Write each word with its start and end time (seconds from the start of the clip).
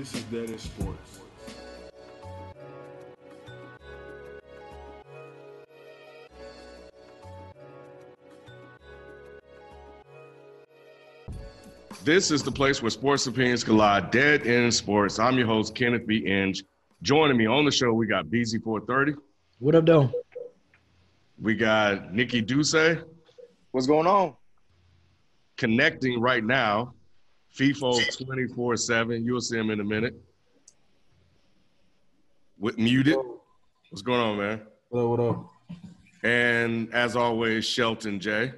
This 0.00 0.14
is 0.14 0.22
Dead 0.22 0.48
End 0.48 0.58
Sports. 0.58 1.20
This 12.02 12.30
is 12.30 12.42
the 12.42 12.50
place 12.50 12.80
where 12.80 12.88
sports 12.88 13.26
opinions 13.26 13.62
collide. 13.62 14.10
Dead 14.10 14.46
End 14.46 14.72
Sports. 14.72 15.18
I'm 15.18 15.36
your 15.36 15.46
host, 15.46 15.74
Kenneth 15.74 16.06
B. 16.06 16.26
Inge. 16.26 16.64
Joining 17.02 17.36
me 17.36 17.44
on 17.44 17.66
the 17.66 17.70
show, 17.70 17.92
we 17.92 18.06
got 18.06 18.24
BZ430. 18.24 19.16
What 19.58 19.74
up, 19.74 19.84
though? 19.84 20.10
We 21.38 21.54
got 21.56 22.14
Nikki 22.14 22.40
Duce 22.40 22.74
What's 23.72 23.86
going 23.86 24.06
on? 24.06 24.34
connecting 25.58 26.22
right 26.22 26.42
now. 26.42 26.94
FIFO 27.56 28.24
24 28.24 28.76
7. 28.76 29.24
You'll 29.24 29.40
see 29.40 29.58
him 29.58 29.70
in 29.70 29.80
a 29.80 29.84
minute. 29.84 30.14
With 32.58 32.78
muted. 32.78 33.16
What's 33.90 34.02
going 34.02 34.20
on, 34.20 34.38
man? 34.38 34.60
What 34.88 35.00
up, 35.00 35.08
what 35.08 35.20
up? 35.20 35.50
And 36.22 36.92
as 36.92 37.16
always, 37.16 37.64
Shelton 37.64 38.20
J. 38.20 38.52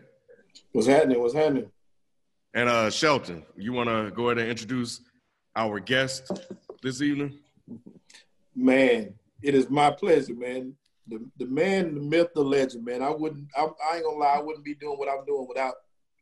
What's 0.73 0.89
happening? 0.89 1.21
What's 1.21 1.35
happening? 1.35 1.71
And 2.55 2.69
uh 2.69 2.91
Shelton, 2.91 3.45
you 3.57 3.73
want 3.73 3.89
to 3.89 4.11
go 4.15 4.29
ahead 4.29 4.39
and 4.39 4.51
introduce 4.51 5.01
our 5.57 5.81
guest 5.81 6.31
this 6.83 7.01
evening? 7.01 7.39
Man, 8.55 9.15
it 9.43 9.55
is 9.55 9.71
my 9.71 9.91
pleasure, 9.91 10.35
man. 10.35 10.75
The 11.07 11.25
the 11.39 11.47
man, 11.47 11.95
the 11.95 12.01
myth, 12.01 12.29
the 12.35 12.43
legend, 12.43 12.85
man. 12.85 13.03
I 13.03 13.11
wouldn't. 13.11 13.47
I, 13.57 13.63
I 13.63 13.97
ain't 13.97 14.05
gonna 14.05 14.19
lie. 14.19 14.35
I 14.37 14.43
wouldn't 14.43 14.65
be 14.65 14.75
doing 14.75 14.99
what 14.99 15.09
I'm 15.09 15.25
doing 15.25 15.47
without 15.49 15.75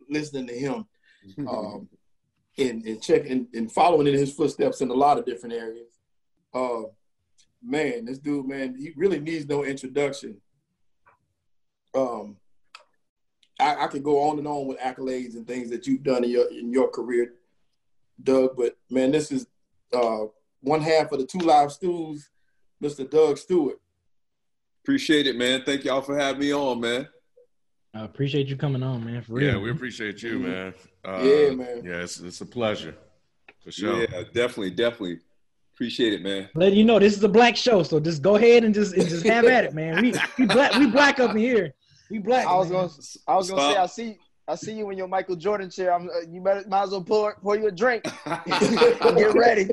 listening 0.08 0.46
to 0.46 0.54
him, 0.54 0.86
um, 1.48 1.88
and 2.58 2.84
and 2.84 3.02
checking 3.02 3.48
and 3.54 3.70
following 3.70 4.06
in 4.06 4.14
his 4.14 4.32
footsteps 4.32 4.80
in 4.80 4.90
a 4.90 4.94
lot 4.94 5.18
of 5.18 5.24
different 5.24 5.54
areas. 5.54 5.98
Uh, 6.52 6.82
man, 7.62 8.04
this 8.04 8.18
dude, 8.18 8.46
man, 8.46 8.74
he 8.78 8.92
really 8.96 9.20
needs 9.20 9.46
no 9.46 9.64
introduction. 9.64 10.40
Um, 11.94 12.36
I, 13.58 13.84
I 13.84 13.86
could 13.88 14.02
go 14.02 14.20
on 14.28 14.38
and 14.38 14.46
on 14.46 14.66
with 14.66 14.78
accolades 14.78 15.34
and 15.34 15.46
things 15.46 15.70
that 15.70 15.86
you've 15.86 16.02
done 16.02 16.24
in 16.24 16.30
your 16.30 16.50
in 16.50 16.72
your 16.72 16.88
career, 16.88 17.34
Doug. 18.22 18.56
But 18.56 18.76
man, 18.90 19.10
this 19.10 19.30
is 19.30 19.46
uh, 19.92 20.24
one 20.60 20.80
half 20.80 21.12
of 21.12 21.18
the 21.18 21.26
Two 21.26 21.38
Live 21.38 21.72
Stews, 21.72 22.30
Mr. 22.82 23.08
Doug 23.08 23.38
Stewart. 23.38 23.80
Appreciate 24.82 25.26
it, 25.26 25.36
man. 25.36 25.62
Thank 25.64 25.84
y'all 25.84 26.00
for 26.00 26.18
having 26.18 26.40
me 26.40 26.54
on, 26.54 26.80
man. 26.80 27.06
I 27.92 28.04
appreciate 28.04 28.46
you 28.46 28.56
coming 28.56 28.82
on, 28.82 29.04
man. 29.04 29.22
For 29.22 29.34
real. 29.34 29.54
Yeah, 29.54 29.58
we 29.58 29.70
appreciate 29.70 30.22
you, 30.22 30.38
man. 30.38 30.74
Uh, 31.04 31.20
Yeah, 31.22 31.50
man. 31.50 31.82
Yeah, 31.84 32.02
it's, 32.02 32.20
it's 32.20 32.40
a 32.40 32.46
pleasure. 32.46 32.94
For 33.64 33.72
sure. 33.72 34.02
Yeah, 34.02 34.22
definitely, 34.32 34.70
definitely. 34.70 35.18
Appreciate 35.74 36.12
it, 36.12 36.22
man. 36.22 36.48
Let 36.54 36.74
you 36.74 36.84
know 36.84 36.98
this 36.98 37.16
is 37.16 37.24
a 37.24 37.28
black 37.28 37.56
show, 37.56 37.82
so 37.82 37.98
just 38.00 38.22
go 38.22 38.36
ahead 38.36 38.64
and 38.64 38.74
just 38.74 38.94
and 38.94 39.08
just 39.08 39.26
have 39.26 39.46
at 39.46 39.64
it, 39.64 39.74
man. 39.74 40.02
We 40.02 40.12
we 40.38 40.46
black 40.46 40.74
we 40.74 40.86
black 40.86 41.18
up 41.20 41.30
in 41.30 41.38
here. 41.38 41.72
We 42.10 42.18
black. 42.18 42.46
I 42.46 42.54
was 42.54 42.70
man. 42.70 42.80
gonna, 42.80 42.92
I 43.26 43.34
was 43.36 43.50
gonna 43.50 43.72
say, 43.72 43.78
I 43.78 43.86
see, 43.86 44.18
I 44.46 44.54
see 44.56 44.72
you 44.74 44.90
in 44.90 44.98
your 44.98 45.08
Michael 45.08 45.36
Jordan 45.36 45.70
chair. 45.70 45.94
I'm, 45.94 46.08
uh, 46.10 46.20
you 46.28 46.42
better, 46.42 46.68
might 46.68 46.82
as 46.82 46.90
well 46.90 47.02
pour, 47.02 47.34
pour 47.40 47.56
you 47.56 47.68
a 47.68 47.72
drink. 47.72 48.04
Get 48.26 49.34
ready. 49.34 49.70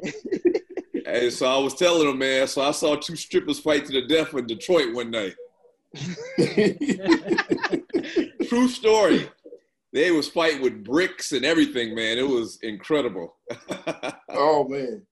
Hey, 1.05 1.29
so 1.29 1.45
I 1.45 1.57
was 1.57 1.73
telling 1.73 2.07
them, 2.07 2.19
man. 2.19 2.47
So 2.47 2.61
I 2.61 2.71
saw 2.71 2.95
two 2.95 3.15
strippers 3.15 3.59
fight 3.59 3.85
to 3.85 3.91
the 3.91 4.07
death 4.07 4.33
in 4.33 4.45
Detroit 4.45 4.93
one 4.93 5.11
night. 5.11 5.35
True 8.47 8.67
story. 8.67 9.29
They 9.93 10.11
was 10.11 10.27
fighting 10.29 10.61
with 10.61 10.83
bricks 10.83 11.31
and 11.31 11.45
everything, 11.45 11.95
man. 11.95 12.17
It 12.17 12.27
was 12.27 12.59
incredible. 12.61 13.35
oh 14.29 14.67
man, 14.67 15.03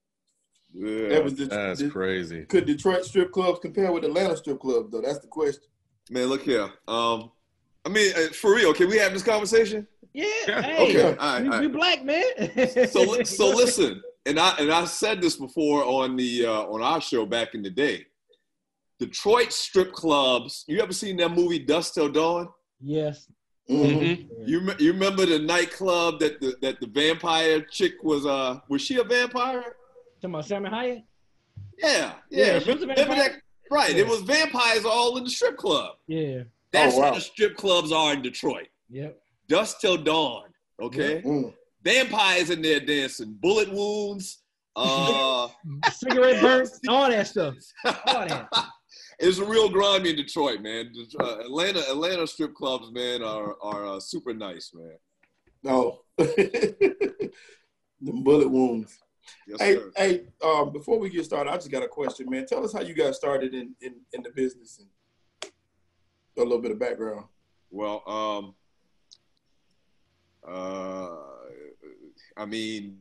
Yeah. 0.72 1.08
that 1.08 1.24
was 1.24 1.34
the, 1.34 1.46
That's 1.46 1.80
the- 1.80 1.90
crazy. 1.90 2.44
Could 2.44 2.66
Detroit 2.66 3.04
strip 3.04 3.32
clubs 3.32 3.58
compare 3.60 3.90
with 3.92 4.04
Atlanta 4.04 4.36
strip 4.36 4.60
clubs 4.60 4.90
though? 4.92 5.00
That's 5.00 5.20
the 5.20 5.28
question. 5.28 5.62
Man, 6.10 6.26
look 6.26 6.42
here. 6.42 6.70
Um, 6.86 7.30
I 7.84 7.88
mean, 7.88 8.12
uh, 8.16 8.28
for 8.32 8.54
real, 8.54 8.72
can 8.74 8.88
we 8.88 8.98
have 8.98 9.12
this 9.12 9.22
conversation? 9.22 9.86
Yeah. 10.12 10.26
Yeah, 10.46 10.62
Hey, 10.62 10.90
okay, 10.90 11.16
all 11.18 11.26
right, 11.34 11.42
we, 11.42 11.48
all 11.50 11.60
we 11.60 11.68
black, 11.68 12.04
man. 12.04 12.24
so 12.90 13.22
so 13.24 13.48
listen, 13.48 14.02
and 14.24 14.38
I 14.38 14.54
and 14.58 14.70
I 14.72 14.84
said 14.84 15.20
this 15.20 15.36
before 15.36 15.84
on 15.84 16.16
the 16.16 16.46
uh, 16.46 16.62
on 16.64 16.82
our 16.82 17.00
show 17.00 17.26
back 17.26 17.54
in 17.54 17.62
the 17.62 17.70
day. 17.70 18.06
Detroit 18.98 19.52
strip 19.52 19.92
clubs. 19.92 20.64
You 20.66 20.80
ever 20.80 20.92
seen 20.92 21.16
that 21.18 21.30
movie 21.30 21.58
Dusk 21.58 21.94
Till 21.94 22.08
Dawn? 22.08 22.48
Yes. 22.80 23.28
Mhm. 23.68 24.28
You 24.46 24.60
me- 24.60 24.74
you 24.78 24.92
remember 24.92 25.26
the 25.26 25.38
nightclub 25.40 26.20
that 26.20 26.40
the 26.40 26.56
that 26.62 26.80
the 26.80 26.86
vampire 26.86 27.60
chick 27.62 27.94
was 28.02 28.24
uh 28.24 28.60
was 28.68 28.80
she 28.82 28.96
a 28.98 29.04
vampire? 29.04 29.62
Talking 30.22 30.30
about 30.34 30.44
Salma 30.46 30.70
Hayek. 30.70 31.02
Yeah, 31.78 32.12
Yeah, 32.30 32.46
yeah. 32.46 32.58
she 32.60 32.72
was 32.72 32.82
a 32.82 32.86
remember, 32.86 33.02
remember 33.02 33.16
that? 33.16 33.42
Right. 33.70 33.90
Yeah. 33.92 34.02
It 34.02 34.08
was 34.08 34.20
vampires 34.20 34.84
all 34.84 35.16
in 35.18 35.24
the 35.24 35.30
strip 35.30 35.56
club. 35.56 35.96
Yeah. 36.06 36.44
That's 36.70 36.94
Oh, 36.94 36.98
wow. 37.00 37.04
how 37.08 37.14
the 37.14 37.20
strip 37.20 37.56
clubs 37.56 37.90
are 37.92 38.12
in 38.12 38.22
Detroit. 38.22 38.68
Yep. 38.88 39.18
Dusk 39.48 39.80
till 39.80 39.96
dawn. 39.96 40.44
Okay. 40.80 41.22
Mm. 41.22 41.52
Vampires 41.82 42.50
in 42.50 42.62
there 42.62 42.80
dancing, 42.80 43.32
bullet 43.40 43.70
wounds. 43.72 44.42
Uh, 44.76 45.48
Cigarette 45.92 46.40
burns, 46.40 46.78
all 46.88 47.08
that 47.08 47.26
stuff. 47.26 47.54
All 47.84 48.26
that. 48.28 48.48
It's 49.18 49.38
a 49.38 49.44
real 49.44 49.68
grimy 49.68 50.10
in 50.10 50.16
Detroit, 50.16 50.60
man. 50.60 50.92
Uh, 51.20 51.38
Atlanta, 51.40 51.80
Atlanta 51.90 52.26
strip 52.26 52.54
clubs, 52.54 52.90
man, 52.92 53.22
are 53.22 53.56
are 53.62 53.86
uh, 53.96 54.00
super 54.00 54.34
nice, 54.34 54.72
man. 54.74 54.96
No, 55.62 56.00
the 56.18 57.30
bullet 58.00 58.48
wounds. 58.48 58.98
Yes, 59.48 59.60
Hey, 59.60 59.74
sir. 59.74 59.92
hey. 59.96 60.24
Um, 60.44 60.72
before 60.72 60.98
we 60.98 61.10
get 61.10 61.24
started, 61.24 61.50
I 61.50 61.56
just 61.56 61.70
got 61.70 61.82
a 61.82 61.88
question, 61.88 62.28
man. 62.30 62.46
Tell 62.46 62.64
us 62.64 62.72
how 62.72 62.80
you 62.82 62.94
got 62.94 63.14
started 63.14 63.54
in 63.54 63.74
in, 63.80 63.94
in 64.12 64.22
the 64.22 64.30
business 64.30 64.78
and 64.78 64.88
a 66.38 66.42
little 66.42 66.60
bit 66.60 66.70
of 66.70 66.78
background. 66.78 67.24
Well, 67.70 68.02
um, 68.06 68.54
uh, 70.46 71.08
I 72.36 72.44
mean, 72.46 72.98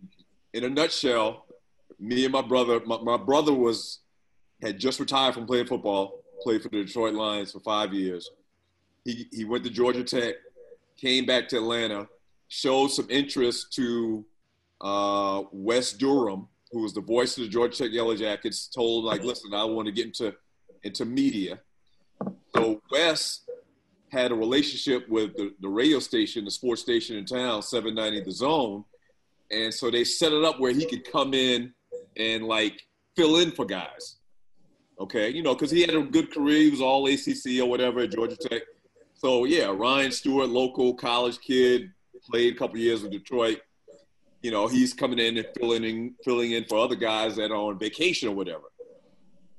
in 0.53 0.64
a 0.64 0.70
nutshell, 0.70 1.46
me 2.00 2.24
and 2.24 2.32
my 2.32 2.42
brother, 2.42 2.80
my, 2.86 2.97
my 3.02 3.18
brother 3.18 3.53
was 3.53 4.00
had 4.62 4.80
just 4.80 5.00
retired 5.00 5.34
from 5.34 5.46
playing 5.46 5.68
football, 5.68 6.24
played 6.42 6.62
for 6.62 6.70
the 6.70 6.84
Detroit 6.84 7.14
Lions 7.14 7.52
for 7.52 7.60
five 7.60 7.94
years. 7.94 8.30
He 9.04 9.28
he 9.32 9.46
went 9.46 9.64
to 9.66 9.70
Georgia 9.70 10.04
Tech, 10.04 10.36
came 10.98 11.26
back 11.26 11.48
to 11.50 11.58
Atlanta, 11.58 12.08
showed 12.48 12.88
some 12.88 13.08
interest 13.10 13.74
to 13.74 14.26
uh, 14.82 15.44
Wes 15.52 15.94
Durham, 15.94 16.48
who 16.72 16.82
was 16.82 16.94
the 16.94 17.02
voice 17.02 17.38
of 17.38 17.44
the 17.44 17.50
Georgia 17.50 17.78
Tech 17.78 17.92
Yellow 17.92 18.16
Jackets. 18.16 18.68
Told 18.68 19.06
like, 19.06 19.24
listen, 19.24 19.54
I 19.54 19.64
want 19.66 19.88
to 19.88 19.92
get 19.92 20.06
into 20.06 20.34
into 20.84 21.06
media. 21.06 21.60
So 22.56 22.82
Wes 22.92 23.42
had 24.10 24.32
a 24.32 24.36
relationship 24.36 25.08
with 25.10 25.36
the, 25.36 25.54
the 25.60 25.68
radio 25.68 26.00
station, 26.00 26.46
the 26.46 26.52
sports 26.52 26.82
station 26.82 27.18
in 27.18 27.26
town, 27.26 27.62
790 27.62 28.24
The 28.24 28.32
Zone. 28.32 28.86
And 29.52 29.74
so 29.74 29.92
they 29.92 30.04
set 30.04 30.32
it 30.32 30.44
up 30.44 30.60
where 30.60 30.72
he 30.72 30.86
could 30.86 31.10
come 31.12 31.34
in 31.34 31.74
and 32.16 32.46
like 32.46 32.82
fill 33.16 33.38
in 33.38 33.52
for 33.52 33.66
guys. 33.66 34.18
Okay, 35.00 35.30
you 35.30 35.44
know, 35.44 35.54
because 35.54 35.72
he 35.72 35.82
had 35.82 35.94
a 35.94 36.02
good 36.02 36.32
career. 36.32 36.60
He 36.60 36.70
was 36.70 36.82
all 36.82 37.06
ACC 37.08 37.62
or 37.62 37.70
whatever 37.70 38.00
at 38.02 38.12
Georgia 38.12 38.38
Tech. 38.38 38.62
So 39.14 39.46
yeah, 39.46 39.74
Ryan 39.76 40.12
Stewart, 40.12 40.50
local 40.50 40.94
college 40.94 41.40
kid, 41.40 41.92
played 42.30 42.56
a 42.56 42.58
couple 42.58 42.78
years 42.78 43.02
with 43.02 43.12
Detroit. 43.12 43.62
You 44.42 44.52
know, 44.52 44.68
he's 44.68 44.94
coming 44.94 45.20
in 45.20 45.38
and 45.38 45.48
filling 45.58 45.84
in, 45.84 46.16
filling 46.24 46.52
in 46.52 46.66
for 46.66 46.78
other 46.78 46.96
guys 46.96 47.36
that 47.36 47.52
are 47.52 47.56
on 47.56 47.80
vacation 47.80 48.30
or 48.30 48.36
whatever. 48.36 48.66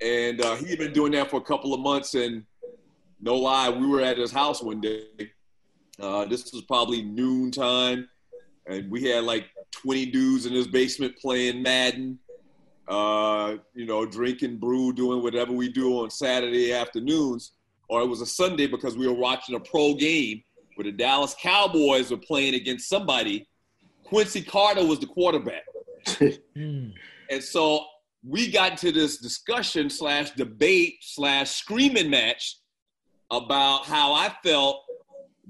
And 0.01 0.41
uh, 0.41 0.57
he 0.57 0.69
had 0.69 0.79
been 0.79 0.93
doing 0.93 1.13
that 1.13 1.31
for 1.31 1.39
a 1.39 1.45
couple 1.45 1.75
of 1.75 1.81
months, 1.81 2.15
and 2.15 2.45
no 3.21 3.37
lie, 3.37 3.71
we 3.71 3.87
were 3.87 4.03
at 4.03 4.19
his 4.19 4.31
house 4.31 4.63
one 4.63 4.81
day. 4.81 5.07
Uh, 5.99 6.27
this 6.27 6.53
was 6.53 6.63
probably 6.63 7.03
noon 7.03 7.51
time, 7.51 8.09
and 8.67 8.91
we 8.91 9.05
had 9.05 9.25
like 9.25 9.47
20 9.73 10.07
dudes 10.07 10.47
in 10.47 10.53
his 10.53 10.67
basement 10.67 11.17
playing 11.17 11.63
Madden, 11.63 12.19
uh, 12.89 13.56
you 13.75 13.87
know, 13.87 14.06
drinking 14.06 14.59
brew, 14.59 14.93
doing 14.93 15.23
whatever 15.23 15.53
we 15.53 15.69
do 15.69 16.00
on 16.00 16.11
Saturday 16.11 16.73
afternoons. 16.73 17.53
Or 17.88 18.00
it 18.00 18.06
was 18.06 18.21
a 18.21 18.27
Sunday 18.27 18.67
because 18.67 18.97
we 18.97 19.06
were 19.06 19.15
watching 19.15 19.55
a 19.55 19.61
pro 19.61 19.94
game 19.94 20.43
where 20.75 20.85
the 20.85 20.93
Dallas 20.93 21.35
Cowboys 21.41 22.11
were 22.11 22.17
playing 22.17 22.55
against 22.55 22.88
somebody. 22.88 23.49
Quincy 24.05 24.43
Carter 24.43 24.85
was 24.85 25.00
the 25.00 25.06
quarterback. 25.06 25.65
Mm. 26.56 26.94
And 27.29 27.43
so 27.43 27.85
we 28.27 28.50
got 28.50 28.73
into 28.73 28.91
this 28.91 29.19
discussion 29.19 29.91
slash 29.91 30.31
debate 30.31 30.97
slash 31.03 31.50
screaming 31.50 32.09
match 32.09 32.59
about 33.31 33.85
how 33.85 34.15
I 34.15 34.35
felt 34.43 34.82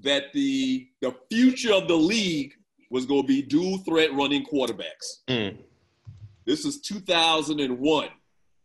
that 0.02 0.32
the 0.32 0.88
the 1.00 1.14
future 1.30 1.72
of 1.72 1.88
the 1.88 1.94
league 1.94 2.52
was 2.90 3.06
going 3.06 3.22
to 3.22 3.28
be 3.28 3.42
dual 3.42 3.78
threat 3.78 4.12
running 4.14 4.44
quarterbacks. 4.44 5.22
Mm. 5.28 5.58
This 6.46 6.64
is 6.64 6.80
2001. 6.80 8.08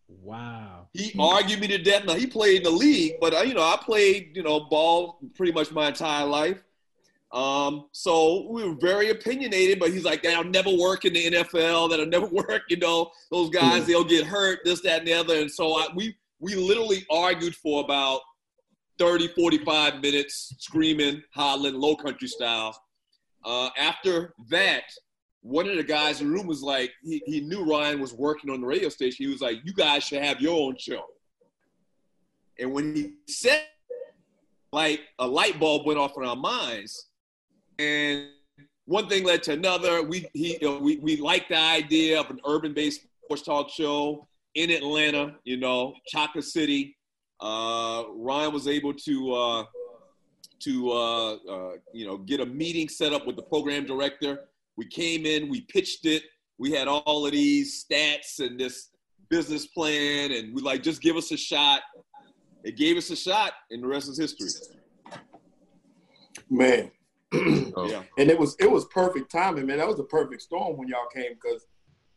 Wow. 0.08 0.88
He 0.94 1.16
argued 1.20 1.60
me 1.62 1.68
to 1.68 1.78
death. 1.78 2.06
Now 2.06 2.14
he 2.14 2.28
played 2.28 2.58
in 2.58 2.64
the 2.64 2.70
league, 2.70 3.14
but 3.20 3.34
uh, 3.34 3.42
you 3.42 3.54
know 3.54 3.64
I 3.64 3.78
played 3.82 4.36
you 4.36 4.44
know 4.44 4.62
ball 4.62 5.20
pretty 5.36 5.52
much 5.52 5.72
my 5.72 5.88
entire 5.88 6.26
life. 6.26 6.62
Um, 7.32 7.86
so 7.94 8.48
we 8.50 8.68
were 8.68 8.76
very 8.76 9.10
opinionated, 9.10 9.80
but 9.80 9.92
he's 9.92 10.04
like, 10.04 10.22
that'll 10.22 10.44
never 10.44 10.70
work 10.76 11.06
in 11.06 11.14
the 11.14 11.32
NFL. 11.32 11.90
That'll 11.90 12.06
never 12.06 12.26
work. 12.32 12.64
You 12.70 12.78
know, 12.78 13.12
those 13.32 13.50
guys, 13.50 13.86
they'll 13.86 14.04
get 14.04 14.26
hurt, 14.26 14.60
this, 14.66 14.82
that, 14.82 15.00
and 15.00 15.08
the 15.08 15.14
other. 15.14 15.36
And 15.36 15.50
so 15.50 15.74
I, 15.76 15.88
we, 15.96 16.16
we 16.40 16.56
literally 16.56 17.06
argued 17.10 17.56
for 17.56 17.84
about 17.84 18.20
30, 19.00 19.30
45 19.30 20.02
minutes, 20.02 20.54
screaming, 20.60 21.24
hollering, 21.34 21.76
low 21.76 21.96
country 21.96 22.28
style. 22.28 22.78
Uh, 23.46 23.70
after 23.78 24.34
that, 24.50 24.84
one 25.42 25.68
of 25.68 25.76
the 25.76 25.84
guys 25.84 26.22
in 26.22 26.28
the 26.28 26.34
room 26.34 26.48
was 26.48 26.62
like, 26.62 26.92
he, 27.04 27.22
he 27.26 27.42
knew 27.42 27.64
Ryan 27.64 28.00
was 28.00 28.14
working 28.14 28.50
on 28.50 28.62
the 28.62 28.68
radio 28.68 28.90
station. 28.90 29.26
He 29.26 29.32
was 29.32 29.42
like, 29.42 29.58
you 29.64 29.74
guys 29.74 30.04
should 30.04 30.24
have 30.24 30.40
your 30.40 30.60
own 30.60 30.76
show. 30.78 31.04
And 32.60 32.72
when 32.74 32.96
he 32.96 33.14
said, 33.28 33.64
like, 34.72 35.02
a 35.20 35.28
light 35.28 35.60
bulb 35.60 35.86
went 35.86 36.00
off 36.00 36.14
in 36.16 36.26
our 36.26 36.36
minds 36.36 37.08
and 37.80 38.28
one 38.86 39.08
thing 39.08 39.24
led 39.24 39.44
to 39.44 39.54
another. 39.54 40.04
We 40.04 40.28
he 40.34 40.58
you 40.62 40.68
know, 40.68 40.78
we 40.78 40.98
we 40.98 41.18
liked 41.18 41.50
the 41.50 41.58
idea 41.58 42.20
of 42.20 42.30
an 42.30 42.40
urban-based 42.46 43.02
sports 43.24 43.42
talk 43.44 43.70
show 43.70 44.28
in 44.56 44.70
Atlanta. 44.70 45.36
You 45.44 45.58
know, 45.58 45.94
Chocolate 46.08 46.46
City. 46.46 46.98
Uh, 47.40 48.04
Ryan 48.14 48.54
was 48.54 48.68
able 48.68 48.94
to 48.94 49.34
uh, 49.34 49.64
to 50.60 50.92
uh, 50.92 51.34
uh, 51.34 51.72
you 51.94 52.06
know 52.06 52.18
get 52.18 52.40
a 52.40 52.46
meeting 52.46 52.90
set 52.90 53.14
up 53.14 53.26
with 53.26 53.36
the 53.36 53.44
program 53.44 53.86
director. 53.86 54.42
We 54.78 54.86
came 54.86 55.26
in, 55.26 55.50
we 55.50 55.62
pitched 55.62 56.06
it. 56.06 56.24
We 56.58 56.72
had 56.72 56.88
all 56.88 57.26
of 57.26 57.32
these 57.32 57.86
stats 57.86 58.40
and 58.40 58.60
this 58.60 58.90
business 59.30 59.68
plan, 59.68 60.32
and 60.32 60.54
we 60.54 60.62
like 60.62 60.84
just 60.84 61.02
give 61.02 61.16
us 61.16 61.32
a 61.32 61.38
shot. 61.38 61.82
It 62.64 62.78
gave 62.78 62.98
us 62.98 63.10
a 63.10 63.16
shot, 63.16 63.54
and 63.72 63.84
the 63.84 63.88
rest 63.88 64.10
is 64.10 64.18
history. 64.18 64.50
Man. 66.50 66.92
Yeah. 67.88 68.04
and 68.18 68.30
it 68.30 68.38
was 68.38 68.56
it 68.60 68.70
was 68.70 68.86
perfect 68.86 69.32
timing, 69.32 69.66
man. 69.66 69.78
That 69.78 69.88
was 69.88 70.00
a 70.00 70.04
perfect 70.04 70.42
storm 70.42 70.78
when 70.78 70.88
y'all 70.90 71.08
came 71.14 71.34
because 71.34 71.66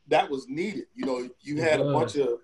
that 0.09 0.29
was 0.29 0.47
needed. 0.49 0.87
You 0.95 1.07
know, 1.07 1.29
you 1.41 1.63
had 1.63 1.81
a 1.81 1.85
bunch 1.93 2.17
of 2.17 2.41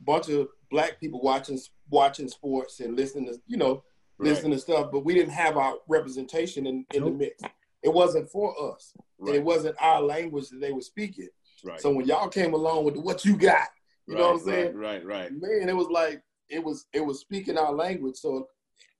bunch 0.00 0.28
of 0.28 0.48
black 0.70 1.00
people 1.00 1.20
watching 1.20 1.58
watching 1.90 2.28
sports 2.28 2.78
and 2.80 2.96
listening 2.96 3.26
to 3.26 3.40
you 3.48 3.56
know 3.56 3.82
Right. 4.18 4.30
listening 4.30 4.52
to 4.52 4.58
stuff, 4.58 4.88
but 4.90 5.04
we 5.04 5.12
didn't 5.12 5.32
have 5.32 5.58
our 5.58 5.74
representation 5.88 6.66
in, 6.66 6.86
in 6.94 7.04
the 7.04 7.10
mix. 7.10 7.42
It 7.86 7.94
wasn't 7.94 8.28
for 8.28 8.52
us, 8.74 8.92
and 9.20 9.28
it 9.28 9.44
wasn't 9.44 9.76
our 9.80 10.02
language 10.02 10.48
that 10.50 10.60
they 10.60 10.72
were 10.72 10.80
speaking. 10.80 11.28
Right. 11.64 11.80
So 11.80 11.90
when 11.92 12.06
y'all 12.06 12.28
came 12.28 12.52
along 12.52 12.84
with 12.84 12.96
what 12.96 13.24
you 13.24 13.36
got, 13.36 13.68
you 14.08 14.16
know 14.16 14.32
what 14.32 14.40
I'm 14.40 14.44
saying? 14.46 14.74
Right. 14.76 15.04
Right. 15.06 15.30
Right. 15.30 15.32
man, 15.32 15.68
it 15.68 15.76
was 15.76 15.86
like 15.88 16.20
it 16.48 16.62
was 16.62 16.86
it 16.92 17.00
was 17.04 17.20
speaking 17.20 17.56
our 17.56 17.72
language. 17.72 18.16
So 18.16 18.48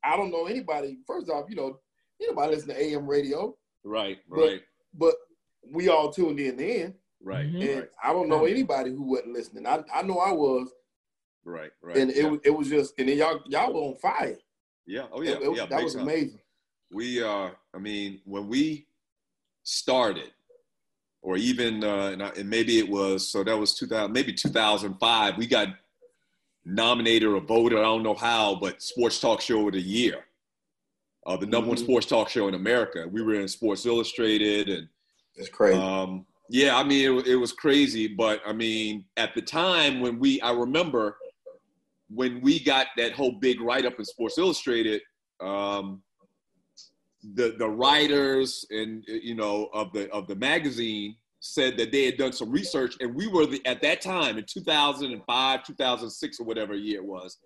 I 0.04 0.16
don't 0.16 0.30
know 0.30 0.46
anybody. 0.46 0.98
First 1.06 1.28
off, 1.28 1.46
you 1.50 1.56
know, 1.56 1.80
anybody 2.22 2.54
listen 2.54 2.68
to 2.70 2.80
AM 2.80 3.06
radio, 3.08 3.56
Right. 3.84 4.18
But- 4.28 4.38
Right. 4.38 4.62
but 4.94 5.14
we 5.68 5.88
all 5.88 6.12
tuned 6.12 6.38
in 6.38 6.56
then, 6.56 6.94
Right. 7.20 7.46
Mhm. 7.46 7.60
and 7.70 7.80
Right. 7.80 7.90
I 8.02 8.12
don't 8.12 8.28
know 8.28 8.44
anybody 8.46 8.90
who 8.90 9.02
wasn't 9.02 9.32
listening. 9.32 9.66
I, 9.66 9.82
I 9.92 10.02
know 10.02 10.18
I 10.18 10.30
was, 10.32 10.72
Right. 11.44 11.70
Right. 11.82 11.96
and 11.96 12.10
it 12.12 12.16
yeah. 12.18 12.28
was 12.30 12.40
it 12.44 12.50
was 12.50 12.68
just, 12.68 12.94
and 12.98 13.08
then 13.08 13.18
y'all 13.18 13.40
y'all 13.46 13.72
were 13.72 13.80
on 13.80 13.96
fire. 13.96 14.38
yeah. 14.86 15.08
Oh 15.12 15.22
yeah. 15.22 15.32
it 15.32 15.48
was- 15.50 15.58
yeah. 15.58 15.66
that 15.66 15.82
was 15.82 15.94
time. 15.94 16.02
amazing. 16.04 16.40
We 16.92 17.22
uh 17.22 17.50
i 17.74 17.78
mean 17.78 18.20
when 18.24 18.48
we 18.48 18.86
started 19.62 20.30
or 21.22 21.36
even 21.36 21.82
uh 21.82 22.06
and, 22.12 22.22
I, 22.22 22.28
and 22.30 22.48
maybe 22.48 22.78
it 22.78 22.88
was 22.88 23.28
so 23.28 23.42
that 23.44 23.56
was 23.58 23.74
2000 23.74 24.12
maybe 24.12 24.32
2005 24.32 25.36
we 25.36 25.46
got 25.46 25.68
nominated 26.64 27.28
or 27.28 27.40
voted 27.40 27.78
i 27.78 27.82
don't 27.82 28.02
know 28.02 28.14
how 28.14 28.54
but 28.54 28.82
sports 28.82 29.20
talk 29.20 29.40
show 29.40 29.66
of 29.66 29.72
the 29.72 29.80
year 29.80 30.24
uh, 31.26 31.36
the 31.36 31.46
number 31.46 31.68
one 31.68 31.76
Mhm. 31.76 31.82
sports 31.82 32.06
talk 32.06 32.28
show 32.28 32.48
in 32.48 32.54
america 32.54 33.06
we 33.10 33.22
were 33.22 33.34
in 33.34 33.48
sports 33.48 33.84
illustrated 33.86 34.68
and 34.68 34.88
It's 35.36 35.48
crazy. 35.48 35.78
um, 35.78 36.26
yeah, 36.48 36.76
I 36.76 36.84
mean, 36.84 37.18
it, 37.18 37.26
it 37.26 37.34
was 37.34 37.52
crazy, 37.52 38.06
but 38.06 38.40
I 38.46 38.52
mean, 38.52 39.04
at 39.16 39.34
the 39.34 39.42
time 39.42 39.98
when 39.98 40.20
we, 40.20 40.40
I 40.42 40.52
remember 40.52 41.16
when 42.08 42.40
we 42.40 42.60
got 42.60 42.86
that 42.96 43.14
whole 43.14 43.32
big 43.32 43.60
write 43.60 43.84
up 43.84 43.98
in 43.98 44.04
Sports 44.04 44.38
Illustrated, 44.38 45.02
um, 45.40 46.02
the 47.34 47.55
the 47.58 47.69
writers 47.69 48.64
and 48.70 49.05
you 49.06 49.34
know 49.34 49.69
of 49.73 49.93
the 49.93 50.08
of 50.11 50.26
the 50.28 50.37
magazine 50.37 51.17
said 51.40 51.76
that 51.76 51.93
they 51.93 52.05
had 52.06 52.17
done 52.17 52.32
some 52.32 52.50
research, 52.50 52.94
and 53.00 53.14
we 53.14 53.26
were 53.26 53.46
the 53.46 53.64
at 53.67 53.81
that 53.82 54.00
time 54.00 54.38
in 54.38 54.44
2005, 54.44 55.62
2006, 55.64 56.40
or 56.40 56.44
whatever 56.44 56.75
year 56.75 56.99
it 56.99 57.05
was, 57.05 57.38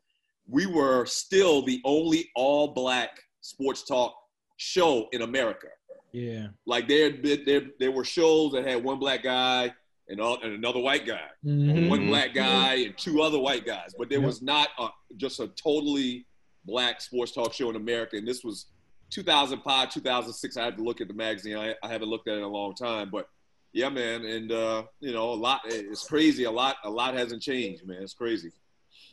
we 0.48 0.64
were 0.66 1.04
still 1.06 1.62
the 1.62 1.80
only 1.84 2.30
all 2.34 2.68
black 2.68 3.10
sports 3.40 3.84
talk 3.84 4.14
show 4.56 5.08
in 5.12 5.22
America. 5.22 5.66
Yeah. 6.12 6.48
Like 6.66 6.88
there, 6.88 7.10
there, 7.12 7.62
there 7.78 7.90
were 7.92 8.04
shows 8.04 8.52
that 8.52 8.66
had 8.66 8.82
one 8.82 8.98
black 8.98 9.22
guy 9.22 9.72
and, 10.08 10.20
all, 10.20 10.38
and 10.42 10.52
another 10.54 10.80
white 10.80 11.06
guy, 11.06 11.28
or 11.44 11.50
Mhm. 11.50 11.88
one 11.88 12.06
black 12.08 12.34
guy 12.34 12.74
and 12.76 12.96
two 12.98 13.22
other 13.22 13.38
white 13.38 13.64
guys, 13.64 13.94
but 13.98 14.08
there 14.08 14.18
Yep. 14.18 14.26
was 14.26 14.42
not 14.42 14.68
a, 14.78 14.88
just 15.16 15.40
a 15.40 15.48
totally 15.48 16.26
black 16.64 17.00
sports 17.00 17.32
talk 17.32 17.52
show 17.52 17.70
in 17.70 17.76
America. 17.76 18.16
And 18.16 18.26
this 18.26 18.42
was 18.44 18.66
2005, 19.10 19.90
2006. 19.90 20.56
I 20.56 20.64
had 20.64 20.76
to 20.76 20.82
look 20.82 21.00
at 21.00 21.08
the 21.08 21.14
magazine. 21.14 21.56
I, 21.56 21.74
I 21.82 21.88
haven't 21.88 22.08
looked 22.08 22.28
at 22.28 22.34
it 22.34 22.38
in 22.38 22.44
a 22.44 22.48
long 22.48 22.74
time, 22.74 23.10
but 23.10 23.28
yeah, 23.72 23.88
man. 23.88 24.24
And 24.24 24.52
uh, 24.52 24.84
you 25.00 25.12
know, 25.12 25.30
a 25.30 25.34
lot. 25.34 25.62
It's 25.66 26.04
crazy. 26.04 26.44
A 26.44 26.50
lot. 26.50 26.76
A 26.84 26.90
lot 26.90 27.14
hasn't 27.14 27.42
changed, 27.42 27.86
man. 27.86 28.02
It's 28.02 28.14
crazy. 28.14 28.52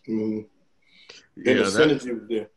Mhm. 0.08 0.46
Yeah, 1.36 1.54
the 1.54 1.62
that, 1.64 2.26
there. 2.30 2.50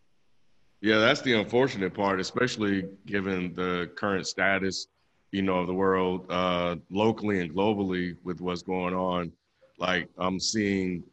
yeah, 0.81 0.99
that's 0.99 1.21
the 1.21 1.35
unfortunate 1.35 1.95
part, 1.95 2.21
especially 2.21 2.89
given 3.07 3.55
the 3.55 3.91
current 3.97 4.27
status, 4.27 4.89
you 5.31 5.43
know, 5.43 5.59
of 5.59 5.67
the 5.67 5.75
world, 5.75 6.27
uh, 6.31 6.77
locally 6.91 7.41
and 7.41 7.55
globally 7.55 8.17
with 8.25 8.41
what's 8.41 8.63
going 8.63 8.95
on. 8.95 9.33
Like 9.79 10.09
I'm 10.19 10.41
seeing 10.41 11.05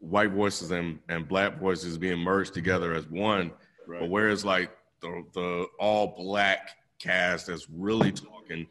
white 0.00 0.30
voices 0.30 0.70
and, 0.70 0.98
and 1.08 1.28
black 1.28 1.58
voices 1.58 1.98
being 1.98 2.18
merged 2.18 2.54
together 2.54 2.94
as 2.94 3.08
one. 3.08 3.52
But 3.86 4.08
whereas 4.08 4.44
like 4.44 4.70
the 5.02 5.24
the 5.34 5.66
all 5.78 6.14
black 6.16 6.70
cast 6.98 7.48
that's 7.48 7.68
really 7.68 8.12
talking 8.12 8.66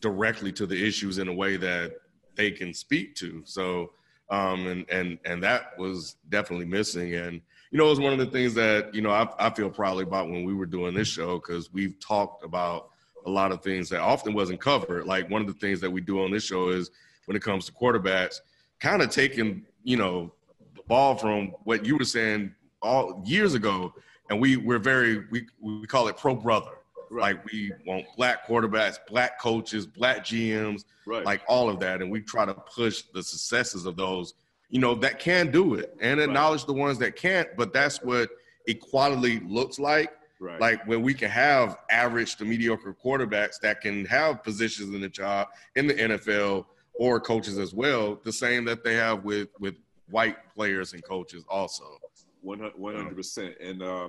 directly 0.00 0.52
to 0.52 0.66
the 0.66 0.86
issues 0.86 1.18
in 1.18 1.28
a 1.28 1.32
way 1.32 1.56
that 1.56 1.92
they 2.36 2.50
can 2.50 2.72
speak 2.72 3.14
to. 3.16 3.42
So 3.44 3.92
um 4.30 4.66
and 4.66 4.88
and 4.90 5.18
and 5.24 5.42
that 5.42 5.78
was 5.78 6.16
definitely 6.30 6.66
missing. 6.66 7.14
And 7.14 7.40
you 7.70 7.78
know, 7.78 7.86
it 7.86 7.90
was 7.90 8.00
one 8.00 8.12
of 8.12 8.20
the 8.20 8.26
things 8.26 8.54
that, 8.54 8.94
you 8.94 9.02
know, 9.02 9.10
I, 9.10 9.28
I 9.38 9.50
feel 9.50 9.68
proudly 9.68 10.04
about 10.04 10.30
when 10.30 10.44
we 10.44 10.54
were 10.54 10.64
doing 10.64 10.94
this 10.94 11.08
show 11.08 11.38
because 11.40 11.72
we've 11.72 11.98
talked 11.98 12.44
about 12.44 12.90
a 13.26 13.30
lot 13.30 13.50
of 13.50 13.62
things 13.62 13.88
that 13.88 14.00
often 14.00 14.32
wasn't 14.32 14.60
covered. 14.60 15.06
Like 15.06 15.28
one 15.28 15.40
of 15.40 15.48
the 15.48 15.54
things 15.54 15.80
that 15.80 15.90
we 15.90 16.00
do 16.00 16.22
on 16.22 16.30
this 16.30 16.44
show 16.44 16.68
is 16.68 16.92
when 17.24 17.36
it 17.36 17.42
comes 17.42 17.66
to 17.66 17.72
quarterbacks, 17.72 18.36
kind 18.78 19.02
of 19.02 19.10
taking, 19.10 19.66
you 19.82 19.96
know, 19.96 20.32
the 20.76 20.82
ball 20.86 21.16
from 21.16 21.48
what 21.64 21.84
you 21.84 21.96
were 21.96 22.04
saying 22.04 22.54
all 22.80 23.20
years 23.26 23.54
ago 23.54 23.92
and 24.30 24.40
we 24.40 24.56
we're 24.56 24.78
very 24.78 25.24
we 25.30 25.46
we 25.60 25.86
call 25.86 26.08
it 26.08 26.16
pro 26.16 26.34
brother. 26.34 26.70
Like 27.10 27.44
we 27.44 27.70
want 27.86 28.06
black 28.16 28.46
quarterbacks, 28.46 28.96
black 29.08 29.40
coaches, 29.40 29.86
black 29.86 30.24
GMs, 30.24 30.84
Right. 31.06 31.24
like 31.24 31.42
all 31.46 31.68
of 31.68 31.78
that, 31.80 32.00
and 32.02 32.10
we 32.10 32.20
try 32.22 32.44
to 32.44 32.54
push 32.54 33.02
the 33.12 33.22
successes 33.22 33.84
of 33.86 33.94
those, 33.94 34.34
you 34.70 34.80
know, 34.80 34.94
that 34.96 35.18
can 35.20 35.50
do 35.50 35.74
it, 35.74 35.94
and 36.00 36.18
acknowledge 36.18 36.64
the 36.64 36.72
ones 36.72 36.98
that 36.98 37.14
can't. 37.14 37.48
But 37.56 37.72
that's 37.72 38.02
what 38.02 38.30
equality 38.66 39.40
looks 39.46 39.78
like. 39.78 40.12
right. 40.40 40.60
Like 40.60 40.86
when 40.88 41.02
we 41.02 41.14
can 41.14 41.30
have 41.30 41.76
average 41.90 42.36
to 42.36 42.44
mediocre 42.44 42.96
quarterbacks 43.04 43.60
that 43.60 43.80
can 43.80 44.04
have 44.06 44.42
positions 44.42 44.94
in 44.94 45.00
the 45.00 45.08
job 45.08 45.48
in 45.76 45.86
the 45.86 45.94
NFL 45.94 46.64
or 46.94 47.20
coaches 47.20 47.58
as 47.58 47.74
well, 47.74 48.18
the 48.24 48.32
same 48.32 48.64
that 48.64 48.82
they 48.82 48.94
have 48.94 49.24
with 49.24 49.48
with 49.60 49.76
white 50.10 50.36
players 50.54 50.94
and 50.94 51.04
coaches 51.04 51.44
also. 51.48 51.98
One 52.44 52.94
hundred 52.94 53.16
percent. 53.16 53.54
And 53.60 53.82
uh, 53.82 54.08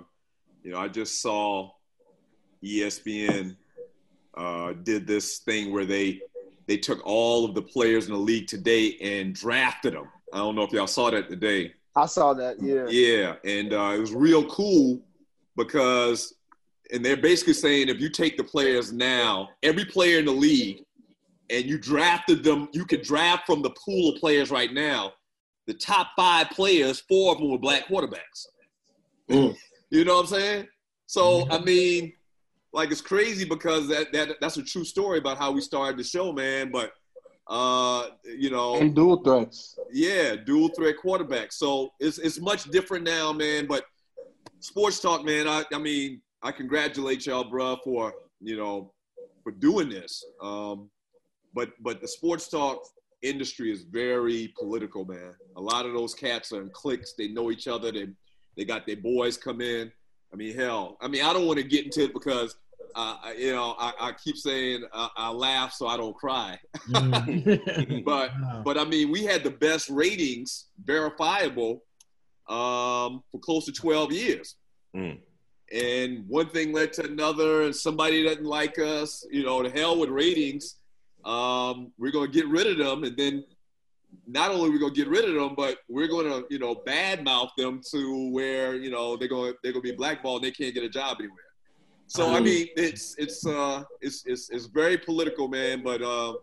you 0.63 0.71
know, 0.71 0.79
I 0.79 0.87
just 0.87 1.21
saw 1.21 1.71
ESPN 2.63 3.55
uh, 4.35 4.73
did 4.83 5.07
this 5.07 5.39
thing 5.39 5.71
where 5.71 5.85
they 5.85 6.19
they 6.67 6.77
took 6.77 7.05
all 7.05 7.45
of 7.45 7.53
the 7.53 7.61
players 7.61 8.07
in 8.07 8.13
the 8.13 8.19
league 8.19 8.47
today 8.47 8.97
and 9.01 9.33
drafted 9.33 9.93
them. 9.93 10.09
I 10.33 10.37
don't 10.39 10.55
know 10.55 10.63
if 10.63 10.71
y'all 10.71 10.87
saw 10.87 11.11
that 11.11 11.29
today. 11.29 11.73
I 11.95 12.07
saw 12.07 12.33
that. 12.33 12.61
Yeah. 12.61 12.87
Yeah, 12.89 13.35
and 13.45 13.73
uh, 13.73 13.93
it 13.95 13.99
was 13.99 14.13
real 14.13 14.45
cool 14.49 15.01
because, 15.55 16.33
and 16.91 17.05
they're 17.05 17.15
basically 17.15 17.53
saying 17.53 17.87
if 17.87 18.01
you 18.01 18.09
take 18.09 18.35
the 18.35 18.43
players 18.43 18.91
now, 18.91 19.49
every 19.63 19.85
player 19.85 20.19
in 20.19 20.25
the 20.25 20.31
league, 20.31 20.81
and 21.49 21.65
you 21.65 21.77
drafted 21.77 22.43
them, 22.43 22.67
you 22.73 22.85
could 22.85 23.03
draft 23.03 23.45
from 23.45 23.61
the 23.61 23.69
pool 23.69 24.13
of 24.13 24.19
players 24.19 24.49
right 24.51 24.73
now. 24.73 25.13
The 25.67 25.73
top 25.73 26.09
five 26.15 26.49
players, 26.51 26.99
four 27.01 27.33
of 27.33 27.39
them 27.39 27.49
were 27.51 27.57
black 27.57 27.87
quarterbacks. 27.87 28.47
Mm. 29.29 29.55
You 29.89 30.05
know 30.05 30.15
what 30.15 30.21
I'm 30.21 30.27
saying? 30.27 30.67
So 31.07 31.47
I 31.49 31.59
mean, 31.59 32.13
like 32.73 32.91
it's 32.91 33.01
crazy 33.01 33.45
because 33.45 33.87
that 33.87 34.11
that 34.13 34.37
that's 34.41 34.57
a 34.57 34.63
true 34.63 34.83
story 34.85 35.19
about 35.19 35.37
how 35.37 35.51
we 35.51 35.61
started 35.61 35.97
the 35.97 36.03
show, 36.03 36.31
man. 36.31 36.71
But 36.71 36.91
uh, 37.47 38.09
you 38.23 38.49
know, 38.49 38.75
And 38.77 38.95
dual 38.95 39.23
threats. 39.23 39.77
yeah, 39.91 40.35
dual 40.35 40.69
threat 40.69 40.97
quarterback. 40.97 41.51
So 41.51 41.91
it's 41.99 42.17
it's 42.17 42.39
much 42.39 42.65
different 42.65 43.05
now, 43.05 43.31
man. 43.31 43.65
But 43.67 43.85
sports 44.59 44.99
talk, 44.99 45.23
man. 45.25 45.47
I 45.47 45.63
I 45.73 45.77
mean, 45.77 46.21
I 46.41 46.51
congratulate 46.51 47.25
y'all, 47.25 47.43
bro, 47.49 47.77
for 47.83 48.13
you 48.41 48.57
know, 48.57 48.91
for 49.43 49.51
doing 49.51 49.89
this. 49.89 50.23
Um, 50.41 50.89
but 51.53 51.69
but 51.81 52.01
the 52.01 52.07
sports 52.07 52.47
talk 52.47 52.83
industry 53.29 53.71
is 53.71 53.83
very 53.83 54.53
political, 54.57 55.05
man. 55.05 55.33
A 55.55 55.61
lot 55.61 55.85
of 55.85 55.93
those 55.93 56.13
cats 56.13 56.51
are 56.51 56.61
in 56.61 56.69
cliques. 56.69 57.13
They 57.17 57.27
know 57.29 57.51
each 57.51 57.67
other. 57.67 57.91
They 57.91 58.07
they 58.57 58.65
got 58.65 58.85
their 58.85 58.95
boys 58.97 59.35
come 59.37 59.61
in. 59.61 59.91
I 60.31 60.35
mean, 60.35 60.55
hell. 60.55 60.97
I 61.01 61.07
mean, 61.07 61.23
I 61.23 61.33
don't 61.33 61.45
want 61.45 61.59
to 61.59 61.63
get 61.63 61.85
into 61.85 62.03
it 62.03 62.13
because 62.13 62.55
uh, 62.95 63.17
I- 63.23 63.35
you 63.37 63.51
know 63.51 63.75
I, 63.77 63.93
I 63.99 64.11
keep 64.13 64.37
saying 64.37 64.83
I, 64.93 65.09
I 65.17 65.29
laugh 65.31 65.73
so 65.73 65.87
I 65.87 65.97
don't 65.97 66.15
cry. 66.15 66.59
Mm. 66.89 68.03
But 68.05 68.31
but 68.63 68.77
I 68.77 68.85
mean, 68.85 69.11
we 69.11 69.23
had 69.23 69.43
the 69.43 69.51
best 69.51 69.89
ratings, 69.89 70.65
verifiable, 70.83 71.83
um, 72.47 73.23
for 73.31 73.39
close 73.41 73.65
to 73.65 73.71
12 73.71 74.11
years. 74.11 74.55
Mm. 74.95 75.19
And 75.73 76.27
one 76.27 76.49
thing 76.49 76.71
led 76.73 76.93
to 76.93 77.05
another, 77.05 77.63
and 77.63 77.75
somebody 77.75 78.23
doesn't 78.23 78.45
like 78.45 78.77
us. 78.79 79.25
You 79.31 79.43
know, 79.43 79.63
to 79.63 79.69
hell 79.69 79.97
with 79.99 80.09
ratings. 80.09 80.75
Um, 81.25 81.91
we're 81.97 82.11
gonna 82.11 82.27
get 82.27 82.47
rid 82.47 82.67
of 82.67 82.77
them, 82.77 83.03
and 83.03 83.17
then 83.17 83.43
not 84.27 84.51
only 84.51 84.69
we're 84.69 84.79
gonna 84.79 84.93
get 84.93 85.07
rid 85.07 85.25
of 85.25 85.33
them, 85.33 85.55
but 85.55 85.79
we're 85.89 86.07
gonna 86.07 86.43
you 86.49 86.59
know 86.59 86.75
badmouth 86.75 87.49
them 87.57 87.81
to 87.91 88.29
where 88.31 88.75
you 88.75 88.91
know 88.91 89.17
they're 89.17 89.27
gonna 89.27 89.53
they're 89.63 89.73
gonna 89.73 89.81
be 89.81 89.91
blackballed. 89.91 90.43
And 90.43 90.45
they 90.45 90.55
can't 90.55 90.73
get 90.73 90.83
a 90.83 90.89
job 90.89 91.17
anywhere. 91.19 91.39
So 92.07 92.33
I 92.33 92.39
mean, 92.39 92.67
it's 92.75 93.15
it's 93.17 93.45
uh 93.45 93.83
it's 94.01 94.25
it's 94.25 94.49
it's 94.49 94.67
very 94.67 94.97
political, 94.97 95.47
man. 95.47 95.81
But 95.83 96.01
um, 96.01 96.37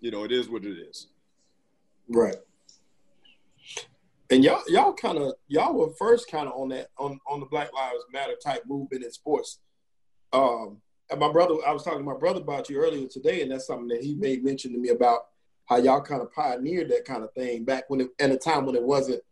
you 0.00 0.10
know, 0.10 0.24
it 0.24 0.32
is 0.32 0.48
what 0.48 0.64
it 0.64 0.78
is. 0.78 1.08
Right. 2.08 2.36
And 4.30 4.44
y'all, 4.44 4.62
y'all 4.68 4.92
kind 4.92 5.16
of, 5.16 5.34
y'all 5.46 5.72
were 5.72 5.88
first 5.98 6.30
kind 6.30 6.48
of 6.48 6.54
on 6.54 6.68
that, 6.68 6.88
on 6.98 7.18
on 7.26 7.40
the 7.40 7.46
Black 7.46 7.72
Lives 7.72 8.04
Matter 8.12 8.34
type 8.42 8.64
movement 8.66 9.02
in 9.02 9.10
sports. 9.10 9.60
Um, 10.34 10.82
and 11.10 11.20
my 11.20 11.30
brother, 11.30 11.54
I 11.66 11.72
was 11.72 11.82
talking 11.82 12.00
to 12.00 12.04
my 12.04 12.16
brother 12.18 12.40
about 12.40 12.68
you 12.68 12.78
earlier 12.78 13.08
today, 13.08 13.42
and 13.42 13.50
that's 13.50 13.66
something 13.66 13.88
that 13.88 14.02
he 14.02 14.14
made 14.14 14.44
mention 14.44 14.72
to 14.72 14.78
me 14.78 14.90
about 14.90 15.20
how 15.66 15.76
y'all 15.76 16.00
kind 16.00 16.22
of 16.22 16.32
pioneered 16.32 16.90
that 16.90 17.04
kind 17.04 17.22
of 17.22 17.32
thing 17.34 17.64
back 17.64 17.84
when, 17.88 18.00
it, 18.00 18.08
at 18.18 18.30
a 18.30 18.36
time 18.36 18.66
when 18.66 18.74
it 18.74 18.82
wasn't 18.82 19.22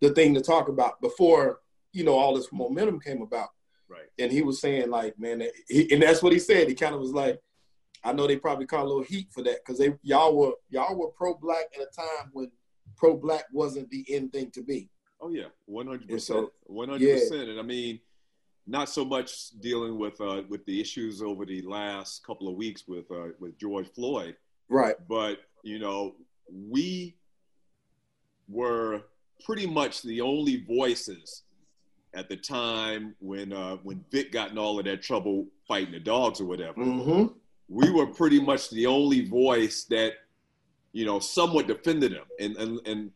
the 0.00 0.10
thing 0.10 0.34
to 0.34 0.40
talk 0.40 0.68
about 0.68 1.00
before, 1.00 1.60
you 1.92 2.04
know, 2.04 2.14
all 2.14 2.34
this 2.34 2.52
momentum 2.52 3.00
came 3.00 3.22
about. 3.22 3.48
Right. 3.88 4.08
And 4.18 4.32
he 4.32 4.42
was 4.42 4.60
saying 4.60 4.90
like, 4.90 5.18
man, 5.18 5.38
that- 5.38 5.52
he, 5.68 5.92
and 5.92 6.02
that's 6.02 6.22
what 6.22 6.32
he 6.32 6.38
said. 6.38 6.68
He 6.68 6.74
kind 6.74 6.94
of 6.94 7.00
was 7.00 7.12
like, 7.12 7.40
I 8.04 8.12
know 8.12 8.26
they 8.26 8.36
probably 8.36 8.66
caught 8.66 8.84
a 8.84 8.88
little 8.88 9.02
heat 9.02 9.28
for 9.32 9.42
that 9.42 9.64
because 9.64 9.78
they 9.78 9.94
y'all 10.02 10.36
were 10.36 10.52
y'all 10.68 10.96
were 10.96 11.08
pro 11.08 11.34
black 11.34 11.64
at 11.74 11.82
a 11.82 11.86
time 11.86 12.30
when 12.32 12.50
pro 12.96 13.16
black 13.16 13.44
wasn't 13.52 13.90
the 13.90 14.04
end 14.08 14.32
thing 14.32 14.50
to 14.52 14.62
be. 14.62 14.90
Oh 15.20 15.30
yeah, 15.30 15.46
one 15.64 15.86
hundred 15.86 16.08
percent, 16.08 16.48
one 16.64 16.88
hundred 16.88 17.10
percent. 17.12 17.48
And 17.48 17.58
I 17.58 17.62
mean, 17.62 17.98
not 18.66 18.88
so 18.88 19.04
much 19.04 19.50
dealing 19.60 19.98
with 19.98 20.20
uh, 20.20 20.42
with 20.48 20.64
the 20.66 20.80
issues 20.80 21.22
over 21.22 21.44
the 21.46 21.62
last 21.62 22.24
couple 22.26 22.48
of 22.48 22.56
weeks 22.56 22.84
with 22.88 23.10
uh, 23.10 23.28
with 23.38 23.58
George 23.58 23.88
Floyd, 23.94 24.36
Right. 24.68 24.96
but 25.08 25.38
you 25.62 25.78
know, 25.78 26.14
we 26.68 27.16
were 28.48 29.02
pretty 29.44 29.66
much 29.66 30.02
the 30.02 30.20
only 30.20 30.64
voices 30.64 31.42
at 32.14 32.28
the 32.28 32.36
time 32.36 33.14
when 33.20 33.52
uh, 33.52 33.76
when 33.82 34.04
Vic 34.10 34.32
got 34.32 34.50
in 34.50 34.58
all 34.58 34.78
of 34.78 34.84
that 34.86 35.02
trouble 35.02 35.46
fighting 35.68 35.92
the 35.92 36.00
dogs 36.00 36.40
or 36.40 36.46
whatever. 36.46 36.80
Mm-hmm. 36.80 37.26
we 37.68 37.90
were 37.90 38.06
pretty 38.06 38.40
much 38.40 38.70
the 38.70 38.86
only 38.86 39.28
voice 39.28 39.84
that 39.90 40.12
you 40.92 41.04
know 41.04 41.18
somewhat 41.18 41.66
defended 41.66 42.12
him 42.12 42.24
and 42.40 42.56
and 42.56 42.80
and, 42.86 43.10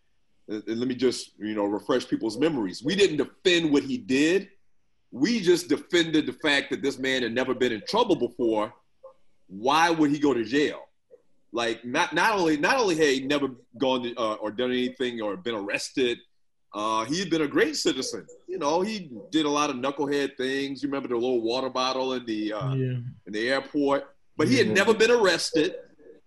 and 0.48 0.78
let 0.78 0.88
me 0.88 0.94
just 0.94 1.32
you 1.38 1.54
know 1.54 1.64
refresh 1.64 2.06
people's 2.08 2.36
memories 2.36 2.82
we 2.82 2.94
didn't 2.96 3.16
defend 3.16 3.70
what 3.72 3.84
he 3.84 3.96
did 3.96 4.48
we 5.12 5.40
just 5.40 5.68
defended 5.68 6.26
the 6.26 6.32
fact 6.32 6.70
that 6.70 6.82
this 6.82 6.98
man 6.98 7.22
had 7.22 7.32
never 7.32 7.54
been 7.54 7.72
in 7.72 7.82
trouble 7.88 8.16
before. 8.16 8.72
Why 9.48 9.90
would 9.90 10.10
he 10.10 10.18
go 10.18 10.32
to 10.32 10.44
jail? 10.44 10.80
Like 11.52 11.84
not 11.84 12.12
not 12.12 12.38
only 12.38 12.56
not 12.56 12.78
only 12.78 12.94
had 12.94 13.08
he 13.08 13.26
never 13.26 13.48
gone 13.76 14.04
to, 14.04 14.14
uh, 14.16 14.34
or 14.34 14.52
done 14.52 14.70
anything 14.70 15.20
or 15.20 15.36
been 15.36 15.56
arrested 15.56 16.18
uh, 16.72 17.04
he 17.04 17.18
had 17.18 17.30
been 17.30 17.42
a 17.42 17.48
great 17.48 17.76
citizen. 17.76 18.26
You 18.46 18.58
know 18.58 18.80
he 18.80 19.10
did 19.30 19.46
a 19.46 19.50
lot 19.50 19.70
of 19.70 19.76
knucklehead 19.76 20.36
things. 20.36 20.82
You 20.82 20.88
remember 20.88 21.08
the 21.08 21.14
little 21.14 21.40
water 21.40 21.68
bottle 21.68 22.12
in 22.14 22.24
the 22.26 22.52
uh, 22.52 22.74
yeah. 22.74 22.98
in 23.26 23.32
the 23.32 23.48
airport, 23.48 24.14
but 24.36 24.48
he 24.48 24.56
had 24.56 24.68
never 24.68 24.94
been 24.94 25.10
arrested. 25.10 25.74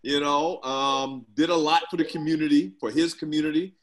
You 0.02 0.20
know, 0.20 0.62
um, 0.63 1.25
did 1.34 1.50
a 1.50 1.56
lot 1.56 1.84
for 1.90 1.96
the 1.96 2.04
community, 2.04 2.74
for 2.80 2.92
his 2.92 3.13
community, 3.13 3.75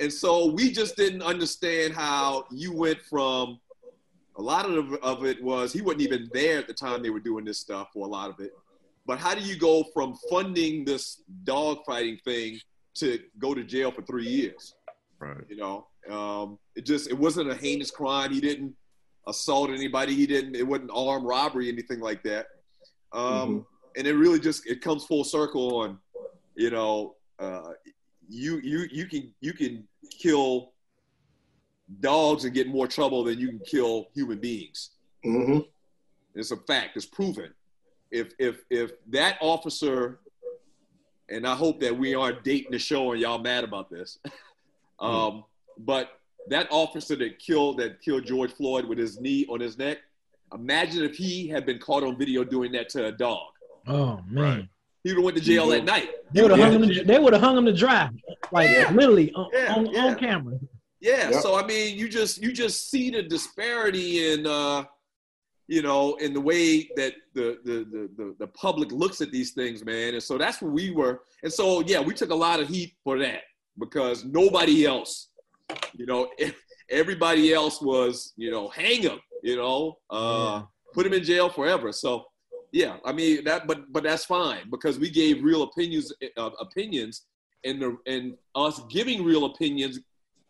and 0.00 0.12
so 0.12 0.46
we 0.46 0.72
just 0.72 0.96
didn't 0.96 1.22
understand 1.22 1.94
how 1.94 2.46
you 2.50 2.72
went 2.72 3.00
from 3.02 3.60
a 4.38 4.42
lot 4.42 4.64
of 4.66 4.94
of 5.02 5.24
it 5.24 5.42
was 5.42 5.72
he 5.72 5.82
wasn't 5.82 6.02
even 6.02 6.30
there 6.32 6.58
at 6.58 6.66
the 6.66 6.74
time 6.74 7.02
they 7.02 7.10
were 7.10 7.20
doing 7.20 7.44
this 7.44 7.58
stuff 7.58 7.88
for 7.92 8.06
a 8.06 8.10
lot 8.10 8.30
of 8.30 8.40
it. 8.40 8.52
But 9.06 9.18
how 9.18 9.34
do 9.34 9.42
you 9.42 9.56
go 9.56 9.84
from 9.94 10.14
funding 10.30 10.84
this 10.84 11.22
dog 11.44 11.78
fighting 11.86 12.18
thing 12.24 12.60
to 12.96 13.18
go 13.38 13.54
to 13.54 13.64
jail 13.64 13.90
for 13.90 14.02
three 14.02 14.28
years? 14.28 14.74
Right. 15.18 15.44
You 15.48 15.56
know, 15.56 15.86
um, 16.10 16.58
it 16.76 16.86
just 16.86 17.10
it 17.10 17.18
wasn't 17.18 17.50
a 17.50 17.54
heinous 17.54 17.90
crime. 17.90 18.32
He 18.32 18.40
didn't 18.40 18.74
assault 19.26 19.70
anybody. 19.70 20.14
He 20.14 20.26
didn't. 20.26 20.54
It 20.54 20.66
wasn't 20.66 20.90
armed 20.94 21.26
robbery, 21.26 21.68
anything 21.68 22.00
like 22.00 22.22
that. 22.24 22.46
Um, 23.12 23.66
And 23.96 24.06
it 24.06 24.14
really 24.14 24.38
just 24.38 24.66
it 24.66 24.80
comes 24.80 25.04
full 25.04 25.24
circle 25.24 25.76
on, 25.80 25.98
you 26.54 26.70
know, 26.70 27.16
uh, 27.40 27.72
you 28.28 28.60
you 28.62 28.86
you 28.92 29.06
can 29.06 29.34
you 29.40 29.52
can 29.52 29.88
kill 30.22 30.72
dogs 32.00 32.44
and 32.44 32.54
get 32.54 32.68
more 32.68 32.86
trouble 32.86 33.24
than 33.24 33.38
you 33.38 33.48
can 33.48 33.60
kill 33.60 34.08
human 34.14 34.38
beings. 34.38 34.90
Mm-hmm. 35.24 35.60
It's 36.34 36.50
a 36.50 36.56
fact. 36.56 36.96
It's 36.96 37.06
proven. 37.06 37.52
If 38.10 38.32
if 38.38 38.62
if 38.70 38.92
that 39.08 39.36
officer, 39.40 40.20
and 41.28 41.46
I 41.46 41.54
hope 41.54 41.80
that 41.80 41.96
we 41.96 42.14
aren't 42.14 42.44
dating 42.44 42.70
the 42.70 42.78
show 42.78 43.12
and 43.12 43.20
y'all 43.20 43.38
mad 43.38 43.64
about 43.64 43.90
this, 43.90 44.18
um, 45.00 45.44
but 45.78 46.10
that 46.48 46.66
officer 46.70 47.16
that 47.16 47.38
killed 47.38 47.78
that 47.78 48.00
killed 48.00 48.24
George 48.26 48.52
Floyd 48.52 48.84
with 48.86 48.98
his 48.98 49.20
knee 49.20 49.46
on 49.50 49.60
his 49.60 49.76
neck, 49.78 49.98
imagine 50.54 51.04
if 51.04 51.16
he 51.16 51.48
had 51.48 51.66
been 51.66 51.78
caught 51.78 52.02
on 52.02 52.16
video 52.16 52.44
doing 52.44 52.72
that 52.72 52.88
to 52.90 53.06
a 53.06 53.12
dog. 53.12 53.48
Oh 53.86 54.20
man. 54.28 54.44
Right. 54.44 54.68
He 55.04 55.10
would 55.10 55.18
have 55.18 55.24
went 55.24 55.36
to 55.38 55.42
jail 55.42 55.68
that 55.68 55.84
night. 55.84 56.10
They 56.32 56.42
would 56.42 56.50
have 56.50 56.60
hung 56.60 56.82
him. 56.82 56.88
To, 56.88 57.04
they 57.04 57.18
would 57.18 57.32
have 57.32 57.40
hung 57.40 57.56
him 57.56 57.64
to 57.66 57.72
dry, 57.72 58.10
like 58.52 58.68
Yeah. 58.70 58.90
literally 58.92 59.32
on, 59.32 59.48
Yeah, 59.52 59.74
on, 59.74 59.86
yeah. 59.86 60.04
on 60.06 60.14
camera. 60.16 60.58
Yeah. 61.00 61.30
Yep. 61.30 61.42
So 61.42 61.56
I 61.56 61.64
mean, 61.66 61.96
you 61.98 62.08
just 62.08 62.42
you 62.42 62.52
just 62.52 62.90
see 62.90 63.10
the 63.10 63.22
disparity 63.22 64.32
in 64.32 64.46
uh, 64.46 64.84
you 65.66 65.82
know 65.82 66.16
in 66.16 66.32
the 66.32 66.40
way 66.40 66.90
that 66.96 67.14
the, 67.34 67.58
the 67.64 67.86
the 67.90 68.10
the 68.16 68.34
the 68.40 68.46
public 68.48 68.90
looks 68.92 69.20
at 69.20 69.30
these 69.30 69.52
things, 69.52 69.84
man. 69.84 70.14
And 70.14 70.22
so 70.22 70.38
that's 70.38 70.60
where 70.60 70.70
we 70.70 70.90
were. 70.90 71.22
And 71.42 71.52
so 71.52 71.80
yeah, 71.80 72.00
we 72.00 72.14
took 72.14 72.30
a 72.30 72.34
lot 72.34 72.60
of 72.60 72.68
heat 72.68 72.94
for 73.04 73.18
that 73.20 73.42
because 73.78 74.24
nobody 74.24 74.86
else, 74.86 75.28
you 75.94 76.06
know, 76.06 76.28
everybody 76.90 77.52
else 77.52 77.80
was 77.80 78.32
you 78.36 78.50
know 78.50 78.68
hang 78.68 79.02
him, 79.02 79.20
you 79.42 79.56
know, 79.56 79.98
uh, 80.10 80.62
put 80.94 81.06
him 81.06 81.12
in 81.12 81.22
jail 81.22 81.48
forever. 81.48 81.92
So 81.92 82.24
yeah, 82.72 82.96
I 83.04 83.12
mean 83.12 83.44
that, 83.44 83.66
but 83.66 83.92
but 83.92 84.02
that's 84.02 84.24
fine 84.24 84.68
because 84.70 84.98
we 84.98 85.10
gave 85.10 85.42
real 85.42 85.62
opinions 85.62 86.12
uh, 86.36 86.50
opinions, 86.60 87.22
and 87.64 87.80
the 87.80 87.96
and 88.06 88.34
us 88.54 88.80
giving 88.90 89.24
real 89.24 89.46
opinions 89.46 90.00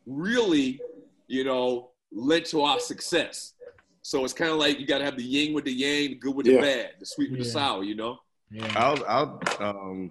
really, 0.09 0.81
you 1.27 1.45
know, 1.45 1.91
led 2.11 2.45
to 2.47 2.62
our 2.62 2.81
success. 2.81 3.55
So 4.03 4.25
it's 4.25 4.33
kind 4.33 4.50
of 4.50 4.57
like 4.57 4.81
you 4.81 4.87
got 4.87 4.99
to 4.99 5.05
have 5.05 5.17
the 5.17 5.23
yin 5.23 5.53
with 5.53 5.65
the 5.65 5.73
yang, 5.73 6.09
the 6.11 6.15
good 6.15 6.35
with 6.35 6.47
the 6.47 6.53
Yeah. 6.55 6.61
bad, 6.62 6.91
the 6.99 7.07
sweet 7.07 7.31
with 7.31 7.41
the 7.41 7.45
sour, 7.45 7.83
you 7.85 7.95
know? 7.95 8.19
Yeah. 8.50 8.73
I'll 8.77 9.05
I'll 9.07 9.41
um, 9.61 10.11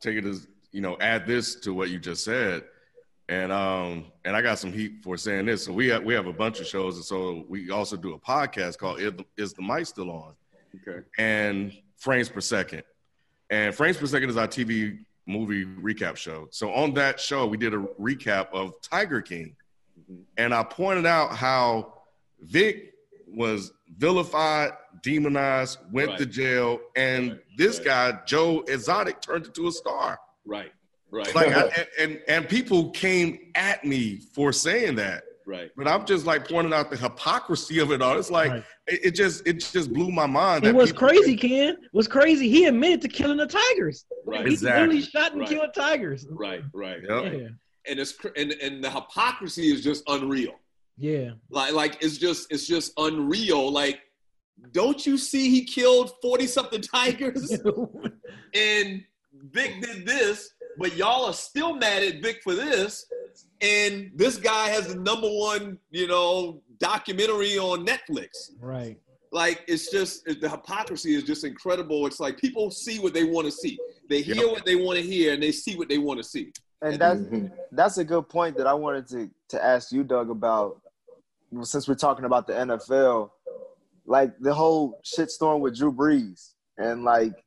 take 0.00 0.16
it 0.18 0.26
as 0.26 0.46
you 0.70 0.82
know 0.82 0.98
add 1.00 1.26
this 1.26 1.54
to 1.60 1.72
what 1.72 1.88
you 1.88 1.98
just 1.98 2.22
said, 2.24 2.62
and 3.30 3.50
um 3.50 4.12
and 4.26 4.36
I 4.36 4.42
got 4.42 4.58
some 4.58 4.70
heat 4.70 5.02
for 5.02 5.16
saying 5.16 5.46
this. 5.46 5.64
So 5.64 5.72
we 5.72 5.86
have 5.88 6.04
we 6.04 6.12
have 6.12 6.26
a 6.26 6.32
bunch 6.32 6.60
of 6.60 6.66
shows, 6.66 6.96
and 6.96 7.04
so 7.04 7.46
we 7.48 7.70
also 7.70 7.96
do 7.96 8.12
a 8.12 8.18
podcast 8.18 8.76
called 8.76 9.00
"Is 9.00 9.12
the, 9.14 9.24
Is 9.38 9.52
the 9.54 9.62
Mic 9.62 9.86
Still 9.86 10.10
On?" 10.10 10.34
Okay. 10.86 11.00
and 11.16 11.72
Frames 11.96 12.28
Per 12.28 12.42
Second, 12.42 12.82
and 13.48 13.74
Frames 13.74 13.96
Per 13.96 14.06
Second 14.06 14.28
is 14.28 14.36
our 14.36 14.46
TV 14.46 14.98
movie 15.30 15.64
recap 15.64 16.16
show. 16.16 16.48
So 16.50 16.72
on 16.72 16.94
that 16.94 17.18
show, 17.20 17.46
we 17.46 17.56
did 17.56 17.72
a 17.74 17.78
recap 17.78 18.48
of 18.52 18.74
Tiger 18.82 19.22
King, 19.22 19.56
Mhm. 20.10 20.24
and 20.36 20.54
I 20.54 20.62
pointed 20.64 21.06
out 21.06 21.34
how 21.36 21.94
Vic 22.40 22.94
was 23.26 23.72
vilified, 23.96 24.72
demonized, 25.02 25.78
went 25.92 26.10
Right. 26.10 26.18
to 26.18 26.26
jail, 26.26 26.80
and 26.96 27.40
this 27.56 27.76
Right. 27.78 27.84
guy 28.12 28.18
Joe 28.26 28.60
Exotic 28.66 29.20
turned 29.20 29.46
into 29.46 29.68
a 29.68 29.72
star. 29.72 30.18
Right. 30.44 30.72
Right. 31.10 31.32
Like, 31.34 31.48
I, 31.48 31.60
and, 31.76 31.88
and 31.98 32.22
and 32.28 32.48
people 32.48 32.90
came 32.90 33.50
at 33.54 33.84
me 33.84 34.18
for 34.34 34.52
saying 34.52 34.96
that, 34.96 35.24
right. 35.50 35.70
but 35.76 35.86
I'm 35.88 36.04
just 36.06 36.24
like 36.26 36.48
pointing 36.48 36.72
out 36.72 36.90
the 36.90 36.96
hypocrisy 36.96 37.78
of 37.80 37.90
it 37.92 38.00
all. 38.02 38.18
It's 38.18 38.30
like 38.30 38.50
Right. 38.50 38.64
it, 38.86 39.00
it 39.06 39.10
just 39.14 39.46
it 39.46 39.54
just 39.60 39.92
blew 39.92 40.10
my 40.10 40.26
mind. 40.26 40.64
And 40.64 40.74
that 40.74 40.78
what's 40.78 40.92
people- 40.92 41.08
crazy, 41.08 41.36
Ken, 41.36 41.76
was 41.92 42.06
crazy. 42.08 42.48
He 42.48 42.66
admitted 42.66 43.02
to 43.02 43.08
killing 43.08 43.36
the 43.38 43.46
tigers. 43.46 44.04
Right. 44.26 44.46
He 44.46 44.52
Exactly. 44.52 44.80
literally 44.80 45.02
shot 45.02 45.32
and 45.32 45.40
Right. 45.40 45.48
killed 45.50 45.70
tigers. 45.74 46.26
Right. 46.30 46.62
Right. 46.72 47.00
Yep. 47.08 47.32
Yeah. 47.34 47.48
And 47.88 47.98
it's 47.98 48.12
cr- 48.12 48.28
and 48.36 48.52
and 48.52 48.82
the 48.84 48.90
hypocrisy 48.90 49.72
is 49.72 49.82
just 49.82 50.04
unreal. 50.08 50.54
Yeah. 50.96 51.30
Like 51.50 51.72
like 51.72 51.98
it's 52.02 52.18
just 52.18 52.46
it's 52.52 52.66
just 52.66 52.92
unreal. 52.98 53.70
Like 53.72 54.00
don't 54.72 55.06
you 55.06 55.16
see 55.16 55.48
he 55.48 55.64
killed 55.64 56.12
40 56.20 56.46
something 56.46 56.82
tigers? 56.82 57.50
and 58.54 59.02
Vic 59.52 59.80
did 59.80 60.04
this, 60.04 60.50
but 60.78 60.94
y'all 60.96 61.24
are 61.24 61.32
still 61.32 61.74
mad 61.74 62.02
at 62.02 62.20
Vic 62.22 62.40
for 62.44 62.54
this. 62.54 63.06
And 63.60 64.10
this 64.14 64.36
guy 64.36 64.68
has 64.68 64.88
the 64.88 64.94
number 64.96 65.28
one, 65.28 65.78
you 65.90 66.06
know, 66.06 66.62
documentary 66.78 67.58
on 67.58 67.84
Netflix. 67.86 68.50
right. 68.60 68.98
Like 69.32 69.62
it's 69.68 69.92
just 69.92 70.24
the 70.24 70.48
hypocrisy 70.48 71.14
is 71.14 71.22
just 71.22 71.44
incredible. 71.44 72.04
It's 72.08 72.18
like 72.18 72.36
people 72.36 72.68
see 72.72 72.98
what 72.98 73.14
they 73.14 73.22
want 73.22 73.44
to 73.46 73.52
see. 73.52 73.78
They 74.08 74.22
hear 74.22 74.34
Yep. 74.34 74.50
what 74.50 74.64
they 74.64 74.74
want 74.74 74.98
to 74.98 75.04
hear, 75.04 75.32
and 75.34 75.40
they 75.40 75.52
see 75.52 75.76
what 75.76 75.88
they 75.88 75.98
want 75.98 76.18
to 76.18 76.24
see. 76.24 76.52
And 76.82 76.98
that's 77.00 77.20
Mhm. 77.20 77.52
that's 77.70 77.98
a 77.98 78.04
good 78.04 78.28
point 78.28 78.56
that 78.56 78.66
I 78.66 78.74
wanted 78.74 79.06
to 79.08 79.30
to 79.50 79.64
ask 79.64 79.92
you, 79.92 80.02
Doug, 80.02 80.30
about 80.30 80.80
since 81.62 81.86
we're 81.86 81.94
talking 81.94 82.24
about 82.24 82.48
the 82.48 82.54
NFL, 82.54 83.30
like 84.04 84.36
the 84.40 84.52
whole 84.52 85.00
shitstorm 85.04 85.60
with 85.60 85.76
Drew 85.76 85.92
Brees 85.92 86.54
and 86.76 87.04
like 87.04 87.44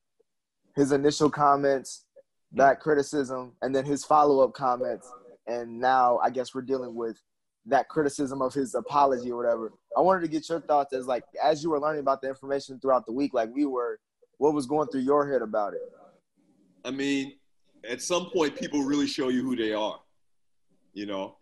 his 0.77 0.93
initial 0.93 1.29
comments, 1.29 2.05
that 2.53 2.79
criticism, 2.79 3.58
and 3.62 3.75
then 3.75 3.84
his 3.84 4.05
follow 4.05 4.39
up 4.41 4.53
comments, 4.53 5.12
and 5.48 5.80
now 5.80 6.20
I 6.24 6.30
guess 6.30 6.54
we're 6.54 6.62
dealing 6.62 6.96
with 6.96 7.22
that 7.66 7.88
criticism 7.88 8.42
of 8.42 8.54
his 8.54 8.76
apology 8.76 9.32
or 9.32 9.38
whatever. 9.38 9.74
I 9.98 10.02
wanted 10.02 10.22
to 10.22 10.28
get 10.28 10.50
your 10.50 10.62
thoughts 10.62 10.94
as 10.94 11.08
like 11.08 11.24
as 11.42 11.64
you 11.64 11.70
were 11.70 11.80
learning 11.80 12.02
about 12.02 12.22
the 12.22 12.28
information 12.28 12.80
throughout 12.80 13.06
the 13.06 13.14
week, 13.14 13.34
like 13.34 13.50
we 13.54 13.66
were, 13.66 14.00
what 14.38 14.54
was 14.54 14.66
going 14.66 14.88
through 14.90 15.02
your 15.02 15.32
head 15.32 15.42
about 15.42 15.74
it? 15.74 15.82
I 16.86 16.92
mean, 16.92 17.34
at 17.90 18.02
some 18.02 18.30
point, 18.32 18.56
people 18.56 18.84
really 18.84 19.08
show 19.08 19.30
you 19.30 19.44
who 19.44 19.56
they 19.56 19.74
are, 19.74 20.00
you 20.94 21.06
know. 21.06 21.38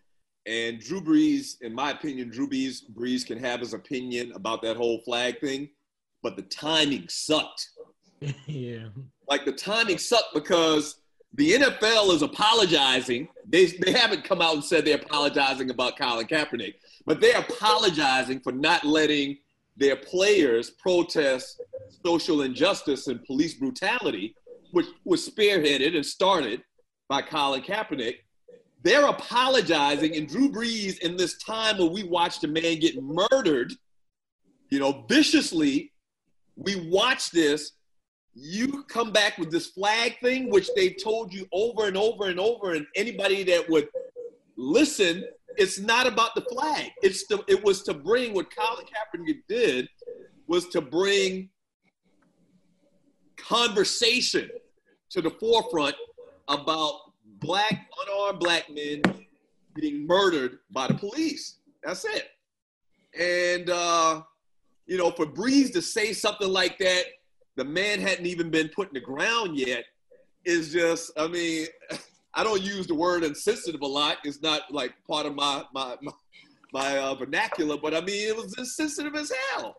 And 0.45 0.79
Drew 0.79 1.01
Brees, 1.01 1.61
in 1.61 1.73
my 1.73 1.91
opinion, 1.91 2.29
Drew 2.29 2.47
Brees, 2.47 2.81
Brees 2.91 3.25
can 3.25 3.37
have 3.39 3.59
his 3.59 3.73
opinion 3.73 4.31
about 4.33 4.61
that 4.63 4.75
whole 4.75 4.99
flag 5.01 5.39
thing, 5.39 5.69
but 6.23 6.35
the 6.35 6.41
timing 6.43 7.07
sucked. 7.09 7.69
yeah. 8.47 8.87
Like 9.27 9.45
the 9.45 9.51
timing 9.51 9.97
sucked 9.97 10.33
because 10.33 11.00
the 11.33 11.53
NFL 11.53 12.13
is 12.13 12.21
apologizing. 12.21 13.27
They, 13.47 13.67
they 13.67 13.93
haven't 13.93 14.23
come 14.23 14.41
out 14.41 14.55
and 14.55 14.63
said 14.63 14.85
they're 14.85 14.97
apologizing 14.97 15.69
about 15.69 15.97
Colin 15.97 16.27
Kaepernick, 16.27 16.75
but 17.05 17.21
they're 17.21 17.39
apologizing 17.39 18.41
for 18.41 18.51
not 18.51 18.83
letting 18.83 19.37
their 19.77 19.95
players 19.95 20.69
protest 20.71 21.61
social 22.05 22.41
injustice 22.41 23.07
and 23.07 23.23
police 23.23 23.53
brutality, 23.53 24.35
which 24.71 24.87
was 25.05 25.27
spearheaded 25.27 25.95
and 25.95 26.05
started 26.05 26.63
by 27.07 27.21
Colin 27.21 27.61
Kaepernick. 27.61 28.15
They're 28.83 29.05
apologizing, 29.05 30.15
and 30.15 30.27
Drew 30.27 30.51
Brees, 30.51 30.97
in 30.99 31.15
this 31.15 31.37
time 31.37 31.77
where 31.77 31.89
we 31.89 32.03
watched 32.03 32.43
a 32.43 32.47
man 32.47 32.79
get 32.79 33.01
murdered, 33.01 33.73
you 34.69 34.79
know, 34.79 35.05
viciously, 35.07 35.91
we 36.55 36.89
watch 36.89 37.31
this 37.31 37.73
you 38.33 38.83
come 38.83 39.11
back 39.11 39.37
with 39.37 39.51
this 39.51 39.67
flag 39.67 40.17
thing, 40.21 40.49
which 40.49 40.69
they've 40.75 40.95
told 41.01 41.33
you 41.33 41.47
over 41.51 41.87
and 41.87 41.97
over 41.97 42.29
and 42.29 42.39
over, 42.39 42.73
and 42.73 42.85
anybody 42.95 43.43
that 43.43 43.69
would 43.69 43.89
listen, 44.55 45.25
it's 45.57 45.79
not 45.79 46.07
about 46.07 46.33
the 46.35 46.41
flag. 46.41 46.91
It's 47.01 47.27
the 47.27 47.43
it 47.47 47.63
was 47.63 47.83
to 47.83 47.93
bring 47.93 48.33
what 48.33 48.47
Colin 48.55 48.85
Kaepernick 48.85 49.41
did 49.49 49.89
was 50.47 50.67
to 50.69 50.81
bring 50.81 51.49
conversation 53.37 54.49
to 55.09 55.21
the 55.21 55.29
forefront 55.31 55.95
about 56.47 57.01
black 57.39 57.89
unarmed 58.07 58.39
black 58.39 58.69
men 58.69 59.01
being 59.73 60.05
murdered 60.05 60.59
by 60.71 60.87
the 60.87 60.93
police. 60.93 61.57
That's 61.83 62.05
it. 62.05 62.29
And 63.19 63.69
uh, 63.69 64.21
you 64.85 64.97
know, 64.97 65.11
for 65.11 65.25
Brees 65.25 65.73
to 65.73 65.81
say 65.81 66.13
something 66.13 66.49
like 66.49 66.77
that 66.79 67.05
the 67.55 67.65
man 67.65 67.99
hadn't 67.99 68.25
even 68.25 68.49
been 68.49 68.69
put 68.69 68.87
in 68.87 68.93
the 68.93 68.99
ground 68.99 69.57
yet 69.57 69.83
is 70.45 70.71
just 70.71 71.11
i 71.17 71.27
mean 71.27 71.67
i 72.33 72.43
don't 72.43 72.61
use 72.61 72.87
the 72.87 72.95
word 72.95 73.23
insensitive 73.23 73.81
a 73.81 73.87
lot. 73.87 74.17
It's 74.23 74.41
not 74.41 74.71
like 74.71 74.93
part 75.07 75.25
of 75.25 75.35
my 75.35 75.63
my 75.73 75.95
my, 76.01 76.11
my 76.73 76.97
uh, 76.97 77.15
vernacular 77.15 77.77
but 77.77 77.93
i 77.93 78.01
mean 78.01 78.29
it 78.29 78.35
was 78.35 78.55
insensitive 78.57 79.15
as 79.15 79.31
hell 79.51 79.75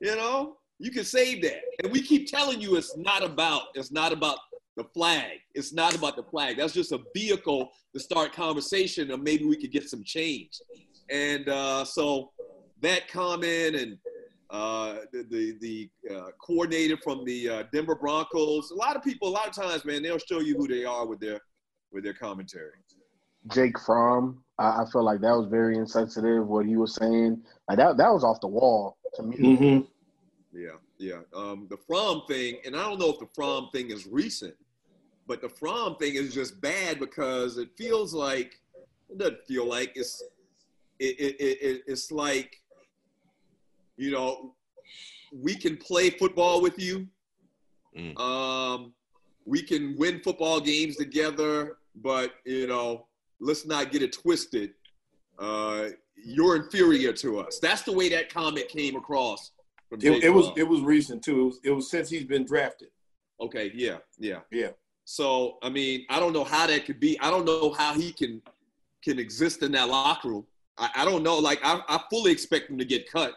you 0.00 0.14
know? 0.16 0.56
You 0.78 0.90
can 0.90 1.04
save 1.04 1.42
that. 1.42 1.60
And 1.82 1.92
we 1.92 2.02
keep 2.02 2.28
telling 2.28 2.60
you 2.60 2.76
it's 2.76 2.96
not 2.96 3.22
about 3.22 3.62
it's 3.74 3.90
not 3.90 4.12
about 4.12 4.38
the 4.76 4.84
flag. 4.84 5.38
It's 5.54 5.72
not 5.72 5.94
about 5.94 6.16
the 6.16 6.22
flag. 6.22 6.58
That's 6.58 6.74
just 6.74 6.92
a 6.92 7.00
vehicle 7.14 7.70
to 7.94 8.00
start 8.00 8.32
conversation 8.32 9.10
and 9.10 9.22
maybe 9.22 9.46
we 9.46 9.56
could 9.56 9.72
get 9.72 9.88
some 9.88 10.04
change. 10.04 10.60
And 11.10 11.48
uh, 11.48 11.84
so 11.84 12.32
that 12.82 13.08
comment 13.08 13.74
and 13.74 13.96
uh, 14.50 14.96
the 15.12 15.24
the, 15.30 15.56
the 15.60 16.14
uh, 16.14 16.30
coordinator 16.44 16.96
from 17.02 17.24
the 17.24 17.48
uh, 17.48 17.62
Denver 17.72 17.94
Broncos. 17.94 18.70
A 18.70 18.74
lot 18.74 18.96
of 18.96 19.02
people, 19.02 19.28
a 19.28 19.30
lot 19.30 19.48
of 19.48 19.54
times, 19.54 19.84
man, 19.84 20.02
they'll 20.02 20.18
show 20.18 20.40
you 20.40 20.56
who 20.56 20.68
they 20.68 20.84
are 20.84 21.06
with 21.06 21.20
their 21.20 21.40
with 21.92 22.04
their 22.04 22.14
commentary. 22.14 22.78
Jake 23.52 23.78
Fromm, 23.78 24.42
I, 24.58 24.82
I 24.82 24.84
felt 24.92 25.04
like 25.04 25.20
that 25.20 25.36
was 25.36 25.46
very 25.48 25.76
insensitive. 25.76 26.46
What 26.46 26.66
he 26.66 26.76
was 26.76 26.94
saying, 26.94 27.42
like 27.68 27.78
that, 27.78 27.96
that 27.96 28.12
was 28.12 28.24
off 28.24 28.40
the 28.40 28.48
wall 28.48 28.96
to 29.14 29.22
me. 29.22 29.36
Mm-hmm. 29.36 30.58
Yeah, 30.58 30.76
yeah. 30.98 31.20
Um, 31.34 31.66
the 31.70 31.76
Fromm 31.76 32.22
thing, 32.28 32.58
and 32.64 32.74
I 32.76 32.80
don't 32.80 32.98
know 32.98 33.10
if 33.10 33.18
the 33.18 33.28
Fromm 33.34 33.68
thing 33.72 33.90
is 33.90 34.06
recent, 34.06 34.54
but 35.26 35.40
the 35.42 35.48
Fromm 35.48 35.96
thing 35.96 36.14
is 36.14 36.34
just 36.34 36.60
bad 36.60 36.98
because 36.98 37.58
it 37.58 37.68
feels 37.76 38.14
like 38.14 38.60
it 39.10 39.18
doesn't 39.18 39.44
feel 39.46 39.66
like 39.66 39.92
it's 39.94 40.22
it, 40.98 41.20
it, 41.20 41.36
it, 41.40 41.58
it 41.60 41.82
it's 41.86 42.10
like 42.10 42.60
you 43.96 44.10
know 44.10 44.54
we 45.32 45.54
can 45.54 45.76
play 45.76 46.10
football 46.10 46.60
with 46.62 46.78
you. 46.78 47.06
Mm. 47.96 48.18
Um, 48.18 48.92
we 49.44 49.62
can 49.62 49.96
win 49.96 50.20
football 50.20 50.60
games 50.60 50.96
together, 50.96 51.78
but 51.96 52.34
you 52.44 52.66
know, 52.66 53.06
let's 53.40 53.66
not 53.66 53.92
get 53.92 54.02
it 54.02 54.12
twisted. 54.12 54.72
Uh, 55.38 55.88
you're 56.16 56.56
inferior 56.56 57.12
to 57.12 57.40
us. 57.40 57.58
That's 57.58 57.82
the 57.82 57.92
way 57.92 58.08
that 58.10 58.32
comment 58.32 58.68
came 58.68 58.96
across. 58.96 59.52
From 59.88 60.00
It, 60.02 60.24
it 60.24 60.30
was 60.30 60.50
it 60.56 60.64
was 60.64 60.80
recent 60.80 61.22
too. 61.22 61.40
It 61.40 61.44
was, 61.44 61.60
it 61.64 61.70
was 61.70 61.90
since 61.90 62.10
he's 62.10 62.24
been 62.24 62.44
drafted. 62.44 62.88
Okay, 63.40 63.70
yeah, 63.74 63.98
yeah. 64.18 64.40
Yeah. 64.50 64.70
So 65.04 65.58
I 65.62 65.68
mean, 65.68 66.04
I 66.10 66.18
don't 66.18 66.32
know 66.32 66.44
how 66.44 66.66
that 66.66 66.84
could 66.86 66.98
be. 66.98 67.18
I 67.20 67.30
don't 67.30 67.44
know 67.44 67.72
how 67.72 67.94
he 67.94 68.12
can 68.12 68.42
can 69.02 69.18
exist 69.18 69.62
in 69.62 69.72
that 69.72 69.88
locker 69.88 70.28
room. 70.28 70.46
I, 70.78 70.90
I 70.96 71.04
don't 71.04 71.22
know. 71.22 71.38
Like 71.38 71.60
I, 71.62 71.80
I 71.88 72.00
fully 72.10 72.32
expect 72.32 72.70
him 72.70 72.78
to 72.78 72.84
get 72.84 73.10
cut 73.10 73.34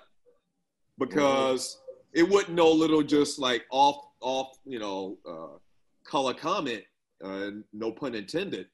because 1.00 1.80
it 2.14 2.24
wasn't 2.28 2.56
no 2.56 2.70
little 2.72 3.02
just 3.02 3.40
like 3.40 3.66
off 3.72 4.06
off 4.22 4.58
you 4.66 4.80
know 4.80 5.18
uh, 5.28 5.58
color 6.04 6.34
comment. 6.34 6.84
Uh, 7.24 7.50
no 7.74 7.92
pun 7.92 8.16
intended. 8.16 8.68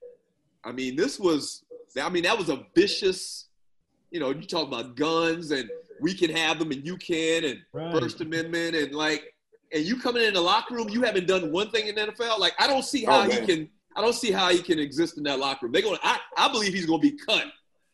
I 0.63 0.71
mean, 0.71 0.95
this 0.95 1.19
was. 1.19 1.63
I 2.01 2.09
mean, 2.09 2.23
that 2.23 2.38
was 2.38 2.49
a 2.49 2.65
vicious. 2.75 3.47
You 4.11 4.19
know, 4.19 4.29
you 4.31 4.43
talk 4.43 4.67
about 4.67 4.95
guns 4.95 5.51
and 5.51 5.69
we 5.99 6.13
can 6.13 6.29
have 6.29 6.59
them 6.59 6.71
and 6.71 6.85
you 6.85 6.97
can 6.97 7.43
and 7.45 7.59
Right. 7.73 7.91
First 7.99 8.21
Amendment 8.21 8.75
and 8.75 8.93
like 8.93 9.33
and 9.73 9.83
you 9.83 9.99
coming 9.99 10.23
in 10.23 10.33
the 10.33 10.41
locker 10.41 10.75
room, 10.75 10.89
you 10.89 11.01
haven't 11.01 11.27
done 11.27 11.51
one 11.51 11.69
thing 11.69 11.88
in 11.88 11.95
the 11.95 12.01
NFL. 12.07 12.39
Like 12.39 12.53
I 12.59 12.67
don't 12.67 12.85
see 12.85 13.03
how 13.03 13.21
Oh, 13.25 13.29
he 13.29 13.45
can. 13.45 13.69
I 13.95 14.01
don't 14.01 14.13
see 14.13 14.31
how 14.31 14.49
he 14.51 14.61
can 14.61 14.77
exist 14.77 15.17
in 15.17 15.23
that 15.23 15.39
locker 15.39 15.65
room. 15.65 15.71
They're 15.73 15.81
going. 15.81 15.97
I 16.03 16.19
I 16.38 16.51
believe 16.51 16.73
he's 16.73 16.85
going 16.85 17.01
to 17.01 17.11
be 17.11 17.17
cut 17.17 17.45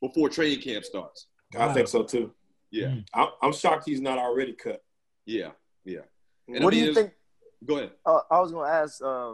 before 0.01 0.29
training 0.29 0.61
camp 0.61 0.83
starts. 0.83 1.27
I 1.55 1.67
Wow. 1.67 1.73
think 1.73 1.87
so 1.87 2.03
too. 2.03 2.31
Yeah, 2.71 2.87
Mm. 2.87 3.05
I'm, 3.13 3.27
I'm 3.41 3.53
shocked 3.53 3.83
he's 3.85 4.01
not 4.01 4.17
already 4.17 4.53
cut. 4.53 4.81
yeah, 5.25 5.51
yeah. 5.85 6.01
And 6.47 6.63
what 6.63 6.73
I 6.73 6.77
do 6.77 6.85
you 6.85 6.93
think? 6.93 7.11
Go 7.65 7.77
ahead. 7.77 7.91
Uh, 8.05 8.19
I 8.31 8.39
was 8.39 8.51
gonna 8.51 8.69
ask, 8.71 9.01
uh, 9.03 9.33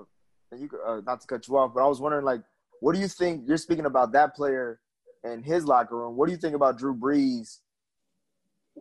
and 0.51 0.61
you 0.61 0.69
uh, 0.85 1.01
not 1.05 1.21
to 1.21 1.27
cut 1.27 1.47
you 1.47 1.57
off, 1.57 1.73
but 1.73 1.83
I 1.83 1.87
was 1.87 2.01
wondering, 2.01 2.25
like, 2.25 2.41
what 2.81 2.93
do 2.93 2.99
you 3.01 3.07
think? 3.07 3.43
You're 3.47 3.57
speaking 3.57 3.85
about 3.85 4.11
that 4.13 4.35
player 4.35 4.79
and 5.23 5.45
his 5.45 5.65
locker 5.65 5.97
room. 5.97 6.15
What 6.17 6.25
do 6.27 6.31
you 6.31 6.37
think 6.37 6.55
about 6.55 6.77
Drew 6.77 6.95
Brees? 6.95 7.59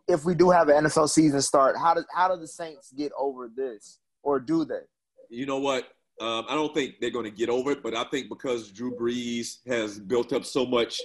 If 0.09 0.25
we 0.25 0.35
do 0.35 0.51
have 0.51 0.69
an 0.69 0.85
NFL 0.85 1.09
season 1.09 1.41
start, 1.41 1.77
how 1.79 1.95
does 1.95 2.07
how 2.15 2.35
do 2.35 2.41
the 2.41 2.49
Saints 2.49 2.93
get 2.93 3.13
over 3.19 3.51
this, 3.55 3.99
or 4.23 4.41
do 4.41 4.65
they? 4.65 4.83
You 5.31 5.47
know 5.47 5.59
what? 5.59 5.85
Um, 6.21 6.47
I 6.49 6.55
don't 6.55 6.73
think 6.73 6.95
they're 7.01 7.11
going 7.11 7.25
to 7.25 7.31
get 7.31 7.49
over 7.51 7.73
it, 7.73 7.83
but 7.83 7.95
I 7.95 8.05
think 8.05 8.29
because 8.31 8.71
Drew 8.73 8.97
Brees 8.97 9.59
has 9.67 9.99
built 9.99 10.33
up 10.33 10.45
so 10.45 10.65
much 10.65 11.01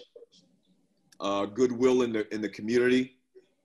uh, 1.20 1.46
goodwill 1.46 2.02
in 2.02 2.14
the 2.14 2.34
in 2.34 2.42
the 2.42 2.50
community, 2.50 3.18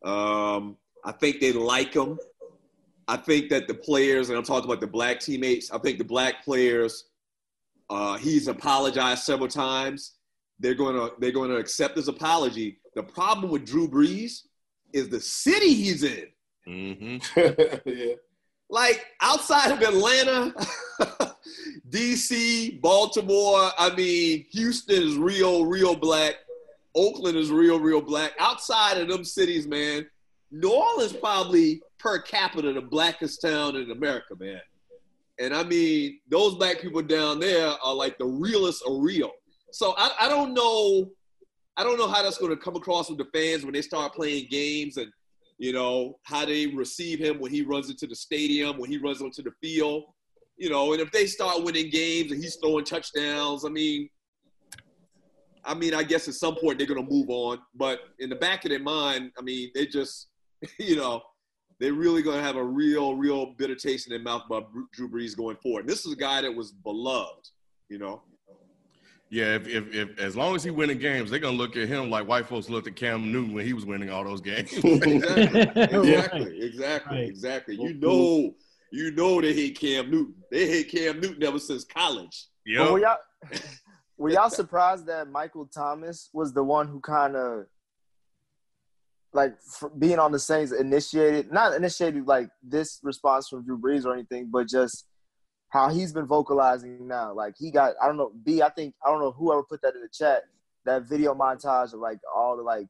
um, 0.05 0.77
I 1.05 1.13
think 1.13 1.41
they 1.41 1.53
like 1.53 1.95
him. 1.95 2.19
I 3.09 3.17
think 3.17 3.51
that 3.51 3.69
the 3.69 3.75
players, 3.75 4.29
and 4.29 4.39
I'm 4.39 4.45
talking 4.45 4.69
about 4.69 4.81
the 4.81 4.87
black 4.87 5.21
teammates. 5.21 5.71
I 5.71 5.79
think 5.79 5.99
the 5.99 6.05
black 6.05 6.45
players. 6.45 7.05
Uh, 7.89 8.17
he's 8.17 8.49
apologized 8.49 9.23
several 9.23 9.49
times. 9.49 10.15
They're 10.59 10.75
going 10.75 10.97
to 10.97 11.13
they're 11.21 11.33
going 11.33 11.51
to 11.51 11.57
accept 11.57 11.97
his 11.97 12.09
apology. 12.09 12.81
The 12.97 13.03
problem 13.03 13.51
with 13.51 13.65
Drew 13.65 13.89
Brees 13.89 14.41
is 14.93 15.09
the 15.09 15.21
city 15.21 15.73
he's 15.73 16.03
in. 16.03 16.27
Mm-hmm. 16.67 17.89
yeah. 17.89 18.15
like 18.69 19.07
outside 19.21 19.71
of 19.71 19.81
Atlanta, 19.83 20.53
DC, 21.91 22.81
Baltimore, 22.81 23.71
I 23.79 23.95
mean, 23.95 24.47
Houston 24.51 25.01
is 25.01 25.17
real, 25.17 25.65
real 25.67 25.95
black. 25.95 26.35
Oakland 26.97 27.37
is 27.37 27.51
real, 27.51 27.79
real 27.79 28.01
black. 28.01 28.33
Outside 28.39 28.99
of 28.99 29.09
them 29.09 29.25
cities, 29.25 29.67
man, 29.67 30.07
New 30.51 30.73
Orleans 30.73 31.13
probably 31.13 31.81
per 31.99 32.21
capita 32.21 32.73
the 32.73 32.81
blackest 32.81 33.43
town 33.43 33.77
in 33.77 33.91
America, 33.91 34.35
man. 34.39 34.61
And 35.39 35.55
I 35.55 35.63
mean, 35.63 36.19
those 36.29 36.55
black 36.55 36.81
people 36.81 37.03
down 37.03 37.39
there 37.39 37.69
are 37.69 37.95
like 37.95 38.17
the 38.19 38.27
realest 38.27 38.83
of 38.87 39.03
real. 39.03 39.31
So 39.71 39.95
I, 39.99 40.11
I 40.21 40.29
don't 40.29 40.55
know, 40.55 41.11
I 41.77 41.85
don't 41.85 41.99
know 41.99 42.09
how 42.09 42.23
that's 42.23 42.39
going 42.39 42.53
to 42.53 42.57
come 42.57 42.77
across 42.77 43.11
with 43.11 43.19
the 43.19 43.27
fans 43.35 43.65
when 43.65 43.75
they 43.75 43.83
start 43.83 44.15
playing 44.15 44.47
games 44.51 44.97
and 44.97 45.13
you 45.59 45.73
know 45.73 46.19
how 46.25 46.45
they 46.45 46.67
receive 46.67 47.19
him 47.19 47.39
when 47.39 47.51
he 47.51 47.63
runs 47.63 47.91
into 47.91 48.07
the 48.07 48.15
stadium, 48.15 48.79
when 48.79 48.91
he 48.91 48.99
runs 48.99 49.21
onto 49.21 49.43
the 49.43 49.53
field, 49.63 50.05
you 50.57 50.71
know, 50.71 50.93
and 50.93 51.03
if 51.03 51.11
they 51.13 51.27
start 51.27 51.63
winning 51.63 51.91
games 51.91 52.33
and 52.33 52.43
he's 52.43 52.57
throwing 52.57 52.85
touchdowns, 52.85 53.65
I 53.65 53.69
mean, 53.69 54.09
I 55.67 55.75
mean, 55.75 55.95
I 55.95 56.03
guess 56.03 56.29
at 56.29 56.35
some 56.35 56.55
point 56.57 56.79
they're 56.79 56.87
going 56.87 57.05
to 57.05 57.13
move 57.13 57.29
on. 57.29 57.59
But 57.75 58.01
in 58.19 58.31
the 58.31 58.37
back 58.37 58.65
of 58.65 58.71
their 58.71 58.81
mind, 58.81 59.33
I 59.39 59.43
mean, 59.43 59.71
they 59.75 59.87
just, 59.87 60.29
you 60.79 60.97
know, 60.97 61.23
they're 61.81 61.93
really 61.93 62.23
going 62.23 62.39
to 62.39 62.43
have 62.43 62.57
a 62.57 62.65
real, 62.65 63.17
real 63.17 63.55
bitter 63.55 63.75
taste 63.75 64.07
in 64.07 64.11
their 64.11 64.23
mouth 64.23 64.45
about 64.47 64.71
Drew 64.93 65.11
Brees 65.11 65.37
going 65.37 65.57
forward. 65.57 65.81
And 65.81 65.89
this 65.89 66.07
is 66.07 66.13
a 66.13 66.17
guy 66.17 66.41
that 66.41 66.55
was 66.55 66.73
beloved, 66.73 67.49
you 67.89 67.99
know. 67.99 68.23
Yeah, 69.29 69.57
if, 69.57 69.67
if, 69.67 69.93
if 69.93 70.19
as 70.21 70.37
long 70.37 70.55
as 70.55 70.63
he 70.63 70.71
winning 70.71 70.99
games, 70.99 71.31
they're 71.31 71.41
gonna 71.41 71.57
look 71.57 71.77
at 71.77 71.89
him 71.89 72.11
like 72.11 72.29
white 72.29 72.47
folks 72.47 72.71
looked 72.71 72.87
at 72.87 72.95
Cam 72.95 73.33
Newton 73.33 73.55
when 73.55 73.67
he 73.67 73.73
was 73.73 73.85
winning 73.85 74.09
all 74.09 74.23
those 74.23 74.41
games. 74.41 74.73
exactly, 74.85 75.61
exactly, 75.83 76.63
exactly, 76.63 77.19
right. 77.19 77.29
exactly. 77.29 77.75
You 77.75 77.95
know, 77.95 78.55
you 78.93 79.11
know 79.11 79.41
they 79.41 79.53
hate 79.53 79.81
Cam 79.81 80.13
Newton. 80.13 80.35
They 80.53 80.69
hate 80.69 80.93
Cam 80.93 81.21
Newton 81.21 81.43
ever 81.43 81.59
since 81.59 81.85
college. 81.85 82.47
Yeah. 82.65 82.89
Were 82.89 83.01
y'all, 83.01 83.17
were 84.19 84.31
y'all 84.31 84.51
surprised 84.51 85.07
that 85.07 85.31
Michael 85.31 85.67
Thomas 85.67 86.31
was 86.33 86.53
the 86.53 86.65
one 86.65 86.89
who 86.89 87.01
kind 87.01 87.37
of 87.37 87.67
like 89.33 89.55
being 89.99 90.19
on 90.19 90.33
the 90.33 90.39
Saints 90.39 90.73
initiated, 90.73 91.53
not 91.53 91.75
initiated 91.75 92.27
like 92.27 92.49
this 92.63 92.99
response 93.03 93.49
from 93.49 93.65
Drew 93.65 93.79
Brees 93.79 94.05
or 94.05 94.15
anything, 94.15 94.49
but 94.51 94.67
just 94.67 95.07
how 95.69 95.91
he's 95.91 96.13
been 96.13 96.27
vocalizing 96.27 97.07
now. 97.07 97.35
Like 97.35 97.55
he 97.59 97.71
got, 97.71 97.95
I 98.03 98.07
don't 98.07 98.17
know, 98.17 98.33
B, 98.45 98.63
I 98.63 98.71
think, 98.71 98.95
I 99.05 99.11
don't 99.11 99.21
know 99.21 99.33
whoever 99.33 99.63
put 99.63 99.83
that 99.83 99.95
in 99.95 100.01
the 100.01 100.09
chat, 100.09 100.45
that 100.87 101.03
video 101.03 101.35
montage 101.35 101.93
of 101.93 102.01
like 102.01 102.19
all 102.35 102.57
the 102.57 102.63
like, 102.63 102.87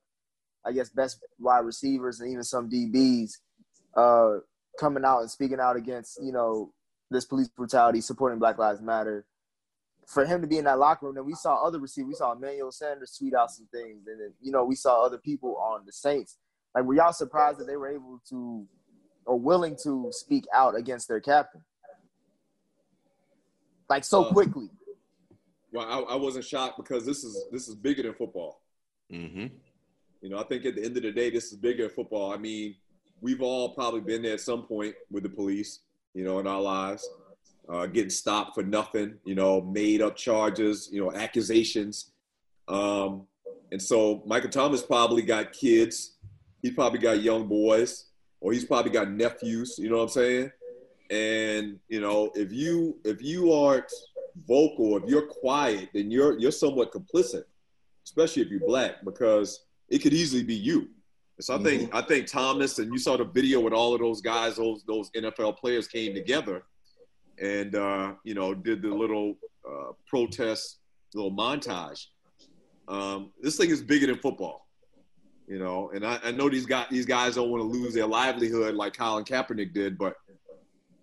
I 0.65 0.73
guess, 0.73 0.89
best 0.89 1.19
wide 1.39 1.65
receivers 1.65 2.21
and 2.21 2.31
even 2.31 2.45
some 2.45 2.71
DBs 2.71 3.33
uh, 3.97 4.39
coming 4.79 5.05
out 5.05 5.21
and 5.21 5.31
speaking 5.31 5.61
out 5.61 5.77
against, 5.77 6.23
you 6.23 6.33
know, 6.33 6.73
this 7.11 7.25
police 7.25 7.49
brutality, 7.49 8.01
supporting 8.01 8.39
Black 8.39 8.59
Lives 8.59 8.81
Matter. 8.81 9.25
For 10.07 10.25
him 10.25 10.41
to 10.41 10.47
be 10.47 10.59
in 10.59 10.65
that 10.65 10.79
locker 10.79 11.07
room, 11.07 11.17
then 11.17 11.27
we 11.27 11.35
saw 11.35 11.67
other 11.67 11.81
receivers. 11.81 12.09
We 12.09 12.15
saw 12.15 12.33
Emmanuel 12.33 12.71
Sanders 12.71 13.17
tweet 13.19 13.35
out 13.35 13.51
some 13.51 13.67
things, 13.73 14.07
and 14.07 14.21
then 14.21 14.33
you 14.41 14.53
know 14.53 14.65
we 14.65 14.77
saw 14.77 15.05
other 15.05 15.19
people 15.19 15.57
on 15.57 15.85
the 15.85 15.93
Saints. 15.93 16.39
Like, 16.75 16.85
were 16.85 16.95
y'all 16.95 17.13
surprised 17.13 17.59
that 17.59 17.67
they 17.67 17.77
were 17.77 17.91
able 17.91 18.21
to 18.29 18.67
or 19.25 19.39
willing 19.39 19.77
to 19.83 20.09
speak 20.13 20.45
out 20.55 20.77
against 20.77 21.09
their 21.09 21.21
captain? 21.21 21.63
like 23.89 24.05
so 24.05 24.25
uh, 24.25 24.33
quickly. 24.33 24.69
Well, 25.73 25.87
I, 25.87 26.15
I, 26.15 26.17
wasn't 26.17 26.45
shocked 26.45 26.77
because 26.77 27.05
this 27.05 27.25
is 27.25 27.45
this 27.53 27.69
is 27.69 27.75
bigger 27.75 28.03
than 28.03 28.15
football. 28.15 28.63
Mm-hmm. 29.13 29.47
You 30.23 30.31
know, 30.31 30.39
I 30.39 30.45
think 30.45 30.65
at 30.65 30.77
the 30.77 30.85
end 30.85 30.97
of 30.97 31.03
the 31.03 31.13
day, 31.13 31.31
this 31.31 31.53
is 31.53 31.59
bigger 31.59 31.85
than 31.85 31.95
football. 31.95 32.33
I 32.33 32.37
mean, 32.37 32.77
we've 33.21 33.43
all 33.43 33.75
probably 33.75 34.01
been 34.01 34.23
there 34.23 34.35
at 34.35 34.41
some 34.41 34.63
point 34.63 34.95
with 35.11 35.23
the 35.23 35.29
police, 35.29 35.81
you 36.15 36.25
know, 36.25 36.39
in 36.39 36.47
our 36.47 36.61
lives, 36.61 37.09
uh, 37.69 37.87
getting 37.87 38.11
stopped 38.11 38.55
for 38.55 38.63
nothing, 38.63 39.15
you 39.25 39.35
know, 39.35 39.61
made 39.61 40.03
up 40.03 40.17
charges, 40.17 40.89
you 40.93 41.03
know, 41.03 41.13
accusations. 41.13 42.13
Um, 42.69 43.27
and 43.73 43.81
so 43.81 44.23
Michael 44.27 44.51
Thomas 44.51 44.83
probably 44.83 45.23
got 45.23 45.53
kids. 45.53 46.17
He's 46.63 46.73
probably 46.73 46.99
got 46.99 47.23
young 47.23 47.49
boys, 47.49 48.07
or 48.41 48.53
he's 48.53 48.65
probably 48.65 48.91
got 48.91 49.11
nephews. 49.11 49.77
You 49.79 49.91
know 49.91 49.97
what 49.97 50.05
I'm 50.05 50.09
saying? 50.09 50.51
And 51.11 51.79
you 51.89 52.01
know, 52.01 52.31
if 52.35 52.53
you 52.53 52.99
if 53.05 53.23
you 53.23 53.53
aren't 53.53 53.91
vocal, 54.47 54.97
if 54.97 55.05
you're 55.09 55.27
quiet, 55.27 55.91
then 55.95 56.11
you're 56.11 56.39
you're 56.39 56.53
somewhat 56.53 56.93
complicit, 56.93 57.45
especially 58.05 58.43
if 58.43 58.49
you're 58.49 58.67
black, 58.67 59.05
because 59.05 59.67
it 59.89 59.99
could 59.99 60.13
easily 60.13 60.43
be 60.43 60.55
you. 60.55 60.89
So 61.41 61.55
I 61.55 61.63
think 61.63 61.83
mm-hmm. 61.83 61.97
I 61.97 62.03
think 62.03 62.27
Thomas 62.27 62.79
and 62.79 62.93
you 62.93 62.99
saw 62.99 63.17
the 63.17 63.25
video 63.25 63.61
with 63.61 63.73
all 63.73 63.95
of 63.95 64.01
those 64.01 64.21
guys, 64.21 64.57
those 64.57 64.85
those 64.87 65.11
NFL 65.11 65.59
players 65.59 65.87
came 65.87 66.15
together, 66.15 66.65
and 67.41 67.75
uh, 67.75 68.15
you 68.25 68.35
know 68.35 68.55
did 68.55 68.83
the 68.83 68.89
little 68.89 69.35
uh, 69.69 69.93
protest, 70.07 70.79
little 71.15 71.33
montage. 71.33 72.07
Um, 72.89 73.33
this 73.41 73.57
thing 73.57 73.71
is 73.71 73.83
bigger 73.83 74.07
than 74.07 74.19
football, 74.19 74.67
you 75.49 75.59
know. 75.59 75.91
And 75.95 76.07
I, 76.07 76.19
I 76.25 76.31
know 76.31 76.49
these 76.49 76.67
guys 76.67 76.87
these 76.91 77.07
guys 77.07 77.35
don't 77.35 77.51
want 77.51 77.63
to 77.63 77.67
lose 77.67 77.95
their 77.95 78.07
livelihood 78.07 78.75
like 78.75 78.97
Colin 78.97 79.25
Kaepernick 79.25 79.73
did, 79.73 79.99
but 79.99 80.17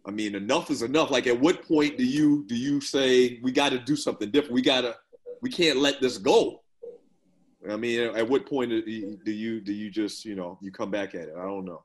I 0.06 0.12
mean, 0.12 0.36
enough 0.36 0.70
is 0.70 0.82
enough. 0.82 1.12
Like, 1.12 1.28
at 1.28 1.40
what 1.40 1.66
point 1.66 1.98
do 1.98 2.06
you 2.06 2.46
do 2.48 2.56
you 2.56 2.82
say 2.82 3.40
we 3.42 3.52
got 3.52 3.70
to 3.70 3.80
do 3.80 3.96
something 3.96 4.30
different? 4.32 4.54
We 4.54 4.62
gotta, 4.62 4.96
we 5.42 5.50
can't 5.50 5.78
let 5.78 6.02
this 6.02 6.18
go. 6.18 6.62
I 7.70 7.78
mean, 7.78 8.02
at 8.02 8.28
what 8.28 8.46
point 8.46 8.72
do 8.72 9.32
you 9.32 9.62
do 9.62 9.72
you 9.72 9.90
just 9.90 10.26
you 10.26 10.36
know 10.36 10.58
you 10.62 10.72
come 10.72 10.92
back 10.92 11.16
at 11.16 11.30
it? 11.30 11.36
I 11.38 11.44
don't 11.44 11.66
know. 11.66 11.84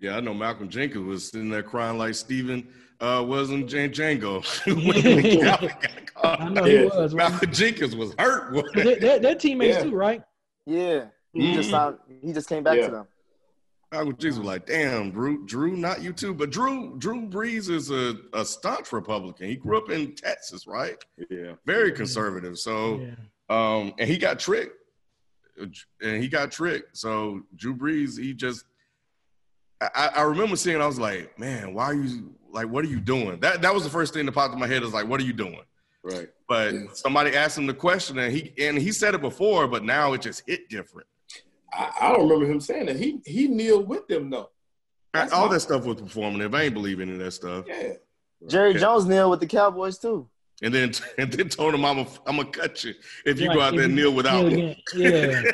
Yeah, 0.00 0.16
I 0.16 0.20
know 0.20 0.34
Malcolm 0.34 0.68
Jenkins 0.68 1.06
was 1.06 1.28
sitting 1.28 1.50
there 1.50 1.62
crying 1.62 1.96
like 1.96 2.14
Steven 2.14 2.66
uh, 3.00 3.24
wasn't 3.26 3.68
Django. 3.68 4.42
I 6.24 6.48
know 6.48 6.64
he 6.64 6.84
was. 6.84 7.14
Malcolm 7.14 7.52
Jenkins 7.52 7.94
was 7.94 8.14
hurt. 8.18 8.64
They're, 8.74 9.18
they're, 9.18 9.34
teammates 9.34 9.78
yeah. 9.78 9.82
too, 9.84 9.94
right? 9.94 10.22
Yeah, 10.66 11.06
he 11.32 11.42
mm-hmm. 11.42 11.54
just 11.54 11.70
found, 11.70 11.98
he 12.22 12.32
just 12.32 12.48
came 12.48 12.62
back 12.62 12.78
yeah. 12.78 12.86
to 12.86 12.92
them. 12.92 13.06
I 13.92 14.04
Jesus 14.12 14.38
was 14.38 14.46
like, 14.46 14.66
damn, 14.66 15.12
Drew, 15.12 15.46
Drew, 15.46 15.76
not 15.76 16.02
you 16.02 16.12
too. 16.12 16.34
But 16.34 16.50
Drew, 16.50 16.96
Drew 16.98 17.28
Brees 17.28 17.70
is 17.70 17.90
a, 17.90 18.16
a 18.32 18.44
staunch 18.44 18.92
Republican. 18.92 19.48
He 19.48 19.56
grew 19.56 19.78
up 19.78 19.88
in 19.90 20.14
Texas, 20.16 20.66
right? 20.66 20.96
Yeah. 21.30 21.52
Very 21.64 21.92
conservative. 21.92 22.58
So 22.58 22.98
yeah. 22.98 23.14
um, 23.50 23.94
and 23.98 24.08
he 24.08 24.18
got 24.18 24.40
tricked. 24.40 24.76
And 26.02 26.20
he 26.20 26.26
got 26.26 26.50
tricked. 26.50 26.96
So 26.96 27.42
Drew 27.54 27.76
Brees, 27.76 28.18
he 28.18 28.34
just 28.34 28.64
I, 29.80 30.10
I 30.16 30.22
remember 30.22 30.56
seeing 30.56 30.80
I 30.80 30.86
was 30.86 30.98
like, 30.98 31.38
man, 31.38 31.74
why 31.74 31.86
are 31.86 31.94
you 31.94 32.34
like 32.54 32.68
what 32.68 32.84
are 32.84 32.88
you 32.88 33.00
doing? 33.00 33.40
That 33.40 33.60
that 33.62 33.74
was 33.74 33.84
the 33.84 33.90
first 33.90 34.14
thing 34.14 34.24
that 34.26 34.32
popped 34.32 34.54
in 34.54 34.60
my 34.60 34.66
head 34.66 34.82
is 34.82 34.92
like, 34.92 35.08
what 35.08 35.20
are 35.20 35.24
you 35.24 35.32
doing? 35.32 35.60
Right. 36.02 36.28
But 36.48 36.74
yeah. 36.74 36.80
somebody 36.92 37.34
asked 37.34 37.58
him 37.58 37.66
the 37.66 37.74
question 37.74 38.18
and 38.18 38.32
he 38.32 38.52
and 38.58 38.78
he 38.78 38.92
said 38.92 39.14
it 39.14 39.20
before, 39.20 39.66
but 39.66 39.84
now 39.84 40.12
it 40.12 40.22
just 40.22 40.42
hit 40.46 40.68
different. 40.68 41.08
I, 41.72 41.90
I, 42.00 42.12
don't 42.12 42.28
remember 42.28 42.46
him 42.50 42.60
saying 42.60 42.86
that. 42.86 42.96
He 42.96 43.20
he 43.26 43.48
kneeled 43.48 43.88
with 43.88 44.06
them 44.06 44.30
though. 44.30 44.50
That's 45.12 45.32
All 45.32 45.48
that 45.48 45.60
stuff 45.60 45.84
was 45.84 45.96
performative. 45.96 46.54
I 46.54 46.64
ain't 46.64 46.74
believing 46.74 47.08
in 47.08 47.18
that 47.18 47.32
stuff. 47.32 47.64
Yeah. 47.66 47.94
Jerry 48.46 48.74
Jones 48.74 49.06
kneeled 49.06 49.30
with 49.30 49.40
the 49.40 49.46
Cowboys 49.46 49.98
too. 49.98 50.28
And 50.62 50.72
then 50.72 50.92
and 51.18 51.32
then 51.32 51.48
told 51.48 51.74
him 51.74 51.84
I'm 51.84 51.98
a, 51.98 52.06
I'm 52.26 52.36
gonna 52.36 52.50
cut 52.50 52.84
you 52.84 52.94
if 53.26 53.40
you 53.40 53.48
right. 53.48 53.56
go 53.56 53.60
out 53.60 53.74
there 53.74 53.84
and 53.84 53.94
kneel 53.94 54.12
without 54.12 54.46
me. 54.46 54.82
Yeah. 54.94 55.42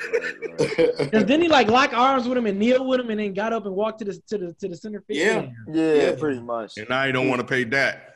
And 1.12 1.26
then 1.26 1.40
he 1.40 1.48
like 1.48 1.68
lock 1.68 1.94
arms 1.94 2.28
with 2.28 2.36
him 2.36 2.46
and 2.46 2.58
kneel 2.58 2.86
with 2.86 3.00
him 3.00 3.08
and 3.10 3.18
then 3.18 3.32
got 3.32 3.52
up 3.52 3.64
and 3.64 3.74
walked 3.74 4.00
to 4.00 4.04
the 4.04 4.20
to 4.28 4.38
the 4.38 4.52
to 4.54 4.68
the 4.68 4.76
center 4.76 5.02
field. 5.06 5.18
Yeah. 5.18 5.74
Yeah, 5.74 5.94
yeah. 5.94 6.16
pretty 6.16 6.40
much. 6.40 6.76
And 6.76 6.88
now 6.88 7.06
he 7.06 7.12
don't 7.12 7.28
want 7.28 7.40
to 7.40 7.46
pay 7.46 7.64
that. 7.64 8.10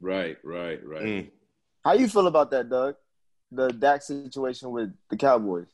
Right, 0.00 0.36
right, 0.42 0.84
right. 0.84 1.02
Mm. 1.02 1.30
How 1.84 1.92
you 1.94 2.08
feel 2.08 2.26
about 2.26 2.50
that, 2.50 2.68
Doug? 2.68 2.96
The 3.52 3.68
Dak 3.68 4.02
situation 4.02 4.70
with 4.70 4.92
the 5.08 5.16
Cowboys. 5.16 5.68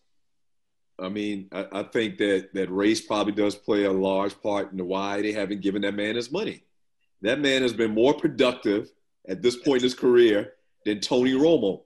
I 0.98 1.08
mean, 1.08 1.48
I, 1.52 1.66
I, 1.72 1.82
think 1.84 2.18
that 2.18 2.50
that 2.52 2.70
race 2.70 3.00
probably 3.00 3.32
does 3.32 3.56
play 3.56 3.84
a 3.84 3.92
large 3.92 4.40
part 4.40 4.72
in 4.72 4.86
why 4.86 5.22
they 5.22 5.32
haven't 5.32 5.62
given 5.62 5.82
that 5.82 5.94
man 5.94 6.14
his 6.14 6.30
money. 6.30 6.62
That 7.22 7.40
man 7.40 7.62
has 7.62 7.72
been 7.72 7.92
more 7.92 8.14
productive 8.14 8.90
at 9.28 9.42
this 9.42 9.56
point 9.56 9.78
in 9.78 9.84
his 9.84 9.94
career 9.94 10.54
than 10.84 11.00
Tony 11.00 11.32
Romo 11.32 11.82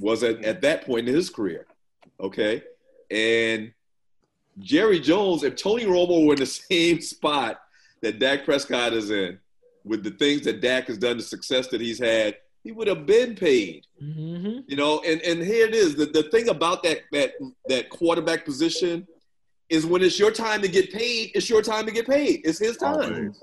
was 0.00 0.22
at, 0.22 0.44
at 0.44 0.60
that 0.62 0.84
point 0.84 1.08
in 1.08 1.14
his 1.14 1.30
career. 1.30 1.66
Okay. 2.20 2.62
And 3.10 3.72
Jerry 4.58 5.00
Jones, 5.00 5.42
if 5.42 5.56
Tony 5.56 5.84
Romo 5.84 6.26
were 6.26 6.34
in 6.34 6.40
the 6.40 6.46
same 6.46 7.00
spot 7.00 7.60
that 8.02 8.18
Dak 8.18 8.44
Prescott 8.44 8.92
is 8.92 9.10
in, 9.10 9.38
with 9.84 10.04
the 10.04 10.10
things 10.10 10.42
that 10.42 10.60
Dak 10.60 10.86
has 10.88 10.98
done, 10.98 11.16
the 11.16 11.22
success 11.22 11.68
that 11.68 11.80
he's 11.80 11.98
had, 11.98 12.36
he 12.62 12.72
would 12.72 12.88
have 12.88 13.06
been 13.06 13.34
paid. 13.34 13.86
Mm-hmm. 14.02 14.60
You 14.66 14.76
know, 14.76 15.00
and, 15.00 15.22
and 15.22 15.42
here 15.42 15.66
it 15.66 15.74
is. 15.74 15.96
The, 15.96 16.06
the 16.06 16.24
thing 16.24 16.48
about 16.48 16.82
that 16.82 17.00
that 17.12 17.32
that 17.68 17.88
quarterback 17.88 18.44
position 18.44 19.06
is 19.68 19.86
when 19.86 20.02
it's 20.02 20.18
your 20.18 20.30
time 20.30 20.60
to 20.62 20.68
get 20.68 20.92
paid, 20.92 21.30
it's 21.34 21.48
your 21.48 21.62
time 21.62 21.86
to 21.86 21.92
get 21.92 22.06
paid. 22.06 22.40
It's 22.44 22.58
his 22.58 22.76
time. 22.76 23.34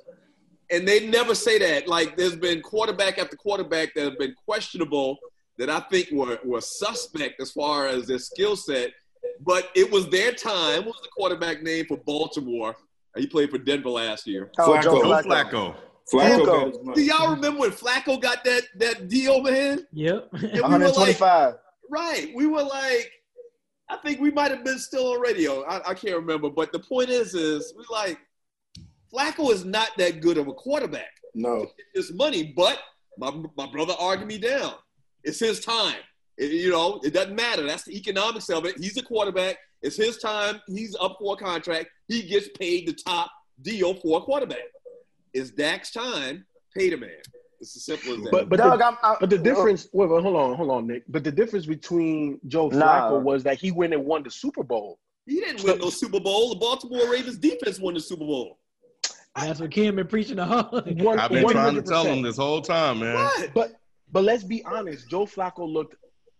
And 0.71 0.88
they 0.88 1.08
never 1.08 1.36
say 1.36 1.60
that. 1.60 1.88
Like 1.88 2.17
there's 2.17 2.36
been 2.36 2.62
quarterback 2.62 3.17
after 3.19 3.36
quarterback 3.36 3.93
that 3.95 4.04
have 4.04 4.19
been 4.19 4.36
questionable 4.45 5.17
that 5.58 5.69
I 5.69 5.80
think 5.80 6.10
were, 6.12 6.39
were 6.43 6.62
suspect 6.62 7.41
as 7.41 7.51
far 7.51 7.88
as 7.88 8.08
their 8.08 8.19
skill 8.19 8.56
set. 8.56 8.91
But 9.41 9.69
it 9.75 9.89
was 9.89 10.10
their 10.10 10.32
time. 10.32 10.86
What 10.86 10.95
was 10.95 11.01
the 11.01 11.10
quarterback 11.15 11.62
name 11.62 11.86
for 11.88 11.97
Baltimore? 11.97 12.75
Uh, 13.15 13.19
he 13.19 13.28
played 13.28 13.49
for 13.49 13.58
Denver 13.58 13.89
last 13.89 14.28
year. 14.28 14.51
Oh, 14.60 14.69
Flacco. 14.69 15.01
Flacco. 15.01 15.75
Flacco. 16.12 16.71
Flacco. 16.73 16.93
Do 16.93 17.01
y'all 17.01 17.34
remember 17.34 17.62
when 17.62 17.71
Flacco 17.71 18.21
got 18.21 18.43
that 18.43 18.63
that 18.78 19.08
deal, 19.08 19.41
man? 19.41 19.86
Yep. 19.93 20.32
125. 20.32 21.19
like, 21.21 21.60
right. 21.89 22.32
We 22.36 22.45
were 22.45 22.63
like, 22.63 23.12
I 23.89 23.97
think 23.97 24.19
we 24.19 24.32
might 24.32 24.51
have 24.51 24.63
been 24.63 24.80
still 24.80 25.13
on 25.13 25.21
radio. 25.21 25.63
I, 25.63 25.91
I 25.91 25.93
can't 25.93 26.15
remember, 26.15 26.49
but 26.49 26.71
the 26.71 26.80
point 26.80 27.10
is, 27.10 27.34
is 27.36 27.73
we 27.78 27.86
like 27.91 28.19
Flacco 29.15 29.51
is 29.51 29.65
not 29.65 29.89
that 29.97 30.21
good 30.21 30.38
of 30.38 30.47
a 30.47 30.54
quarterback. 30.54 31.12
No. 31.34 31.69
It's 31.93 32.12
money, 32.13 32.54
but 32.56 32.80
my 33.17 33.32
my 33.58 33.67
brother 33.71 33.93
argued 33.99 34.28
me 34.28 34.38
down. 34.38 34.73
It's 35.23 35.39
his 35.39 35.60
time. 35.60 35.95
It- 36.38 36.51
you 36.51 36.69
know, 36.71 36.99
it 37.04 37.13
doesn't 37.13 37.36
matter. 37.36 37.63
That's 37.63 37.84
the 37.84 37.95
economics 37.95 38.49
of 38.49 38.65
it. 38.65 38.78
He's 38.78 38.97
a 38.97 39.04
quarterback. 39.04 39.58
It's 39.82 39.95
his 39.97 40.17
time. 40.17 40.62
He's 40.67 40.95
up 40.99 41.17
for 41.19 41.36
a 41.36 41.38
contract. 41.38 41.88
He 42.08 42.23
gets 42.23 42.49
paid 42.58 42.88
the 42.88 42.93
top 42.93 43.32
deal 43.62 43.93
for 43.95 44.19
a 44.19 44.21
quarterback. 44.21 44.67
It's 45.34 45.51
Dak's 45.51 45.91
time. 45.91 46.45
Pay 46.75 46.89
the 46.89 46.97
man. 46.97 47.10
It's 47.62 47.75
as 47.75 47.86
simple 47.86 48.13
as 48.13 48.21
that. 48.23 48.32
But 48.32 48.49
but 48.49 48.58
Doug, 48.58 48.80
the, 48.80 48.86
I'm, 48.86 48.97
I'm, 49.01 49.15
but 49.19 49.30
the 49.30 49.39
uh, 49.39 49.43
difference. 49.43 49.88
Wait, 49.93 50.10
wait, 50.10 50.21
hold 50.21 50.36
on, 50.36 50.56
hold 50.56 50.71
on, 50.71 50.88
Nick. 50.88 51.04
But 51.08 51.23
the 51.23 51.32
difference 51.32 51.65
between 51.65 52.39
Joe 52.47 52.67
Nah. 52.67 53.10
Flacco 53.12 53.21
was 53.21 53.43
that 53.43 53.58
he 53.58 53.71
went 53.71 53.93
and 53.93 54.06
won 54.06 54.23
the 54.23 54.32
Super 54.32 54.63
Bowl. 54.63 54.99
he 55.25 55.36
didn't 55.39 55.63
win 55.63 55.80
no 55.80 55.89
Super 55.89 56.19
Bowl. 56.19 56.49
The 56.49 56.60
Baltimore 56.60 57.10
Ravens 57.10 57.38
defense 57.38 57.80
won 57.80 57.93
the 57.93 58.01
Super 58.01 58.25
Bowl. 58.25 58.60
That's 59.36 59.60
what 59.60 59.71
Kim 59.71 59.95
been 59.98 60.08
preaching 60.08 60.38
the 60.38 60.45
whole. 60.45 60.80
I've 61.19 61.30
been 61.32 61.48
trying 61.50 61.76
to 61.76 61.82
tell 61.82 62.06
him 62.06 62.21
this 62.21 62.38
whole 62.38 62.62
time, 62.62 63.00
man. 63.00 63.15
What? 63.15 63.52
But 63.54 63.71
but 64.12 64.24
let's 64.24 64.43
be 64.43 64.63
honest, 64.65 65.10
Joe 65.10 65.26
Flacco 65.26 65.67
looked 65.71 65.95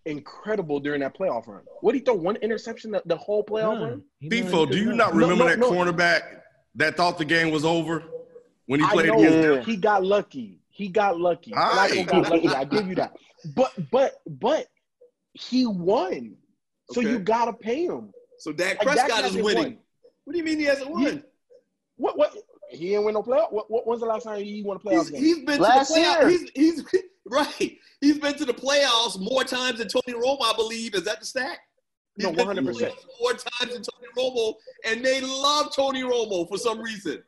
incredible 0.06 0.80
during 0.80 1.02
that 1.02 1.18
playoff 1.18 1.48
run. 1.48 1.62
What 1.82 1.92
did 1.94 2.00
he 2.00 2.06
throw? 2.06 2.14
One 2.16 2.36
interception 2.38 2.92
the, 2.92 3.02
the 3.06 3.18
whole 3.18 3.44
playoff 3.44 3.80
Nah, 3.80 3.86
run? 3.86 4.04
he 4.20 4.30
Bifo, 4.30 4.70
do 4.72 4.78
you 4.78 4.86
done- 4.90 4.98
not 4.98 5.14
remember 5.14 5.44
no, 5.44 5.50
that 5.50 5.60
no. 5.60 5.72
cornerback 5.72 6.22
that 6.76 6.96
thought 6.96 7.18
the 7.18 7.26
game 7.26 7.52
was 7.52 7.66
over 7.66 8.04
when 8.68 8.80
he 8.80 8.86
I 8.86 8.90
played 8.92 9.08
know 9.08 9.16
against 9.20 9.38
Yeah. 9.50 9.62
he 9.74 9.76
got 9.78 10.04
lucky. 10.06 10.60
He 10.70 10.88
got 10.90 11.20
lucky. 11.20 11.54
All 11.54 11.64
Flacco 11.64 11.96
right. 11.98 12.08
got 12.08 12.30
lucky. 12.32 12.48
I 12.50 12.64
give 12.66 12.88
you 12.88 12.96
that. 12.96 13.16
But 13.56 13.74
but 13.92 14.14
but 14.26 14.66
he 15.34 15.68
won. 15.68 16.36
So 16.92 17.02
Okay. 17.02 17.10
you 17.12 17.20
gotta 17.20 17.54
pay 17.54 17.86
him. 17.86 18.12
So 18.40 18.52
Dak 18.52 18.78
Like, 18.80 18.88
Prescott 18.88 19.10
Dak 19.22 19.26
is 19.26 19.36
winning. 19.36 19.64
won. 19.64 19.78
What 20.24 20.34
do 20.34 20.40
you 20.40 20.46
mean 20.46 20.58
he 20.60 20.66
hasn't 20.66 20.90
won? 20.90 21.02
He- 21.02 21.22
What 21.98 22.18
what 22.18 22.34
he 22.76 22.90
didn't 22.90 23.06
win 23.06 23.14
no 23.14 23.24
playoff? 23.24 23.52
What, 23.52 23.70
what 23.72 23.88
when's 23.88 24.02
the 24.02 24.08
last 24.08 24.24
time 24.24 24.44
he 24.44 24.62
won 24.64 24.78
a 24.78 24.80
playoff 24.80 25.02
He's, 25.02 25.10
game? 25.12 25.24
he's 25.24 25.40
been 25.46 25.62
Last 25.62 25.88
to 25.90 25.94
the 25.94 26.00
playoffs. 26.00 26.20
year. 26.22 26.30
He's, 26.30 26.84
he's 26.84 27.04
right. 27.26 27.78
He's 28.02 28.20
been 28.20 28.36
to 28.36 28.46
the 28.46 28.54
playoffs 28.54 29.20
more 29.20 29.44
times 29.44 29.80
than 29.80 29.88
Tony 29.88 30.18
Romo, 30.20 30.38
I 30.42 30.54
believe. 30.56 30.96
Is 30.96 31.04
that 31.04 31.20
the 31.20 31.26
stat? 31.26 31.58
He's 32.18 32.26
No, 32.26 32.32
been 32.34 32.56
to 32.56 32.62
the 32.62 32.72
100%. 32.72 32.92
More 33.20 33.32
times 33.34 33.74
than 33.74 33.82
Tony 33.84 34.08
Romo, 34.18 34.54
and 34.86 35.04
they 35.04 35.22
love 35.22 35.74
Tony 35.76 36.04
Romo 36.04 36.48
for 36.48 36.58
some 36.58 36.82
reason. 36.82 37.22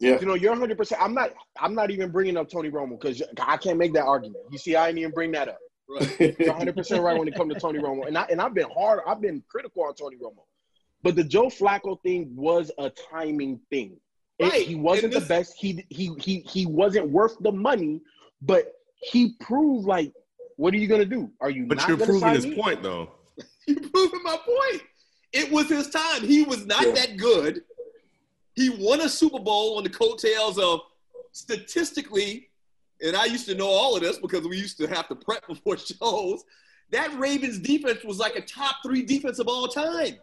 Yeah. 0.00 0.18
You 0.18 0.26
know, 0.26 0.34
you're 0.34 0.50
100. 0.50 0.76
percent 0.76 1.00
I'm 1.00 1.14
not. 1.14 1.30
I'm 1.60 1.74
not 1.74 1.90
even 1.92 2.10
bringing 2.10 2.36
up 2.36 2.48
Tony 2.48 2.70
Romo 2.70 2.98
because 3.00 3.22
I 3.40 3.56
can't 3.56 3.78
make 3.78 3.92
that 3.94 4.04
argument. 4.04 4.44
You 4.50 4.58
see, 4.58 4.74
I 4.74 4.86
didn't 4.86 4.98
even 4.98 5.12
bring 5.12 5.30
that 5.32 5.48
up. 5.48 5.58
Right. 5.88 6.36
You're 6.40 6.48
100 6.48 6.74
percent 6.76 7.02
right 7.04 7.16
when 7.18 7.28
it 7.28 7.34
comes 7.36 7.54
to 7.54 7.60
Tony 7.60 7.78
Romo, 7.78 8.06
and 8.08 8.18
I 8.18 8.22
and 8.30 8.40
I've 8.40 8.54
been 8.54 8.68
hard. 8.74 9.00
I've 9.06 9.20
been 9.20 9.42
critical 9.48 9.84
on 9.84 9.94
Tony 9.94 10.16
Romo, 10.16 10.42
but 11.04 11.14
the 11.14 11.22
Joe 11.22 11.46
Flacco 11.46 12.02
thing 12.02 12.32
was 12.34 12.70
a 12.78 12.90
timing 12.90 13.60
thing. 13.70 13.96
It- 14.38 14.66
he 14.66 14.74
wasn't 14.74 15.14
and 15.14 15.22
the 15.22 15.26
best. 15.26 15.54
He 15.56 15.84
he 15.88 16.12
he 16.18 16.40
he 16.40 16.66
wasn't 16.66 17.08
worth 17.10 17.36
the 17.40 17.52
money, 17.52 18.00
but 18.40 18.72
he 18.96 19.34
proved 19.40 19.86
like, 19.86 20.12
what 20.56 20.74
are 20.74 20.78
you 20.78 20.86
gonna 20.88 21.04
do? 21.04 21.30
Are 21.40 21.50
you? 21.50 21.66
But 21.66 21.78
not 21.78 21.88
you're 21.88 21.96
proving 21.98 22.28
his 22.30 22.46
me? 22.46 22.54
point, 22.56 22.82
though. 22.82 23.10
You're 23.66 23.80
proving 23.90 24.22
my 24.24 24.36
point. 24.44 24.82
It 25.32 25.50
was 25.52 25.68
his 25.68 25.88
time. 25.88 26.22
He 26.26 26.42
was 26.42 26.66
not 26.66 26.84
Yeah. 26.84 26.92
that 26.92 27.16
good. 27.16 27.62
He 28.54 28.68
won 28.70 29.00
a 29.00 29.08
Super 29.08 29.38
Bowl 29.38 29.76
on 29.78 29.84
the 29.84 29.88
coattails 29.90 30.58
of 30.58 30.80
statistically, 31.30 32.48
and 33.00 33.16
I 33.16 33.24
used 33.26 33.46
to 33.46 33.54
know 33.54 33.68
all 33.68 33.96
of 33.96 34.02
this 34.02 34.18
because 34.18 34.46
we 34.46 34.56
used 34.58 34.78
to 34.78 34.86
have 34.88 35.08
to 35.08 35.14
prep 35.14 35.46
before 35.48 35.76
shows. 35.76 36.44
That 36.90 37.16
Ravens 37.18 37.58
defense 37.58 38.04
was 38.04 38.18
like 38.18 38.36
a 38.36 38.42
top 38.42 38.76
three 38.84 39.02
defense 39.02 39.38
of 39.38 39.48
all 39.48 39.66
time. 39.68 40.16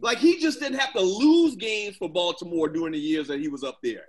Like 0.00 0.18
he 0.18 0.38
just 0.38 0.60
didn't 0.60 0.78
have 0.78 0.92
to 0.92 1.00
lose 1.00 1.56
games 1.56 1.96
for 1.96 2.08
Baltimore 2.08 2.68
during 2.68 2.92
the 2.92 2.98
years 2.98 3.28
that 3.28 3.40
he 3.40 3.48
was 3.48 3.62
up 3.64 3.78
there. 3.82 4.04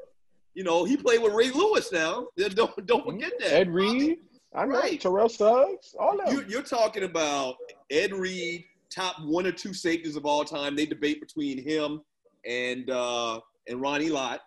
You 0.56 0.64
know, 0.64 0.84
he 0.86 0.98
played 0.98 1.22
with 1.22 1.34
Ray 1.34 1.52
Lewis 1.52 1.92
now. 1.92 2.28
Don't 2.38 2.86
don't 2.86 3.06
forget 3.06 3.32
that. 3.40 3.52
Ed 3.54 3.70
Reed, 3.74 4.20
I 4.54 4.66
know 4.66 4.80
Right. 4.80 5.00
Terrell 5.00 5.30
Suggs, 5.30 5.96
all 6.00 6.20
of 6.20 6.32
You, 6.32 6.46
you're 6.48 6.62
talking 6.62 7.04
about 7.04 7.56
Ed 7.90 8.12
Reed, 8.14 8.66
top 8.92 9.16
one 9.24 9.48
or 9.48 9.52
two 9.52 9.74
safeties 9.74 10.16
of 10.16 10.26
all 10.26 10.44
time. 10.44 10.76
They 10.76 10.86
debate 10.86 11.20
between 11.22 11.58
him 11.64 12.02
and 12.48 12.90
uh, 12.90 13.40
and 13.68 13.82
Ronnie 13.82 14.10
Lott, 14.10 14.42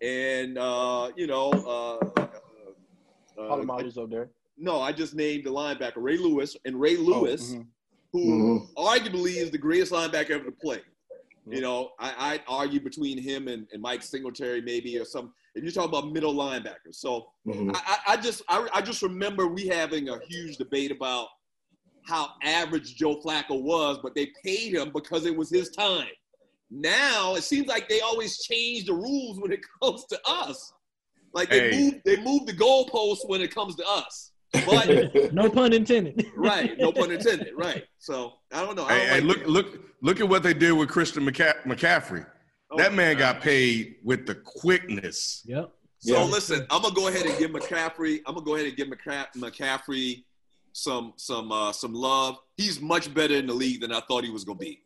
and 0.00 0.56
uh, 0.58 1.10
you 1.16 1.26
know, 1.26 1.50
uh, 1.50 2.20
uh, 2.20 2.26
uh, 3.38 3.42
up 3.98 4.10
there. 4.10 4.30
no, 4.56 4.80
I 4.80 4.92
just 4.92 5.14
named 5.14 5.44
the 5.44 5.50
linebacker 5.50 5.94
Ray 5.96 6.16
Lewis, 6.16 6.56
and 6.64 6.80
Ray 6.80 6.96
Lewis, 6.96 7.54
Oh, 7.54 7.58
mhm. 7.58 7.66
Who 8.12 8.68
arguably 8.76 9.36
is 9.36 9.50
the 9.50 9.58
greatest 9.58 9.92
linebacker 9.92 10.30
ever 10.30 10.44
to 10.44 10.52
play. 10.52 10.80
Yeah. 11.46 11.56
You 11.56 11.60
know, 11.62 11.90
I, 11.98 12.14
I'd 12.34 12.42
argue 12.46 12.80
between 12.80 13.18
him 13.18 13.48
and, 13.48 13.66
and 13.72 13.80
Mike 13.82 14.02
Singletary 14.02 14.60
maybe 14.60 14.98
or 14.98 15.04
some. 15.04 15.32
If 15.54 15.62
you're 15.64 15.72
talking 15.72 15.90
about 15.90 16.12
middle 16.12 16.34
linebackers, 16.34 16.94
so 16.94 17.26
Mhm. 17.46 17.74
I, 17.74 17.80
I 17.86 18.12
I 18.12 18.16
just 18.16 18.42
I, 18.48 18.68
I 18.74 18.80
just 18.80 19.02
remember 19.02 19.46
we 19.48 19.66
having 19.66 20.08
a 20.08 20.18
huge 20.26 20.56
debate 20.56 20.90
about 20.90 21.28
how 22.06 22.30
average 22.42 22.96
Joe 22.96 23.20
Flacco 23.20 23.62
was, 23.62 23.98
but 24.02 24.14
they 24.14 24.30
paid 24.44 24.74
him 24.74 24.90
because 24.92 25.24
it 25.26 25.36
was 25.36 25.50
his 25.50 25.70
time. 25.70 26.08
Now 26.70 27.34
it 27.34 27.42
seems 27.42 27.66
like 27.66 27.88
they 27.88 28.00
always 28.00 28.42
change 28.44 28.86
the 28.86 28.94
rules 28.94 29.38
when 29.40 29.52
it 29.52 29.60
comes 29.82 30.04
to 30.06 30.18
us. 30.26 30.72
Like 31.34 31.50
they 31.50 31.70
Hey. 31.70 31.80
move 31.80 31.94
they 32.04 32.16
move 32.22 32.46
the 32.46 32.52
goalposts 32.54 33.26
when 33.28 33.40
it 33.40 33.54
comes 33.54 33.74
to 33.76 33.86
us. 33.86 34.31
But 34.52 35.32
No 35.32 35.50
pun 35.50 35.72
intended. 35.72 36.26
right, 36.36 36.76
no 36.78 36.92
pun 36.92 37.10
intended. 37.10 37.54
Right. 37.56 37.84
So 37.98 38.34
I 38.52 38.64
don't 38.64 38.76
know. 38.76 38.84
I 38.84 38.92
Hey, 38.98 38.98
don't 38.98 39.08
hey, 39.08 39.20
like 39.20 39.24
look, 39.24 39.38
that. 39.40 39.48
look, 39.48 39.80
look 40.02 40.20
at 40.20 40.28
what 40.28 40.42
they 40.42 40.54
did 40.54 40.72
with 40.72 40.88
Christian 40.90 41.24
McCa- 41.24 41.62
McCaffrey. 41.64 42.26
Oh, 42.70 42.76
that 42.78 42.92
man 42.94 43.14
God. 43.16 43.34
got 43.36 43.40
paid 43.42 43.96
with 44.04 44.26
the 44.26 44.34
quickness. 44.34 45.42
Yep. 45.46 45.72
So 45.98 46.14
Yeah. 46.14 46.24
listen, 46.24 46.66
I'm 46.70 46.82
gonna 46.82 46.94
go 46.94 47.08
ahead 47.08 47.26
and 47.26 47.38
give 47.38 47.50
McCaffrey. 47.50 48.20
I'm 48.26 48.34
gonna 48.34 48.44
go 48.44 48.54
ahead 48.56 48.66
and 48.66 48.76
give 48.76 48.88
McCa- 48.88 49.32
McCaffrey 49.36 50.24
some 50.72 51.12
some 51.16 51.52
uh, 51.52 51.72
some 51.72 51.92
love. 51.94 52.36
He's 52.56 52.80
much 52.80 53.12
better 53.14 53.34
in 53.34 53.46
the 53.46 53.54
league 53.54 53.80
than 53.80 53.92
I 53.92 54.00
thought 54.00 54.24
he 54.24 54.30
was 54.30 54.44
gonna 54.44 54.58
be. 54.58 54.82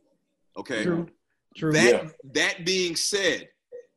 Okay. 0.56 0.82
True. 0.84 1.08
True. 1.56 1.72
That 1.72 2.04
Yeah. 2.04 2.10
that 2.34 2.64
being 2.66 2.96
said, 2.96 3.48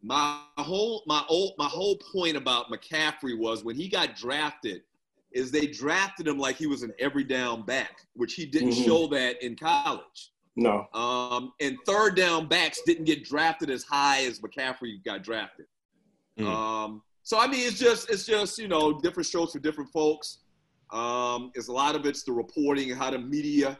my 0.01 0.39
whole 0.57 1.03
my 1.07 1.23
old 1.29 1.53
my 1.57 1.65
whole 1.67 1.97
point 2.11 2.37
about 2.37 2.71
McCaffrey 2.71 3.37
was 3.37 3.63
when 3.63 3.75
he 3.75 3.87
got 3.89 4.15
drafted, 4.15 4.81
is 5.31 5.51
they 5.51 5.67
drafted 5.67 6.27
him 6.27 6.37
like 6.37 6.55
he 6.55 6.67
was 6.67 6.81
an 6.83 6.91
every 6.99 7.23
down 7.23 7.63
back, 7.63 8.07
which 8.13 8.33
he 8.33 8.45
didn't 8.45 8.71
Mhm. 8.71 8.85
show 8.85 9.07
that 9.07 9.41
in 9.43 9.55
college. 9.55 10.31
no. 10.55 10.87
Um, 10.93 11.53
and 11.61 11.77
third 11.85 12.15
down 12.17 12.47
backs 12.47 12.81
didn't 12.85 13.05
get 13.05 13.23
drafted 13.23 13.69
as 13.69 13.83
high 13.83 14.25
as 14.25 14.41
McCaffrey 14.41 15.01
got 15.05 15.23
drafted. 15.23 15.67
Mm. 16.37 16.45
Um, 16.47 17.03
so 17.23 17.39
I 17.39 17.47
mean, 17.47 17.65
it's 17.65 17.79
just 17.79 18.09
it's 18.09 18.25
just 18.25 18.57
you 18.57 18.67
know 18.67 18.99
different 18.99 19.27
strokes 19.27 19.53
for 19.53 19.59
different 19.59 19.89
folks. 19.91 20.39
Um, 20.91 21.51
it's 21.55 21.67
a 21.69 21.71
lot 21.71 21.95
of 21.95 22.05
it's 22.05 22.23
the 22.23 22.33
reporting, 22.33 22.89
how 22.89 23.09
the 23.11 23.19
media, 23.19 23.79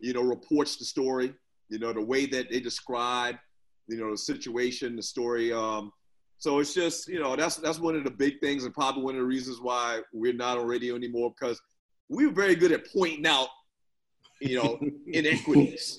you 0.00 0.12
know, 0.12 0.20
reports 0.22 0.76
the 0.76 0.84
story. 0.84 1.32
You 1.70 1.78
know, 1.78 1.92
the 1.94 2.04
way 2.04 2.26
that 2.26 2.50
they 2.50 2.60
describe, 2.60 3.36
you 3.86 3.96
know, 3.96 4.10
the 4.10 4.18
situation, 4.18 4.96
the 4.96 5.02
story. 5.02 5.50
Um, 5.52 5.92
so 6.38 6.60
it's 6.60 6.72
just 6.72 7.08
you 7.08 7.20
know 7.20 7.34
that's 7.36 7.56
that's 7.56 7.78
one 7.80 7.96
of 7.96 8.04
the 8.04 8.10
big 8.10 8.40
things, 8.40 8.64
and 8.64 8.72
probably 8.72 9.02
one 9.02 9.14
of 9.14 9.20
the 9.20 9.26
reasons 9.26 9.60
why 9.60 10.00
we're 10.12 10.32
not 10.32 10.56
on 10.56 10.66
radio 10.66 10.94
anymore 10.94 11.34
because 11.38 11.60
we 12.08 12.26
were 12.26 12.32
very 12.32 12.54
good 12.54 12.72
at 12.72 12.90
pointing 12.92 13.26
out, 13.26 13.48
you 14.40 14.56
know, 14.56 14.78
inequities. 15.06 15.98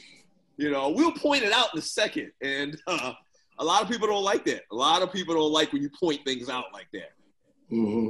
You 0.58 0.72
know, 0.72 0.90
we'll 0.90 1.12
point 1.12 1.44
it 1.44 1.54
out 1.54 1.68
in 1.74 1.80
a 1.80 1.82
second, 1.82 2.32
and 2.42 2.82
uh, 2.88 3.14
a 3.60 3.64
lot 3.64 3.82
of 3.82 3.90
people 3.90 4.08
don't 4.08 4.24
like 4.24 4.46
that. 4.46 4.64
A 4.72 4.76
lot 4.76 5.02
of 5.02 5.12
people 5.12 5.36
don't 5.36 5.52
like 5.52 5.72
when 5.72 5.82
you 5.82 5.90
point 5.90 6.22
things 6.26 6.50
out 6.50 6.66
like 6.74 6.88
that. 6.94 7.12
Mm 7.72 8.10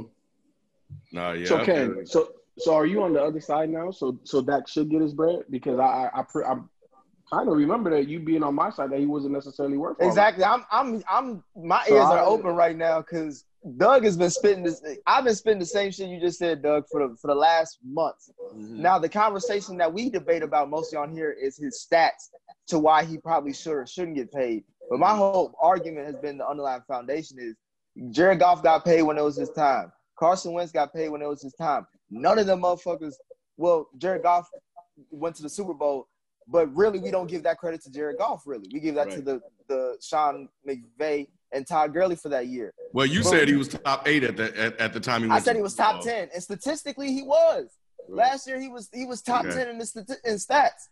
No, 1.12 1.32
yeah. 1.32 1.46
so 1.46 1.58
I 1.58 1.64
Ken, 1.64 2.06
so 2.06 2.28
so 2.58 2.74
are 2.74 2.86
you 2.86 3.02
on 3.02 3.12
the 3.12 3.22
other 3.22 3.40
side 3.40 3.70
now? 3.70 3.90
So 3.90 4.18
so 4.24 4.40
Dak 4.40 4.68
should 4.68 4.88
get 4.88 5.00
his 5.00 5.14
bread 5.14 5.44
because 5.50 5.78
I 5.78 5.84
I, 5.84 6.20
I, 6.20 6.22
pre- 6.22 6.44
I 6.44 6.56
kind 7.32 7.48
of 7.48 7.56
remember 7.56 7.90
that 7.90 8.08
you 8.08 8.20
being 8.20 8.42
on 8.42 8.54
my 8.54 8.70
side 8.70 8.90
that 8.90 8.98
he 8.98 9.06
wasn't 9.06 9.32
necessarily 9.32 9.76
worth 9.76 9.96
all. 10.00 10.08
Exactly. 10.08 10.44
I'm 10.44 10.64
I'm 10.70 11.02
I'm 11.08 11.44
my 11.56 11.84
So 11.86 11.94
ears 11.94 12.04
I- 12.04 12.18
are 12.18 12.24
open 12.24 12.54
right 12.54 12.76
now 12.76 13.00
because 13.00 13.44
Doug 13.76 14.04
has 14.04 14.16
been 14.16 14.30
spitting 14.30 14.64
this. 14.64 14.82
I've 15.06 15.24
been 15.24 15.34
spitting 15.34 15.58
the 15.58 15.66
same 15.66 15.92
shit 15.92 16.08
you 16.08 16.18
just 16.18 16.38
said, 16.38 16.62
Doug, 16.62 16.84
for 16.90 17.06
the 17.06 17.16
for 17.16 17.28
the 17.28 17.34
last 17.34 17.78
month. 17.84 18.16
Mm-hmm. 18.54 18.80
Now 18.80 18.98
the 18.98 19.08
conversation 19.08 19.76
that 19.78 19.92
we 19.92 20.08
debate 20.08 20.42
about 20.42 20.70
mostly 20.70 20.96
on 20.98 21.12
here 21.12 21.30
is 21.30 21.58
his 21.58 21.86
stats 21.86 22.30
to 22.68 22.78
why 22.78 23.04
he 23.04 23.18
probably 23.18 23.52
should 23.52 23.72
or 23.72 23.86
shouldn't 23.86 24.16
get 24.16 24.32
paid. 24.32 24.64
But 24.88 24.98
my 24.98 25.10
mm-hmm. 25.10 25.18
whole 25.18 25.54
argument 25.60 26.06
has 26.06 26.16
been 26.16 26.38
the 26.38 26.48
underlying 26.48 26.82
foundation 26.88 27.38
is 27.38 27.56
Jared 28.12 28.38
Goff 28.38 28.62
got 28.62 28.84
paid 28.84 29.02
when 29.02 29.18
it 29.18 29.22
was 29.22 29.36
his 29.36 29.50
time. 29.50 29.92
Carson 30.18 30.52
Wentz 30.52 30.72
got 30.72 30.92
paid 30.92 31.08
when 31.10 31.22
it 31.22 31.28
was 31.28 31.42
his 31.42 31.54
time. 31.54 31.86
None 32.10 32.38
of 32.38 32.46
them 32.46 32.62
motherfuckers. 32.62 33.14
Well, 33.56 33.88
Jared 33.98 34.22
Goff 34.22 34.48
went 35.10 35.36
to 35.36 35.42
the 35.42 35.48
Super 35.48 35.74
Bowl, 35.74 36.08
but 36.50 36.74
really 36.74 36.98
we 36.98 37.10
don't 37.10 37.28
give 37.28 37.42
that 37.44 37.58
credit 37.58 37.82
to 37.82 37.90
Jared 37.90 38.18
Goff. 38.18 38.42
Really, 38.46 38.68
we 38.72 38.80
give 38.80 38.94
that 38.96 39.10
to 39.10 39.20
the 39.20 39.40
the 39.68 39.96
Sean 40.02 40.48
McVay 40.68 41.28
and 41.52 41.66
Todd 41.66 41.92
Gurley 41.92 42.16
for 42.16 42.28
that 42.28 42.46
year. 42.48 42.72
well, 42.92 43.06
you 43.06 43.22
said 43.22 43.48
he 43.48 43.56
was 43.56 43.68
top 43.68 44.06
eight 44.06 44.24
at 44.24 44.36
the 44.36 44.58
at, 44.58 44.76
at 44.78 44.92
the 44.92 45.00
time 45.00 45.22
he 45.22 45.28
went. 45.28 45.40
I 45.40 45.44
said 45.44 45.52
to 45.52 45.58
he 45.58 45.62
was 45.62 45.74
top 45.74 46.02
Super 46.02 46.14
ten, 46.14 46.28
and 46.34 46.42
statistically 46.42 47.12
he 47.12 47.22
was. 47.22 47.68
Last 48.08 48.46
year 48.48 48.60
he 48.60 48.68
was 48.68 48.88
he 48.92 49.04
was 49.04 49.22
top 49.22 49.44
Okay. 49.44 49.54
ten 49.54 49.68
in 49.68 49.78
the 49.78 49.84
stati- 49.84 50.24
in 50.24 50.34
stats. 50.34 50.88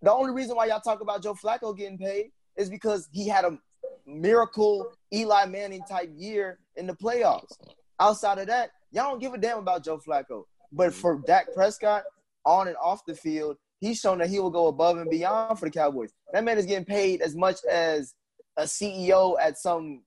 the 0.00 0.12
only 0.12 0.32
reason 0.32 0.56
why 0.56 0.66
y'all 0.66 0.80
talk 0.80 1.00
about 1.00 1.22
Joe 1.22 1.34
Flacco 1.34 1.76
getting 1.76 1.98
paid 1.98 2.30
is 2.56 2.70
because 2.70 3.08
he 3.12 3.26
had 3.26 3.44
a 3.44 3.58
miracle 4.06 4.92
Eli 5.12 5.46
Manning 5.46 5.82
type 5.88 6.10
year 6.16 6.58
in 6.76 6.86
the 6.86 6.94
playoffs. 6.94 7.52
Outside 7.98 8.38
of 8.38 8.46
that, 8.46 8.70
y'all 8.90 9.10
don't 9.10 9.20
give 9.20 9.34
a 9.34 9.38
damn 9.38 9.58
about 9.58 9.84
Joe 9.84 9.98
Flacco. 9.98 10.44
But 10.70 10.90
mm. 10.90 10.94
for 10.94 11.20
Dak 11.26 11.52
Prescott, 11.54 12.04
on 12.44 12.68
and 12.68 12.76
off 12.76 13.04
the 13.06 13.14
field, 13.14 13.56
he's 13.82 13.98
shown 14.00 14.18
that 14.18 14.30
he 14.30 14.38
will 14.40 14.50
go 14.50 14.68
above 14.68 14.96
and 14.96 15.10
beyond 15.10 15.58
for 15.58 15.66
the 15.66 15.70
Cowboys. 15.70 16.12
That 16.32 16.44
man 16.44 16.56
is 16.56 16.64
getting 16.66 16.84
paid 16.86 17.20
as 17.20 17.34
much 17.36 17.56
as 17.70 18.14
a 18.56 18.62
CEO 18.62 19.36
at 19.42 19.58
some 19.58 20.02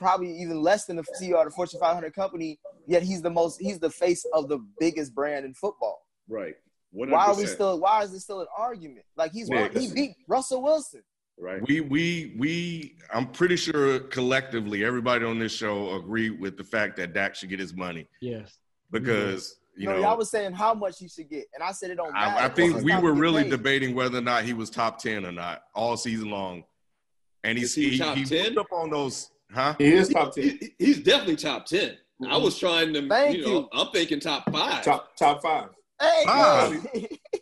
probably 0.00 0.32
even 0.40 0.62
less 0.62 0.86
than 0.86 0.96
the 0.96 1.04
CEO 1.20 1.38
at 1.40 1.46
a 1.46 1.50
Fortune 1.50 1.78
500 1.78 2.14
company. 2.14 2.58
Yet 2.86 3.02
he's 3.02 3.20
the 3.22 3.30
most 3.30 3.60
he's 3.60 3.78
the 3.78 3.90
face 3.90 4.24
of 4.32 4.48
the 4.48 4.58
biggest 4.80 5.14
brand 5.14 5.44
in 5.44 5.52
football. 5.54 6.00
Right. 6.28 6.54
100%. 6.96 7.10
Why 7.10 7.26
are 7.26 7.36
we 7.36 7.44
still? 7.46 7.78
Why 7.78 8.02
is 8.02 8.14
it 8.14 8.20
still 8.20 8.40
an 8.40 8.46
argument? 8.56 9.04
Like 9.16 9.32
he's 9.32 9.48
Yeah, 9.50 9.68
he 9.68 9.92
beat 9.92 10.12
Russell 10.26 10.62
Wilson. 10.62 11.02
right? 11.38 11.60
We 11.68 11.82
we 11.82 12.34
we 12.38 12.96
I'm 13.12 13.26
pretty 13.26 13.56
sure 13.56 14.00
collectively 14.00 14.84
everybody 14.84 15.26
on 15.26 15.38
this 15.38 15.52
show 15.52 15.94
agree 15.96 16.30
with 16.30 16.56
the 16.56 16.64
fact 16.64 16.96
that 16.96 17.12
Dak 17.12 17.34
should 17.34 17.50
get 17.50 17.60
his 17.60 17.74
money 17.74 18.06
Yes. 18.22 18.56
because 18.90 19.57
you 19.78 19.86
no, 19.86 19.92
know 19.94 20.00
y'all 20.00 20.16
was 20.18 20.30
saying 20.30 20.52
how 20.52 20.74
much 20.74 20.98
he 20.98 21.08
should 21.08 21.28
get, 21.30 21.44
and 21.54 21.62
I 21.62 21.72
said 21.72 21.90
it 21.90 21.96
don't. 21.96 22.14
I, 22.14 22.46
I 22.46 22.48
think 22.48 22.82
we 22.82 22.94
were 22.96 23.12
really 23.14 23.44
paid. 23.44 23.50
debating 23.50 23.94
whether 23.94 24.18
or 24.18 24.22
not 24.22 24.44
he 24.44 24.52
was 24.52 24.70
top 24.70 24.98
ten 24.98 25.24
or 25.24 25.32
not 25.32 25.62
all 25.74 25.96
season 25.96 26.30
long, 26.30 26.64
and 27.44 27.56
he's 27.56 27.74
he 27.74 27.90
he, 27.90 27.98
top 27.98 28.16
he 28.16 28.24
10? 28.24 28.44
moved 28.46 28.58
up 28.58 28.72
on 28.72 28.90
those, 28.90 29.30
huh? 29.52 29.74
He 29.78 29.92
is 29.92 30.08
top 30.08 30.34
ten. 30.34 30.44
He- 30.60 30.74
he's 30.78 31.00
definitely 31.00 31.36
top 31.36 31.66
10 31.66 31.96
I 32.28 32.36
was 32.36 32.58
trying 32.58 32.92
to, 32.94 33.08
Thank 33.08 33.36
you 33.36 33.42
know, 33.44 33.50
you. 33.52 33.68
I'm 33.72 33.92
thinking 33.92 34.18
top 34.18 34.50
five. 34.50 34.82
Top 34.84 35.16
top 35.16 35.40
five. 35.40 35.68
Hey, 36.00 36.24
Ah. 36.26 36.72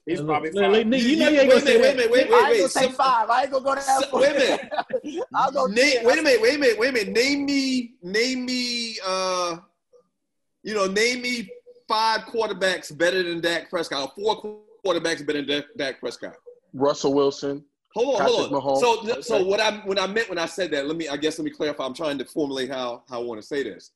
He's 0.06 0.20
probably 0.22 0.50
look, 0.50 0.62
five. 0.64 0.72
look, 0.72 0.86
Nick, 0.86 1.02
you 1.02 1.16
know 1.16 1.28
you 1.30 1.40
ain't 1.40 1.48
wait 1.48 1.48
gonna 1.48 1.56
a 1.56 1.60
say 1.60 1.80
minute, 1.80 1.80
wait 1.80 1.88
a 1.88 1.96
that. 1.96 1.96
minute, 1.96 2.10
wait, 2.12 2.20
I 2.20 2.22
ain't 2.22 2.30
wait, 2.30 2.40
gonna 2.40 2.62
wait. 2.64 2.70
say 2.70 2.82
Some- 2.84 2.92
five. 2.92 3.30
I 3.30 3.42
ain't 3.42 3.50
gonna 3.50 3.64
go 3.64 3.74
to 3.74 3.80
that. 3.80 4.00
So- 4.02 4.06
far. 4.08 4.20
wait 4.20 4.30
a 4.30 4.38
minute. 4.38 5.24
I'll 5.34 5.50
go. 5.52 5.66
Name, 5.66 5.92
10. 5.96 6.04
wait 6.06 6.18
a 6.18 6.22
minute, 6.22 6.42
wait 6.42 6.54
a 6.54 6.58
minute, 6.58 6.78
wait 6.78 6.88
a 6.88 6.92
minute. 6.92 7.08
Name 7.14 7.44
me, 7.46 7.94
name 8.02 8.44
me, 8.46 8.98
uh, 9.06 9.56
you 10.62 10.74
know, 10.74 10.86
name 10.86 11.22
me 11.22 11.48
five 11.88 12.22
quarterbacks 12.22 12.96
better 12.96 13.22
than 13.22 13.40
Dak 13.40 13.70
Prescott, 13.70 14.02
or 14.02 14.12
four 14.16 14.60
quarterbacks 14.84 15.26
better 15.26 15.42
than 15.42 15.46
Dak, 15.46 15.64
Dak 15.76 16.00
Prescott. 16.00 16.34
Russell 16.72 17.14
Wilson. 17.14 17.64
Hold 17.94 18.16
on, 18.16 18.20
Patrick 18.20 18.36
hold 18.36 18.54
on. 18.54 18.60
Mahomes. 18.60 19.14
So, 19.14 19.20
so 19.22 19.44
what 19.44 19.58
I 19.58 19.78
when 19.86 19.98
I 19.98 20.06
meant 20.06 20.28
when 20.28 20.38
I 20.38 20.46
said 20.46 20.70
that, 20.72 20.86
let 20.86 20.96
me, 20.96 21.08
I 21.08 21.16
guess, 21.16 21.38
let 21.38 21.44
me 21.44 21.50
clarify. 21.50 21.84
I'm 21.86 21.94
trying 21.94 22.18
to 22.18 22.24
formulate 22.26 22.70
how 22.70 23.02
how 23.08 23.20
I 23.20 23.24
want 23.24 23.40
to 23.40 23.46
say 23.46 23.62
this. 23.62 23.92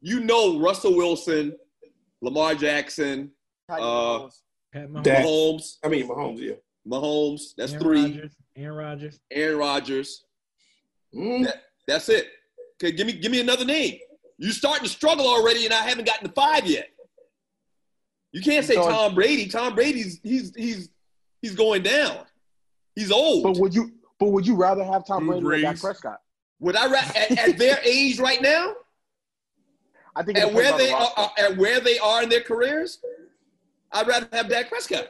You 0.00 0.20
know, 0.20 0.58
Russell 0.58 0.96
Wilson, 0.96 1.54
Lamar 2.22 2.54
Jackson, 2.54 3.30
Patty 3.68 3.82
uh, 3.82 3.86
Mahomes. 3.86 4.40
Pat 4.72 4.90
Mahomes, 4.90 5.02
Dak. 5.04 5.24
Mahomes, 5.24 5.76
I 5.84 5.88
mean 5.88 6.08
Mahomes, 6.08 6.40
yeah. 6.40 6.54
Mahomes. 6.88 7.54
That's 7.56 7.72
Aaron 7.72 7.84
three. 7.84 8.02
Rodgers, 8.02 8.36
Aaron 8.56 8.76
Rodgers. 8.76 9.20
Aaron 9.30 9.58
Rodgers. 9.58 10.24
Mm. 11.14 11.44
That, 11.44 11.62
that's 11.86 12.08
it. 12.08 12.28
Okay, 12.82 12.94
give 12.96 13.06
me 13.06 13.12
give 13.12 13.30
me 13.30 13.40
another 13.40 13.64
name. 13.64 13.98
You 14.38 14.50
starting 14.50 14.84
to 14.84 14.90
struggle 14.90 15.26
already, 15.26 15.64
and 15.64 15.72
I 15.72 15.88
haven't 15.88 16.04
gotten 16.04 16.26
to 16.26 16.34
five 16.34 16.66
yet. 16.66 16.88
You 18.32 18.42
can't 18.42 18.64
say 18.64 18.74
So- 18.74 18.88
Tom 18.88 19.14
Brady. 19.14 19.46
Tom 19.48 19.74
Brady's 19.74 20.20
he's 20.22 20.54
he's 20.54 20.88
he's 21.42 21.54
going 21.54 21.82
down. 21.82 22.18
He's 22.94 23.10
old. 23.12 23.42
But 23.44 23.58
would 23.58 23.74
you? 23.74 23.92
But 24.18 24.28
would 24.28 24.46
you 24.46 24.56
rather 24.56 24.84
have 24.84 25.06
Tom 25.06 25.26
Drew 25.26 25.40
Brady 25.40 25.64
or 25.66 25.72
Dak 25.72 25.80
Prescott? 25.80 26.20
Would 26.60 26.76
I 26.76 26.86
ra- 26.90 27.00
at, 27.14 27.38
at 27.50 27.58
their 27.58 27.78
age 27.84 28.18
right 28.18 28.40
now, 28.40 28.72
I 30.14 30.22
think 30.22 30.38
at 30.38 30.52
where 30.52 30.72
on 30.72 30.78
the 30.78 30.84
they 30.86 30.92
are, 30.92 31.30
at 31.38 31.56
where 31.58 31.80
they 31.80 31.98
are 31.98 32.22
in 32.22 32.28
their 32.30 32.40
careers, 32.40 32.98
I'd 33.92 34.06
rather 34.06 34.28
have 34.32 34.48
Dak 34.48 34.68
Prescott. 34.70 35.08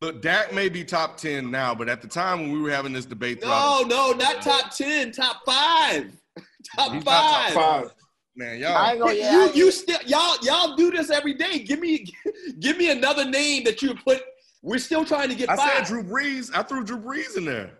But 0.00 0.22
Dak 0.22 0.52
may 0.52 0.68
be 0.68 0.84
top 0.84 1.16
ten 1.16 1.50
now, 1.50 1.74
but 1.74 1.88
at 1.88 2.00
the 2.02 2.08
time 2.08 2.40
when 2.40 2.52
we 2.52 2.60
were 2.60 2.70
having 2.70 2.92
this 2.92 3.06
debate, 3.06 3.40
throughout 3.42 3.88
No, 3.88 4.12
no, 4.12 4.16
not 4.16 4.42
top 4.42 4.70
ten, 4.70 5.10
top 5.10 5.42
five, 5.44 6.12
top 6.76 6.92
He's 6.92 7.04
not 7.04 7.50
top 7.50 7.52
five. 7.52 7.94
Five. 8.38 8.38
the, 8.38 8.44
man, 8.44 8.58
y'all. 8.60 8.90
ain't 8.90 9.00
gonna. 9.00 9.12
Yeah, 9.14 9.28
I 9.28 9.32
you 9.32 9.42
ain't- 9.44 9.56
you 9.56 9.70
still 9.70 9.98
y'all 10.06 10.36
y'all 10.42 10.76
do 10.76 10.90
this 10.90 11.10
every 11.10 11.34
day. 11.34 11.60
Give 11.60 11.80
me 11.80 12.06
give 12.60 12.76
me 12.78 12.90
another 12.90 13.24
name 13.24 13.64
that 13.64 13.82
you 13.82 13.94
put. 13.94 14.22
We're 14.62 14.78
still 14.78 15.04
trying 15.04 15.28
to 15.28 15.34
get 15.34 15.50
I 15.50 15.56
five. 15.56 15.72
said 15.78 15.86
Drew 15.86 16.02
Brees. 16.02 16.50
I 16.54 16.62
threw 16.62 16.84
Drew 16.84 16.98
Brees 16.98 17.36
in 17.36 17.44
there. 17.44 17.72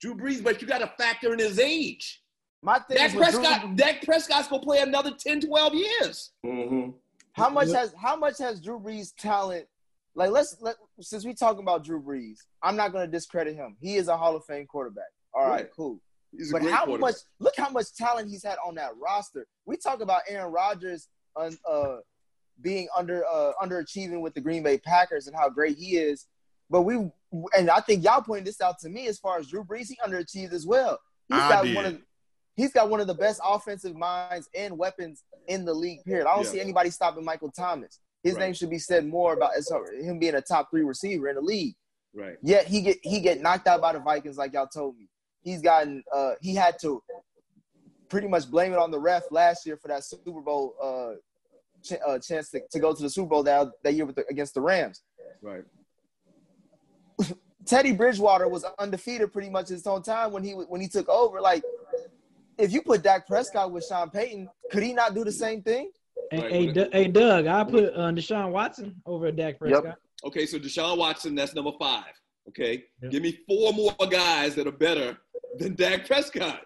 Drew 0.00 0.14
Brees, 0.16 0.42
but 0.42 0.60
you 0.60 0.66
got 0.68 0.78
to 0.78 0.92
factor 0.98 1.32
in 1.32 1.38
his 1.38 1.58
age. 1.58 2.20
my 2.60 2.78
thing 2.80 2.96
Dak 2.98 3.10
is 3.10 3.14
with 3.16 3.30
Drew- 3.30 3.40
Prescott, 3.40 3.76
Dak 3.76 4.02
Prescott's 4.02 4.48
gonna 4.48 4.62
play 4.62 4.80
another 4.80 5.12
10, 5.16 5.40
12 5.42 5.74
years. 5.74 6.30
Mm-hmm. 6.44 6.90
How 7.32 7.48
much 7.48 7.68
has 7.72 7.94
how 8.00 8.16
much 8.16 8.38
has 8.38 8.60
Drew 8.60 8.78
Brees' 8.80 9.12
talent? 9.16 9.66
Like 10.16 10.30
let's 10.30 10.56
let 10.60 10.76
since 11.00 11.24
we 11.24 11.34
talking 11.34 11.62
about 11.62 11.84
Drew 11.84 12.00
Brees, 12.02 12.38
I'm 12.62 12.76
not 12.76 12.92
gonna 12.92 13.06
discredit 13.06 13.54
him. 13.54 13.76
He 13.80 13.96
is 13.96 14.08
a 14.08 14.16
Hall 14.16 14.36
of 14.36 14.44
Fame 14.44 14.66
quarterback. 14.66 15.04
All 15.32 15.42
right, 15.42 15.50
Right. 15.50 15.70
cool. 15.74 16.00
But 16.52 16.62
how 16.62 16.86
much? 16.86 17.14
Look 17.38 17.54
how 17.56 17.70
much 17.70 17.94
talent 17.96 18.28
he's 18.28 18.44
had 18.44 18.56
on 18.66 18.74
that 18.76 18.90
roster. 19.00 19.46
We 19.66 19.76
talk 19.76 20.00
about 20.00 20.22
Aaron 20.28 20.52
Rodgers 20.52 21.08
on 21.36 21.56
uh, 21.68 21.96
being 22.60 22.88
under 22.96 23.24
uh, 23.26 23.52
underachieving 23.62 24.20
with 24.20 24.34
the 24.34 24.40
Green 24.40 24.62
Bay 24.62 24.78
Packers 24.78 25.26
and 25.26 25.36
how 25.36 25.48
great 25.48 25.76
he 25.76 25.96
is. 25.96 26.26
But 26.70 26.82
we 26.82 27.10
and 27.56 27.70
I 27.70 27.80
think 27.80 28.04
y'all 28.04 28.22
pointed 28.22 28.46
this 28.46 28.60
out 28.60 28.78
to 28.80 28.88
me 28.88 29.06
as 29.06 29.18
far 29.18 29.38
as 29.38 29.48
Drew 29.48 29.64
Brees, 29.64 29.88
he 29.88 29.96
underachieved 30.04 30.52
as 30.52 30.66
well. 30.66 30.98
He's 31.28 31.38
I 31.38 31.48
got 31.48 31.64
did. 31.64 31.74
one 31.74 31.86
of 31.86 31.98
he's 32.56 32.72
got 32.72 32.88
one 32.88 33.00
of 33.00 33.06
the 33.06 33.14
best 33.14 33.40
offensive 33.44 33.96
minds 33.96 34.48
and 34.56 34.78
weapons 34.78 35.24
in 35.48 35.64
the 35.64 35.74
league. 35.74 36.04
Period. 36.04 36.26
I 36.26 36.34
don't 36.36 36.44
Yeah. 36.44 36.50
see 36.52 36.60
anybody 36.60 36.90
stopping 36.90 37.24
Michael 37.24 37.50
Thomas. 37.50 38.00
His 38.22 38.34
Right. 38.34 38.40
name 38.46 38.54
should 38.54 38.70
be 38.70 38.78
said 38.78 39.04
more 39.06 39.34
about 39.34 39.52
him 39.92 40.18
being 40.18 40.34
a 40.36 40.40
top 40.40 40.70
three 40.70 40.82
receiver 40.84 41.28
in 41.28 41.34
the 41.34 41.42
league. 41.42 41.74
Right. 42.14 42.36
Yet 42.42 42.66
he 42.66 42.80
get 42.80 42.98
he 43.02 43.20
get 43.20 43.40
knocked 43.40 43.66
out 43.66 43.80
by 43.80 43.92
the 43.92 43.98
Vikings, 43.98 44.38
like 44.38 44.52
y'all 44.52 44.68
told 44.68 44.96
me. 44.96 45.08
He's 45.44 45.60
gotten 45.62 46.02
uh 46.12 46.32
he 46.40 46.54
had 46.54 46.78
to 46.80 47.02
pretty 48.08 48.26
much 48.28 48.50
blame 48.50 48.72
it 48.72 48.78
on 48.78 48.90
the 48.90 48.98
ref 48.98 49.22
last 49.30 49.64
year 49.66 49.76
for 49.76 49.88
that 49.88 50.02
Super 50.04 50.40
Bowl 50.40 50.74
uh, 50.82 51.12
ch- 51.82 52.00
uh 52.06 52.18
chance 52.18 52.50
to, 52.50 52.60
to 52.70 52.78
go 52.80 52.92
to 52.94 53.02
the 53.02 53.10
Super 53.10 53.28
Bowl 53.28 53.42
that 53.44 53.68
that 53.82 53.94
year 53.94 54.06
with 54.06 54.16
the, 54.16 54.24
against 54.30 54.54
the 54.54 54.60
Rams. 54.60 55.02
Right. 55.42 55.64
Teddy 57.66 57.92
Bridgewater 57.92 58.48
was 58.48 58.64
undefeated 58.78 59.32
pretty 59.32 59.48
much 59.50 59.68
his 59.68 59.84
whole 59.84 60.00
time 60.00 60.32
when 60.32 60.42
he 60.44 60.52
when 60.52 60.80
he 60.80 60.88
took 60.88 61.08
over. 61.08 61.40
Like, 61.40 61.62
if 62.58 62.72
you 62.72 62.82
put 62.82 63.02
Dak 63.02 63.26
Prescott 63.26 63.70
with 63.72 63.84
Sean 63.86 64.10
Payton, 64.10 64.48
could 64.70 64.82
he 64.82 64.92
not 64.92 65.14
do 65.14 65.24
the 65.24 65.32
same 65.32 65.62
thing? 65.62 65.90
Hey, 66.30 66.40
Right, 66.40 66.50
hey, 66.52 66.66
when 66.66 66.74
Doug- 66.74 66.92
hey, 66.92 67.08
Doug, 67.08 67.46
I 67.46 67.64
put 67.64 67.84
uh, 67.94 68.10
Deshaun 68.12 68.50
Watson 68.50 69.00
over 69.06 69.26
at 69.26 69.36
Dak 69.36 69.58
Prescott. 69.58 69.84
Yep. 69.84 69.98
Okay, 70.26 70.46
so 70.46 70.58
Deshaun 70.58 70.96
Watson, 70.98 71.34
that's 71.34 71.54
number 71.54 71.72
five. 71.78 72.04
Okay. 72.48 72.84
Yeah. 73.02 73.08
Give 73.08 73.22
me 73.22 73.38
four 73.48 73.72
more 73.72 73.94
guys 74.10 74.54
that 74.56 74.66
are 74.66 74.72
better 74.72 75.16
than 75.58 75.74
Dak 75.74 76.06
Prescott. 76.06 76.62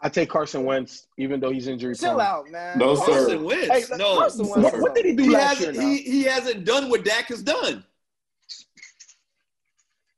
I 0.00 0.08
take 0.08 0.30
Carson 0.30 0.64
Wentz, 0.64 1.08
even 1.16 1.40
though 1.40 1.50
he's 1.50 1.66
injury 1.66 1.94
Chill 1.96 2.10
prone. 2.14 2.20
out, 2.20 2.50
man. 2.50 2.78
No, 2.78 2.94
sir. 2.94 3.04
Carson 3.04 3.44
Wentz. 3.44 3.90
Hey, 3.90 3.96
no. 3.96 4.16
Carson 4.18 4.46
Wentz 4.48 4.64
What, 4.64 4.74
is 4.74 4.80
what 4.82 4.94
did 4.94 5.04
he 5.06 5.12
do 5.14 5.22
he 5.24 5.30
last 5.30 5.58
year? 5.60 5.68
hasn't 5.70 5.84
Now? 5.84 5.90
he, 5.90 6.02
he 6.02 6.22
hasn't 6.22 6.64
done 6.64 6.88
what 6.88 7.04
Dak 7.04 7.26
has 7.26 7.42
done. 7.42 7.84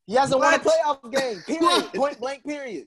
He 0.07 0.15
hasn't 0.15 0.41
won 0.41 0.55
a 0.55 0.59
What? 0.59 0.77
playoff 1.03 1.13
game. 1.13 1.41
Period. 1.47 1.93
Point 1.95 2.19
blank. 2.21 2.45
Period. 2.45 2.87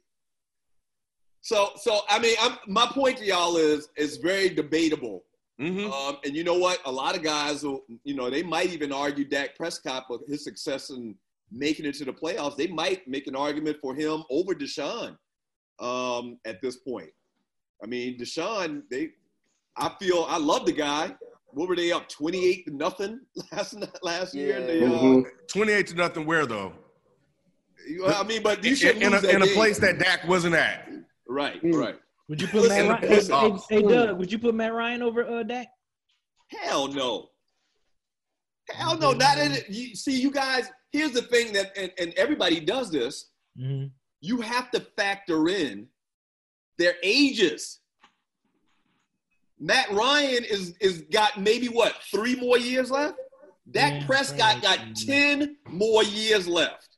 So 1.41 1.71
so 1.77 2.01
I 2.09 2.19
mean 2.19 2.35
I'm 2.41 2.57
my 2.67 2.85
point 2.93 3.17
to 3.17 3.25
y'all 3.25 3.57
is 3.57 3.89
is 3.97 4.17
very 4.17 4.49
debatable. 4.49 5.23
hmm 5.59 5.85
Um, 5.91 6.17
and 6.25 6.35
you 6.35 6.43
know 6.43 6.57
what? 6.57 6.79
A 6.85 6.91
lot 6.91 7.15
of 7.15 7.23
guys 7.23 7.63
will, 7.63 7.81
you 8.03 8.13
know, 8.15 8.29
they 8.29 8.43
might 8.43 8.69
even 8.69 8.91
argue 8.93 9.25
Dak 9.25 9.55
Prescott 9.55 10.05
for 10.07 10.19
his 10.27 10.43
success 10.43 10.89
in 10.89 11.15
making 11.51 11.85
it 11.85 11.95
to 11.95 12.05
the 12.05 12.13
playoffs. 12.13 12.55
They 12.57 12.67
might 12.67 13.07
make 13.07 13.27
an 13.27 13.35
argument 13.35 13.77
for 13.81 13.93
him 13.95 14.23
over 14.29 14.53
Deshaun 14.53 15.17
um, 15.79 16.37
at 16.45 16.61
this 16.61 16.77
point. 16.77 17.09
I 17.83 17.87
mean, 17.87 18.17
Deshaun, 18.17 18.83
they, 18.89 19.09
I 19.77 19.91
feel, 19.99 20.25
I 20.29 20.37
love 20.37 20.65
the 20.65 20.71
guy. 20.71 21.15
What 21.47 21.69
were 21.69 21.75
they 21.75 21.91
up, 21.91 22.07
28 22.09 22.65
to 22.65 22.71
nothing 22.75 23.19
last 23.51 23.75
last 24.01 24.33
year? 24.33 24.57
in 24.57 24.67
the, 24.67 24.85
uh, 24.85 24.89
Mhm. 24.99 25.23
Twenty-eight 25.47 25.87
to 25.87 25.95
nothing. 25.95 26.25
Where 26.25 26.45
though? 26.45 26.73
you- 27.87 28.05
I 28.07 28.23
mean, 28.23 28.41
but 28.41 28.63
you 28.63 28.71
In, 28.71 28.75
should 28.75 29.01
in 29.03 29.11
lose 29.11 29.23
a, 29.23 29.35
in 29.35 29.41
a 29.43 29.47
place 29.47 29.77
that 29.79 29.99
Dak 29.99 30.27
wasn't 30.27 30.55
at. 30.55 30.89
Right, 31.27 31.61
Mm. 31.61 31.75
right. 31.75 31.95
Would 32.29 32.41
you 32.41 32.47
put 32.47 32.69
Matt 32.69 32.89
Ryan? 32.89 33.07
piss 33.09 33.27
Hey, 33.27 33.51
hey, 33.69 33.81
Doug, 33.81 34.17
would 34.17 34.31
you 34.31 34.39
put 34.39 34.55
Matt 34.55 34.73
Ryan 34.73 35.03
over 35.03 35.27
uh, 35.29 35.43
Dak? 35.43 35.67
Hell 36.47 36.87
no. 36.87 37.29
Hell 38.69 38.97
no. 38.97 39.11
Not 39.11 39.37
in 39.37 39.51
it. 39.51 39.69
You, 39.69 39.93
see, 39.95 40.19
you 40.19 40.31
guys, 40.31 40.69
here's 40.91 41.11
the 41.11 41.21
thing 41.23 41.51
that, 41.53 41.71
and, 41.77 41.91
and 41.99 42.13
everybody 42.15 42.59
does 42.61 42.89
this. 42.89 43.29
Mm-hmm. 43.59 43.87
You 44.23 44.39
have 44.39 44.71
to 44.71 44.79
factor 44.79 45.49
in 45.49 45.85
their 46.77 46.93
ages. 47.03 47.79
Matt 49.59 49.91
Ryan 49.91 50.45
is 50.45 50.75
is 50.79 51.01
got 51.11 51.39
maybe 51.39 51.67
what 51.67 51.93
three 52.09 52.35
more 52.35 52.57
years 52.57 52.89
left. 52.89 53.17
Dak 53.69 54.01
Yeah, 54.01 54.05
Prescott 54.07 54.61
got 54.61 54.79
ten 54.95 55.57
more 55.67 56.03
years 56.03 56.47
left 56.47 56.97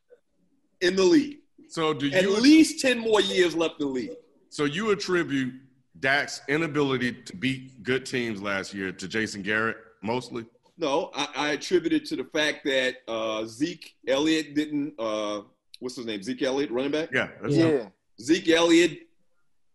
in 0.81 0.95
the 0.95 1.03
league. 1.03 1.39
So 1.67 1.93
do 1.93 2.07
you 2.07 2.15
At 2.15 2.23
you? 2.23 2.37
least 2.39 2.79
ten 2.79 2.99
more 2.99 3.21
years 3.21 3.55
left 3.55 3.81
in 3.81 3.87
the 3.87 3.93
league. 3.93 4.11
So 4.49 4.65
you 4.65 4.91
attribute 4.91 5.53
Dak's 5.99 6.41
inability 6.47 7.11
to 7.23 7.35
beat 7.35 7.81
good 7.83 8.05
teams 8.05 8.41
last 8.41 8.73
year 8.73 8.91
to 8.91 9.07
Jason 9.07 9.41
Garrett 9.41 9.77
mostly? 10.03 10.45
No, 10.77 11.09
I, 11.15 11.27
I 11.35 11.49
attribute 11.51 11.93
it 11.93 12.05
to 12.07 12.15
the 12.15 12.25
fact 12.25 12.65
that 12.65 12.97
uh, 13.07 13.45
Zeke 13.45 13.95
Elliott 14.07 14.55
didn't 14.55 14.93
uh, 14.99 15.41
what's 15.79 15.95
his 15.95 16.05
name? 16.05 16.21
Zeke 16.21 16.43
Elliott, 16.43 16.71
running 16.71 16.91
back. 16.91 17.09
Yeah, 17.13 17.29
that's 17.41 17.55
him. 17.55 17.77
Yeah. 17.77 17.87
Zeke 18.21 18.49
Elliott 18.49 18.99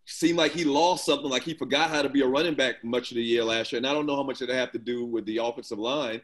seemed 0.07 0.39
like 0.39 0.53
he 0.53 0.65
lost 0.65 1.07
something, 1.07 1.29
like 1.29 1.43
he 1.43 1.55
forgot 1.55 1.91
how 1.91 2.03
to 2.03 2.09
be 2.09 2.23
a 2.23 2.27
running 2.27 2.55
back 2.55 2.83
much 2.83 3.11
of 3.11 3.17
the 3.17 3.23
year 3.23 3.45
last 3.45 3.73
year. 3.73 3.79
And 3.79 3.87
I 3.87 3.93
don't 3.93 4.07
know 4.07 4.17
how 4.17 4.23
much 4.23 4.43
it 4.43 4.49
have 4.49 4.73
to 4.73 4.79
do 4.79 5.05
with 5.05 5.25
the 5.27 5.39
offensive 5.39 5.79
line. 5.79 6.21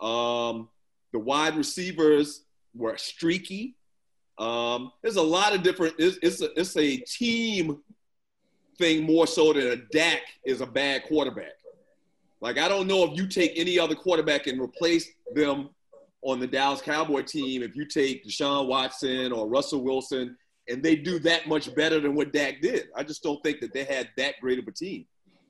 Um, 0.00 0.68
the 1.12 1.18
wide 1.18 1.56
receivers 1.56 2.42
were 2.74 2.96
streaky. 2.96 3.76
Um, 4.38 4.92
there's 5.02 5.16
a 5.16 5.22
lot 5.22 5.54
of 5.54 5.62
different. 5.62 5.94
It's, 5.98 6.18
it's 6.22 6.42
a 6.42 6.60
it's 6.60 6.76
a 6.76 6.98
team 6.98 7.78
thing 8.78 9.04
more 9.04 9.26
so 9.26 9.52
than 9.52 9.66
a 9.68 9.76
Dak 9.76 10.20
is 10.44 10.60
a 10.60 10.66
bad 10.66 11.04
quarterback. 11.04 11.54
Like 12.40 12.58
I 12.58 12.68
don't 12.68 12.86
know 12.86 13.04
if 13.04 13.16
you 13.16 13.26
take 13.26 13.52
any 13.56 13.78
other 13.78 13.94
quarterback 13.94 14.46
and 14.46 14.60
replace 14.60 15.08
them 15.34 15.70
on 16.22 16.40
the 16.40 16.46
Dallas 16.46 16.80
Cowboy 16.80 17.22
team. 17.22 17.62
If 17.62 17.76
you 17.76 17.84
take 17.84 18.24
Deshaun 18.24 18.66
Watson 18.66 19.32
or 19.32 19.48
Russell 19.48 19.82
Wilson, 19.82 20.36
and 20.68 20.82
they 20.82 20.96
do 20.96 21.18
that 21.20 21.48
much 21.48 21.74
better 21.74 22.00
than 22.00 22.14
what 22.14 22.32
Dak 22.32 22.60
did, 22.60 22.88
I 22.96 23.02
just 23.02 23.22
don't 23.22 23.42
think 23.42 23.60
that 23.60 23.72
they 23.72 23.84
had 23.84 24.08
that 24.16 24.34
great 24.40 24.58
of 24.58 24.66
a 24.66 24.72
team. 24.72 25.06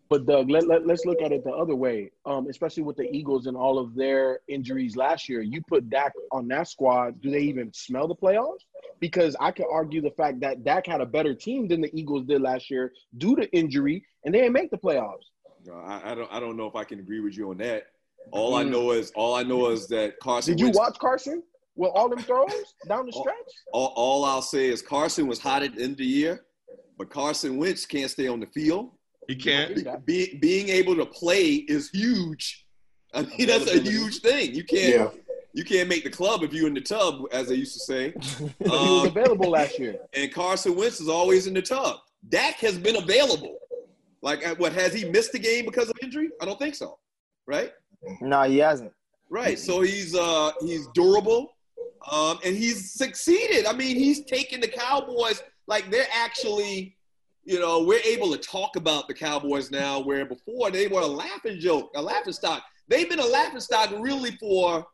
But 0.09 0.27
Doug, 0.27 0.51
let, 0.51 0.69
let, 0.69 0.89
us 0.89 1.05
look 1.05 1.21
at 1.21 1.33
it 1.33 1.43
the 1.43 1.51
other 1.51 1.75
way, 1.75 2.12
um, 2.27 2.49
especially 2.49 2.85
with 2.85 2.97
the 2.97 3.11
Eagles 3.11 3.47
and 3.47 3.57
all 3.57 3.77
of 3.77 3.97
their 3.97 4.39
injuries 4.47 4.97
last 4.97 5.29
year. 5.29 5.41
You 5.41 5.61
put 5.67 5.91
Dak 5.91 6.12
on 6.31 6.47
that 6.49 6.69
squad, 6.69 7.21
do 7.21 7.31
they 7.31 7.41
even 7.41 7.73
smell 7.73 8.07
the 8.07 8.14
playoffs? 8.14 8.61
Because 9.01 9.35
I 9.41 9.51
could 9.51 9.67
argue 9.71 10.01
the 10.01 10.12
fact 10.12 10.39
that 10.41 10.62
Dak 10.62 10.87
had 10.87 11.01
a 11.01 11.07
better 11.07 11.35
team 11.35 11.67
than 11.67 11.81
the 11.81 11.91
Eagles 11.93 12.25
did 12.25 12.41
last 12.41 12.71
year 12.71 12.93
due 13.19 13.35
to 13.35 13.51
injury, 13.53 14.05
and 14.25 14.33
they 14.33 14.39
didn't 14.39 14.53
make 14.53 14.71
the 14.71 14.79
playoffs. 14.79 15.25
No, 15.67 15.75
I, 15.75 16.12
I 16.12 16.14
don't. 16.14 16.33
I 16.33 16.39
don't 16.39 16.57
know 16.57 16.67
if 16.67 16.77
I 16.77 16.85
can 16.85 17.01
agree 17.01 17.19
with 17.19 17.37
you 17.37 17.51
on 17.51 17.59
that. 17.59 17.89
All 18.33 18.55
I 18.57 18.62
know 18.62 18.91
is 18.93 19.12
all 19.14 19.35
I 19.35 19.43
know 19.43 19.70
is 19.70 19.87
that 19.89 20.18
Carson. 20.20 20.53
Did 20.55 20.61
you 20.61 20.66
Wentz- 20.66 20.79
watch 20.79 20.99
Carson 20.99 21.43
with 21.77 21.91
all 21.95 22.09
them 22.09 22.18
throws 22.18 22.74
down 22.89 23.07
the 23.07 23.12
stretch? 23.12 23.37
All, 23.72 23.93
all 23.97 24.24
I'll 24.24 24.43
say 24.43 24.68
is 24.68 24.83
Carson 24.83 25.27
was 25.27 25.39
hot 25.39 25.62
at 25.62 25.74
the 25.77 25.83
end 25.83 25.93
of 25.93 25.99
the 25.99 26.05
year, 26.07 26.45
but 26.99 27.11
Carson 27.11 27.57
Wentz 27.57 27.87
can't 27.87 28.11
stay 28.11 28.27
on 28.29 28.41
the 28.41 28.47
field. 28.47 28.91
He 29.29 29.35
can't. 29.37 30.05
Be, 30.07 30.39
being 30.41 30.68
able 30.68 30.95
to 30.97 31.07
play 31.07 31.55
is 31.68 31.91
huge. 31.91 32.64
I 33.14 33.22
mean, 33.22 33.47
that's 33.47 33.70
a 33.70 33.81
huge 33.81 34.18
thing. 34.20 34.55
You 34.55 34.64
can't 34.64 34.95
Yeah. 34.95 35.09
you 35.53 35.64
can't 35.64 35.89
make 35.89 36.05
the 36.05 36.11
club 36.11 36.43
if 36.43 36.53
you're 36.53 36.66
in 36.68 36.74
the 36.74 36.81
tub, 36.81 37.22
as 37.33 37.49
they 37.49 37.55
used 37.55 37.74
to 37.74 37.81
say. 37.81 38.12
he 38.39 38.68
was 38.68 39.03
Um, 39.03 39.07
available 39.09 39.51
last 39.51 39.79
year. 39.79 39.97
and 40.12 40.33
Carson 40.33 40.77
Wentz 40.77 41.01
is 41.01 41.09
always 41.09 41.47
in 41.47 41.55
the 41.55 41.62
tub. 41.62 41.97
Dak 42.29 42.57
has 42.57 42.77
been 42.79 42.97
available. 42.97 43.57
Like, 44.22 44.47
uh, 44.47 44.55
what 44.57 44.72
has 44.72 44.93
he 44.93 45.05
missed 45.05 45.33
the 45.33 45.39
game 45.39 45.64
because 45.64 45.89
of 45.89 45.97
injury? 46.03 46.31
I 46.41 46.45
don't 46.45 46.59
think 46.59 46.74
so. 46.74 46.99
Right? 47.47 47.72
No, 48.20 48.42
he 48.42 48.59
hasn't. 48.59 48.92
Right. 49.30 49.59
So 49.59 49.80
he's 49.80 50.14
uh 50.14 50.52
he's 50.61 50.86
durable, 50.94 51.57
um, 52.11 52.38
and 52.44 52.57
he's 52.57 52.92
succeeded. 52.92 53.66
I 53.66 53.72
mean, 53.72 53.96
he's 53.96 54.24
taken 54.24 54.61
the 54.61 54.68
Cowboys 54.68 55.42
like 55.66 55.90
they're 55.90 56.07
actually, 56.12 56.96
you 57.44 57.59
know, 57.59 57.82
we're 57.82 58.00
able 58.04 58.30
to 58.32 58.38
talk 58.38 58.76
about 58.76 59.09
the 59.09 59.14
Cowboys 59.14 59.70
now, 59.70 60.00
where 60.00 60.24
before 60.24 60.70
they 60.70 60.86
were 60.86 61.00
a 61.00 61.07
laughing 61.07 61.59
joke, 61.59 61.90
a 61.96 62.02
laughing 62.02 62.32
stock. 62.32 62.62
They've 62.88 63.09
been 63.09 63.18
a 63.18 63.26
laughing 63.26 63.61
stock 63.61 63.90
really 63.98 64.30
for, 64.36 64.86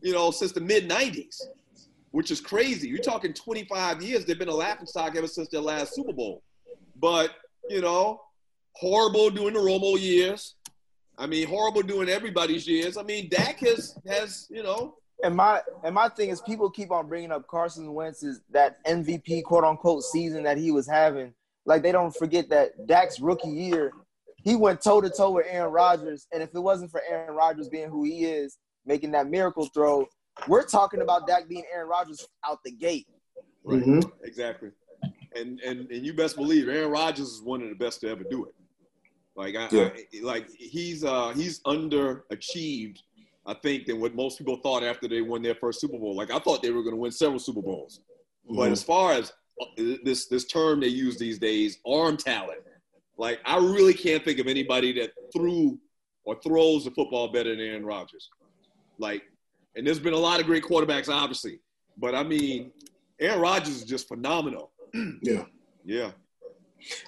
you 0.00 0.12
know, 0.12 0.30
since 0.30 0.52
the 0.52 0.60
mid 0.60 0.88
'90s, 0.88 1.40
which 2.12 2.30
is 2.30 2.40
crazy. 2.40 2.88
You're 2.88 2.98
talking 2.98 3.34
25 3.34 4.00
years. 4.00 4.24
They've 4.24 4.38
been 4.38 4.48
a 4.48 4.54
laughing 4.54 4.86
stock 4.86 5.16
ever 5.16 5.26
since 5.26 5.48
their 5.48 5.60
last 5.60 5.94
Super 5.94 6.12
Bowl. 6.12 6.42
But 6.96 7.32
you 7.68 7.80
know, 7.80 8.20
horrible 8.74 9.30
during 9.30 9.54
the 9.54 9.60
Romo 9.60 9.98
years. 9.98 10.54
I 11.18 11.26
mean, 11.26 11.46
horrible 11.46 11.82
doing 11.82 12.08
everybody's 12.08 12.66
years. 12.66 12.96
I 12.96 13.02
mean, 13.02 13.28
Dak 13.28 13.60
has 13.60 13.98
has 14.06 14.46
you 14.50 14.62
know 14.62 14.96
And 15.22 15.36
my 15.36 15.60
and 15.84 15.94
my 15.94 16.08
thing 16.08 16.30
is, 16.30 16.40
people 16.40 16.70
keep 16.70 16.90
on 16.90 17.08
bringing 17.08 17.30
up 17.32 17.46
Carson 17.46 17.92
Wentz's 17.94 18.40
that 18.50 18.84
MVP 18.84 19.44
quote 19.44 19.64
unquote 19.64 20.02
season 20.04 20.42
that 20.44 20.58
he 20.58 20.70
was 20.70 20.88
having. 20.88 21.32
Like 21.64 21.82
they 21.82 21.92
don't 21.92 22.14
forget 22.16 22.48
that 22.48 22.86
Dak's 22.86 23.20
rookie 23.20 23.48
year, 23.50 23.92
he 24.36 24.56
went 24.56 24.82
toe 24.82 25.00
to 25.00 25.08
toe 25.10 25.30
with 25.32 25.46
Aaron 25.48 25.72
Rodgers, 25.72 26.26
and 26.32 26.42
if 26.42 26.52
it 26.54 26.60
wasn't 26.60 26.90
for 26.90 27.00
Aaron 27.08 27.34
Rodgers 27.36 27.68
being 27.68 27.88
who 27.88 28.02
he 28.04 28.24
is, 28.24 28.58
making 28.84 29.12
that 29.12 29.28
miracle 29.28 29.66
throw, 29.66 30.06
we're 30.48 30.64
talking 30.66 31.02
about 31.02 31.28
Dak 31.28 31.48
being 31.48 31.64
Aaron 31.72 31.88
Rodgers 31.88 32.26
out 32.44 32.58
the 32.64 32.72
gate. 32.72 33.06
right 33.64 33.80
Mhm. 33.80 34.10
exactly. 34.24 34.70
And 35.36 35.60
and 35.60 35.88
and 35.90 36.04
you 36.04 36.14
best 36.14 36.34
believe 36.36 36.68
Aaron 36.68 36.90
Rodgers 36.90 37.28
is 37.28 37.42
one 37.42 37.62
of 37.62 37.68
the 37.68 37.76
best 37.76 38.00
to 38.00 38.08
ever 38.08 38.24
do 38.24 38.46
it. 38.46 38.54
Like 39.36 39.56
I, 39.56 39.68
Yeah. 39.72 39.90
I 39.94 40.20
like 40.22 40.48
he's 40.50 41.04
uh 41.04 41.30
he's 41.34 41.60
underachieved. 41.62 42.98
I 43.44 43.54
think 43.54 43.86
than 43.86 44.00
what 44.00 44.14
most 44.14 44.38
people 44.38 44.56
thought 44.56 44.84
after 44.84 45.08
they 45.08 45.20
won 45.20 45.42
their 45.42 45.56
first 45.56 45.80
Super 45.80 45.98
Bowl. 45.98 46.14
Like 46.14 46.30
I 46.30 46.38
thought 46.38 46.62
they 46.62 46.70
were 46.70 46.82
going 46.82 46.94
to 46.94 47.00
win 47.00 47.10
several 47.10 47.40
Super 47.40 47.62
Bowls. 47.62 48.00
But 48.48 48.68
Mhm. 48.68 48.72
as 48.72 48.82
far 48.82 49.12
as 49.12 49.32
uh, 49.60 49.64
this 50.04 50.26
this 50.26 50.44
term 50.46 50.80
they 50.80 50.88
use 50.88 51.18
these 51.18 51.38
days, 51.38 51.78
arm 51.86 52.16
talent, 52.16 52.60
like 53.16 53.40
I 53.44 53.56
really 53.56 53.94
can't 53.94 54.24
think 54.24 54.38
of 54.38 54.46
anybody 54.46 54.92
that 55.00 55.12
threw 55.34 55.78
or 56.24 56.40
throws 56.40 56.84
the 56.84 56.90
football 56.92 57.28
better 57.28 57.50
than 57.50 57.60
Aaron 57.64 57.84
Rodgers. 57.84 58.30
Like, 58.98 59.22
and 59.74 59.84
there's 59.86 59.98
been 59.98 60.12
a 60.12 60.18
lot 60.18 60.38
of 60.38 60.46
great 60.46 60.62
quarterbacks, 60.62 61.08
obviously, 61.08 61.58
but 61.96 62.14
I 62.14 62.22
mean, 62.22 62.70
Aaron 63.18 63.40
Rodgers 63.40 63.76
is 63.76 63.84
just 63.84 64.06
phenomenal. 64.08 64.70
Yeah. 65.22 65.46
Yeah, 65.84 66.12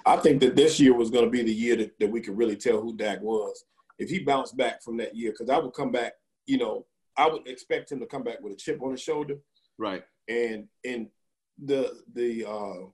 I 0.05 0.17
think 0.17 0.41
that 0.41 0.55
this 0.55 0.79
year 0.79 0.93
was 0.93 1.09
going 1.09 1.25
to 1.25 1.31
be 1.31 1.43
the 1.43 1.53
year 1.53 1.75
that, 1.77 1.99
that 1.99 2.11
we 2.11 2.21
could 2.21 2.37
really 2.37 2.55
tell 2.55 2.81
who 2.81 2.95
Dak 2.95 3.21
was. 3.21 3.63
If 3.97 4.09
he 4.09 4.19
bounced 4.19 4.57
back 4.57 4.83
from 4.83 4.97
that 4.97 5.15
year, 5.15 5.31
because 5.31 5.49
I 5.49 5.57
would 5.57 5.73
come 5.73 5.91
back, 5.91 6.13
you 6.45 6.57
know, 6.57 6.85
I 7.17 7.27
would 7.27 7.47
expect 7.47 7.91
him 7.91 7.99
to 7.99 8.05
come 8.05 8.23
back 8.23 8.41
with 8.41 8.53
a 8.53 8.55
chip 8.57 8.81
on 8.81 8.91
his 8.91 9.01
shoulder. 9.01 9.35
right. 9.77 10.03
And 10.27 10.67
and 10.83 11.07
the 11.63 12.01
the 12.13 12.45
uh, 12.45 12.87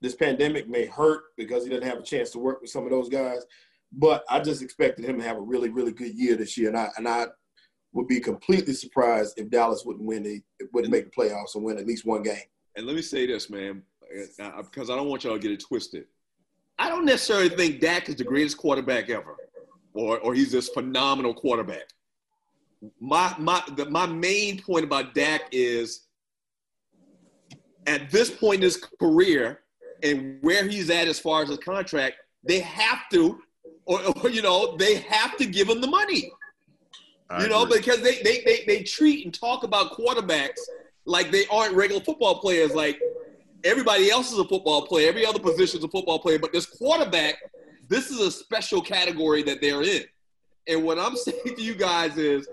this 0.00 0.14
pandemic 0.14 0.68
may 0.68 0.86
hurt 0.86 1.24
because 1.36 1.64
he 1.64 1.70
doesn't 1.70 1.86
have 1.86 1.98
a 1.98 2.02
chance 2.02 2.30
to 2.30 2.38
work 2.38 2.60
with 2.60 2.70
some 2.70 2.84
of 2.84 2.90
those 2.90 3.08
guys. 3.08 3.44
But 3.92 4.24
I 4.30 4.40
just 4.40 4.62
expected 4.62 5.04
him 5.04 5.18
to 5.18 5.24
have 5.24 5.36
a 5.36 5.42
really 5.42 5.68
really 5.68 5.92
good 5.92 6.14
year 6.14 6.36
this 6.36 6.56
year, 6.56 6.68
and 6.68 6.78
I 6.78 6.88
and 6.96 7.08
I 7.08 7.26
would 7.92 8.06
be 8.06 8.20
completely 8.20 8.72
surprised 8.72 9.34
if 9.36 9.50
Dallas 9.50 9.84
wouldn't 9.84 10.06
win 10.06 10.22
the 10.22 10.40
wouldn't 10.72 10.92
make 10.92 11.04
the 11.04 11.10
playoffs 11.10 11.54
and 11.54 11.64
win 11.64 11.78
at 11.78 11.86
least 11.86 12.06
one 12.06 12.22
game. 12.22 12.38
And 12.76 12.86
let 12.86 12.94
me 12.94 13.02
say 13.02 13.26
this, 13.26 13.50
man, 13.50 13.82
Uh, 14.40 14.62
because 14.62 14.90
I 14.90 14.96
don't 14.96 15.08
want 15.08 15.24
y'all 15.24 15.34
to 15.34 15.38
get 15.38 15.52
it 15.52 15.60
twisted. 15.60 16.04
I 16.78 16.88
don't 16.88 17.04
necessarily 17.04 17.48
think 17.50 17.80
Dak 17.80 18.08
is 18.08 18.16
the 18.16 18.24
greatest 18.24 18.56
quarterback 18.56 19.08
ever, 19.10 19.36
or 19.94 20.18
or 20.18 20.34
he's 20.34 20.50
this 20.50 20.68
phenomenal 20.68 21.34
quarterback. 21.34 21.84
My 23.00 23.34
my 23.38 23.62
the, 23.76 23.88
my 23.90 24.06
main 24.06 24.60
point 24.62 24.84
about 24.84 25.14
Dak 25.14 25.42
is 25.52 26.06
at 27.86 28.10
this 28.10 28.30
point 28.30 28.56
in 28.56 28.62
his 28.62 28.76
career 28.76 29.60
and 30.02 30.38
where 30.42 30.66
he's 30.66 30.90
at 30.90 31.08
as 31.08 31.18
far 31.18 31.42
as 31.42 31.48
his 31.48 31.58
contract, 31.58 32.16
they 32.42 32.60
have 32.60 33.00
to, 33.12 33.40
or, 33.84 34.00
or 34.22 34.30
you 34.30 34.42
know, 34.42 34.76
they 34.76 34.96
have 34.96 35.36
to 35.36 35.46
give 35.46 35.68
him 35.68 35.80
the 35.80 35.86
money. 35.86 36.32
I 37.28 37.42
You 37.42 37.48
know, 37.48 37.62
agree. 37.62 37.78
because 37.78 38.00
they, 38.00 38.22
they 38.22 38.40
they 38.44 38.64
they 38.66 38.82
treat 38.82 39.24
and 39.24 39.32
talk 39.32 39.62
about 39.62 39.92
quarterbacks 39.92 40.58
like 41.04 41.30
they 41.30 41.46
aren't 41.48 41.74
regular 41.74 42.02
football 42.02 42.40
players. 42.40 42.74
Like 42.74 42.98
everybody 43.64 44.10
else 44.10 44.32
is 44.32 44.38
a 44.38 44.44
football 44.44 44.86
player, 44.86 45.08
every 45.08 45.26
other 45.26 45.38
position 45.38 45.78
is 45.78 45.84
a 45.84 45.88
football 45.88 46.18
player, 46.18 46.38
but 46.38 46.52
this 46.52 46.66
quarterback, 46.66 47.36
this 47.88 48.10
is 48.10 48.20
a 48.20 48.30
special 48.30 48.80
category 48.80 49.42
that 49.44 49.60
they're 49.60 49.82
in. 49.82 50.02
And 50.68 50.84
what 50.84 50.98
I'm 50.98 51.16
saying 51.16 51.56
to 51.56 51.62
you 51.62 51.74
guys 51.74 52.16
is, 52.16 52.48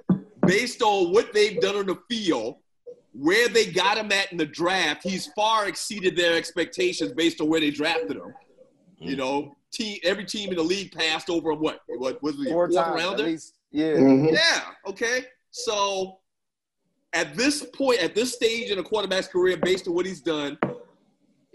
based 0.46 0.82
on 0.82 1.12
what 1.14 1.34
they've 1.34 1.60
done 1.60 1.76
on 1.76 1.86
the 1.86 1.98
field, 2.10 2.58
where 3.14 3.48
they 3.50 3.66
got 3.66 3.98
him 3.98 4.12
at 4.12 4.32
in 4.32 4.38
the 4.38 4.46
draft, 4.46 5.02
he's 5.04 5.28
far 5.36 5.68
exceeded 5.68 6.16
their 6.16 6.36
expectations 6.38 7.12
based 7.14 7.42
on 7.42 7.48
where 7.50 7.60
they 7.60 7.72
drafted 7.72 8.18
him. 8.18 8.34
You 9.00 9.16
know, 9.16 9.56
team 9.72 10.00
every 10.04 10.26
team 10.26 10.50
in 10.50 10.56
the 10.56 10.64
league 10.64 10.92
passed 10.92 11.30
over 11.30 11.52
him. 11.52 11.60
What? 11.60 11.82
What 11.88 12.22
was 12.24 12.36
he? 12.38 12.46
Four 12.46 12.68
Fourth 12.70 12.76
times 12.76 13.04
rounder? 13.04 13.24
at 13.24 13.30
least. 13.30 13.56
Yeah. 13.72 13.94
Mhm. 13.94 14.34
Yeah. 14.34 14.62
Okay. 14.88 15.26
So 15.52 16.20
at 17.14 17.36
this 17.36 17.64
point, 17.64 18.00
at 18.02 18.14
this 18.16 18.34
stage 18.34 18.70
in 18.72 18.80
a 18.80 18.84
quarterback's 18.84 19.28
career, 19.28 19.58
based 19.58 19.88
on 19.88 19.94
what 19.96 20.06
he's 20.06 20.22
done, 20.22 20.58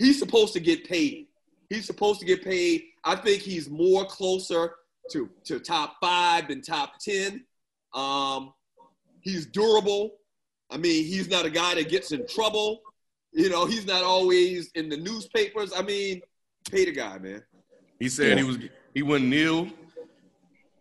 he's 0.02 0.18
supposed 0.18 0.52
to 0.54 0.60
get 0.60 0.84
paid. 0.84 1.28
He's 1.70 1.86
supposed 1.86 2.20
to 2.20 2.26
get 2.26 2.44
paid. 2.44 2.84
I 3.04 3.16
think 3.16 3.42
he's 3.42 3.70
more 3.70 4.04
closer 4.04 4.74
to, 5.10 5.30
to 5.44 5.58
top 5.58 5.96
five 6.00 6.48
than 6.48 6.60
top 6.60 6.98
10. 7.00 7.44
Um, 7.94 8.52
he's 9.20 9.46
durable. 9.46 10.16
I 10.70 10.76
mean, 10.76 11.04
he's 11.04 11.28
not 11.28 11.46
a 11.46 11.50
guy 11.50 11.74
that 11.76 11.88
gets 11.88 12.12
in 12.12 12.26
trouble. 12.26 12.82
You 13.32 13.48
know, 13.48 13.64
he's 13.64 13.86
not 13.86 14.02
always 14.02 14.70
in 14.74 14.88
the 14.88 14.96
newspapers. 14.96 15.72
I 15.74 15.82
mean, 15.82 16.20
pay 16.70 16.84
the 16.84 16.92
guy, 16.92 17.18
man. 17.18 17.42
He 17.98 18.08
said 18.08 18.36
he 18.36 18.44
was 18.44 18.58
he 18.94 19.02
wouldn't 19.02 19.30
kneel. 19.30 19.68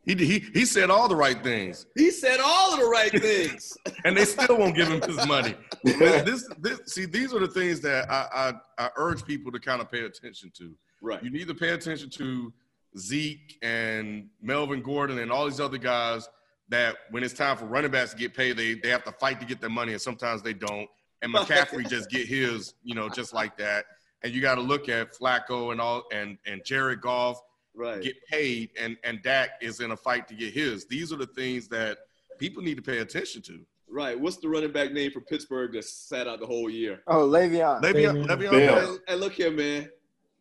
He, 0.05 0.15
he 0.15 0.39
he 0.53 0.65
said 0.65 0.89
all 0.89 1.07
the 1.07 1.15
right 1.15 1.41
things, 1.43 1.85
He 1.95 2.09
said 2.09 2.39
all 2.43 2.73
of 2.73 2.79
the 2.79 2.87
right 2.87 3.11
things. 3.11 3.77
and 4.05 4.17
they 4.17 4.25
still 4.25 4.57
won't 4.57 4.75
give 4.75 4.87
him 4.87 5.01
his 5.01 5.25
money. 5.27 5.55
This 5.83 6.47
this 6.59 6.79
see 6.87 7.05
these 7.05 7.33
are 7.33 7.39
the 7.39 7.47
things 7.47 7.79
that 7.81 8.09
I, 8.11 8.53
I 8.77 8.85
I 8.85 8.89
urge 8.97 9.25
people 9.25 9.51
to 9.51 9.59
kind 9.59 9.81
of 9.81 9.91
pay 9.91 10.01
attention 10.05 10.51
to. 10.57 10.75
right. 11.01 11.23
You 11.23 11.29
need 11.29 11.47
to 11.47 11.55
pay 11.55 11.69
attention 11.69 12.09
to 12.11 12.53
Zeke 12.97 13.57
and 13.61 14.29
Melvin 14.41 14.81
Gordon 14.81 15.19
and 15.19 15.31
all 15.31 15.45
these 15.45 15.59
other 15.59 15.77
guys 15.77 16.27
that 16.69 16.95
when 17.09 17.23
it's 17.23 17.33
time 17.33 17.57
for 17.57 17.65
running 17.65 17.91
backs 17.91 18.11
to 18.11 18.17
get 18.17 18.33
paid, 18.33 18.55
they, 18.57 18.75
they 18.75 18.89
have 18.89 19.03
to 19.03 19.11
fight 19.13 19.39
to 19.41 19.45
get 19.45 19.59
their 19.59 19.69
money, 19.69 19.91
and 19.93 20.01
sometimes 20.01 20.41
they 20.41 20.53
don't. 20.53 20.87
and 21.21 21.33
McCaffrey 21.33 21.87
just 21.89 22.09
get 22.09 22.27
his, 22.27 22.73
you 22.83 22.95
know, 22.95 23.09
just 23.09 23.33
like 23.33 23.57
that. 23.57 23.85
And 24.23 24.33
you 24.33 24.41
got 24.41 24.55
to 24.55 24.61
look 24.61 24.87
at 24.87 25.13
Flacco 25.13 25.71
and 25.71 25.81
all, 25.81 26.03
and 26.11 26.37
and 26.45 26.63
Jared 26.63 27.01
Goff 27.01 27.41
Right. 27.73 28.01
get 28.01 28.15
paid, 28.29 28.71
and 28.79 28.97
and 29.03 29.21
Dak 29.23 29.51
is 29.61 29.79
in 29.79 29.91
a 29.91 29.97
fight 29.97 30.27
to 30.27 30.33
get 30.35 30.53
his. 30.53 30.85
These 30.87 31.13
are 31.13 31.15
the 31.17 31.27
things 31.27 31.67
that 31.69 31.99
people 32.37 32.61
need 32.61 32.75
to 32.75 32.81
pay 32.83 32.97
attention 32.99 33.41
to. 33.43 33.65
Right. 33.91 34.19
What's 34.19 34.37
the 34.37 34.49
running 34.49 34.71
back 34.71 34.91
name 34.91 35.11
for 35.11 35.21
Pittsburgh 35.21 35.73
that 35.73 35.85
sat 35.85 36.27
out 36.27 36.39
the 36.39 36.45
whole 36.45 36.69
year? 36.69 37.01
Oh, 37.07 37.27
Le'Veon. 37.27 37.81
Le'Veon, 37.81 38.25
Le'Veon 38.25 38.27
Le'Veon 38.27 38.51
Bell. 38.51 38.75
Bell. 38.75 38.89
And, 38.89 38.99
and 39.07 39.19
look 39.19 39.33
here, 39.33 39.51
man. 39.51 39.89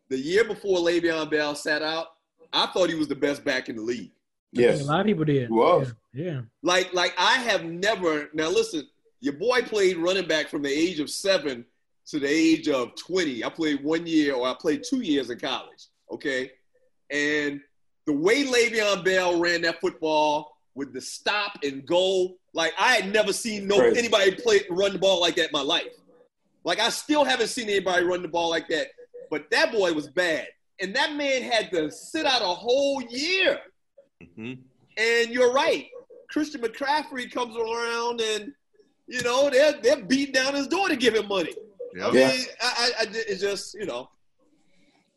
The 0.09 0.18
year 0.18 0.44
before 0.44 0.78
Le'Veon 0.78 1.30
Bell 1.30 1.55
sat 1.55 1.82
out, 1.82 2.07
I 2.53 2.66
thought 2.66 2.88
he 2.88 2.94
was 2.94 3.09
the 3.09 3.14
best 3.14 3.44
back 3.44 3.68
in 3.68 3.76
the 3.76 3.82
league. 3.82 4.12
Yes. 4.53 4.80
A 4.80 4.84
lot 4.84 5.01
of 5.01 5.07
people 5.07 5.24
did. 5.24 5.48
He 5.48 5.53
was. 5.53 5.94
Yeah. 6.12 6.24
yeah. 6.24 6.40
Like, 6.62 6.92
like 6.92 7.14
I 7.16 7.34
have 7.34 7.64
never. 7.64 8.30
Now, 8.34 8.48
listen, 8.48 8.88
your 9.20 9.34
boy 9.34 9.62
played 9.62 9.96
running 9.96 10.26
back 10.26 10.48
from 10.48 10.62
the 10.62 10.70
age 10.70 10.98
of 10.98 11.11
seven 11.11 11.64
to 12.07 12.18
the 12.18 12.28
age 12.28 12.68
of 12.68 12.96
twenty. 12.96 13.44
I 13.44 13.51
played 13.51 13.84
one 13.84 14.07
year, 14.07 14.34
or 14.34 14.48
I 14.48 14.55
played 14.59 14.82
two 14.82 15.03
years 15.03 15.30
in 15.30 15.38
college. 15.38 15.86
Okay, 16.11 16.51
and 17.11 17.61
the 18.07 18.12
way 18.12 18.44
Le'Veon 18.44 19.05
Bell 19.05 19.38
ran 19.38 19.62
that 19.62 19.80
football 19.80 20.57
with 20.74 20.92
the 20.92 21.01
stop 21.01 21.59
and 21.62 21.86
go, 21.86 22.36
like 22.53 22.72
I 22.78 22.94
had 22.96 23.12
never 23.12 23.32
seen 23.32 23.66
no 23.66 23.78
Crazy. 23.78 23.98
anybody 23.98 24.32
play 24.32 24.61
run 24.70 24.92
the 24.92 24.98
ball 24.98 25.20
like 25.20 25.36
that 25.36 25.46
in 25.46 25.53
my 25.53 25.62
life. 25.62 25.92
Like 26.64 26.78
I 26.80 26.88
still 26.90 27.24
haven't 27.24 27.48
seen 27.48 27.68
anybody 27.68 28.05
run 28.05 28.22
the 28.22 28.28
ball 28.28 28.51
like 28.51 28.68
that. 28.68 28.88
But 29.30 29.51
that 29.51 29.70
boy 29.72 29.92
was 29.92 30.09
bad, 30.09 30.48
and 30.80 30.94
that 30.96 31.14
man 31.14 31.42
had 31.42 31.70
to 31.72 31.90
sit 31.90 32.26
out 32.26 32.42
a 32.42 32.46
whole 32.46 33.01
year. 33.03 33.61
Mhm. 34.22 34.59
And 34.96 35.30
you're 35.30 35.53
right. 35.53 35.86
Christian 36.30 36.61
McCaffrey 36.61 37.30
comes 37.32 37.57
around 37.57 38.20
and, 38.20 38.53
you 39.07 39.22
know, 39.22 39.48
they're, 39.51 39.72
they're 39.80 40.05
beating 40.05 40.32
down 40.32 40.55
his 40.55 40.66
door 40.68 40.88
to 40.88 40.94
give 40.96 41.14
him 41.14 41.26
money. 41.26 41.53
I 42.01 42.11
mean, 42.11 42.14
Yeah. 42.14 42.30
I, 42.61 42.66
I, 42.66 42.90
I, 43.01 43.07
it's 43.12 43.40
just, 43.40 43.74
you 43.74 43.86
know, 43.86 44.11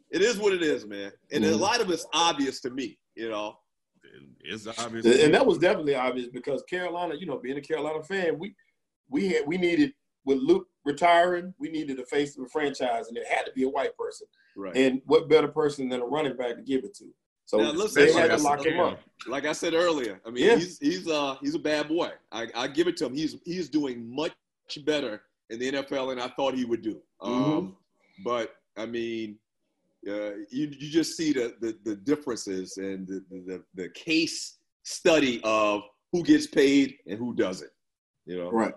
it 0.10 0.22
is 0.22 0.38
what 0.38 0.54
it 0.54 0.64
is, 0.64 0.86
man. 0.86 1.12
And 1.32 1.44
a 1.44 1.50
Mhm. 1.52 1.60
lot 1.60 1.82
of 1.82 1.90
it's 1.92 2.06
obvious 2.14 2.62
to 2.62 2.70
me, 2.70 2.98
you 3.16 3.30
know. 3.30 3.58
It's 4.42 4.68
obvious. 4.68 5.06
And 5.06 5.34
that 5.34 5.46
was 5.46 5.58
definitely 5.58 5.96
obvious 5.96 6.28
because 6.28 6.64
Carolina, 6.64 7.16
you 7.16 7.26
know, 7.26 7.38
being 7.38 7.58
a 7.58 7.62
Carolina 7.62 8.04
fan, 8.04 8.38
we 8.38 8.56
we 9.10 9.30
had 9.30 9.48
we 9.48 9.58
needed 9.58 9.94
with 10.26 10.40
Luke 10.40 10.68
retiring, 10.86 11.54
we 11.60 11.70
needed 11.70 12.00
a 12.00 12.06
face 12.06 12.38
of 12.38 12.44
a 12.46 12.48
franchise, 12.50 13.08
and 13.08 13.18
it 13.18 13.26
had 13.28 13.46
to 13.46 13.52
be 13.54 13.64
a 13.64 13.70
white 13.70 13.96
person. 13.98 14.28
Right. 14.56 14.76
And 14.76 15.02
what 15.06 15.30
better 15.30 15.48
person 15.48 15.90
than 15.90 16.02
a 16.02 16.06
running 16.06 16.36
back 16.38 16.56
to 16.56 16.62
give 16.62 16.84
it 16.84 16.94
to? 16.96 17.06
So 17.46 17.58
Now, 17.58 17.72
listen, 17.72 18.06
they 18.06 18.14
like 18.14 18.22
had 18.22 18.32
to 18.32 18.40
said 18.40 18.44
lock 18.46 18.66
him 18.66 18.80
up. 18.80 19.00
like 19.28 19.46
I 19.46 19.52
said 19.52 19.74
earlier, 19.74 20.22
I 20.26 20.30
mean, 20.30 20.46
Yeah. 20.46 20.56
he's 20.56 20.80
he's 20.80 21.08
uh 21.08 21.36
he's 21.42 21.56
a 21.56 21.60
bad 21.60 21.88
boy. 21.88 22.12
I, 22.32 22.48
I 22.56 22.68
give 22.68 22.88
it 22.88 22.96
to 22.98 23.06
him. 23.06 23.14
He's 23.14 23.38
he's 23.44 23.70
doing 23.70 24.14
much 24.14 24.34
better 24.86 25.24
in 25.50 25.60
the 25.60 25.72
NFL 25.72 26.10
than 26.10 26.20
I 26.20 26.30
thought 26.30 26.54
he 26.54 26.66
would 26.66 26.82
do. 26.82 27.02
Mm-hmm. 27.22 27.44
Um, 27.54 27.78
but 28.24 28.56
I 28.78 28.86
mean, 28.86 29.38
uh, 30.08 30.36
you 30.50 30.68
you 30.80 30.90
just 30.90 31.16
see 31.16 31.34
the 31.34 31.56
the, 31.62 31.78
the 31.84 31.96
differences 31.96 32.78
and 32.78 33.08
the, 33.08 33.24
the 33.30 33.64
the 33.76 33.90
case 33.90 34.58
study 34.84 35.42
of 35.44 35.82
who 36.12 36.24
gets 36.24 36.48
paid 36.48 36.96
and 37.08 37.18
who 37.18 37.34
doesn't. 37.34 37.72
You 38.26 38.38
know, 38.38 38.52
Right. 38.52 38.74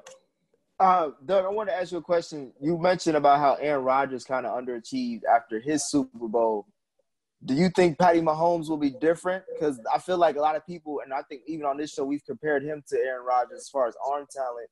Uh, 0.79 1.11
Doug, 1.25 1.45
I 1.45 1.49
want 1.49 1.71
to 1.71 1.75
ask 1.75 1.93
you 1.93 1.99
a 1.99 2.03
question. 2.03 2.53
You 2.61 2.77
mentioned 2.77 3.17
about 3.17 3.39
how 3.39 3.55
Aaron 3.55 3.85
Rodgers 3.85 4.25
kind 4.25 4.45
of 4.45 4.63
underachieved 4.63 5.23
after 5.25 5.59
his 5.59 5.89
Super 5.89 6.29
Bowl. 6.29 6.67
Do 7.45 7.55
you 7.55 7.71
think 7.71 7.99
Patty 7.99 8.21
Mahomes 8.21 8.69
will 8.69 8.77
be 8.77 8.91
different? 8.91 9.45
Because 9.53 9.81
I 9.95 9.99
feel 9.99 10.19
like 10.19 10.37
a 10.37 10.41
lot 10.41 10.57
of 10.57 10.67
people, 10.67 11.01
and 11.03 11.15
I 11.15 11.23
think 11.23 11.43
even 11.47 11.65
on 11.65 11.79
this 11.79 11.93
show, 11.93 12.05
we've 12.05 12.25
compared 12.27 12.63
him 12.63 12.83
to 12.89 12.99
Aaron 12.99 13.25
Rodgers 13.25 13.61
as 13.61 13.69
far 13.69 13.87
as 13.87 13.95
arm 14.07 14.27
talent. 14.31 14.69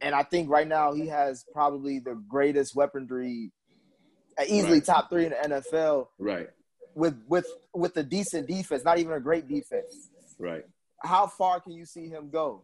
And 0.00 0.14
I 0.14 0.22
think 0.24 0.50
right 0.50 0.66
now 0.66 0.92
he 0.92 1.06
has 1.08 1.44
probably 1.52 2.00
the 2.00 2.20
greatest 2.28 2.74
weaponry, 2.74 3.52
easily 4.46 4.74
Right. 4.74 4.84
top 4.84 5.10
three 5.10 5.24
in 5.26 5.30
the 5.30 5.36
NFL 5.60 6.08
right, 6.18 6.48
with 6.94 7.16
with 7.28 7.46
with 7.74 7.96
a 7.96 8.02
decent 8.02 8.46
defense, 8.48 8.84
not 8.84 8.98
even 8.98 9.12
a 9.12 9.20
great 9.20 9.48
defense. 9.48 10.10
right. 10.38 10.64
How 11.02 11.26
far 11.26 11.60
can 11.60 11.72
you 11.72 11.84
see 11.86 12.08
him 12.08 12.28
go? 12.30 12.62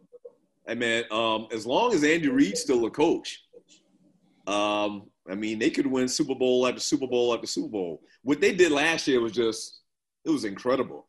Hey 0.67 0.75
man, 0.75 1.05
um, 1.11 1.47
as 1.53 1.65
long 1.67 1.93
as 1.95 2.03
Andy 2.05 2.29
Reid's 2.29 2.61
still 2.61 2.85
a 2.87 2.91
coach, 2.91 3.43
um, 4.47 5.11
I 5.29 5.35
mean, 5.35 5.59
they 5.59 5.71
could 5.71 5.87
win 5.87 6.09
Super 6.09 6.35
Bowl 6.35 6.67
after 6.67 6.81
Super 6.81 7.07
Bowl 7.07 7.35
after 7.35 7.47
Super 7.47 7.69
Bowl. 7.69 8.03
What 8.23 8.41
they 8.41 8.55
did 8.55 8.73
last 8.73 9.07
year 9.09 9.21
was 9.21 9.33
just 9.33 9.81
it 10.25 10.31
was 10.31 10.45
incredible. 10.45 11.07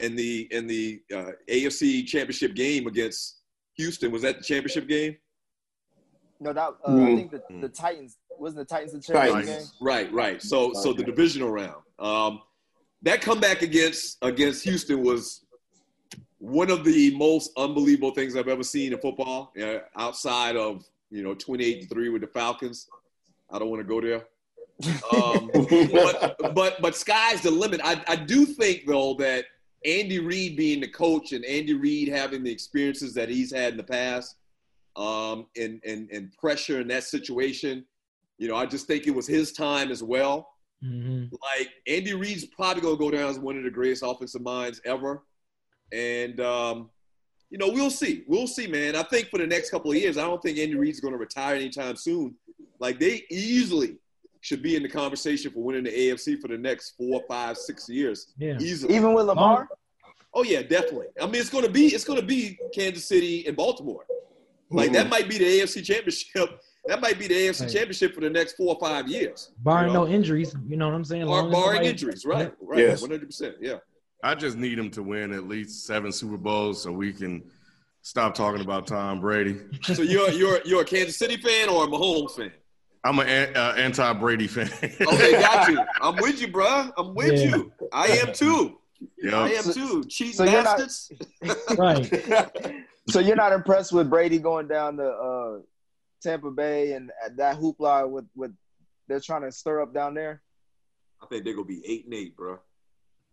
In 0.00 0.16
the 0.16 0.48
in 0.50 0.66
the 0.66 1.02
uh, 1.14 1.30
AFC 1.48 2.06
Championship 2.06 2.54
game 2.54 2.86
against 2.86 3.40
Houston, 3.76 4.10
was 4.10 4.22
that 4.22 4.38
the 4.38 4.44
championship 4.44 4.88
game? 4.88 5.16
No, 6.40 6.52
that 6.52 6.62
uh, 6.62 6.72
I 6.88 6.90
Mm. 6.90 7.16
think 7.16 7.30
the, 7.32 7.42
the 7.60 7.68
Titans 7.68 8.16
wasn't 8.40 8.68
the 8.68 8.74
Titans 8.74 9.06
the 9.06 9.12
Titans. 9.12 9.46
game. 9.46 9.66
Right, 9.80 10.12
right. 10.12 10.42
So 10.42 10.72
so 10.72 10.92
the 10.92 11.04
divisional 11.04 11.50
round. 11.50 11.82
Um, 11.98 12.40
that 13.02 13.20
comeback 13.20 13.62
against 13.62 14.18
against 14.22 14.64
Houston 14.64 15.02
was 15.02 15.44
one 16.38 16.70
of 16.70 16.84
the 16.84 17.14
most 17.16 17.52
unbelievable 17.56 18.12
things 18.12 18.36
I've 18.36 18.48
ever 18.48 18.62
seen 18.62 18.92
in 18.92 18.98
football. 18.98 19.52
Uh, 19.60 19.78
outside 19.96 20.56
of 20.56 20.84
you 21.10 21.22
know 21.22 21.34
twenty 21.34 21.64
eight 21.64 21.88
three 21.90 22.08
with 22.08 22.22
the 22.22 22.28
Falcons, 22.28 22.88
I 23.50 23.58
don't 23.58 23.70
want 23.70 23.80
to 23.80 23.88
go 23.88 24.00
there. 24.00 24.24
Um, 25.14 25.50
but 25.92 26.54
but 26.54 26.80
but 26.80 26.96
sky's 26.96 27.42
the 27.42 27.50
limit. 27.50 27.80
I 27.84 28.02
I 28.08 28.16
do 28.16 28.46
think 28.46 28.86
though 28.86 29.14
that 29.14 29.44
Andy 29.84 30.18
Reid 30.18 30.56
being 30.56 30.80
the 30.80 30.88
coach 30.88 31.32
and 31.32 31.44
Andy 31.44 31.74
Reid 31.74 32.08
having 32.08 32.42
the 32.42 32.50
experiences 32.50 33.14
that 33.14 33.28
he's 33.28 33.52
had 33.52 33.72
in 33.72 33.76
the 33.76 33.82
past, 33.82 34.36
um, 34.96 35.46
and 35.56 35.80
and 35.86 36.10
and 36.10 36.32
pressure 36.36 36.80
in 36.80 36.88
that 36.88 37.04
situation, 37.04 37.84
you 38.40 38.48
know, 38.48 38.56
I 38.56 38.64
just 38.64 38.86
think 38.86 39.06
it 39.06 39.14
was 39.14 39.26
his 39.26 39.52
time 39.52 39.90
as 39.92 40.02
well. 40.02 40.48
hmm 40.82 41.26
Like 41.30 41.68
Andy 41.86 42.14
Reid's 42.14 42.46
probably 42.46 42.80
gonna 42.82 42.96
go 42.96 43.10
down 43.10 43.28
as 43.28 43.38
one 43.38 43.56
of 43.58 43.64
the 43.64 43.70
greatest 43.70 44.02
offensive 44.04 44.40
minds 44.40 44.80
ever, 44.84 45.22
and 45.92 46.40
um, 46.40 46.90
you 47.50 47.58
know, 47.58 47.68
we'll 47.68 47.90
see. 47.90 48.24
We'll 48.26 48.46
see, 48.46 48.66
man. 48.66 48.96
I 48.96 49.02
think 49.02 49.28
for 49.28 49.38
the 49.38 49.46
next 49.46 49.70
couple 49.70 49.90
of 49.90 49.96
years, 49.98 50.16
I 50.16 50.22
don't 50.22 50.42
think 50.42 50.58
Andy 50.58 50.74
Reid's 50.74 51.00
gonna 51.00 51.18
retire 51.18 51.54
anytime 51.54 51.96
soon. 51.96 52.34
Like 52.78 52.98
they 52.98 53.24
easily 53.30 53.98
should 54.40 54.62
be 54.62 54.74
in 54.74 54.82
the 54.82 54.88
conversation 54.88 55.52
for 55.52 55.62
winning 55.62 55.84
the 55.84 55.90
AFC 55.90 56.40
for 56.40 56.48
the 56.48 56.56
next 56.56 56.96
four, 56.96 57.22
five, 57.28 57.58
six 57.58 57.90
years. 57.90 58.32
Yeah. 58.38 58.56
Easily. 58.58 58.96
Even 58.96 59.12
with 59.12 59.26
Lamar, 59.26 59.68
Oh 60.32 60.44
yeah, 60.44 60.62
definitely. 60.62 61.08
I 61.20 61.26
mean, 61.26 61.40
it's 61.42 61.50
gonna 61.50 61.68
be 61.68 61.88
it's 61.88 62.04
gonna 62.04 62.22
be 62.22 62.58
Kansas 62.74 63.04
City 63.04 63.46
and 63.46 63.54
Baltimore. 63.54 64.06
Like 64.70 64.92
that 64.92 65.10
might 65.10 65.28
be 65.28 65.36
the 65.36 65.44
AFC 65.44 65.84
Championship. 65.84 66.60
That 66.86 67.00
might 67.00 67.18
be 67.18 67.26
the 67.28 67.34
AFC 67.34 67.60
Right. 67.62 67.70
Championship 67.70 68.14
for 68.14 68.20
the 68.20 68.30
next 68.30 68.54
four 68.56 68.74
or 68.74 68.80
five 68.80 69.06
years. 69.08 69.50
Barring 69.58 69.88
you 69.88 69.92
know? 69.94 70.04
no 70.06 70.10
injuries, 70.12 70.54
you 70.66 70.76
know 70.76 70.86
what 70.88 70.94
I'm 70.94 71.04
saying? 71.04 71.26
Bar- 71.26 71.42
barring 71.50 71.52
nobody- 71.52 71.88
injuries, 71.88 72.24
right? 72.24 72.52
Right. 72.60 72.78
Yes. 72.80 73.02
One 73.02 73.10
hundred 73.10 73.26
percent. 73.26 73.56
Yeah. 73.60 73.76
I 74.22 74.34
just 74.34 74.56
need 74.56 74.78
him 74.78 74.90
to 74.92 75.02
win 75.02 75.32
at 75.32 75.46
least 75.48 75.86
seven 75.86 76.12
Super 76.12 76.36
Bowls 76.36 76.82
so 76.82 76.92
we 76.92 77.12
can 77.12 77.42
stop 78.02 78.34
talking 78.34 78.60
about 78.62 78.86
Tom 78.86 79.20
Brady. 79.20 79.58
So 79.82 80.02
you're 80.02 80.30
you're 80.30 80.60
you're 80.64 80.82
a 80.82 80.84
Kansas 80.84 81.16
City 81.18 81.36
fan 81.36 81.68
or 81.68 81.84
a 81.84 81.86
Mahomes 81.86 82.32
fan? 82.36 82.52
I'm 83.04 83.18
an 83.18 83.56
uh, 83.56 83.74
anti 83.76 84.12
Brady 84.14 84.46
fan. 84.46 84.68
Okay, 85.00 85.32
got 85.32 85.70
you. 85.70 85.80
I'm 86.02 86.16
with 86.16 86.40
you, 86.40 86.48
bro. 86.48 86.90
I'm 86.98 87.14
with 87.14 87.32
Yeah. 87.40 87.56
you. 87.56 87.72
I 87.92 88.06
am 88.08 88.32
too. 88.32 88.78
I 89.02 89.06
yeah. 89.52 89.58
am 89.58 89.72
too. 89.72 90.04
Cheating 90.04 90.34
so 90.34 90.44
you're 90.44 90.62
not- 90.62 90.78
bastards. 90.78 91.12
Right. 91.78 92.44
so 93.08 93.20
you're 93.20 93.36
not 93.36 93.52
impressed 93.52 93.92
with 93.92 94.10
Brady 94.10 94.38
going 94.38 94.68
down 94.68 94.96
to 94.98 95.04
uh, 95.06 95.58
Tampa 96.22 96.50
Bay 96.50 96.92
and 96.92 97.10
that 97.36 97.56
hoopla 97.58 98.08
with 98.08 98.26
with 98.34 98.52
they're 99.08 99.20
trying 99.20 99.42
to 99.42 99.52
stir 99.52 99.80
up 99.82 99.92
down 99.92 100.14
there? 100.14 100.42
I 101.22 101.26
think 101.26 101.44
they're 101.44 101.54
gonna 101.54 101.66
be 101.66 101.82
eight 101.86 102.04
and 102.04 102.14
eight, 102.14 102.36
bro. 102.36 102.58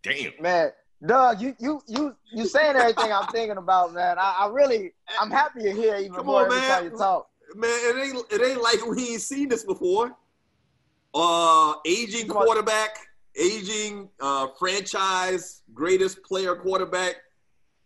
Damn. 0.02 0.32
Man, 0.40 0.70
Doug, 1.04 1.40
you 1.40 1.54
you 1.58 1.80
you 1.86 2.16
you 2.32 2.46
saying 2.46 2.76
everything 2.76 3.12
I'm 3.12 3.26
thinking 3.28 3.56
about, 3.56 3.92
man. 3.94 4.18
I, 4.18 4.36
I 4.40 4.48
really 4.50 4.92
I'm 5.20 5.30
happy 5.30 5.62
you're 5.62 5.74
here 5.74 5.96
even 5.96 6.12
Come 6.12 6.26
more 6.26 6.40
on, 6.40 6.46
every 6.46 6.58
man. 6.58 6.68
time 6.68 6.84
you 6.92 6.98
talk. 6.98 7.28
Man, 7.54 7.70
it 7.70 7.96
ain't 8.04 8.32
it 8.32 8.46
ain't 8.46 8.62
like 8.62 8.84
we 8.86 9.10
ain't 9.10 9.22
seen 9.22 9.48
this 9.48 9.64
before. 9.64 10.16
Uh, 11.14 11.74
aging 11.86 12.28
Come 12.28 12.36
on. 12.38 12.44
quarterback, 12.44 12.90
aging 13.40 14.08
uh, 14.20 14.48
franchise 14.58 15.62
greatest 15.72 16.22
player 16.22 16.54
quarterback. 16.54 17.16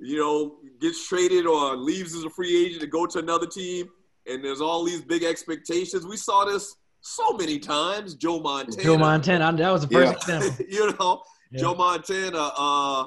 You 0.00 0.18
know, 0.18 0.56
gets 0.80 1.06
traded 1.06 1.46
or 1.46 1.76
leaves 1.76 2.16
as 2.16 2.24
a 2.24 2.30
free 2.30 2.66
agent 2.66 2.80
to 2.80 2.88
go 2.88 3.06
to 3.06 3.20
another 3.20 3.46
team, 3.46 3.88
and 4.26 4.44
there's 4.44 4.60
all 4.60 4.84
these 4.84 5.02
big 5.02 5.22
expectations. 5.24 6.06
We 6.06 6.16
saw 6.16 6.44
this 6.44 6.74
so 7.00 7.32
many 7.32 7.58
times. 7.58 8.14
Joe 8.14 8.40
Montana. 8.40 8.82
Joe 8.82 8.98
Montana. 8.98 9.44
I'm, 9.46 9.56
That 9.56 9.70
was 9.72 9.86
the 9.86 9.88
first 9.94 10.28
Yeah. 10.28 10.36
example. 10.38 10.66
you 10.70 10.92
know, 10.98 11.22
Yeah. 11.50 11.60
Joe 11.60 11.74
Montana. 11.74 12.38
Uh, 12.56 13.06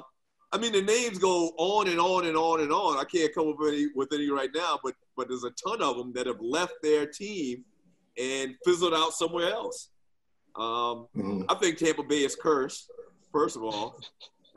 I 0.52 0.58
mean, 0.58 0.72
the 0.72 0.82
names 0.82 1.18
go 1.18 1.48
on 1.56 1.88
and 1.88 1.98
on 1.98 2.26
and 2.26 2.36
on 2.36 2.60
and 2.60 2.72
on. 2.72 2.98
I 2.98 3.04
can't 3.04 3.34
come 3.34 3.48
up 3.48 3.56
with 3.58 3.74
any, 3.74 3.86
with 3.94 4.12
any 4.12 4.30
right 4.30 4.50
now, 4.54 4.78
but 4.82 4.94
but 5.16 5.28
there's 5.28 5.44
a 5.44 5.50
ton 5.50 5.80
of 5.80 5.96
them 5.96 6.12
that 6.14 6.26
have 6.26 6.40
left 6.40 6.74
their 6.82 7.06
team 7.06 7.64
and 8.18 8.54
fizzled 8.66 8.92
out 8.92 9.12
somewhere 9.14 9.50
else. 9.50 9.88
Um, 10.54 11.06
Mhm. 11.16 11.46
I 11.48 11.54
think 11.54 11.78
Tampa 11.78 12.02
Bay 12.02 12.22
is 12.24 12.36
cursed. 12.36 12.90
First 13.32 13.56
of 13.56 13.62
all, 13.62 13.98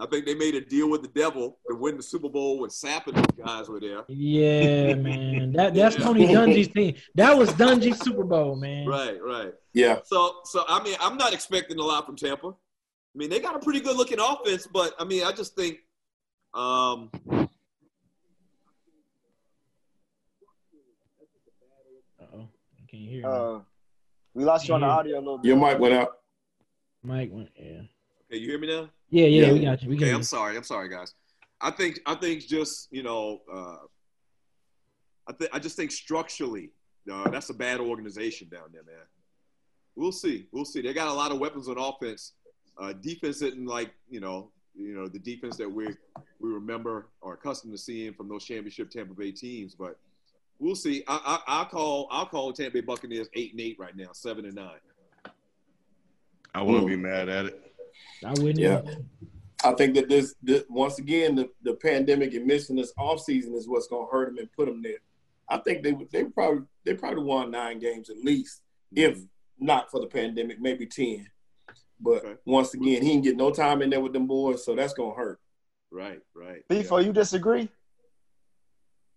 I 0.02 0.06
think 0.06 0.26
they 0.26 0.34
made 0.34 0.56
a 0.56 0.62
deal 0.62 0.90
with 0.90 1.02
the 1.02 1.10
devil 1.10 1.60
to 1.70 1.76
win 1.76 1.98
the 1.98 2.04
Super 2.04 2.30
Bowl 2.30 2.60
when 2.60 2.70
Sapp 2.70 3.08
and 3.08 3.18
those 3.18 3.46
guys 3.46 3.68
were 3.68 3.82
there. 3.82 4.04
Yeah, 4.08 4.94
man. 4.96 5.52
That 5.56 5.74
that's 5.74 5.98
Yeah. 5.98 6.04
Tony 6.06 6.28
Dungy's 6.28 6.70
team. 6.70 6.96
That 7.16 7.38
was 7.38 7.50
Dungy's 7.50 8.00
Super 8.00 8.24
Bowl, 8.24 8.56
man. 8.56 8.88
Right, 8.88 9.22
right. 9.22 9.54
Yeah. 9.74 10.00
So, 10.06 10.36
so 10.46 10.64
I 10.70 10.82
mean, 10.84 10.96
I'm 11.02 11.18
not 11.18 11.34
expecting 11.34 11.78
a 11.80 11.84
lot 11.84 12.06
from 12.06 12.16
Tampa. 12.16 12.48
I 12.50 12.54
mean, 13.16 13.30
they 13.30 13.40
got 13.40 13.56
a 13.56 13.60
pretty 13.60 13.82
good 13.82 13.98
looking 13.98 14.20
offense, 14.20 14.68
but 14.68 14.94
I 15.00 15.04
mean, 15.04 15.24
I 15.26 15.32
just 15.34 15.56
think, 15.56 15.80
um, 16.54 17.10
Uh-oh. 22.22 22.48
I 22.48 22.86
can't 22.90 23.04
hear 23.04 23.22
me. 23.22 23.24
Uh, 23.24 23.60
we 24.34 24.44
lost 24.46 24.68
you 24.68 24.76
on 24.76 24.82
the 24.82 24.88
audio 24.88 25.18
a 25.18 25.20
little 25.20 25.38
bit. 25.40 25.48
Your 25.48 25.58
mic 25.58 25.80
went 25.80 25.94
out. 25.96 26.12
Mike 27.04 27.30
went. 27.34 27.50
Yeah. 27.58 27.82
okay, 28.32 28.38
you 28.40 28.50
hear 28.50 28.60
me 28.60 28.68
now? 28.68 28.90
Yeah, 29.10 29.26
yeah, 29.26 29.46
Yeah. 29.48 29.54
we 29.54 29.60
got 29.60 29.82
you. 29.84 29.90
We 29.90 29.96
got 29.96 30.04
Okay, 30.04 30.10
you. 30.12 30.16
I'm 30.16 30.24
sorry. 30.24 30.56
I'm 30.58 30.64
sorry, 30.64 30.90
guys. 30.90 31.14
I 31.62 31.72
think 31.72 32.00
I 32.06 32.16
think 32.16 32.46
just 32.48 32.88
you 32.92 33.04
know, 33.04 33.42
uh, 33.52 33.78
I 35.28 35.34
think 35.34 35.50
I 35.54 35.60
just 35.60 35.76
think 35.76 35.92
structurally, 35.92 36.72
uh, 37.12 37.30
that's 37.30 37.50
a 37.50 37.54
bad 37.54 37.80
organization 37.80 38.48
down 38.50 38.70
there, 38.72 38.84
man. 38.84 39.06
We'll 39.96 40.12
see. 40.12 40.48
We'll 40.52 40.66
see. 40.66 40.82
They 40.82 40.94
got 40.94 41.08
a 41.08 41.14
lot 41.14 41.32
of 41.32 41.40
weapons 41.40 41.68
on 41.68 41.78
offense. 41.78 42.34
Uh, 42.78 42.94
defense 42.94 43.42
isn't 43.42 43.66
like 43.66 43.92
you 44.10 44.20
know, 44.22 44.52
you 44.76 44.94
know 44.96 45.08
the 45.08 45.20
defense 45.20 45.58
that 45.58 45.70
we 45.70 45.88
we 46.40 46.50
remember 46.50 47.08
or 47.22 47.34
accustomed 47.34 47.74
to 47.74 47.78
seeing 47.78 48.14
from 48.14 48.30
those 48.30 48.46
championship 48.46 48.90
Tampa 48.90 49.14
Bay 49.14 49.32
teams, 49.32 49.76
but. 49.76 49.98
We'll 50.62 50.76
see. 50.76 51.06
I, 51.08 51.22
I, 51.48 51.60
I'll 51.60 51.66
call. 51.68 52.10
I'll 52.12 52.26
call 52.26 52.52
Tampa 52.52 52.74
Bay 52.74 52.82
Buccaneers 52.82 53.30
eight 53.34 53.54
and 53.54 53.62
eight 53.62 53.78
right 53.80 53.96
now, 53.96 54.10
seven 54.12 54.44
and 54.44 54.56
nine. 54.56 54.82
I 56.54 56.62
wouldn't 56.62 56.86
be 56.86 56.98
mad 56.98 57.30
at 57.30 57.46
it. 57.46 57.69
I 58.26 58.30
wouldn't. 58.32 58.60
Yeah. 58.60 58.82
either. 58.86 58.98
I 59.64 59.74
think 59.74 59.96
that 59.96 60.08
this, 60.08 60.36
this 60.42 60.64
once 60.70 61.00
again 61.00 61.36
the, 61.36 61.50
the 61.64 61.74
pandemic 61.74 62.34
and 62.34 62.46
missing 62.46 62.78
this 62.78 62.94
offseason 62.98 63.56
is 63.56 63.68
what's 63.68 63.88
going 63.88 64.08
to 64.08 64.12
hurt 64.12 64.28
them 64.30 64.38
and 64.38 64.52
put 64.54 64.68
them 64.68 64.82
there. 64.82 65.00
I 65.50 65.58
think 65.58 65.84
they 65.84 65.96
they 66.12 66.26
probably 66.26 66.64
they 66.86 66.94
probably 66.94 67.24
won 67.24 67.52
nine 67.52 67.80
games 67.80 68.10
at 68.10 68.18
least, 68.18 68.62
if 68.96 69.18
mm-hmm. 69.18 69.66
not 69.66 69.92
for 69.92 70.00
the 70.00 70.08
pandemic, 70.08 70.62
maybe 70.62 70.86
ten. 70.86 71.28
But 72.00 72.24
Okay. 72.24 72.36
once 72.46 72.74
again, 72.74 73.02
he 73.02 73.10
didn't 73.10 73.24
get 73.24 73.36
no 73.36 73.52
time 73.52 73.82
in 73.82 73.90
there 73.90 74.00
with 74.00 74.14
them 74.14 74.28
boys, 74.28 74.64
so 74.64 74.76
that's 74.76 74.94
going 74.94 75.12
to 75.12 75.18
hurt. 75.18 75.40
Right, 75.92 76.22
right. 76.34 76.66
Before 76.70 77.02
you 77.02 77.12
disagree? 77.12 77.70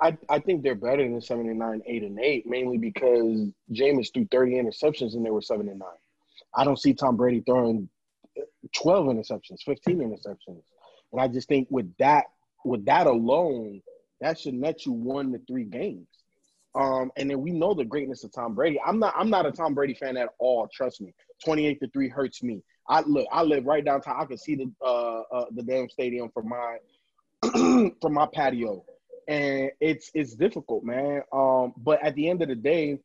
I, 0.00 0.16
I 0.28 0.40
think 0.40 0.62
they're 0.62 0.74
better 0.74 1.08
than 1.08 1.20
seven 1.20 1.48
and 1.48 1.60
nine, 1.60 1.80
eight 1.86 2.02
and 2.02 2.18
eight, 2.18 2.44
mainly 2.44 2.76
because 2.76 3.52
Jameis 3.70 4.12
threw 4.12 4.26
30 4.32 4.54
interceptions 4.54 5.14
and 5.14 5.24
they 5.24 5.30
were 5.30 5.42
seven 5.42 5.68
and 5.68 5.78
nine. 5.78 5.88
I 6.54 6.64
don't 6.64 6.78
see 6.78 6.92
Tom 6.92 7.16
Brady 7.16 7.40
throwing 7.46 7.88
12 8.74 9.06
interceptions, 9.06 9.62
15 9.64 9.98
interceptions. 9.98 10.62
And 11.12 11.20
I 11.20 11.28
just 11.28 11.48
think 11.48 11.68
with 11.70 11.94
that, 11.98 12.26
with 12.64 12.84
that 12.86 13.06
alone, 13.06 13.82
that 14.20 14.38
should 14.38 14.54
net 14.54 14.86
you 14.86 14.92
one 14.92 15.32
to 15.32 15.40
three 15.46 15.64
games. 15.64 16.06
Um, 16.74 17.10
and 17.16 17.28
then 17.28 17.40
we 17.42 17.50
know 17.50 17.74
the 17.74 17.84
greatness 17.84 18.24
of 18.24 18.32
Tom 18.32 18.54
Brady. 18.54 18.80
I'm 18.84 18.98
not 18.98 19.12
I'm 19.16 19.28
not 19.28 19.44
a 19.44 19.52
Tom 19.52 19.74
Brady 19.74 19.94
fan 19.94 20.16
at 20.16 20.30
all. 20.38 20.68
Trust 20.72 21.02
me. 21.02 21.12
28 21.44 21.80
to 21.80 21.88
3 21.88 22.08
hurts 22.08 22.42
me. 22.42 22.62
I 22.88 23.02
look, 23.02 23.26
I 23.30 23.42
live 23.42 23.66
right 23.66 23.84
downtown. 23.84 24.16
I 24.18 24.24
can 24.24 24.38
see 24.38 24.54
the 24.54 24.72
uh, 24.80 25.20
uh 25.32 25.46
the 25.50 25.62
damn 25.62 25.90
stadium 25.90 26.30
from 26.32 26.48
my 26.48 26.78
from 28.00 28.14
my 28.14 28.26
patio 28.32 28.84
and 29.28 29.70
it's 29.80 30.10
it's 30.14 30.34
difficult, 30.34 30.84
man. 30.84 31.22
Um, 31.32 31.72
but 31.76 32.02
at 32.04 32.14
the 32.14 32.28
end 32.28 32.42
of 32.42 32.48
the 32.48 32.54
day, 32.54 32.98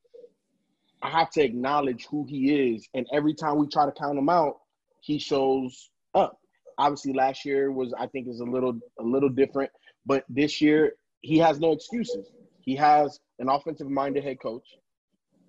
I 1.01 1.09
have 1.09 1.30
to 1.32 1.43
acknowledge 1.43 2.07
who 2.09 2.25
he 2.25 2.73
is, 2.73 2.88
and 2.93 3.05
every 3.13 3.34
time 3.34 3.57
we 3.57 3.67
try 3.67 3.86
to 3.86 3.91
count 3.91 4.17
him 4.17 4.30
out, 4.30 4.57
he 5.08 5.18
shows 5.18 5.89
up. 6.14 6.38
Obviously, 6.78 7.14
last 7.14 7.45
year 7.45 7.72
was 7.72 7.93
I 7.97 8.08
think 8.08 8.28
is 8.28 8.41
a 8.41 8.43
little 8.43 8.78
a 8.99 9.03
little 9.03 9.30
different, 9.30 9.72
but 10.05 10.26
this 10.30 10.62
year 10.62 10.93
he 11.22 11.38
has 11.39 11.60
no 11.60 11.72
excuses. 11.72 12.28
He 12.60 12.76
has 12.76 13.20
an 13.39 13.49
offensive 13.49 13.89
minded 13.89 14.24
head 14.24 14.39
coach. 14.39 14.68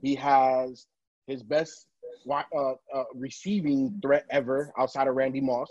He 0.01 0.15
has 0.15 0.87
his 1.27 1.43
best 1.43 1.87
uh, 2.31 2.73
uh, 2.95 3.05
receiving 3.15 3.99
threat 4.01 4.25
ever 4.31 4.73
outside 4.79 5.09
of 5.09 5.17
Randy 5.17 5.41
Moss 5.41 5.69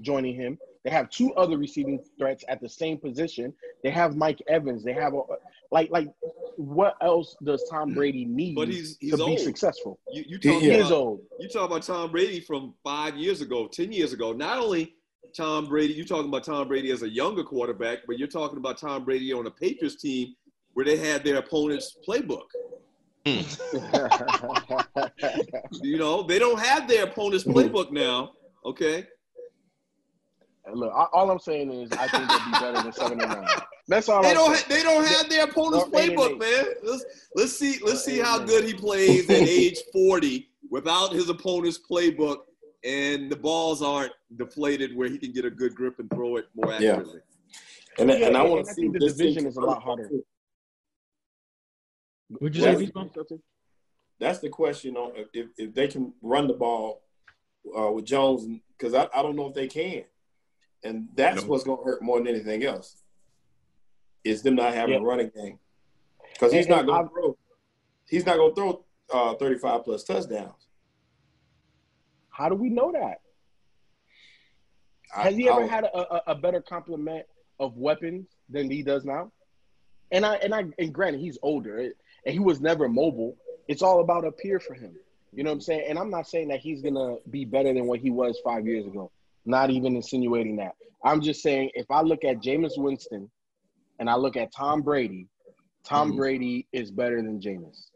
joining 0.00 0.34
him. 0.34 0.58
They 0.84 0.90
have 0.90 1.10
two 1.10 1.32
other 1.34 1.58
receiving 1.58 2.02
threats 2.18 2.44
at 2.48 2.60
the 2.60 2.68
same 2.68 2.98
position. 2.98 3.52
They 3.82 3.90
have 3.90 4.16
Mike 4.16 4.40
Evans. 4.48 4.84
They 4.84 4.92
have 4.92 5.14
a, 5.14 5.22
like 5.70 5.90
like 5.90 6.08
what 6.56 6.96
else 7.02 7.36
does 7.44 7.64
Tom 7.68 7.94
Brady 7.94 8.24
need 8.24 8.54
But 8.56 8.68
he's 8.68 8.96
he's 9.00 9.10
to 9.12 9.16
be 9.18 9.22
old. 9.22 9.40
successful? 9.40 9.98
You 10.12 10.24
you 10.26 10.38
talking 10.38 10.60
He 10.60 10.68
Yeah. 10.68 10.74
is 10.78 10.86
about 10.86 10.92
old. 10.96 11.20
you 11.38 11.48
talk 11.48 11.70
about 11.70 11.82
Tom 11.82 12.10
Brady 12.10 12.40
from 12.40 12.74
five 12.84 13.16
years 13.16 13.40
ago, 13.42 13.68
ten 13.68 13.92
years 13.92 14.12
ago. 14.12 14.32
Not 14.32 14.58
only 14.58 14.94
Tom 15.36 15.66
Brady, 15.68 15.92
you're 15.94 16.06
talking 16.06 16.28
about 16.28 16.44
Tom 16.44 16.68
Brady 16.68 16.90
as 16.90 17.02
a 17.02 17.08
younger 17.08 17.44
quarterback, 17.44 17.98
but 18.06 18.18
you're 18.18 18.28
talking 18.28 18.58
about 18.58 18.78
Tom 18.78 19.04
Brady 19.04 19.32
on 19.32 19.46
a 19.46 19.50
Patriots 19.50 19.96
team 20.00 20.34
where 20.74 20.84
they 20.86 20.96
had 20.96 21.22
their 21.24 21.36
opponent's 21.36 21.96
playbook. 22.08 22.46
Hmm. 23.26 23.40
You 25.82 25.98
know, 25.98 26.22
they 26.22 26.38
don't 26.38 26.58
have 26.58 26.88
their 26.88 27.04
opponent's 27.04 27.44
playbook 27.44 27.90
now. 27.92 28.32
Okay, 28.64 29.06
Look, 30.74 30.92
I- 30.94 31.06
all 31.12 31.30
I'm 31.30 31.38
saying 31.38 31.70
is 31.72 31.92
I 31.92 32.08
think 32.08 32.28
they'll 32.28 32.44
be 32.44 32.52
better 32.52 32.82
than 32.82 32.92
seven 32.92 33.20
and 33.20 33.32
nine. 33.32 33.46
That's 33.88 34.08
all. 34.08 34.22
they 34.22 34.28
I'm 34.30 34.34
don't 34.34 34.54
saying. 34.54 34.64
ha- 34.68 34.74
they 34.74 34.82
don't 34.82 35.06
have 35.06 35.28
their 35.30 35.44
opponent's 35.44 35.86
Or 35.92 36.00
eight 36.00 36.10
and 36.10 36.18
playbook, 36.18 36.38
man. 36.40 36.66
Let's 36.82 37.04
let's 37.34 37.52
see 37.58 37.78
let's 37.82 38.06
Or 38.06 38.10
see 38.10 38.18
how 38.18 38.38
good 38.38 38.64
he 38.64 38.74
plays 38.74 39.28
at 39.30 39.36
age 39.48 39.78
40 39.92 40.48
without 40.70 41.12
his 41.12 41.28
opponent's 41.30 41.78
playbook, 41.90 42.38
and 42.84 43.30
the 43.30 43.36
balls 43.36 43.82
aren't 43.82 44.12
deflated 44.36 44.94
where 44.94 45.08
he 45.08 45.16
can 45.18 45.32
get 45.32 45.44
a 45.46 45.50
good 45.50 45.74
grip 45.74 45.98
and 45.98 46.10
throw 46.10 46.36
it 46.36 46.46
more 46.54 46.70
Yeah. 46.72 46.92
accurately. 46.92 47.20
And, 47.98 48.10
Yeah, 48.10 48.26
and 48.26 48.36
I 48.36 48.42
want 48.42 48.66
to 48.66 48.74
see 48.74 48.88
the 48.88 48.98
this 48.98 49.14
division 49.14 49.46
is 49.46 49.56
a 49.56 49.60
lot 49.60 49.82
harder. 49.82 50.10
What'd 52.28 52.56
you 52.56 52.62
Well, 52.62 52.78
say, 52.78 52.84
Beast 52.84 53.32
That's 54.20 54.38
the 54.40 54.50
question 54.50 54.96
on 54.96 55.12
if, 55.32 55.48
if 55.56 55.74
they 55.74 55.88
can 55.88 56.12
run 56.20 56.46
the 56.46 56.52
ball 56.54 57.02
uh, 57.76 57.90
with 57.90 58.04
Jones, 58.04 58.46
because 58.76 58.92
I, 58.94 59.08
I 59.14 59.22
don't 59.22 59.34
know 59.36 59.46
if 59.46 59.54
they 59.54 59.66
can, 59.66 60.04
and 60.84 61.08
that's 61.14 61.44
what's 61.44 61.64
going 61.64 61.78
to 61.78 61.84
hurt 61.84 62.02
more 62.02 62.18
than 62.18 62.28
anything 62.28 62.64
else. 62.64 63.02
Is 64.24 64.42
them 64.42 64.54
not 64.56 64.74
having 64.74 64.94
Yeah. 64.94 65.00
a 65.00 65.04
running 65.04 65.30
game 65.34 65.58
because 66.32 66.52
he's 66.52 66.66
And- 66.66 66.76
not 66.76 66.86
going 66.86 67.04
to 67.04 67.10
throw. 67.10 67.38
He's 68.08 68.26
not 68.26 68.36
going 68.36 68.54
to 68.54 68.54
throw 68.54 68.84
uh, 69.10 69.34
35 69.36 69.84
plus 69.84 70.04
touchdowns. 70.04 70.68
How 72.30 72.48
do 72.48 72.54
we 72.54 72.68
know 72.68 72.92
that? 72.92 73.20
I- 75.14 75.22
Has 75.24 75.36
he 75.36 75.48
ever 75.48 75.62
I- 75.62 75.66
had 75.66 75.84
a, 75.84 76.14
a, 76.30 76.32
a 76.32 76.34
better 76.34 76.60
complement 76.60 77.26
of 77.58 77.76
weapons 77.76 78.26
than 78.48 78.70
he 78.70 78.82
does 78.82 79.04
now? 79.04 79.32
And 80.10 80.24
I 80.24 80.36
and 80.36 80.54
I 80.54 80.64
and 80.78 80.92
granted 80.92 81.20
he's 81.20 81.38
older 81.42 81.78
and 81.78 81.92
he 82.26 82.38
was 82.38 82.60
never 82.60 82.88
mobile. 82.88 83.36
It's 83.68 83.82
all 83.82 84.00
about 84.00 84.24
up 84.24 84.38
here 84.40 84.58
for 84.60 84.74
him. 84.74 84.94
You 85.34 85.44
know 85.44 85.50
what 85.50 85.54
I'm 85.56 85.60
saying? 85.60 85.84
And 85.88 85.98
I'm 85.98 86.08
not 86.10 86.26
saying 86.26 86.48
that 86.48 86.60
he's 86.60 86.80
gonna 86.80 87.16
be 87.30 87.44
better 87.44 87.72
than 87.74 87.86
what 87.86 88.00
he 88.00 88.10
was 88.10 88.38
five 88.42 88.66
years 88.66 88.86
ago. 88.86 89.10
Not 89.48 89.70
even 89.70 89.96
insinuating 89.96 90.56
that. 90.56 90.72
I'm 91.02 91.22
just 91.22 91.42
saying 91.42 91.70
if 91.72 91.90
I 91.90 92.02
look 92.02 92.22
at 92.22 92.36
Jameis 92.42 92.76
Winston 92.76 93.30
and 93.98 94.10
I 94.10 94.14
look 94.14 94.36
at 94.36 94.52
Tom 94.54 94.82
Brady, 94.82 95.26
Tom 95.84 96.12
Mhm. 96.12 96.16
Brady 96.16 96.68
is 96.72 96.90
better 96.90 97.22
than 97.22 97.40
Jameis. 97.40 97.88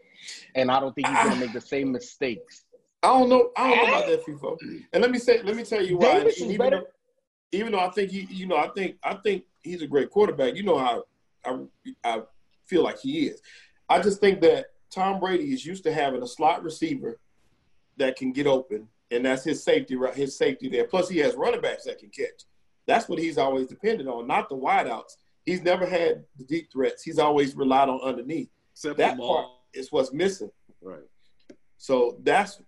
And 0.54 0.70
I 0.70 0.80
don't 0.80 0.94
think 0.94 1.08
he's 1.08 1.16
gonna 1.18 1.36
make 1.36 1.52
the 1.52 1.60
same 1.60 1.92
mistakes. 1.92 2.64
I 3.02 3.08
don't 3.08 3.28
know. 3.28 3.50
I 3.54 3.68
don't 3.68 3.76
know 3.76 3.94
about 3.96 4.06
that, 4.06 4.24
FIFO. 4.24 4.56
And 4.94 5.02
let 5.02 5.10
me 5.10 5.18
say, 5.18 5.42
let 5.42 5.54
me 5.54 5.62
tell 5.62 5.84
you 5.84 5.98
why. 5.98 6.20
Davis 6.20 6.38
is 6.38 6.44
even, 6.44 6.56
better. 6.56 6.76
Though, 6.78 7.58
even 7.58 7.72
though 7.72 7.80
I 7.80 7.90
think 7.90 8.10
he, 8.10 8.20
you 8.30 8.46
know, 8.46 8.56
I 8.56 8.68
think 8.68 8.96
I 9.02 9.14
think 9.14 9.44
he's 9.62 9.82
a 9.82 9.86
great 9.86 10.08
quarterback. 10.08 10.56
You 10.56 10.62
know 10.62 10.78
how 10.78 11.04
I, 11.44 11.58
I 12.02 12.22
feel 12.64 12.82
like 12.82 12.98
he 12.98 13.26
is. 13.26 13.42
I 13.90 14.00
just 14.00 14.20
think 14.20 14.40
that 14.40 14.68
Tom 14.88 15.20
Brady 15.20 15.52
is 15.52 15.66
used 15.66 15.84
to 15.84 15.92
having 15.92 16.22
a 16.22 16.26
slot 16.26 16.62
receiver 16.62 17.18
that 17.98 18.16
can 18.16 18.32
get 18.32 18.46
open, 18.46 18.88
and 19.12 19.24
that's 19.24 19.44
his 19.44 19.62
safety. 19.62 19.96
His 20.14 20.36
safety 20.36 20.68
there. 20.68 20.84
Plus, 20.84 21.08
he 21.08 21.18
has 21.18 21.34
running 21.34 21.60
backs 21.60 21.84
that 21.84 21.98
can 21.98 22.10
catch. 22.10 22.44
That's 22.86 23.08
what 23.08 23.18
he's 23.18 23.38
always 23.38 23.66
depended 23.68 24.08
on, 24.08 24.26
not 24.26 24.48
the 24.48 24.56
wideouts. 24.56 25.16
He's 25.44 25.62
never 25.62 25.86
had 25.86 26.24
the 26.38 26.44
deep 26.44 26.70
threats. 26.72 27.02
He's 27.02 27.18
always 27.18 27.54
relied 27.54 27.88
on 27.88 28.00
underneath. 28.00 28.48
Except 28.74 28.96
That 28.98 29.18
part 29.18 29.46
is 29.74 29.90
what's 29.92 30.12
missing. 30.12 30.50
Right. 30.80 31.02
So 31.78 32.16
that's 32.22 32.60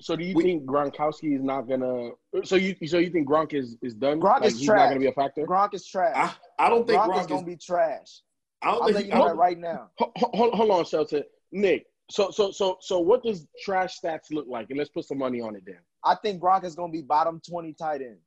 So 0.00 0.16
do 0.16 0.24
you 0.24 0.34
We- 0.34 0.42
think 0.42 0.64
Gronkowski 0.64 1.36
is 1.36 1.42
not 1.42 1.62
gonna? 1.68 2.10
So 2.44 2.56
you 2.56 2.74
so 2.88 2.98
you 2.98 3.10
think 3.10 3.28
Gronk 3.28 3.52
is 3.52 3.76
is 3.82 3.94
done? 3.94 4.20
Gronk 4.20 4.40
like 4.40 4.44
is 4.50 4.58
he's 4.58 4.66
trash. 4.66 4.78
not 4.80 4.88
gonna 4.88 5.00
be 5.00 5.06
a 5.06 5.12
factor. 5.12 5.46
Gronk 5.46 5.74
is 5.74 5.86
trash. 5.86 6.14
I. 6.16 6.64
I 6.66 6.68
don't 6.68 6.86
think 6.86 7.00
Gronk, 7.00 7.08
Gronk 7.14 7.20
is 7.20 7.26
gonna 7.26 7.40
is. 7.42 7.46
be 7.46 7.56
trash. 7.56 8.20
I 8.62 8.66
don't 8.72 8.80
I'm 8.82 8.84
think 8.86 8.94
letting 8.94 9.10
he, 9.10 9.16
you 9.16 9.22
know 9.22 9.28
that 9.28 9.36
right 9.36 9.58
now. 9.58 9.90
Hold, 9.98 10.12
hold, 10.16 10.54
hold 10.54 10.70
on, 10.70 10.84
Shelton. 10.84 11.24
Nick. 11.52 11.86
So 12.12 12.30
so 12.30 12.50
so 12.50 12.76
so 12.80 12.98
what 12.98 13.22
does 13.22 13.46
trash 13.64 13.98
stats 13.98 14.30
look 14.30 14.46
like? 14.46 14.68
And 14.68 14.78
let's 14.78 14.90
put 14.90 15.06
some 15.06 15.16
money 15.16 15.40
on 15.40 15.56
it 15.56 15.62
then. 15.64 15.78
I 16.04 16.14
think 16.16 16.42
Gronk 16.42 16.62
is 16.64 16.74
gonna 16.74 16.92
be 16.92 17.00
bottom 17.00 17.40
twenty 17.48 17.72
tight 17.72 18.02
end. 18.02 18.18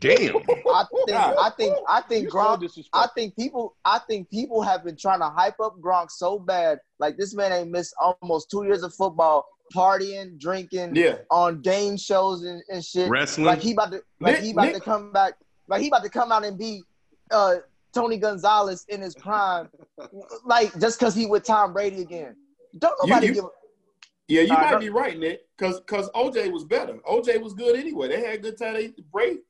Damn. 0.00 0.36
I 0.36 0.84
think 1.06 1.10
I 1.10 1.50
think 1.56 1.76
I 1.86 2.00
think 2.00 2.22
You're 2.24 2.30
so 2.30 2.38
Gronk. 2.38 2.84
I 2.94 3.06
think 3.14 3.36
people 3.36 3.76
I 3.84 3.98
think 4.08 4.30
people 4.30 4.62
have 4.62 4.84
been 4.84 4.96
trying 4.96 5.20
to 5.20 5.28
hype 5.28 5.60
up 5.60 5.78
Gronk 5.80 6.10
so 6.10 6.38
bad. 6.38 6.78
Like 6.98 7.18
this 7.18 7.34
man 7.34 7.52
ain't 7.52 7.70
missed 7.70 7.94
almost 8.00 8.50
two 8.50 8.64
years 8.64 8.82
of 8.82 8.94
football, 8.94 9.46
partying, 9.74 10.38
drinking, 10.38 10.96
Yeah. 10.96 11.18
on 11.30 11.60
game 11.60 11.98
shows 11.98 12.42
and, 12.44 12.62
and 12.70 12.82
shit. 12.82 13.10
Wrestling. 13.10 13.44
Like 13.46 13.60
he 13.60 13.72
about 13.72 13.92
to 13.92 14.02
like 14.18 14.36
Nick- 14.36 14.44
he 14.44 14.50
about 14.52 14.64
Nick- 14.66 14.74
to 14.76 14.80
come 14.80 15.12
back. 15.12 15.34
Like 15.68 15.82
he 15.82 15.88
about 15.88 16.04
to 16.04 16.10
come 16.10 16.32
out 16.32 16.42
and 16.42 16.58
be 16.58 16.82
uh 17.30 17.56
Tony 17.92 18.16
Gonzalez 18.16 18.86
in 18.88 19.02
his 19.02 19.14
prime. 19.14 19.68
like 20.46 20.72
just 20.80 20.98
cause 20.98 21.14
he 21.14 21.26
with 21.26 21.44
Tom 21.44 21.74
Brady 21.74 22.00
again. 22.00 22.34
Don't 22.78 22.92
You- 23.02 23.08
nobody 23.08 23.26
you- 23.28 23.34
give 23.34 23.44
Yeah, 24.26 24.40
you 24.42 24.52
might 24.54 24.80
be 24.80 24.88
right, 24.88 25.18
Nick. 25.18 25.46
Cause 25.58 25.80
cause 25.86 26.10
OJ 26.14 26.50
was 26.50 26.64
better. 26.64 26.94
OJ 27.06 27.40
was 27.42 27.52
good 27.52 27.76
anyway. 27.76 28.08
They 28.08 28.20
had 28.24 28.42
good 28.42 28.56
tight 28.58 28.76
ends. 28.76 29.00
Brady. 29.12 29.40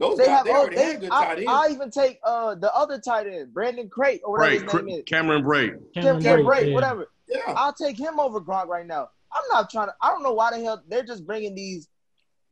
Those 0.00 0.18
they 0.18 0.26
guys, 0.26 0.38
have 0.38 0.44
they 0.46 0.52
already 0.52 0.76
they, 0.76 0.84
had 0.84 1.00
good 1.00 1.10
tight 1.10 1.38
I, 1.38 1.40
ends. 1.40 1.48
I 1.48 1.68
even 1.68 1.90
take 1.90 2.18
uh 2.24 2.54
the 2.56 2.74
other 2.74 2.98
tight 2.98 3.28
end, 3.28 3.54
Brandon 3.54 3.88
Crate 3.88 4.20
or 4.24 4.32
whatever 4.32 4.64
Bray, 4.64 4.64
his 4.64 4.74
name 4.86 4.98
is. 4.98 5.04
Cameron 5.06 5.42
Bray. 5.44 5.70
Kim 5.94 6.20
Kim 6.20 6.44
Bray, 6.44 6.68
yeah. 6.68 6.74
whatever. 6.74 7.06
yeah. 7.28 7.54
I'll 7.56 7.72
take 7.72 7.96
him 7.98 8.18
over 8.18 8.40
Gronk 8.40 8.66
right 8.66 8.86
now. 8.86 9.08
I'm 9.32 9.44
not 9.50 9.70
trying 9.70 9.88
to. 9.88 9.94
I 10.02 10.10
don't 10.10 10.22
know 10.22 10.32
why 10.32 10.50
the 10.50 10.62
hell 10.62 10.82
they're 10.88 11.04
just 11.04 11.24
bringing 11.26 11.54
these. 11.54 11.88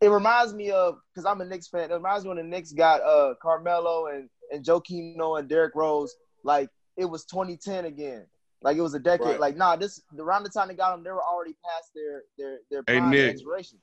It 0.01 0.09
reminds 0.09 0.55
me 0.55 0.71
of 0.71 0.99
because 1.13 1.27
I'm 1.27 1.41
a 1.41 1.45
Knicks 1.45 1.69
fan. 1.69 1.91
It 1.91 1.95
reminds 1.95 2.25
me 2.25 2.29
when 2.29 2.37
the 2.39 2.45
Knicks 2.45 2.73
got 2.73 3.03
uh 3.03 3.35
Carmelo 3.43 4.07
and 4.07 4.29
and 4.53 4.65
Joakim 4.65 5.17
Noah 5.17 5.41
and 5.41 5.49
Derrick 5.49 5.75
Rose. 5.75 6.15
Like 6.45 6.71
it 6.97 7.05
was 7.07 7.25
2010 7.25 7.87
again. 7.87 8.27
Like 8.63 8.77
it 8.77 8.81
was 8.81 8.95
a 8.95 8.99
decade. 8.99 9.27
Right. 9.27 9.41
Like 9.41 9.57
nah, 9.57 9.77
this 9.77 10.01
around 10.19 10.45
the 10.45 10.49
time 10.51 10.69
they 10.69 10.75
got 10.75 10.93
them, 10.95 11.03
they 11.05 11.11
were 11.11 11.23
already 11.23 11.55
past 11.65 11.91
their 11.95 12.23
their 12.39 12.59
their 12.71 12.83
prime 12.83 13.05
Hey, 13.05 13.11
Nick. 13.11 13.31
expiration. 13.33 13.79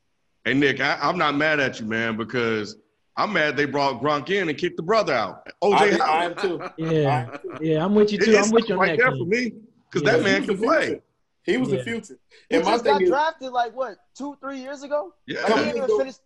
Hey 0.46 0.54
Nick, 0.54 0.80
I, 0.80 0.98
I'm 1.02 1.18
not 1.18 1.36
mad 1.36 1.60
at 1.60 1.80
you, 1.80 1.86
man, 1.86 2.16
because 2.16 2.78
I'm 3.18 3.34
mad 3.34 3.58
they 3.58 3.66
brought 3.66 4.02
Gronk 4.02 4.30
in 4.30 4.48
and 4.48 4.58
kicked 4.58 4.78
the 4.78 4.84
brother 4.84 5.14
out. 5.14 5.48
I, 5.62 5.66
OJ 5.66 5.74
I 5.74 5.98
Howard. 5.98 6.32
am 6.32 6.38
too. 6.38 6.62
I 6.64 6.72
Yeah, 6.78 7.20
am 7.26 7.32
too. 7.42 7.58
yeah, 7.62 7.84
I'm 7.86 7.94
with 7.94 8.12
you 8.14 8.20
too. 8.20 8.32
it's 8.32 8.48
I'm 8.48 8.54
with 8.54 8.70
you 8.70 8.76
on 8.76 8.80
right 8.82 8.92
that. 8.92 8.98
there 8.98 9.12
King. 9.12 9.20
for 9.20 9.26
me 9.28 9.54
because 9.92 10.04
Yeah. 10.10 10.18
that 10.18 10.24
man 10.24 10.46
can 10.46 10.58
play. 10.58 11.02
He 11.44 11.58
was 11.58 11.70
the 11.70 11.80
future. 11.80 12.18
He 12.50 12.58
And 12.58 12.66
my 12.66 12.72
just 12.74 12.86
got 12.86 12.98
thing 12.98 13.04
is, 13.04 13.10
drafted 13.10 13.52
like 13.52 13.76
what 13.76 13.98
two 14.18 14.38
three 14.40 14.60
years 14.60 14.84
ago. 14.84 15.14
Yeah. 15.28 15.42
Like, 15.44 15.56
he 15.56 15.60
ain't 15.68 15.78
Yeah. 15.78 15.84
even 15.86 15.98
finished. 15.98 16.20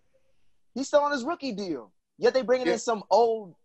He's 0.76 0.88
still 0.88 1.02
on 1.02 1.12
his 1.12 1.24
rookie 1.24 1.54
deal. 1.54 1.92
Yet 2.18 2.34
they 2.34 2.42
bringing 2.42 2.68
Yeah. 2.68 2.74
in 2.74 2.80
some 2.80 3.04
old. 3.10 3.56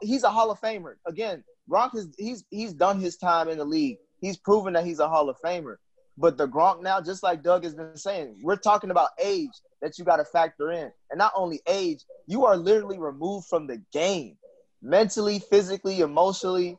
He's 0.00 0.22
a 0.24 0.30
Hall 0.30 0.50
of 0.50 0.60
Famer 0.60 0.94
again. 1.06 1.42
Gronk 1.70 1.94
is 1.96 2.08
he's 2.18 2.44
he's 2.50 2.72
done 2.74 3.00
his 3.00 3.16
time 3.16 3.48
in 3.48 3.58
the 3.58 3.64
league. 3.64 3.98
He's 4.24 4.36
proven 4.38 4.72
that 4.72 4.84
he's 4.86 5.00
a 5.00 5.08
Hall 5.08 5.28
of 5.28 5.36
Famer. 5.44 5.76
But 6.16 6.38
the 6.38 6.46
Gronk 6.48 6.82
now, 6.82 7.00
just 7.00 7.22
like 7.22 7.42
Doug 7.42 7.64
has 7.64 7.74
been 7.74 7.96
saying, 7.96 8.36
we're 8.42 8.56
talking 8.56 8.90
about 8.90 9.10
age 9.22 9.50
that 9.82 9.98
you 9.98 10.04
got 10.04 10.16
to 10.16 10.24
factor 10.24 10.70
in, 10.72 10.90
and 11.10 11.18
not 11.18 11.32
only 11.36 11.60
age, 11.66 12.04
you 12.26 12.46
are 12.46 12.56
literally 12.56 12.98
removed 12.98 13.48
from 13.48 13.66
the 13.66 13.82
game, 13.92 14.36
mentally, 14.80 15.40
physically, 15.40 16.00
emotionally, 16.00 16.78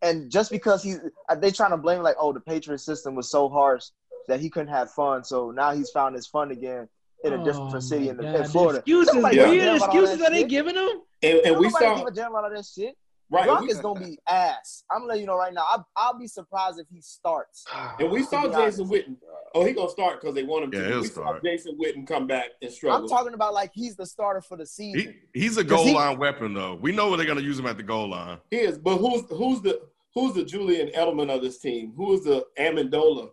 and 0.00 0.30
just 0.30 0.50
because 0.50 0.82
he's 0.82 0.98
they 1.38 1.50
trying 1.50 1.70
to 1.70 1.76
blame 1.76 2.02
like, 2.02 2.16
oh, 2.18 2.32
the 2.32 2.40
Patriot 2.40 2.78
system 2.78 3.14
was 3.14 3.30
so 3.30 3.48
harsh 3.48 3.84
that 4.26 4.40
he 4.40 4.48
couldn't 4.50 4.72
have 4.72 4.90
fun, 4.90 5.22
so 5.22 5.50
now 5.50 5.72
he's 5.72 5.90
found 5.90 6.14
his 6.16 6.26
fun 6.26 6.50
again 6.50 6.88
in 7.24 7.34
a 7.34 7.44
different 7.44 7.74
Oh, 7.74 7.78
city 7.80 8.08
in, 8.08 8.16
the, 8.16 8.22
God. 8.24 8.34
in 8.34 8.42
The 8.42 8.48
Florida. 8.48 8.78
excuses, 8.78 9.14
Nobody 9.14 9.36
Yeah. 9.36 9.46
what 9.46 9.52
give 9.52 9.62
a 9.62 9.64
damn 9.66 9.76
about 9.76 9.90
all 9.90 9.96
excuses 10.02 10.18
that 10.18 10.28
are 10.28 10.34
they 10.34 10.40
shit. 10.40 10.48
giving 10.48 10.74
him? 10.74 10.88
and, 11.22 11.38
and 11.44 11.58
we 11.58 11.70
saw 11.70 11.96
give 11.98 12.06
a 12.06 12.10
damn 12.10 12.30
about 12.30 12.44
all 12.44 12.50
that 12.50 12.64
shit. 12.64 12.96
Right. 13.32 13.48
Gronk 13.48 13.68
is 13.70 13.80
gonna 13.80 14.00
be 14.00 14.18
ass. 14.28 14.84
I'm 14.90 15.06
letting 15.06 15.22
you 15.22 15.26
know 15.26 15.36
right 15.36 15.52
now. 15.52 15.62
I, 15.68 15.78
I'll 15.96 16.18
be 16.18 16.26
surprised 16.26 16.78
if 16.78 16.86
he 16.90 17.00
starts. 17.00 17.64
And 17.98 18.10
we 18.10 18.22
saw 18.22 18.42
Jason 18.44 18.54
honest. 18.62 18.80
Witten. 18.92 19.16
Oh, 19.54 19.64
he 19.64 19.72
gonna 19.72 19.90
start 19.90 20.20
because 20.20 20.34
they 20.34 20.42
want 20.44 20.64
him 20.64 20.72
Yeah, 20.74 20.80
to. 20.80 20.88
he'll 20.88 21.00
We 21.02 21.06
saw 21.08 21.12
start. 21.22 21.44
Jason 21.44 21.78
Witten 21.78 22.06
come 22.06 22.26
back 22.26 22.46
and 22.62 22.70
struggle. 22.72 23.02
I'm 23.02 23.08
talking 23.08 23.34
about 23.34 23.54
like 23.54 23.70
he's 23.74 23.96
the 23.96 24.06
starter 24.06 24.40
for 24.40 24.56
the 24.56 24.66
season. 24.66 25.14
He, 25.32 25.40
he's 25.40 25.56
a 25.56 25.64
goal 25.64 25.84
he- 25.84 25.94
line 25.94 26.18
weapon, 26.18 26.54
though. 26.54 26.74
We 26.80 26.92
know 26.92 27.08
where 27.08 27.16
they're 27.16 27.26
going 27.26 27.38
to 27.38 27.44
use 27.44 27.58
him 27.58 27.66
at 27.66 27.76
the 27.76 27.82
goal 27.82 28.08
line. 28.10 28.38
He 28.50 28.58
is, 28.58 28.78
but 28.78 28.96
who's 28.98 29.22
who's 29.30 29.60
the 29.62 29.80
who's 30.14 30.34
the 30.34 30.44
Julian 30.44 30.88
Edelman 30.88 31.34
of 31.34 31.42
this 31.42 31.58
team? 31.58 31.92
Who 31.96 32.12
is 32.14 32.24
the 32.24 32.44
Amendola? 32.58 33.30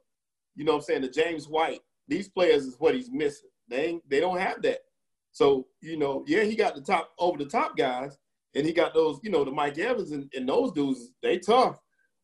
You 0.56 0.66
know 0.66 0.74
what 0.74 0.78
I'm 0.80 0.84
saying? 0.84 1.02
The 1.02 1.10
James 1.10 1.48
White. 1.48 1.82
These 2.08 2.28
players 2.30 2.66
is 2.66 2.76
what 2.80 2.96
he's 2.96 3.12
missing. 3.12 3.50
They 3.70 3.86
ain't, 3.86 4.10
they 4.10 4.20
don't 4.20 4.40
have 4.40 4.62
that. 4.64 4.80
So 5.32 5.68
you 5.82 5.98
know, 5.98 6.24
yeah, 6.28 6.44
he 6.44 6.56
got 6.56 6.76
the 6.76 6.82
top 6.82 7.12
over 7.20 7.38
the 7.38 7.46
top 7.46 7.78
guys, 7.78 8.18
and 8.56 8.66
he 8.66 8.74
got 8.74 8.94
those, 8.94 9.20
you 9.24 9.30
know, 9.30 9.44
the 9.44 9.52
Mike 9.52 9.78
Evans 9.78 10.12
and, 10.12 10.32
and 10.36 10.48
those 10.48 10.72
dudes. 10.72 11.12
They 11.22 11.38
tough, 11.40 11.80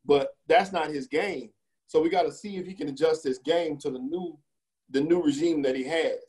but 0.06 0.30
that's 0.48 0.72
not 0.72 0.90
his 0.90 1.08
game. 1.08 1.50
So 1.88 2.02
we 2.02 2.10
got 2.10 2.24
to 2.24 2.32
see 2.32 2.58
if 2.58 2.66
he 2.66 2.74
can 2.74 2.88
adjust 2.90 3.24
his 3.24 3.38
game 3.40 3.78
to 3.80 3.90
the 3.92 4.00
new 4.00 4.38
the 4.90 5.02
new 5.02 5.22
regime 5.22 5.62
that 5.64 5.76
he 5.76 5.84
has. 5.84 6.20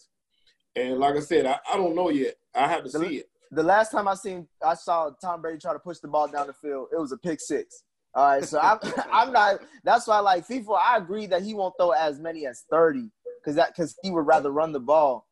And 0.74 0.98
like 0.98 1.16
I 1.16 1.20
said, 1.20 1.46
I, 1.46 1.58
I 1.72 1.76
don't 1.76 1.94
know 1.94 2.10
yet. 2.10 2.34
I 2.54 2.68
have 2.68 2.84
to 2.84 2.90
The- 2.90 2.98
see 3.00 3.16
it. 3.18 3.26
The 3.52 3.62
last 3.62 3.92
time 3.92 4.08
I 4.08 4.14
seen, 4.14 4.48
I 4.60 4.74
saw 4.74 5.10
Tom 5.22 5.40
Brady 5.40 5.58
try 5.58 5.72
to 5.72 5.78
push 5.78 5.98
the 6.00 6.08
ball 6.08 6.26
down 6.26 6.48
the 6.48 6.52
field. 6.52 6.88
It 6.92 6.98
was 6.98 7.12
a 7.12 7.16
pick 7.16 7.40
six. 7.40 7.84
All 8.12 8.26
right, 8.26 8.44
so 8.44 8.58
I'm, 8.58 8.78
I'm 9.12 9.32
not. 9.32 9.60
That's 9.84 10.06
why, 10.08 10.18
like 10.18 10.46
FIFA, 10.48 10.78
I 10.78 10.96
agree 10.96 11.26
that 11.26 11.42
he 11.42 11.54
won't 11.54 11.74
throw 11.78 11.90
as 11.92 12.18
many 12.18 12.46
as 12.46 12.64
thirty 12.70 13.08
because 13.40 13.54
that 13.54 13.68
because 13.68 13.94
he 14.02 14.10
would 14.10 14.26
rather 14.26 14.50
run 14.50 14.72
the 14.72 14.80
ball. 14.80 15.26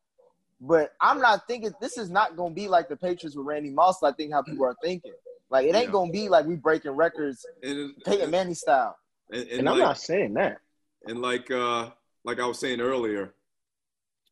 But 0.61 0.93
I'm 1.01 1.19
not 1.19 1.47
thinking 1.47 1.73
this 1.81 1.97
is 1.97 2.09
not 2.09 2.35
going 2.37 2.51
to 2.51 2.55
be 2.55 2.67
like 2.67 2.87
the 2.89 2.95
Patriots 2.95 3.35
with 3.35 3.45
Randy 3.45 3.69
Moss. 3.71 4.01
I 4.03 4.11
think 4.13 4.31
how 4.31 4.41
people 4.41 4.65
are 4.65 4.75
thinking. 4.83 5.11
Like 5.49 5.67
it 5.67 5.75
ain't 5.75 5.85
Yeah. 5.87 5.91
going 5.91 6.09
to 6.11 6.13
be 6.13 6.29
like 6.29 6.45
we 6.45 6.55
breaking 6.55 6.91
records 6.91 7.45
And, 7.61 7.91
Peyton 8.05 8.31
Manning 8.31 8.55
style. 8.55 8.97
and, 9.31 9.41
and, 9.43 9.59
And 9.59 9.69
I'm 9.69 9.77
not 9.79 9.97
saying 9.99 10.33
that. 10.35 10.59
and 11.07 11.21
like 11.21 11.51
uh 11.51 11.89
like 12.23 12.39
I 12.39 12.45
was 12.47 12.57
saying 12.57 12.81
earlier, 12.81 13.33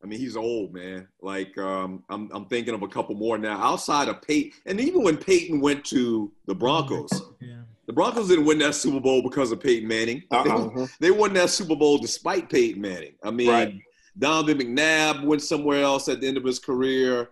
I 0.04 0.08
mean 0.08 0.20
he's 0.20 0.36
old 0.36 0.74
man. 0.74 1.08
Like 1.22 1.56
um 1.58 2.04
I'm 2.10 2.30
I'm 2.34 2.46
thinking 2.46 2.74
of 2.74 2.82
a 2.84 2.88
couple 2.88 3.16
more 3.16 3.38
now 3.38 3.58
outside 3.62 4.08
of 4.08 4.22
Peyton, 4.22 4.52
and 4.66 4.80
even 4.80 5.04
when 5.04 5.18
Peyton 5.18 5.60
went 5.62 5.84
to 5.86 6.32
the 6.48 6.56
Broncos, 6.56 7.12
Yeah. 7.42 7.62
the 7.86 7.94
Broncos 7.94 8.30
didn't 8.30 8.46
win 8.46 8.58
that 8.60 8.74
Super 8.76 9.00
Bowl 9.02 9.22
because 9.22 9.52
of 9.52 9.60
Peyton 9.60 9.88
Manning. 9.88 10.24
They, 10.32 10.38
Uh-uh. 10.38 10.70
Mhm. 10.70 10.98
they 11.00 11.12
won 11.12 11.34
that 11.34 11.50
Super 11.52 11.76
Bowl 11.76 11.98
despite 12.00 12.50
Peyton 12.50 12.82
Manning. 12.82 13.14
I 13.24 13.30
mean, 13.30 13.50
Right. 13.50 13.76
Donovan 14.18 14.58
McNabb 14.60 15.24
went 15.24 15.42
somewhere 15.42 15.82
else 15.84 16.08
at 16.08 16.22
the 16.22 16.28
end 16.28 16.38
of 16.38 16.44
his 16.44 16.60
career. 16.60 17.30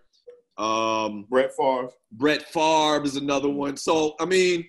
Um, 0.57 1.25
Brett 1.29 1.51
Favre. 1.55 1.89
Brett 2.11 2.43
Favre 2.43 3.03
is 3.03 3.15
another 3.15 3.49
one. 3.49 3.77
So, 3.77 4.15
I 4.19 4.25
mean, 4.25 4.65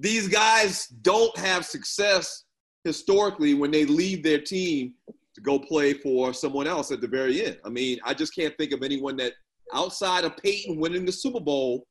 these 0.00 0.28
guys 0.28 0.86
don't 1.02 1.36
have 1.38 1.64
success 1.64 2.44
historically 2.84 3.54
when 3.54 3.70
they 3.70 3.84
leave 3.84 4.22
their 4.22 4.40
team 4.40 4.94
to 5.34 5.40
go 5.40 5.58
play 5.58 5.92
for 5.92 6.32
someone 6.32 6.66
else 6.66 6.90
at 6.90 7.00
the 7.00 7.08
very 7.08 7.44
end. 7.44 7.58
I 7.64 7.68
mean, 7.68 7.98
I 8.04 8.14
just 8.14 8.34
can't 8.34 8.56
think 8.56 8.72
of 8.72 8.82
anyone 8.82 9.16
that 9.18 9.32
outside 9.74 10.24
of 10.24 10.36
Peyton 10.38 10.78
winning 10.80 11.04
the 11.04 11.12
Super 11.12 11.40
Bowl 11.40 11.86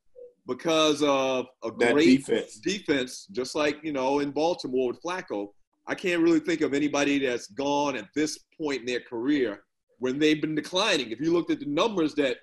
because 0.47 1.01
of 1.03 1.45
a 1.63 1.71
That 1.79 1.93
great 1.93 2.25
defense. 2.25 2.55
defense, 2.59 3.27
just 3.31 3.55
like, 3.55 3.77
you 3.83 3.91
know, 3.93 4.19
in 4.19 4.31
Baltimore 4.31 4.87
with 4.87 5.01
Flacco. 5.01 5.49
I 5.87 5.95
can't 5.95 6.21
really 6.21 6.39
think 6.39 6.61
of 6.61 6.73
anybody 6.73 7.19
that's 7.19 7.47
gone 7.47 7.95
at 7.95 8.07
this 8.15 8.39
point 8.59 8.81
in 8.81 8.85
their 8.85 9.01
career 9.01 9.61
when 9.99 10.17
they've 10.19 10.41
been 10.41 10.55
declining. 10.55 11.11
If 11.11 11.19
you 11.19 11.31
looked 11.31 11.51
at 11.51 11.59
the 11.59 11.67
numbers 11.67 12.13
that 12.15 12.37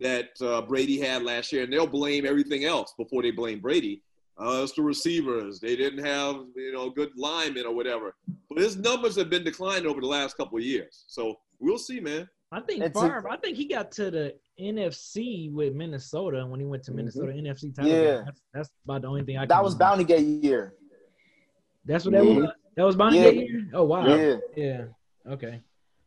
that 0.00 0.30
uh, 0.42 0.60
Brady 0.62 0.98
had 1.00 1.22
last 1.22 1.52
year, 1.52 1.62
and 1.62 1.72
they'll 1.72 1.86
blame 1.86 2.26
everything 2.26 2.64
else 2.64 2.92
before 2.98 3.22
they 3.22 3.30
blame 3.30 3.60
Brady. 3.60 4.02
Uh, 4.36 4.62
it's 4.64 4.72
the 4.72 4.82
receivers. 4.82 5.60
They 5.60 5.76
didn't 5.76 6.04
have 6.04 6.36
you 6.56 6.72
know 6.72 6.90
good 6.90 7.10
linemen 7.16 7.64
or 7.64 7.72
whatever. 7.74 8.16
But 8.50 8.58
his 8.58 8.76
numbers 8.76 9.14
have 9.16 9.30
been 9.30 9.44
declining 9.44 9.86
over 9.86 10.00
the 10.00 10.06
last 10.08 10.36
couple 10.36 10.58
of 10.58 10.64
years. 10.64 11.04
So 11.06 11.36
we'll 11.60 11.78
see, 11.78 12.00
man. 12.00 12.28
I 12.50 12.60
think 12.60 12.82
It's 12.82 13.00
Favre. 13.00 13.28
I 13.30 13.36
think 13.36 13.56
he 13.56 13.66
got 13.66 13.90
to 13.92 14.10
the 14.10 14.34
NFC 14.60 15.52
with 15.52 15.74
Minnesota 15.74 16.44
when 16.46 16.58
he 16.60 16.66
went 16.66 16.82
to 16.84 16.92
Minnesota 16.92 17.32
NFC 17.32 17.74
title. 17.74 17.90
Yeah. 17.90 18.22
That's, 18.24 18.40
that's 18.52 18.70
about 18.84 19.02
the 19.02 19.08
only 19.08 19.22
thing 19.24 19.36
I. 19.38 19.42
Can 19.42 19.48
That 19.48 19.62
was 19.62 19.74
remember. 19.74 20.04
Bounty 20.04 20.04
Gate 20.04 20.42
year. 20.44 20.74
That's 21.84 22.04
what 22.04 22.12
that 22.12 22.22
Mhm. 22.22 22.36
was. 22.42 22.50
That 22.76 22.84
was 22.84 22.96
Bonnie 22.96 23.18
Yeah. 23.18 23.30
Gate 23.30 23.48
year. 23.48 23.68
Oh 23.72 23.84
wow. 23.84 24.06
Yeah. 24.06 24.36
Yeah. 24.56 24.84
Okay. 25.28 25.60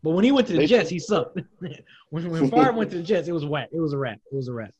But 0.03 0.11
when 0.11 0.23
he 0.23 0.31
went 0.31 0.47
to 0.47 0.53
the 0.53 0.59
They- 0.59 0.67
Jets, 0.67 0.89
he 0.89 0.99
sucked. 0.99 1.39
when 2.09 2.29
when 2.29 2.49
Favre 2.49 2.73
went 2.73 2.91
to 2.91 2.97
the 2.97 3.03
Jets, 3.03 3.27
it 3.27 3.31
was 3.31 3.45
whack. 3.45 3.69
It 3.71 3.79
was 3.79 3.93
a 3.93 3.97
rat. 3.97 4.19
It 4.31 4.35
was 4.35 4.47
a 4.47 4.53
rat. 4.53 4.73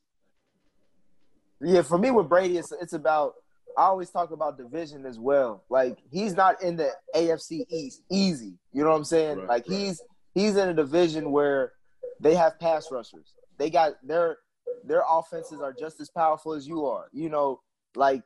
Yeah, 1.61 1.81
for 1.81 1.97
me 1.97 2.11
with 2.11 2.29
Brady, 2.29 2.57
it's 2.57 2.71
it's 2.71 2.93
about. 2.93 3.33
I 3.77 3.83
always 3.83 4.09
talk 4.09 4.31
about 4.31 4.57
division 4.57 5.05
as 5.05 5.19
well. 5.19 5.63
Like 5.69 5.99
he's 6.11 6.33
not 6.35 6.63
in 6.63 6.75
the 6.77 6.91
AFC 7.15 7.65
East 7.69 8.01
easy. 8.11 8.53
You 8.73 8.83
know 8.83 8.89
what 8.89 8.95
I'm 8.95 9.03
saying? 9.03 9.37
Right, 9.39 9.47
like 9.47 9.69
right. 9.69 9.79
he's 9.79 10.01
he's 10.33 10.55
in 10.55 10.69
a 10.69 10.73
division 10.73 11.31
where 11.31 11.73
they 12.19 12.33
have 12.33 12.59
pass 12.59 12.91
rushers. 12.91 13.33
They 13.57 13.69
got 13.69 13.93
their 14.03 14.37
their 14.83 15.03
offenses 15.07 15.61
are 15.61 15.73
just 15.73 15.99
as 15.99 16.09
powerful 16.09 16.53
as 16.53 16.67
you 16.67 16.85
are. 16.85 17.09
You 17.13 17.29
know, 17.29 17.61
like 17.95 18.23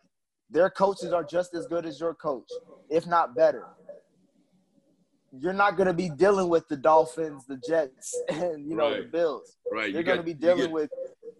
their 0.51 0.69
coaches 0.69 1.13
are 1.13 1.23
just 1.23 1.53
as 1.55 1.65
good 1.67 1.85
as 1.85 1.99
your 1.99 2.13
coach, 2.13 2.49
if 2.89 3.07
not 3.07 3.35
better. 3.35 3.65
You're 5.33 5.53
not 5.53 5.77
going 5.77 5.87
to 5.87 5.93
be 5.93 6.09
dealing 6.09 6.49
with 6.49 6.67
the 6.67 6.75
Dolphins, 6.75 7.45
the 7.45 7.57
Jets, 7.65 8.21
and 8.29 8.67
you 8.69 8.75
know 8.75 8.93
the 8.93 9.07
Bills. 9.07 9.57
Right? 9.71 9.93
You're 9.93 10.03
going 10.03 10.17
to 10.17 10.23
be 10.23 10.33
dealing 10.33 10.71
with 10.71 10.89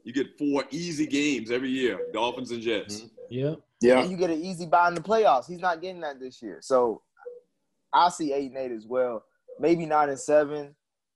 you 0.04 0.14
get 0.14 0.38
four 0.38 0.64
easy 0.72 1.06
games 1.06 1.52
every 1.52 1.70
year: 1.70 2.00
Dolphins 2.14 2.52
and 2.52 2.62
Jets. 2.62 3.02
Mm-hmm. 3.02 3.08
Yeah. 3.30 3.56
Yeah. 3.82 4.02
and 4.02 4.12
you 4.12 4.18
get 4.18 4.30
an 4.30 4.42
easy 4.42 4.66
buy 4.66 4.88
in 4.88 4.94
the 4.94 5.02
playoffs. 5.02 5.48
He's 5.48 5.60
not 5.60 5.82
getting 5.82 6.02
that 6.02 6.20
this 6.20 6.42
year. 6.42 6.60
So 6.62 7.02
I 7.94 8.10
see 8.10 8.34
eight 8.34 8.52
and 8.52 8.58
eight 8.58 8.72
as 8.72 8.86
well. 8.86 9.24
Maybe 9.60 9.86
nine 9.86 10.10
and 10.10 10.20
seven, 10.20 10.76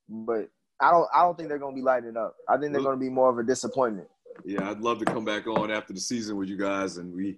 but 0.10 0.50
I 0.80 0.92
don't 0.92 1.08
I 1.14 1.22
don't 1.22 1.38
think 1.38 1.50
they're 1.50 1.60
gonna 1.60 1.76
be 1.76 1.82
lighting 1.82 2.18
up. 2.18 2.36
I 2.50 2.58
think 2.58 2.74
they're 2.74 2.82
gonna 2.82 2.98
be 2.98 3.10
more 3.10 3.30
of 3.30 3.38
a 3.38 3.44
disappointment. 3.44 4.08
Yeah, 4.44 4.70
I'd 4.70 4.82
love 4.82 5.00
to 5.00 5.06
come 5.06 5.24
back 5.24 5.48
on 5.48 5.72
after 5.72 5.94
the 5.94 6.00
season 6.00 6.36
with 6.38 6.50
you 6.50 6.58
guys 6.58 6.98
and 6.98 7.14
we 7.14 7.38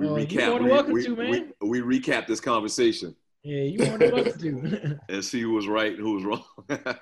we 0.00 0.06
Oh, 0.08 0.16
you 0.16 0.26
recap. 0.26 0.46
more 0.48 0.58
than 0.58 0.64
we, 0.64 0.70
welcome 0.72 0.92
we, 0.94 1.04
to, 1.04 1.16
man. 1.16 1.52
We, 1.60 1.80
we 1.80 1.98
recap 2.00 2.26
this 2.26 2.40
conversation 2.40 3.14
Yeah, 3.42 3.62
you 3.62 3.78
more 3.86 3.98
than 3.98 4.12
welcome 4.12 4.38
to. 4.38 5.00
and 5.08 5.24
see 5.24 5.40
who 5.42 5.52
was 5.52 5.66
right 5.68 5.92
and 5.92 6.00
who 6.00 6.12
was 6.14 6.24
wrong. 6.24 6.44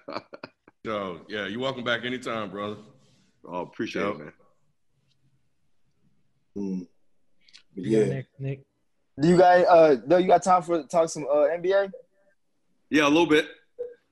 So 0.86 1.20
yeah, 1.28 1.46
you're 1.46 1.61
welcome 1.61 1.84
back 1.84 2.05
anytime, 2.05 2.51
brother. 2.51 2.76
oh, 3.46 3.61
appreciate 3.62 4.03
Yep. 4.05 4.14
it, 4.14 4.18
man. 4.18 4.32
Mm. 6.57 6.86
Yeah, 7.74 7.99
yeah, 7.99 8.05
next, 8.09 8.28
Nick. 8.38 8.64
Do 9.20 9.28
you 9.28 9.36
guys 9.36 9.66
uh 9.66 9.96
no 10.07 10.16
you 10.16 10.28
got 10.28 10.42
time 10.42 10.62
for 10.62 10.82
talk 10.84 11.09
some 11.11 11.24
uh 11.24 11.49
NBA? 11.59 11.90
Yeah, 12.90 13.07
a 13.07 13.09
little 13.11 13.26
bit. 13.26 13.49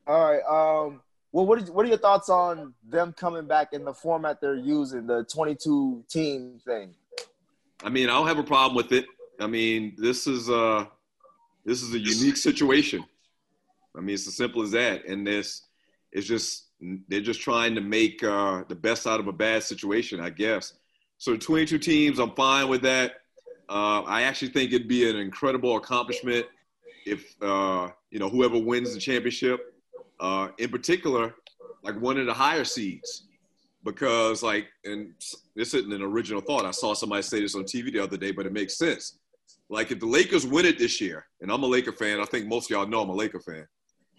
All 0.07 0.21
right. 0.33 0.43
Um 0.43 1.01
well 1.33 1.47
what 1.47 1.63
is, 1.63 1.71
what 1.71 1.87
are 1.87 1.89
your 1.89 1.99
thoughts 1.99 2.29
on 2.29 2.75
them 2.87 3.15
coming 3.17 3.47
back 3.47 3.73
in 3.73 3.85
the 3.85 3.95
format 3.95 4.41
they're 4.41 4.55
using, 4.57 5.07
the 5.07 5.25
22 5.33 6.05
team 6.11 6.61
thing? 6.65 6.95
I 7.83 7.91
mean, 7.91 8.09
I 8.09 8.15
don't 8.15 8.27
have 8.27 8.39
a 8.39 8.43
problem 8.43 8.77
with 8.77 8.93
it. 8.93 9.07
I 9.41 9.47
mean, 9.47 9.95
this 9.99 10.27
is 10.27 10.49
uh 10.49 10.87
this 11.65 11.83
is 11.83 11.95
a 11.95 11.99
unique 11.99 12.37
situation. 12.37 13.05
I 13.97 14.01
mean, 14.01 14.15
it's 14.15 14.27
as 14.27 14.37
simple 14.37 14.63
as 14.63 14.71
that. 14.73 15.07
And 15.07 15.27
this 15.27 15.63
it's 16.13 16.27
just 16.27 16.67
they're 17.09 17.21
just 17.21 17.41
trying 17.41 17.75
to 17.75 17.81
make 17.81 18.23
uh, 18.23 18.63
the 18.69 18.75
best 18.75 19.07
out 19.07 19.21
of 19.21 19.29
a 19.29 19.33
bad 19.33 19.63
situation, 19.63 20.21
I 20.21 20.31
guess. 20.31 20.75
So 21.19 21.37
22 21.37 21.79
teams, 21.79 22.19
I'm 22.19 22.33
fine 22.33 22.69
with 22.69 22.83
that. 22.83 23.23
Uh, 23.69 24.03
I 24.03 24.23
actually 24.23 24.51
think 24.51 24.73
it'd 24.73 24.87
be 24.87 25.09
an 25.09 25.17
incredible 25.17 25.77
accomplishment 25.77 26.47
if 27.07 27.41
uh, 27.43 27.89
you 28.11 28.19
know 28.19 28.29
whoever 28.29 28.59
wins 28.59 28.93
the 28.93 29.01
championship, 29.01 29.75
uh, 30.21 30.49
in 30.59 30.69
particular, 30.69 31.35
like 31.83 31.99
one 32.01 32.19
of 32.19 32.27
the 32.27 32.35
higher 32.35 32.65
seeds, 32.65 33.26
because 33.87 34.43
like, 34.43 34.67
and 34.85 35.13
this 35.55 35.73
isn't 35.73 35.93
an 35.93 36.03
original 36.03 36.43
thought. 36.43 36.67
I 36.67 36.71
saw 36.73 36.93
somebody 36.93 37.23
say 37.23 37.41
this 37.41 37.55
on 37.55 37.63
TV 37.65 37.91
the 37.93 38.01
other 38.03 38.17
day, 38.19 38.33
but 38.33 38.45
it 38.45 38.53
makes 38.53 38.77
sense. 38.77 39.19
Like 39.71 39.91
if 39.91 40.01
the 40.01 40.07
Lakers 40.07 40.47
win 40.47 40.67
it 40.67 40.79
this 40.79 41.01
year, 41.01 41.27
and 41.41 41.51
I'm 41.51 41.63
a 41.63 41.67
Laker 41.67 41.93
fan, 41.93 42.21
I 42.21 42.25
think 42.25 42.47
most 42.47 42.71
of 42.71 42.77
y'all 42.77 42.87
know 42.87 43.01
I'm 43.03 43.09
a 43.11 43.15
Laker 43.15 43.41
fan. 43.41 43.67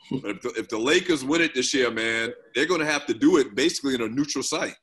But 0.22 0.32
if 0.38 0.42
the, 0.42 0.50
if 0.58 0.70
the 0.70 0.78
Lakers 0.78 1.24
win 1.26 1.42
it 1.42 1.54
this 1.54 1.74
year, 1.74 1.92
man, 1.92 2.32
they're 2.56 2.66
going 2.66 2.80
to 2.80 2.86
have 2.86 3.06
to 3.08 3.14
do 3.14 3.38
it 3.38 3.56
basically 3.56 3.94
in 3.94 4.02
a 4.02 4.08
neutral 4.08 4.44
site. 4.44 4.76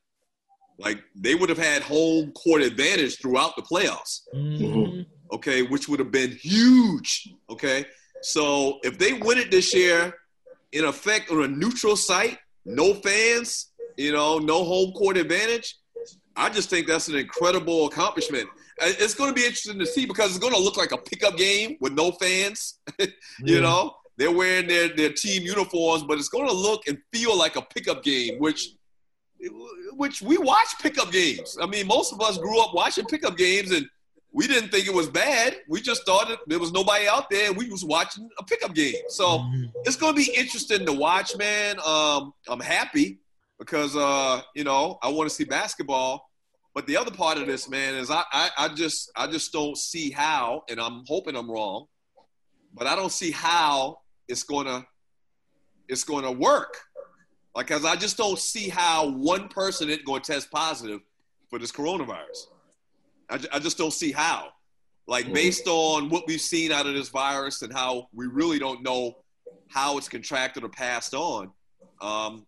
Like 0.77 0.99
they 1.15 1.33
would 1.35 1.49
have 1.49 1.57
had 1.57 1.81
home 1.81 2.31
court 2.33 2.61
advantage 2.61 3.19
throughout 3.19 3.55
the 3.55 3.61
playoffs 3.63 4.21
Mhm. 4.35 5.05
okay, 5.31 5.61
which 5.63 5.87
would 5.89 5.99
have 5.99 6.11
been 6.11 6.31
huge. 6.31 7.29
Okay, 7.49 7.85
so 8.21 8.79
if 8.83 8.97
they 8.99 9.13
win 9.13 9.37
it 9.39 9.49
this 9.51 9.73
year, 9.73 10.13
in 10.73 10.85
effect 10.85 11.31
on 11.31 11.43
a 11.43 11.47
neutral 11.47 11.95
site, 11.95 12.37
no 12.65 12.93
fans, 12.95 13.71
you 13.97 14.11
know, 14.11 14.37
no 14.39 14.63
home 14.63 14.91
court 14.93 15.17
advantage, 15.17 15.75
I 16.35 16.49
just 16.49 16.69
think 16.69 16.87
that's 16.87 17.07
an 17.07 17.15
incredible 17.15 17.87
accomplishment. 17.87 18.47
It's 18.81 19.13
going 19.13 19.29
to 19.29 19.33
be 19.33 19.41
interesting 19.45 19.79
to 19.79 19.85
see 19.85 20.05
because 20.05 20.31
it's 20.31 20.39
going 20.39 20.53
to 20.53 20.59
look 20.59 20.75
like 20.77 20.91
a 20.91 20.97
pickup 20.97 21.37
game 21.37 21.77
with 21.79 21.93
no 21.93 22.11
fans. 22.11 22.79
you 22.99 23.07
Yeah. 23.43 23.59
know, 23.61 23.95
they're 24.17 24.31
wearing 24.31 24.67
their, 24.67 24.89
their 24.89 25.11
team 25.13 25.43
uniforms, 25.43 26.03
but 26.03 26.17
it's 26.17 26.29
going 26.29 26.47
to 26.47 26.53
look 26.53 26.87
and 26.87 26.97
feel 27.13 27.37
like 27.37 27.55
a 27.55 27.61
pickup 27.61 28.03
game, 28.03 28.37
which 28.39 28.69
which 29.93 30.21
we 30.21 30.37
watch 30.37 30.67
pickup 30.81 31.11
games. 31.11 31.57
I 31.61 31.65
mean, 31.67 31.87
most 31.87 32.11
of 32.13 32.21
us 32.21 32.37
grew 32.37 32.59
up 32.61 32.73
watching 32.73 33.05
pickup 33.05 33.37
games, 33.37 33.71
and 33.71 33.85
we 34.31 34.47
didn't 34.47 34.69
think 34.69 34.87
it 34.87 34.93
was 34.93 35.07
bad. 35.07 35.57
We 35.69 35.81
just 35.81 36.05
thought 36.05 36.27
that 36.29 36.39
there 36.47 36.59
was 36.59 36.71
nobody 36.71 37.07
out 37.07 37.29
there, 37.29 37.47
and 37.49 37.57
we 37.57 37.69
was 37.69 37.85
watching 37.85 38.27
a 38.39 38.43
pickup 38.43 38.73
game. 38.73 38.95
So 39.09 39.39
Mhm. 39.39 39.71
it's 39.85 39.95
going 39.97 40.15
to 40.15 40.17
be 40.17 40.33
interesting 40.35 40.85
to 40.85 40.93
watch, 40.93 41.35
man. 41.37 41.77
Um, 41.85 42.33
I'm 42.47 42.59
happy 42.59 43.19
because 43.65 43.95
uh, 43.95 44.41
you 44.53 44.63
know 44.63 44.97
I 45.01 45.09
want 45.09 45.29
to 45.29 45.35
see 45.35 45.43
basketball. 45.43 46.29
But 46.73 46.87
the 46.87 46.97
other 46.97 47.11
part 47.11 47.37
of 47.37 47.47
this, 47.47 47.69
man, 47.69 47.95
is 47.95 48.11
I, 48.11 48.23
I, 48.33 48.49
I 48.57 48.67
just 48.69 49.09
I 49.15 49.27
just 49.27 49.53
don't 49.53 49.77
see 49.77 50.11
how, 50.11 50.63
and 50.69 50.79
I'm 50.79 51.03
hoping 51.07 51.35
I'm 51.35 51.49
wrong, 51.49 51.85
but 52.73 52.85
I 52.85 52.95
don't 52.95 53.11
see 53.11 53.31
how 53.31 53.99
it's 54.27 54.43
gonna 54.43 54.85
it's 55.87 56.03
gonna 56.03 56.31
work. 56.31 56.77
Like, 57.55 57.67
cause 57.67 57.85
I 57.85 57.95
just 57.95 58.17
don't 58.17 58.37
see 58.37 58.67
how 58.67 59.09
one 59.11 59.47
person 59.47 59.89
is 59.89 59.99
going 59.99 60.21
to 60.21 60.33
test 60.33 60.51
positive 60.51 60.99
for 61.49 61.57
this 61.57 61.71
coronavirus. 61.71 62.47
I, 63.29 63.39
I 63.53 63.59
just 63.59 63.77
don't 63.77 63.93
see 63.93 64.11
how. 64.11 64.49
Like, 65.07 65.31
based 65.31 65.67
on 65.67 66.09
what 66.09 66.27
we've 66.27 66.41
seen 66.41 66.73
out 66.73 66.85
of 66.85 66.95
this 66.95 67.09
virus 67.09 67.61
and 67.61 67.71
how 67.71 68.09
we 68.13 68.25
really 68.25 68.59
don't 68.59 68.83
know 68.83 69.13
how 69.69 69.97
it's 69.97 70.09
contracted 70.09 70.65
or 70.65 70.69
passed 70.69 71.13
on. 71.13 71.51
Um, 72.01 72.45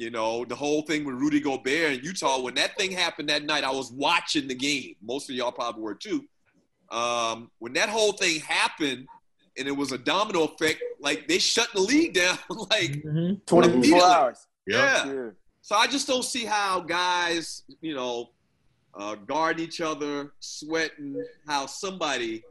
you 0.00 0.08
know, 0.10 0.46
the 0.46 0.54
whole 0.56 0.80
thing 0.80 1.04
with 1.04 1.16
Rudy 1.16 1.40
Gobert 1.40 1.92
in 1.92 2.00
Utah, 2.02 2.40
when 2.40 2.54
that 2.54 2.74
thing 2.78 2.90
happened 2.90 3.28
that 3.28 3.44
night, 3.44 3.64
I 3.64 3.70
was 3.70 3.92
watching 3.92 4.48
the 4.48 4.54
game. 4.54 4.94
Most 5.02 5.28
of 5.28 5.36
y'all 5.36 5.52
probably 5.52 5.82
were 5.82 5.94
too. 5.94 6.24
Um, 6.90 7.50
when 7.58 7.74
that 7.74 7.90
whole 7.90 8.12
thing 8.12 8.40
happened 8.40 9.06
and 9.58 9.68
it 9.68 9.76
was 9.76 9.92
a 9.92 9.98
domino 9.98 10.44
effect, 10.44 10.82
like 11.00 11.28
they 11.28 11.38
shut 11.38 11.68
the 11.74 11.82
league 11.82 12.14
down. 12.14 12.38
like, 12.70 13.02
Mhm. 13.04 13.44
24 13.44 14.02
hours. 14.02 14.46
yeah. 14.66 15.04
Yeah. 15.06 15.30
So 15.60 15.76
I 15.76 15.86
just 15.86 16.06
don't 16.08 16.24
see 16.24 16.46
how 16.46 16.80
guys, 16.80 17.64
you 17.82 17.94
know, 17.94 18.30
uh, 18.94 19.16
guard 19.16 19.60
each 19.60 19.82
other, 19.82 20.32
sweating, 20.40 21.22
how 21.46 21.66
somebody 21.66 22.42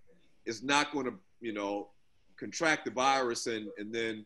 is 0.46 0.62
not 0.62 0.92
going 0.94 1.06
to, 1.08 1.16
you 1.42 1.54
know, 1.54 1.90
contract 2.40 2.86
the 2.86 2.92
virus 2.92 3.48
and, 3.48 3.70
and 3.80 3.92
then 3.92 4.24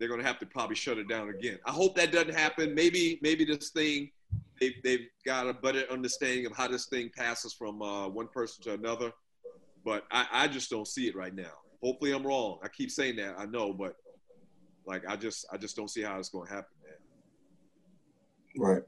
they're 0.00 0.08
going 0.08 0.20
to 0.20 0.26
have 0.26 0.38
to 0.38 0.46
probably 0.46 0.74
shut 0.74 0.98
it 0.98 1.08
down 1.08 1.28
again. 1.28 1.58
I 1.66 1.70
hope 1.70 1.94
that 1.96 2.10
doesn't 2.10 2.34
happen. 2.34 2.74
Maybe 2.74 3.20
maybe 3.22 3.44
this 3.44 3.68
thing 3.68 4.10
they've 4.58 4.82
they've 4.82 5.06
got 5.24 5.46
a 5.46 5.52
better 5.52 5.84
understanding 5.90 6.46
of 6.46 6.56
how 6.56 6.66
this 6.66 6.86
thing 6.86 7.10
passes 7.14 7.52
from 7.52 7.82
uh, 7.82 8.08
one 8.08 8.28
person 8.28 8.64
to 8.64 8.72
another. 8.72 9.12
But 9.84 10.04
I, 10.10 10.26
I 10.32 10.48
just 10.48 10.70
don't 10.70 10.88
see 10.88 11.06
it 11.06 11.14
right 11.14 11.34
now. 11.34 11.52
Hopefully 11.82 12.12
I'm 12.12 12.26
wrong. 12.26 12.58
I 12.62 12.68
keep 12.68 12.90
saying 12.90 13.16
that. 13.16 13.36
I 13.38 13.44
know, 13.44 13.72
but 13.72 13.94
like 14.86 15.06
I 15.06 15.16
just 15.16 15.46
I 15.52 15.58
just 15.58 15.76
don't 15.76 15.88
see 15.88 16.02
how 16.02 16.18
it's 16.18 16.30
going 16.30 16.46
to 16.48 16.54
happen, 16.54 16.74
man. 16.82 16.94
right. 18.58 18.82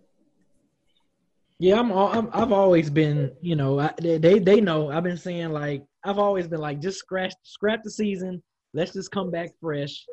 Yeah, 1.58 1.78
I'm, 1.78 1.92
all, 1.92 2.08
I'm. 2.08 2.28
I've 2.32 2.50
always 2.50 2.90
been, 2.90 3.30
you 3.40 3.54
know, 3.54 3.78
I, 3.78 3.92
they 4.00 4.18
they 4.18 4.38
they 4.40 4.60
know. 4.60 4.90
I've 4.90 5.04
been 5.04 5.16
saying 5.16 5.50
like 5.50 5.84
I've 6.04 6.18
always 6.18 6.48
been 6.48 6.58
like 6.60 6.80
just 6.80 6.98
scratch 6.98 7.34
scrap 7.44 7.84
the 7.84 7.90
season. 7.90 8.42
Let's 8.74 8.92
just 8.92 9.12
come 9.12 9.30
back 9.30 9.50
fresh. 9.60 10.04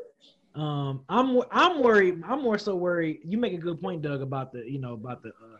Um, 0.55 1.03
I'm 1.09 1.41
I'm 1.51 1.81
worried. 1.83 2.21
I'm 2.25 2.41
more 2.41 2.57
so 2.57 2.75
worried. 2.75 3.19
You 3.23 3.37
make 3.37 3.53
a 3.53 3.57
good 3.57 3.79
point, 3.81 4.01
Doug, 4.01 4.21
about 4.21 4.51
the 4.51 4.69
you 4.69 4.79
know 4.79 4.93
about 4.93 5.21
the 5.21 5.29
uh, 5.29 5.57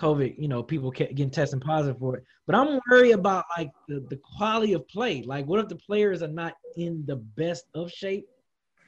COVID. 0.00 0.34
You 0.38 0.48
know, 0.48 0.62
people 0.62 0.90
getting 0.90 1.30
testing 1.30 1.60
positive 1.60 1.98
for 1.98 2.16
it. 2.16 2.24
But 2.46 2.56
I'm 2.56 2.80
worried 2.90 3.12
about 3.12 3.44
like 3.56 3.70
the 3.88 4.04
the 4.10 4.16
quality 4.36 4.72
of 4.72 4.86
play. 4.88 5.22
Like, 5.22 5.46
what 5.46 5.60
if 5.60 5.68
the 5.68 5.76
players 5.76 6.22
are 6.22 6.28
not 6.28 6.54
in 6.76 7.04
the 7.06 7.16
best 7.16 7.64
of 7.74 7.90
shape 7.92 8.26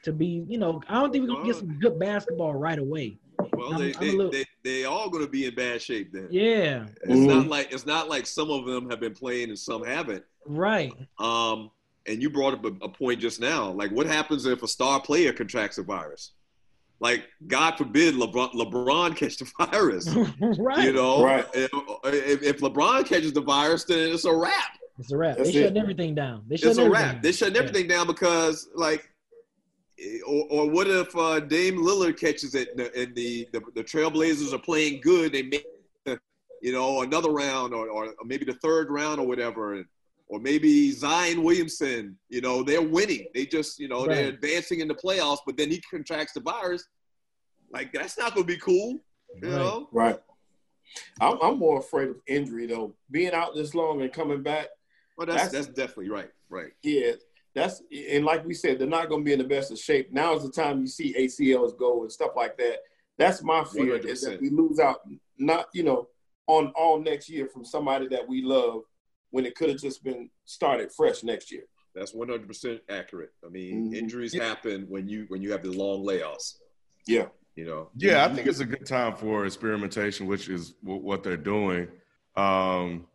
to 0.03 0.13
be? 0.13 0.45
You 0.49 0.59
know, 0.59 0.83
I 0.89 0.95
don't 1.01 1.13
think 1.13 1.29
we're 1.29 1.35
gonna 1.35 1.47
get 1.47 1.57
some 1.57 1.79
good 1.79 1.99
basketball 1.99 2.55
right 2.55 2.79
away. 2.79 3.19
Well, 3.57 3.73
I'm- 3.75 3.81
they 3.81 3.95
I'm 3.95 4.01
they, 4.01 4.11
little- 4.11 4.33
they 4.33 4.45
they 4.65 4.85
all 4.85 5.09
going 5.09 5.25
to 5.25 5.31
be 5.31 5.47
in 5.47 5.55
bad 5.55 5.81
shape 5.81 6.13
then. 6.13 6.27
Yeah, 6.31 6.87
It's 7.05 7.13
Mhm. 7.13 7.27
not 7.29 7.47
like 7.47 7.73
it's 7.73 7.87
not 7.87 8.09
like 8.09 8.27
some 8.27 8.51
of 8.51 8.67
them 8.67 8.91
have 8.91 8.99
been 9.01 9.15
playing 9.15 9.49
and 9.51 9.59
some 9.59 9.85
haven't. 9.85 10.25
right. 10.47 10.93
Um, 11.19 11.71
and 12.09 12.23
you 12.23 12.31
brought 12.31 12.55
up 12.55 12.65
a, 12.65 12.69
a 12.83 12.89
point 12.89 13.21
just 13.21 13.41
now. 13.41 13.71
Like, 13.71 13.91
what 13.91 14.07
happens 14.07 14.47
if 14.47 14.63
a 14.63 14.69
star 14.69 15.01
player 15.01 15.33
contracts 15.33 15.79
a 15.79 15.83
virus? 15.83 16.33
Like, 17.01 17.27
God 17.47 17.77
forbid 17.79 18.15
LeBron, 18.17 18.55
LeBron 18.55 19.15
catch 19.15 19.37
the 19.37 19.49
virus. 19.67 20.09
right. 20.59 20.85
You 20.85 20.93
know, 20.93 21.25
Right. 21.25 21.47
if, 21.55 21.71
if, 22.05 22.43
if 22.43 22.59
LeBron 22.61 23.07
catches 23.07 23.33
the 23.33 23.41
virus, 23.43 23.85
then 23.85 24.13
it's 24.13 24.25
a 24.25 24.35
wrap. 24.35 24.53
It's 24.99 25.13
a 25.13 25.17
wrap. 25.17 25.37
That's 25.37 25.53
they 25.53 25.61
it. 25.61 25.63
shutting 25.63 25.79
everything 25.81 26.15
down. 26.17 26.43
They 26.49 26.57
shutting 26.57 26.71
It's 26.71 26.79
a 26.79 26.83
everything 26.83 26.93
wrap. 27.05 27.13
down. 27.15 27.23
They're 27.23 27.33
shutting 27.33 27.55
Yeah. 27.55 27.61
everything 27.63 27.87
down 27.89 28.07
because, 28.09 28.69
like, 28.75 29.09
or, 30.27 30.47
or 30.51 30.71
what 30.71 30.87
if 30.89 31.15
uh, 31.17 31.39
Dame 31.41 31.77
Lillard 31.79 32.19
catches 32.19 32.55
it 32.55 32.71
and 32.71 32.79
the, 32.81 33.01
and 33.03 33.15
the, 33.15 33.49
the 33.53 33.61
the 33.77 33.85
Trailblazers 33.85 34.53
are 34.53 34.59
playing 34.59 35.01
good? 35.03 35.33
They 35.33 35.43
make, 35.43 35.67
you 36.63 36.73
know, 36.73 37.03
another 37.03 37.31
round 37.31 37.75
or, 37.75 37.89
or 37.89 38.13
maybe 38.25 38.45
the 38.45 38.55
third 38.55 38.91
round 38.91 39.21
or 39.21 39.27
whatever, 39.27 39.75
and, 39.75 39.85
or 40.29 40.39
maybe 40.39 40.91
Zion 40.93 41.43
Williamson. 41.43 42.17
You 42.29 42.41
know, 42.41 42.63
they're 42.63 42.83
winning. 42.83 43.27
They 43.35 43.47
just, 43.47 43.79
you 43.79 43.89
know, 43.89 44.07
they're 44.07 44.29
advancing 44.29 44.81
in 44.81 44.89
the 44.89 44.95
playoffs, 44.95 45.39
but 45.47 45.57
then 45.57 45.71
he 45.71 45.81
contracts 45.91 46.33
the 46.35 46.41
virus. 46.41 46.87
Like 47.71 47.93
that's 47.93 48.19
not 48.19 48.35
going 48.35 48.47
to 48.47 48.53
be 48.53 48.59
cool. 48.61 48.99
You 49.43 49.49
Right. 49.49 49.51
know, 49.59 49.89
Right. 49.93 50.19
I'm, 51.21 51.39
I'm 51.43 51.59
more 51.59 51.79
afraid 51.81 52.09
of 52.09 52.17
injury 52.27 52.67
though. 52.67 52.95
Being 53.11 53.33
out 53.33 53.55
this 53.55 53.75
long 53.75 54.01
and 54.03 54.13
coming 54.13 54.43
back, 54.43 54.69
well, 55.17 55.27
that's 55.27 55.45
That's- 55.45 55.67
that's 55.67 55.77
definitely 55.77 56.09
right. 56.11 56.31
Right. 56.51 56.73
yeah, 56.83 57.13
that's 57.55 57.83
and 58.15 58.25
like 58.25 58.47
we 58.47 58.55
said, 58.55 58.79
they're 58.79 58.89
not 58.89 59.11
going 59.11 59.21
to 59.21 59.25
be 59.25 59.33
in 59.35 59.39
the 59.39 59.45
best 59.45 59.71
of 59.71 59.79
shape. 59.79 60.11
Now 60.13 60.35
is 60.35 60.45
the 60.45 60.51
time 60.51 60.81
you 60.81 60.87
see 60.87 61.13
ACLs 61.15 61.77
go 61.79 62.03
and 62.03 62.11
stuff 62.13 62.31
like 62.37 62.57
that. 62.57 62.79
That's 63.19 63.43
my 63.43 63.65
fear 63.65 63.97
is 63.97 64.23
that 64.23 64.41
we 64.41 64.49
lose 64.49 64.79
out, 64.81 65.01
not 65.39 65.67
you 65.75 65.83
know, 65.83 66.09
on 66.47 66.73
all 66.75 66.99
next 67.01 67.29
year 67.29 67.49
from 67.49 67.65
somebody 67.67 68.09
that 68.09 68.27
we 68.27 68.43
love 68.43 68.85
when 69.31 69.45
it 69.47 69.55
could 69.55 69.69
have 69.69 69.79
just 69.79 70.03
been 70.03 70.31
started 70.45 70.91
fresh 70.93 71.23
next 71.23 71.51
year. 71.53 71.65
That's 71.95 72.13
100% 72.15 72.81
accurate. 72.89 73.31
I 73.45 73.49
mean, 73.49 73.91
Mhm. 73.93 73.97
injuries 73.97 74.35
Yeah. 74.35 74.45
happen 74.45 74.87
when 74.89 75.09
you 75.09 75.25
when 75.29 75.43
you 75.43 75.53
have 75.53 75.63
the 75.63 75.71
long 75.73 76.05
layoffs. 76.05 76.59
Yeah. 77.07 77.29
You 77.57 77.65
know. 77.67 77.91
Yeah, 77.97 78.25
I 78.25 78.33
think 78.35 78.47
it's 78.47 78.61
a 78.61 78.65
good 78.65 78.87
time 78.87 79.17
for 79.17 79.45
experimentation, 79.45 80.27
which 80.27 80.49
is 80.49 80.73
w- 80.85 81.03
what 81.03 81.23
they're 81.25 81.37
doing. 81.37 81.89
Um, 82.37 83.09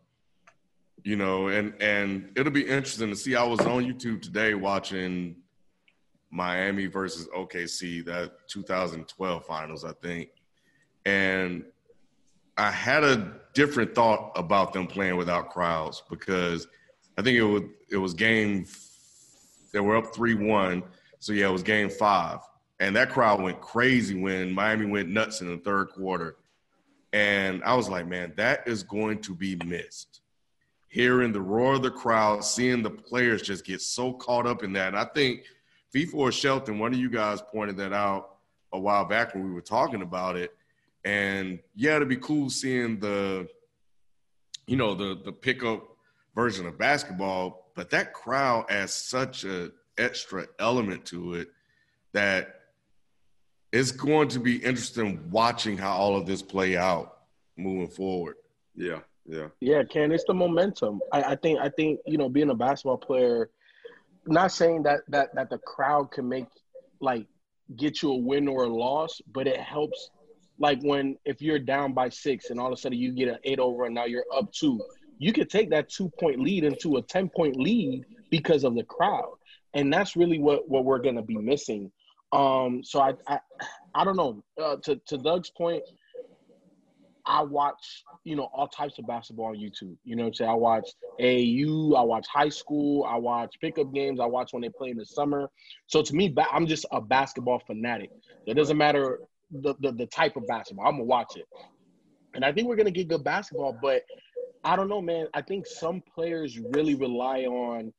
you 1.02 1.16
know, 1.16 1.48
and 1.48 1.74
and 1.80 2.30
it'll 2.36 2.52
be 2.52 2.66
interesting 2.66 3.08
to 3.10 3.16
see. 3.16 3.34
I 3.36 3.44
was 3.44 3.60
on 3.60 3.84
YouTube 3.84 4.20
today 4.22 4.54
watching 4.54 5.42
Miami 6.30 6.86
versus 6.86 7.28
OKC, 7.34 8.00
that 8.04 8.48
2012 8.48 9.46
finals, 9.46 9.84
I 9.84 9.92
think, 9.94 10.30
and 11.06 11.64
I 12.56 12.70
had 12.70 13.02
a 13.02 13.32
different 13.52 13.94
thought 13.94 14.32
about 14.36 14.72
them 14.72 14.86
playing 14.86 15.16
without 15.16 15.50
crowds 15.50 16.02
because 16.08 16.66
I 17.16 17.22
think 17.22 17.38
it 17.38 17.44
was 17.44 17.62
it 17.90 17.96
was 17.96 18.14
game 18.14 18.66
they 19.72 19.80
were 19.80 19.96
up 19.96 20.14
three 20.14 20.34
one, 20.34 20.84
so 21.18 21.32
yeah, 21.32 21.48
it 21.48 21.52
was 21.52 21.62
game 21.62 21.90
five, 21.90 22.38
and 22.78 22.94
that 22.94 23.10
crowd 23.10 23.42
went 23.42 23.60
crazy 23.60 24.14
when 24.14 24.52
Miami 24.52 24.86
went 24.86 25.08
nuts 25.08 25.40
in 25.40 25.48
the 25.48 25.58
third 25.58 25.88
quarter, 25.90 26.36
and 27.12 27.62
I 27.64 27.74
was 27.74 27.88
like, 27.88 28.06
man, 28.06 28.32
that 28.36 28.68
is 28.68 28.82
going 28.82 29.20
to 29.22 29.34
be 29.34 29.56
missed. 29.64 30.20
Hearing 30.88 31.32
the 31.32 31.40
roar 31.40 31.74
of 31.74 31.82
the 31.82 31.90
crowd, 31.90 32.44
seeing 32.44 32.82
the 32.82 32.90
players 32.90 33.42
just 33.42 33.64
get 33.64 33.80
so 33.80 34.12
caught 34.12 34.46
up 34.46 34.62
in 34.62 34.72
that, 34.74 34.88
and 34.88 34.96
I 34.96 35.06
think 35.06 35.42
FIFA 35.92 36.32
Shelton, 36.32 36.78
one 36.78 36.92
of 36.92 37.00
you 37.00 37.10
guys 37.10 37.42
pointed 37.42 37.76
that 37.78 37.92
out 37.92 38.36
a 38.72 38.78
while 38.78 39.04
back 39.04 39.34
when 39.34 39.44
we 39.44 39.52
were 39.52 39.60
talking 39.60 40.02
about 40.02 40.36
it 40.36 40.56
and 41.04 41.58
yeah, 41.74 41.96
it'd 41.96 42.08
be 42.08 42.16
cool 42.16 42.50
seeing 42.50 42.98
the, 42.98 43.46
you 44.66 44.76
know, 44.76 44.94
the 44.94 45.20
the 45.24 45.32
pickup 45.32 45.86
version 46.34 46.66
of 46.66 46.78
basketball, 46.78 47.72
but 47.74 47.90
that 47.90 48.12
crowd 48.12 48.66
adds 48.70 48.92
such 48.92 49.44
a 49.44 49.70
extra 49.98 50.46
element 50.58 51.04
to 51.06 51.34
it 51.34 51.48
that 52.12 52.54
it's 53.72 53.90
going 53.90 54.28
to 54.28 54.38
be 54.38 54.56
interesting 54.56 55.20
watching 55.30 55.76
how 55.76 55.92
all 55.92 56.16
of 56.16 56.26
this 56.26 56.42
play 56.42 56.76
out 56.76 57.18
moving 57.56 57.88
forward. 57.88 58.36
Yeah, 58.74 59.00
yeah, 59.26 59.48
yeah. 59.60 59.82
Ken, 59.84 60.12
it's 60.12 60.24
the 60.24 60.34
momentum. 60.34 61.00
I, 61.12 61.22
I 61.22 61.36
think 61.36 61.58
I 61.60 61.68
think 61.68 62.00
you 62.06 62.18
know 62.18 62.28
being 62.28 62.50
a 62.50 62.54
basketball 62.54 62.98
player. 62.98 63.50
Not 64.26 64.52
saying 64.52 64.84
that 64.84 65.00
that 65.08 65.34
that 65.34 65.50
the 65.50 65.58
crowd 65.58 66.10
can 66.10 66.28
make 66.28 66.46
like 67.00 67.26
get 67.76 68.02
you 68.02 68.12
a 68.12 68.16
win 68.16 68.48
or 68.48 68.64
a 68.64 68.68
loss, 68.68 69.20
but 69.32 69.46
it 69.46 69.60
helps 69.60 70.10
like 70.58 70.80
when 70.82 71.16
if 71.24 71.42
you're 71.42 71.58
down 71.58 71.92
by 71.92 72.08
six 72.08 72.50
and 72.50 72.60
all 72.60 72.68
of 72.68 72.72
a 72.72 72.76
sudden 72.76 72.98
you 72.98 73.12
get 73.12 73.28
an 73.28 73.38
eight 73.44 73.58
over 73.58 73.84
and 73.84 73.94
now 73.94 74.04
you're 74.04 74.24
up 74.34 74.52
two, 74.52 74.80
you 75.18 75.32
could 75.32 75.50
take 75.50 75.70
that 75.70 75.88
two 75.88 76.10
point 76.20 76.40
lead 76.40 76.64
into 76.64 76.96
a 76.96 77.02
ten 77.02 77.28
point 77.28 77.56
lead 77.56 78.04
because 78.30 78.64
of 78.64 78.74
the 78.74 78.84
crowd, 78.84 79.34
and 79.74 79.92
that's 79.92 80.16
really 80.16 80.38
what 80.38 80.68
what 80.68 80.84
we're 80.84 80.98
gonna 80.98 81.22
be 81.22 81.36
missing. 81.36 81.90
Um, 82.32 82.82
so 82.84 83.00
I 83.00 83.14
I, 83.26 83.38
I 83.94 84.04
don't 84.04 84.16
know. 84.16 84.42
Uh, 84.60 84.76
to 84.84 84.96
to 85.06 85.18
Doug's 85.18 85.50
point, 85.50 85.82
I 87.26 87.42
watch, 87.42 88.04
you 88.24 88.36
know, 88.36 88.48
all 88.52 88.68
types 88.68 88.98
of 88.98 89.06
basketball 89.06 89.46
on 89.46 89.56
YouTube. 89.56 89.96
You 90.04 90.16
know 90.16 90.24
what 90.24 90.28
I'm 90.28 90.34
saying? 90.34 90.50
I 90.50 90.54
watch 90.54 90.88
AAU, 91.20 91.96
I 91.96 92.02
watch 92.02 92.26
high 92.32 92.48
school, 92.48 93.04
I 93.04 93.16
watch 93.16 93.54
pickup 93.60 93.92
games, 93.94 94.20
I 94.20 94.26
watch 94.26 94.52
when 94.52 94.62
they 94.62 94.68
play 94.68 94.90
in 94.90 94.98
the 94.98 95.06
summer. 95.06 95.48
So 95.86 96.02
to 96.02 96.14
me, 96.14 96.34
I'm 96.52 96.66
just 96.66 96.86
a 96.92 97.00
basketball 97.00 97.62
fanatic. 97.66 98.10
It 98.46 98.54
doesn't 98.54 98.76
matter 98.76 99.20
the, 99.62 99.92
the, 99.92 100.06
type 100.06 100.36
of 100.36 100.46
basketball. 100.46 100.86
I'm 100.86 100.94
gonna 100.94 101.04
watch 101.04 101.36
it, 101.36 101.46
and 102.34 102.44
I 102.44 102.52
think 102.52 102.68
we're 102.68 102.76
gonna 102.76 102.90
get 102.90 103.08
good 103.08 103.24
basketball. 103.24 103.78
But 103.80 104.02
I 104.64 104.76
don't 104.76 104.88
know, 104.88 105.00
man. 105.00 105.26
I 105.34 105.42
think 105.42 105.66
some 105.66 106.02
players 106.14 106.58
really 106.58 106.94
rely 106.94 107.42
on 107.42 107.92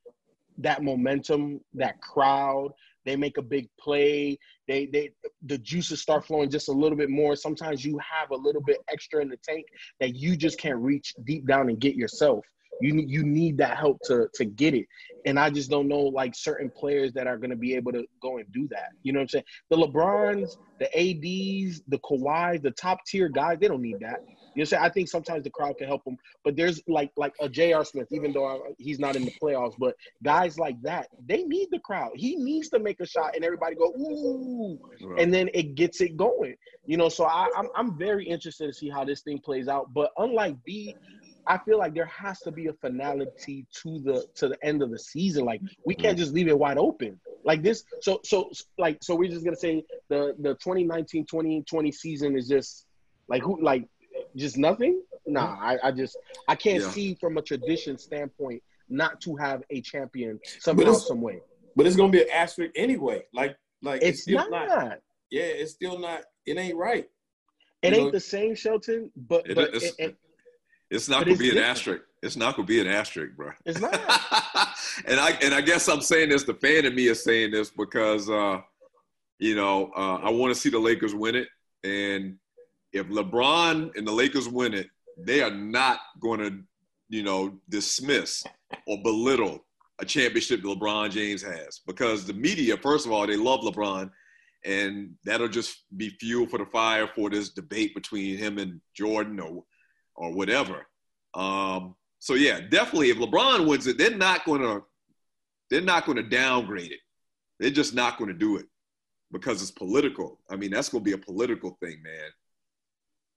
that 0.57 0.83
momentum, 0.83 1.61
that 1.73 2.01
crowd. 2.01 2.71
They 3.05 3.15
make 3.15 3.37
a 3.37 3.41
big 3.41 3.69
play. 3.79 4.37
They 4.67 4.87
they 4.87 5.11
the 5.45 5.59
juices 5.59 6.01
start 6.01 6.25
flowing 6.25 6.49
just 6.49 6.69
a 6.69 6.71
little 6.71 6.97
bit 6.97 7.09
more. 7.09 7.35
Sometimes 7.35 7.85
you 7.85 7.99
have 7.99 8.31
a 8.31 8.35
little 8.35 8.61
bit 8.61 8.77
extra 8.91 9.21
in 9.21 9.29
the 9.29 9.37
tank 9.47 9.65
that 9.99 10.15
you 10.15 10.35
just 10.35 10.59
can't 10.59 10.79
reach 10.79 11.13
deep 11.25 11.47
down 11.47 11.69
and 11.69 11.79
get 11.79 11.95
yourself. 11.95 12.43
You 12.81 12.95
you 13.07 13.23
need 13.23 13.57
that 13.57 13.77
help 13.77 13.99
to 14.05 14.27
to 14.33 14.45
get 14.45 14.73
it. 14.73 14.85
And 15.25 15.39
I 15.39 15.49
just 15.49 15.69
don't 15.69 15.87
know 15.87 16.01
like 16.01 16.35
certain 16.35 16.69
players 16.69 17.13
that 17.13 17.27
are 17.27 17.37
going 17.37 17.49
to 17.49 17.55
be 17.55 17.75
able 17.75 17.91
to 17.93 18.05
go 18.21 18.37
and 18.37 18.51
do 18.51 18.67
that. 18.69 18.89
You 19.03 19.13
know 19.13 19.19
what 19.19 19.23
I'm 19.23 19.29
saying? 19.29 19.45
The 19.69 19.77
LeBrons, 19.77 20.57
the 20.79 20.87
ADs, 20.95 21.81
the 21.87 21.99
Kawhis, 21.99 22.61
the 22.61 22.71
top 22.71 22.99
tier 23.05 23.29
guys, 23.29 23.57
they 23.59 23.67
don't 23.67 23.81
need 23.81 23.99
that. 24.01 24.21
You 24.55 24.61
know, 24.61 24.61
what 24.61 24.61
I'm 24.61 24.65
saying? 24.67 24.83
I 24.83 24.89
think 24.89 25.09
sometimes 25.09 25.43
the 25.43 25.49
crowd 25.49 25.77
can 25.77 25.87
help 25.87 26.03
them, 26.05 26.17
but 26.45 26.55
there's 26.55 26.81
like 26.87 27.11
like 27.17 27.33
a 27.41 27.49
J.R. 27.49 27.83
Smith, 27.83 28.07
even 28.11 28.31
though 28.31 28.45
I, 28.45 28.59
he's 28.77 28.99
not 28.99 29.17
in 29.17 29.25
the 29.25 29.33
playoffs, 29.41 29.75
but 29.77 29.95
guys 30.23 30.57
like 30.57 30.81
that, 30.81 31.09
they 31.27 31.43
need 31.43 31.67
the 31.71 31.79
crowd. 31.79 32.11
He 32.15 32.37
needs 32.37 32.69
to 32.69 32.79
make 32.79 33.01
a 33.01 33.05
shot, 33.05 33.35
and 33.35 33.43
everybody 33.43 33.75
go 33.75 33.93
ooh, 33.99 34.79
right. 35.01 35.21
and 35.21 35.33
then 35.33 35.49
it 35.53 35.75
gets 35.75 35.99
it 35.99 36.15
going. 36.15 36.55
You 36.85 36.95
know, 36.95 37.09
so 37.09 37.25
I, 37.25 37.49
I'm 37.57 37.67
I'm 37.75 37.97
very 37.97 38.25
interested 38.25 38.67
to 38.67 38.73
see 38.73 38.89
how 38.89 39.03
this 39.03 39.21
thing 39.21 39.39
plays 39.39 39.67
out. 39.67 39.93
But 39.93 40.11
unlike 40.17 40.55
B, 40.63 40.95
I 41.47 41.57
feel 41.59 41.77
like 41.77 41.93
there 41.93 42.05
has 42.05 42.39
to 42.41 42.51
be 42.51 42.67
a 42.67 42.73
finality 42.73 43.65
to 43.83 43.99
the 43.99 44.25
to 44.35 44.49
the 44.49 44.57
end 44.63 44.81
of 44.81 44.91
the 44.91 44.99
season. 44.99 45.45
Like 45.45 45.61
we 45.85 45.93
mm-hmm. 45.93 46.03
can't 46.03 46.17
just 46.17 46.33
leave 46.33 46.47
it 46.47 46.57
wide 46.57 46.77
open. 46.77 47.19
Like 47.43 47.61
this 47.61 47.83
so 48.01 48.19
so 48.23 48.51
like 48.77 48.97
so 49.01 49.15
we're 49.15 49.29
just 49.29 49.43
going 49.43 49.55
to 49.55 49.59
say 49.59 49.83
the 50.09 50.35
the 50.39 50.55
2019-2020 50.55 51.93
season 51.93 52.37
is 52.37 52.47
just 52.47 52.85
like 53.27 53.43
who 53.43 53.61
like 53.61 53.87
just 54.35 54.57
nothing? 54.57 55.01
Nah, 55.27 55.55
mm-hmm. 55.55 55.63
I, 55.63 55.77
I 55.83 55.91
just 55.91 56.17
I 56.47 56.55
can't 56.55 56.83
yeah. 56.83 56.89
see 56.89 57.15
from 57.15 57.37
a 57.37 57.41
tradition 57.41 57.97
standpoint 57.97 58.63
not 58.89 59.21
to 59.21 59.35
have 59.35 59.63
a 59.69 59.81
champion 59.81 60.39
somehow 60.59 60.93
some 60.93 61.21
way. 61.21 61.41
But 61.75 61.87
it's 61.87 61.95
going 61.95 62.11
to 62.11 62.17
be 62.17 62.23
an 62.23 62.29
asterisk 62.33 62.71
anyway. 62.75 63.23
Like 63.33 63.57
like 63.81 64.01
it's, 64.01 64.27
it's 64.27 64.49
not. 64.49 64.49
not. 64.49 64.99
Yeah, 65.29 65.43
it's 65.43 65.73
still 65.73 65.99
not 65.99 66.23
it 66.45 66.57
ain't 66.57 66.77
right. 66.77 67.07
It 67.81 67.93
you 67.93 67.95
ain't 67.95 68.05
know? 68.05 68.11
the 68.11 68.19
same 68.19 68.55
Shelton, 68.55 69.11
but, 69.15 69.49
it, 69.49 69.55
but 69.55 69.73
it, 69.73 70.17
it's 70.95 71.09
not 71.09 71.25
gonna 71.25 71.37
be 71.37 71.51
an 71.51 71.57
asterisk. 71.57 72.03
It's 72.21 72.35
not 72.35 72.55
gonna 72.55 72.65
be 72.67 72.79
an 72.79 72.87
asterisk, 72.87 73.35
bro. 73.35 73.51
It's 73.65 73.79
not. 73.79 73.93
and 75.05 75.19
I 75.19 75.37
and 75.41 75.53
I 75.53 75.61
guess 75.61 75.87
I'm 75.87 76.01
saying 76.01 76.29
this. 76.29 76.43
The 76.43 76.53
fan 76.53 76.85
in 76.85 76.95
me 76.95 77.07
is 77.07 77.23
saying 77.23 77.51
this 77.51 77.69
because 77.69 78.29
uh, 78.29 78.61
you 79.39 79.55
know 79.55 79.91
uh, 79.95 80.19
I 80.23 80.31
want 80.31 80.53
to 80.53 80.59
see 80.59 80.69
the 80.69 80.79
Lakers 80.79 81.13
win 81.13 81.35
it, 81.35 81.47
and 81.83 82.37
if 82.93 83.07
LeBron 83.07 83.95
and 83.95 84.07
the 84.07 84.11
Lakers 84.11 84.47
win 84.47 84.73
it, 84.73 84.87
they 85.17 85.41
are 85.41 85.51
not 85.51 85.99
going 86.19 86.39
to 86.39 86.59
you 87.09 87.23
know 87.23 87.59
dismiss 87.69 88.43
or 88.87 88.97
belittle 89.03 89.65
a 89.99 90.05
championship 90.05 90.61
that 90.61 90.67
LeBron 90.67 91.11
James 91.11 91.41
has 91.41 91.79
because 91.85 92.25
the 92.25 92.33
media, 92.33 92.75
first 92.77 93.05
of 93.05 93.11
all, 93.11 93.25
they 93.25 93.37
love 93.37 93.61
LeBron, 93.61 94.09
and 94.65 95.11
that'll 95.23 95.47
just 95.47 95.83
be 95.95 96.09
fuel 96.19 96.47
for 96.47 96.59
the 96.59 96.65
fire 96.65 97.07
for 97.15 97.29
this 97.29 97.49
debate 97.49 97.93
between 97.93 98.37
him 98.37 98.57
and 98.57 98.81
Jordan 98.93 99.39
or 99.39 99.63
or 100.15 100.33
whatever. 100.33 100.87
Um, 101.33 101.95
so 102.19 102.33
yeah, 102.33 102.61
definitely 102.61 103.09
if 103.09 103.17
LeBron 103.17 103.67
wins 103.67 103.87
it, 103.87 103.97
they're 103.97 104.15
not 104.15 104.45
going 104.45 104.61
to 104.61 104.83
they're 105.69 105.81
not 105.81 106.05
going 106.05 106.17
to 106.17 106.23
downgrade 106.23 106.91
it. 106.91 106.99
They're 107.59 107.69
just 107.69 107.93
not 107.93 108.17
going 108.17 108.27
to 108.29 108.37
do 108.37 108.57
it 108.57 108.65
because 109.31 109.61
it's 109.61 109.71
political. 109.71 110.39
I 110.49 110.55
mean, 110.55 110.71
that's 110.71 110.89
going 110.89 111.03
to 111.03 111.05
be 111.05 111.13
a 111.13 111.17
political 111.17 111.77
thing, 111.81 112.01
man. 112.03 112.29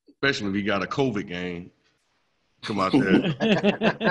Especially 0.08 0.48
if 0.48 0.54
you 0.54 0.62
got 0.62 0.82
a 0.82 0.86
COVID 0.86 1.28
game. 1.28 1.70
Come 2.62 2.80
out 2.80 2.90
there. 2.90 3.36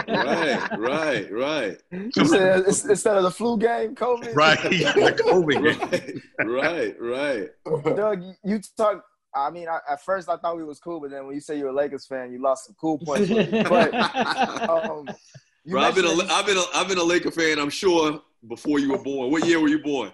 right, 0.07 0.79
right, 0.79 1.31
right. 1.31 1.77
Said, 2.13 2.63
instead 2.65 3.17
of 3.17 3.23
the 3.23 3.31
flu 3.31 3.57
game, 3.57 3.93
COVID. 3.93 4.33
Right, 4.33 4.61
the 4.63 5.21
COVID 5.25 5.91
game. 5.91 6.21
Right, 6.47 6.95
right, 6.99 7.49
right. 7.65 7.95
Doug, 7.95 8.23
you 8.45 8.61
talk 8.77 9.03
I 9.37 9.51
mean, 9.51 9.67
I, 9.67 9.79
at 9.89 10.03
first 10.03 10.29
I 10.29 10.37
thought 10.37 10.57
we 10.57 10.63
was 10.63 10.79
cool, 10.79 10.99
but 10.99 11.11
then 11.11 11.25
when 11.25 11.35
you 11.35 11.41
say 11.41 11.57
you're 11.57 11.69
a 11.69 11.73
Lakers 11.73 12.05
fan, 12.05 12.31
you 12.31 12.41
lost 12.41 12.65
some 12.65 12.75
cool 12.79 12.97
points. 12.99 13.29
but 13.29 13.93
um, 14.69 15.07
Bro, 15.67 15.81
I've 15.81 15.95
been 15.95 16.05
a, 16.05 16.09
I've 16.09 16.45
been 16.45 16.57
a, 16.57 16.63
I've 16.73 16.87
been 16.87 16.97
a 16.97 17.03
Laker 17.03 17.31
fan. 17.31 17.59
I'm 17.59 17.69
sure 17.69 18.21
before 18.47 18.79
you 18.79 18.91
were 18.91 19.03
born. 19.03 19.31
What 19.31 19.45
year 19.45 19.59
were 19.59 19.67
you 19.67 19.79
born? 19.79 20.11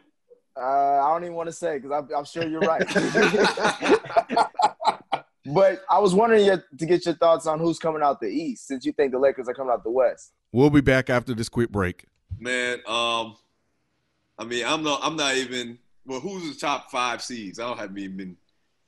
Uh, 0.56 0.60
I 0.60 1.14
don't 1.14 1.24
even 1.24 1.36
want 1.36 1.48
to 1.48 1.54
say 1.54 1.78
because 1.78 1.92
I'm, 1.92 2.10
I'm, 2.16 2.26
sure 2.26 2.48
you're 2.48 2.62
right. 2.62 2.86
but 5.46 5.84
I 5.90 6.00
was 6.00 6.14
wondering 6.14 6.46
your, 6.46 6.64
to 6.78 6.86
get 6.86 7.06
your 7.06 7.16
thoughts 7.16 7.48
on 7.48 7.60
who's 7.60 7.80
coming 7.80 8.02
out 8.02 8.20
the 8.20 8.28
East, 8.28 8.68
since 8.68 8.86
you 8.86 8.94
think 8.94 9.12
the 9.12 9.20
Lakers 9.20 9.48
are 9.48 9.54
coming 9.54 9.72
out 9.72 9.84
the 9.84 9.92
West. 9.92 10.34
We'll 10.52 10.70
be 10.70 10.82
back 10.82 11.10
after 11.10 11.34
this 11.34 11.50
quick 11.50 11.70
break. 11.70 12.06
Man, 12.40 12.80
um, 12.88 13.36
I 14.38 14.46
mean, 14.46 14.66
I'm 14.66 14.84
not 14.84 15.00
I'm 15.04 15.16
not 15.16 15.36
even. 15.36 15.78
Well, 16.06 16.20
who's 16.20 16.54
the 16.54 16.60
top 16.60 16.92
five 16.92 17.22
seeds? 17.22 17.60
I 17.60 17.68
don't 17.68 17.80
have 17.80 17.98
even 17.98 18.36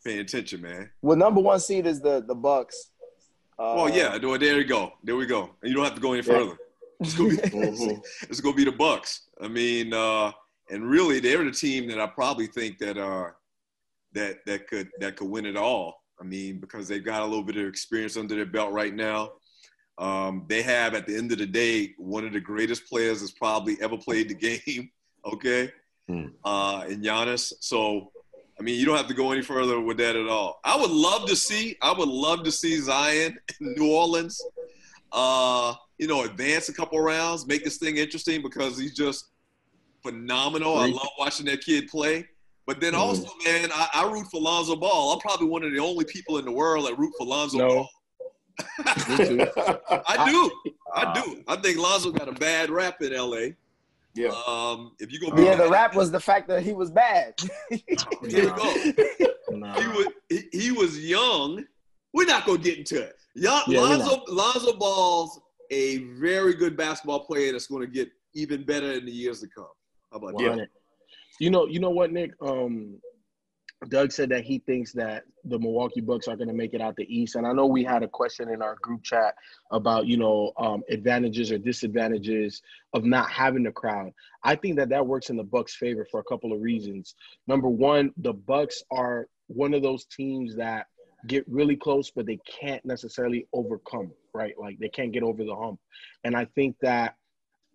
paying 0.06 0.20
attention, 0.20 0.62
man. 0.62 0.90
Well, 1.02 1.18
number 1.18 1.42
one 1.42 1.60
seed 1.60 1.86
is 1.86 2.00
the 2.00 2.24
the 2.26 2.36
Bucks. 2.36 2.92
Uh, 3.58 3.74
oh 3.74 3.88
yeah, 3.88 4.18
there 4.18 4.58
you 4.58 4.64
go. 4.64 4.94
There 5.04 5.16
we 5.16 5.26
go. 5.26 5.50
You 5.64 5.74
don't 5.74 5.84
have 5.84 5.96
to 5.96 6.02
go 6.02 6.14
any 6.14 6.22
further. 6.22 6.52
Yeah. 6.52 6.56
It's 7.02 7.14
gonna 7.14 7.30
be 7.30 8.02
it's 8.30 8.40
gonna 8.40 8.56
be 8.56 8.64
the 8.64 8.72
Bucks. 8.72 9.28
I 9.42 9.48
mean, 9.48 9.94
uh, 9.94 10.32
and 10.70 10.90
really, 10.90 11.20
they're 11.20 11.44
the 11.44 11.52
team 11.52 11.88
that 11.90 12.00
I 12.00 12.08
probably 12.08 12.48
think 12.48 12.78
that 12.80 12.98
uh 12.98 13.32
that 14.14 14.46
that 14.46 14.68
could 14.68 14.90
that 15.00 15.18
could 15.18 15.30
win 15.30 15.46
it 15.46 15.58
all. 15.58 16.02
I 16.20 16.24
mean, 16.24 16.60
because 16.60 16.88
they've 16.88 17.04
got 17.04 17.24
a 17.24 17.26
little 17.26 17.44
bit 17.44 17.58
of 17.58 17.68
experience 17.68 18.16
under 18.16 18.36
their 18.36 18.46
belt 18.46 18.72
right 18.72 18.94
now. 18.94 19.34
Um, 19.98 20.46
they 20.48 20.62
have, 20.62 20.94
at 20.94 21.08
the 21.08 21.18
end 21.18 21.32
of 21.32 21.38
the 21.38 21.46
day, 21.46 21.94
one 21.98 22.26
of 22.26 22.34
the 22.34 22.40
greatest 22.40 22.88
players 22.88 23.20
that's 23.20 23.32
probably 23.32 23.78
ever 23.82 23.98
played 23.98 24.30
the 24.30 24.36
game. 24.66 24.92
Okay, 25.26 25.72
hmm. 26.08 26.28
uh, 26.44 26.86
and 26.88 27.04
Giannis. 27.04 27.52
So 27.60 28.12
I 28.60 28.64
mean, 28.64 28.80
you 28.80 28.86
don't 28.86 28.98
have 28.98 29.08
to 29.08 29.14
go 29.14 29.32
any 29.32 29.42
further 29.42 29.80
with 29.82 29.98
that 29.98 30.16
at 30.16 30.28
all. 30.28 30.60
I 30.64 30.78
would 30.80 30.92
love 30.92 31.28
to 31.28 31.36
see. 31.36 31.78
I 31.82 31.92
would 31.92 32.08
love 32.08 32.44
to 32.44 32.52
see 32.52 32.78
Zion 32.80 33.38
in 33.60 33.74
New 33.74 33.92
Orleans. 33.92 34.42
Uh, 35.12 35.74
you 35.98 36.08
know, 36.08 36.24
advance 36.24 36.70
a 36.70 36.74
couple 36.74 37.00
rounds, 37.00 37.48
make 37.48 37.64
this 37.64 37.78
thing 37.78 37.98
interesting 37.98 38.42
because 38.42 38.78
he's 38.78 38.96
just 38.96 39.32
phenomenal. 40.04 40.78
I 40.78 40.88
love 40.88 41.08
watching 41.18 41.46
that 41.48 41.62
kid 41.62 41.88
play. 41.90 42.28
But 42.66 42.80
then 42.82 42.96
also, 42.96 43.30
man, 43.46 43.70
I, 43.74 43.90
I 43.94 44.12
root 44.12 44.26
for 44.32 44.42
Lonzo 44.42 44.76
Ball. 44.76 45.14
I'm 45.14 45.20
probably 45.20 45.48
one 45.48 45.64
of 45.64 45.72
the 45.72 45.80
only 45.80 46.04
people 46.06 46.40
in 46.40 46.46
the 46.46 46.52
world 46.52 46.88
that 46.88 46.98
root 46.98 47.14
for 47.18 47.28
Lonzo 47.28 47.58
No. 47.60 47.68
Ball. 47.68 47.90
Me 49.10 49.18
too. 49.18 49.48
I 50.08 50.32
do. 50.32 50.52
I 50.94 51.14
do. 51.14 51.44
I 51.48 51.56
think 51.58 51.78
Lonzo 51.78 52.12
got 52.12 52.28
a 52.28 52.32
bad 52.32 52.70
rap 52.70 53.02
in 53.02 53.14
LA. 53.14 53.50
Yeah. 54.16 54.32
Um, 54.48 54.94
if 55.00 55.12
you 55.12 55.20
go, 55.20 55.28
Yeah, 55.38 55.56
the 55.56 55.70
rap 55.70 55.96
was 55.96 56.12
the 56.12 56.20
fact 56.20 56.48
that 56.48 56.64
he 56.64 56.74
was 56.74 56.92
bad. 56.92 57.34
Here 57.70 57.80
we 58.22 58.32
go. 58.32 58.76
Nah. 59.52 59.80
He 59.80 59.88
was 59.88 60.08
he, 60.30 60.44
he 60.52 60.72
was 60.72 61.00
young. 61.00 61.64
We're 62.14 62.26
not 62.26 62.46
gonna 62.46 62.60
get 62.60 62.78
into 62.78 63.02
it. 63.02 63.16
Young, 63.36 63.64
Yeah, 63.68 63.82
Lonzo 63.82 64.24
Lonzo 64.28 64.78
Ball's 64.78 65.40
a 65.72 65.98
very 66.20 66.54
good 66.54 66.78
basketball 66.78 67.26
player 67.26 67.52
that's 67.52 67.68
going 67.68 67.82
to 67.82 67.92
get 67.92 68.10
even 68.34 68.64
better 68.64 68.94
in 68.94 69.06
the 69.06 69.12
years 69.12 69.42
to 69.42 69.48
come. 69.48 69.66
How 70.12 70.18
about 70.18 70.38
that? 70.38 70.68
You 71.40 71.50
know, 71.50 71.68
you 71.68 71.80
know 71.80 71.90
what, 71.90 72.12
Nick? 72.12 72.32
Um, 72.42 73.00
Doug 73.90 74.12
said 74.12 74.30
that 74.30 74.44
he 74.44 74.60
thinks 74.60 74.94
that 74.94 75.24
the 75.44 75.60
Milwaukee 75.60 76.02
Bucks 76.02 76.28
are 76.28 76.36
going 76.36 76.48
to 76.48 76.54
make 76.54 76.74
it 76.74 76.82
out 76.82 76.96
the 76.96 77.14
East, 77.14 77.36
and 77.36 77.46
I 77.46 77.52
know 77.52 77.66
we 77.66 77.84
had 77.84 78.04
a 78.04 78.08
question 78.08 78.50
in 78.50 78.62
our 78.62 78.76
group 78.76 79.04
chat 79.04 79.36
about 79.72 80.08
you 80.08 80.18
know 80.18 80.54
um, 80.58 80.82
advantages 80.90 81.52
or 81.52 81.58
disadvantages 81.58 82.62
of 82.94 83.04
not 83.04 83.30
having 83.30 83.64
the 83.64 83.72
crowd. 83.72 84.12
I 84.44 84.56
think 84.56 84.78
that 84.78 84.90
that 84.90 85.06
works 85.06 85.30
in 85.30 85.38
the 85.38 85.44
Bucks' 85.44 85.76
favor 85.76 86.08
for 86.10 86.20
a 86.20 86.24
couple 86.24 86.54
of 86.54 86.62
reasons. 86.62 87.16
Number 87.48 87.68
one, 87.68 88.12
the 88.18 88.34
Bucks 88.34 88.82
are 88.92 89.28
one 89.48 89.74
of 89.74 89.84
those 89.84 90.06
teams 90.06 90.56
that 90.56 90.88
get 91.28 91.44
really 91.48 91.76
close, 91.76 92.12
but 92.12 92.26
they 92.26 92.40
can't 92.48 92.84
necessarily 92.86 93.48
overcome. 93.54 94.12
Right, 94.34 94.54
like 94.58 94.80
they 94.80 94.90
can't 94.90 95.12
get 95.12 95.24
over 95.24 95.44
the 95.44 95.56
hump, 95.56 95.80
and 96.24 96.36
I 96.36 96.46
think 96.56 96.78
that 96.82 97.16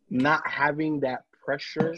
not 0.08 0.46
having 0.46 1.00
that 1.00 1.24
pressure 1.44 1.94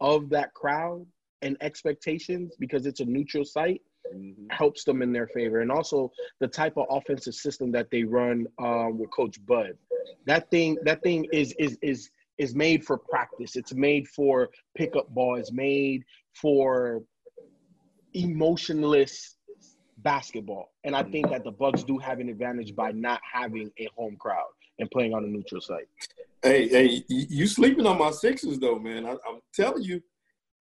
of 0.00 0.28
that 0.30 0.54
crowd 0.54 1.06
and 1.42 1.56
expectations 1.60 2.54
because 2.58 2.86
it's 2.86 3.00
a 3.00 3.04
neutral 3.04 3.44
site 3.44 3.82
Mhm. 4.14 4.52
helps 4.52 4.84
them 4.84 5.02
in 5.02 5.12
their 5.12 5.26
favor. 5.28 5.60
And 5.60 5.70
also 5.70 6.12
the 6.40 6.48
type 6.48 6.76
of 6.76 6.86
offensive 6.90 7.34
system 7.34 7.72
that 7.72 7.90
they 7.90 8.04
run 8.04 8.46
um, 8.58 8.98
with 8.98 9.10
Coach 9.10 9.44
Bud. 9.46 9.78
That 10.26 10.50
thing, 10.50 10.76
that 10.82 11.02
thing 11.02 11.26
is 11.32 11.54
is 11.58 11.78
is 11.82 12.10
is 12.36 12.54
made 12.54 12.84
for 12.84 12.98
practice. 12.98 13.56
It's 13.56 13.72
made 13.72 14.08
for 14.08 14.50
pickup 14.76 15.08
ball. 15.14 15.36
It's 15.36 15.52
made 15.52 16.04
for 16.34 17.02
emotionless 18.12 19.36
basketball. 19.98 20.72
And 20.84 20.94
I 20.96 21.02
think 21.02 21.30
that 21.30 21.44
the 21.44 21.52
Bucks 21.52 21.84
do 21.84 21.98
have 21.98 22.20
an 22.20 22.28
advantage 22.28 22.74
by 22.74 22.92
not 22.92 23.20
having 23.30 23.70
a 23.78 23.88
home 23.96 24.16
crowd 24.16 24.50
and 24.78 24.90
playing 24.90 25.14
on 25.14 25.24
a 25.24 25.28
neutral 25.28 25.60
site. 25.60 25.88
Hey, 26.42 26.68
hey, 26.68 27.04
you 27.08 27.26
you 27.30 27.46
sleeping 27.46 27.86
on 27.86 27.98
my 27.98 28.10
Sixers 28.10 28.58
though, 28.58 28.78
man. 28.78 29.06
I, 29.06 29.12
I'm 29.12 29.40
telling 29.54 29.82
you, 29.82 30.02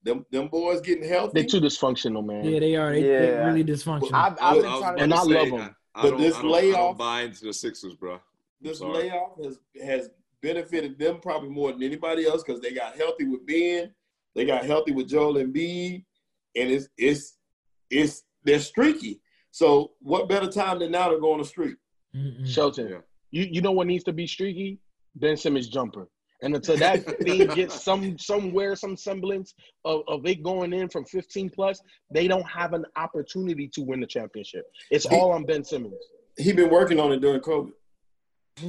them 0.03 0.25
them 0.31 0.47
boys 0.49 0.81
getting 0.81 1.07
healthy. 1.07 1.41
They're 1.41 1.49
too 1.49 1.61
dysfunctional, 1.61 2.25
man. 2.25 2.43
Yeah, 2.45 2.59
they 2.59 2.75
are. 2.75 2.91
They, 2.93 3.01
they're 3.01 3.31
Yeah. 3.41 3.45
really 3.47 3.63
dysfunctional. 3.63 4.13
I've, 4.13 4.37
I 4.39 4.49
I've 4.49 4.55
been 4.61 4.65
I 4.65 4.79
trying 4.79 4.81
about 4.81 4.97
to. 4.97 5.03
And 5.03 5.13
I 5.13 5.23
say, 5.23 5.29
love 5.33 5.47
'em. 5.47 5.75
I, 5.95 5.99
I 5.99 6.01
But 6.01 6.09
don't, 6.11 6.21
this 6.21 6.35
I 6.35 6.41
don't, 6.41 6.55
I 6.55 6.71
don't 6.71 6.97
buy 6.97 7.21
into 7.21 7.45
the 7.45 7.53
Sixers, 7.53 7.93
bro. 7.95 8.19
this 8.61 8.79
sorry. 8.79 9.09
layoff 9.09 9.37
has 9.43 9.59
has 9.83 10.09
benefited 10.41 10.99
them 10.99 11.19
probably 11.21 11.49
more 11.49 11.71
than 11.71 11.83
anybody 11.83 12.25
else 12.25 12.43
because 12.43 12.61
they 12.61 12.71
got 12.73 12.95
healthy 12.97 13.25
with 13.25 13.45
Ben, 13.45 13.93
they 14.35 14.45
got 14.45 14.65
healthy 14.65 14.91
with 14.91 15.07
Joel 15.07 15.35
Embiid, 15.35 16.03
and 16.55 16.69
it's 16.71 16.89
it's 16.97 17.37
it's 17.89 18.23
they're 18.43 18.59
streaky. 18.59 19.21
So 19.51 19.91
what 20.01 20.27
better 20.27 20.49
time 20.51 20.79
than 20.79 20.91
now 20.91 21.09
to 21.09 21.19
go 21.19 21.31
on 21.31 21.37
the 21.39 21.45
street? 21.45 21.77
Mm-mm. 22.15 22.45
Shelton, 22.47 22.89
Yeah. 22.89 22.97
you, 23.31 23.47
you 23.51 23.61
know 23.61 23.71
what 23.71 23.87
needs 23.87 24.03
to 24.05 24.13
be 24.13 24.27
streaky? 24.27 24.79
Ben 25.15 25.37
Simmons 25.37 25.67
jumper. 25.69 26.09
And 26.43 26.53
until 26.55 26.75
that 26.77 27.05
thing 27.21 27.47
gets 27.55 27.83
some 27.83 28.17
somewhere, 28.19 28.75
some 28.75 28.97
semblance 28.97 29.53
of, 29.85 30.01
of 30.09 30.25
it 30.25 30.43
going 30.43 30.73
in 30.73 30.89
from 30.89 31.05
15 31.05 31.49
plus, 31.49 31.81
they 32.13 32.27
don't 32.27 32.45
have 32.47 32.73
an 32.73 32.85
opportunity 32.97 33.69
to 33.69 33.81
win 33.81 34.01
the 34.01 34.07
championship. 34.07 34.65
It's 34.91 35.05
all 35.05 35.31
on 35.31 35.45
Ben 35.45 35.63
Simmons. 35.63 35.95
He 36.37 36.51
been 36.51 36.69
working 36.69 36.99
on 36.99 37.13
it 37.13 37.21
during 37.21 37.39
COVID. 37.39 37.71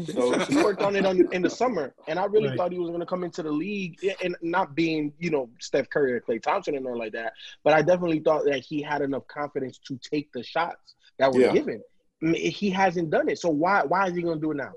So 0.06 0.38
He 0.48 0.56
worked 0.56 0.82
on 0.82 0.94
it 0.94 1.04
on, 1.04 1.28
in 1.32 1.42
the 1.42 1.50
summer, 1.50 1.94
and 2.06 2.16
I 2.18 2.24
really 2.26 2.48
Right. 2.48 2.56
thought 2.56 2.72
he 2.72 2.78
was 2.78 2.88
going 2.88 3.00
to 3.00 3.06
come 3.06 3.24
into 3.24 3.42
the 3.42 3.50
league 3.50 3.96
and 4.22 4.36
not 4.40 4.74
being, 4.76 5.12
you 5.18 5.30
know, 5.30 5.50
Steph 5.60 5.90
Curry 5.90 6.12
or 6.14 6.20
Klay 6.20 6.40
Thompson 6.40 6.76
and 6.76 6.86
all 6.86 6.96
like 6.96 7.12
that. 7.12 7.32
But 7.64 7.74
I 7.74 7.82
definitely 7.82 8.20
thought 8.20 8.44
that 8.44 8.60
he 8.60 8.82
had 8.82 9.02
enough 9.02 9.26
confidence 9.26 9.78
to 9.88 9.98
take 9.98 10.30
the 10.32 10.44
shots 10.44 10.94
that 11.18 11.32
were 11.32 11.40
Yeah. 11.42 11.52
given. 11.52 11.82
He 12.34 12.70
hasn't 12.70 13.10
done 13.10 13.28
it, 13.28 13.38
so 13.40 13.50
why 13.50 13.82
why 13.82 14.06
is 14.06 14.14
he 14.14 14.22
going 14.22 14.40
to 14.40 14.40
do 14.40 14.52
it 14.52 14.56
now? 14.58 14.72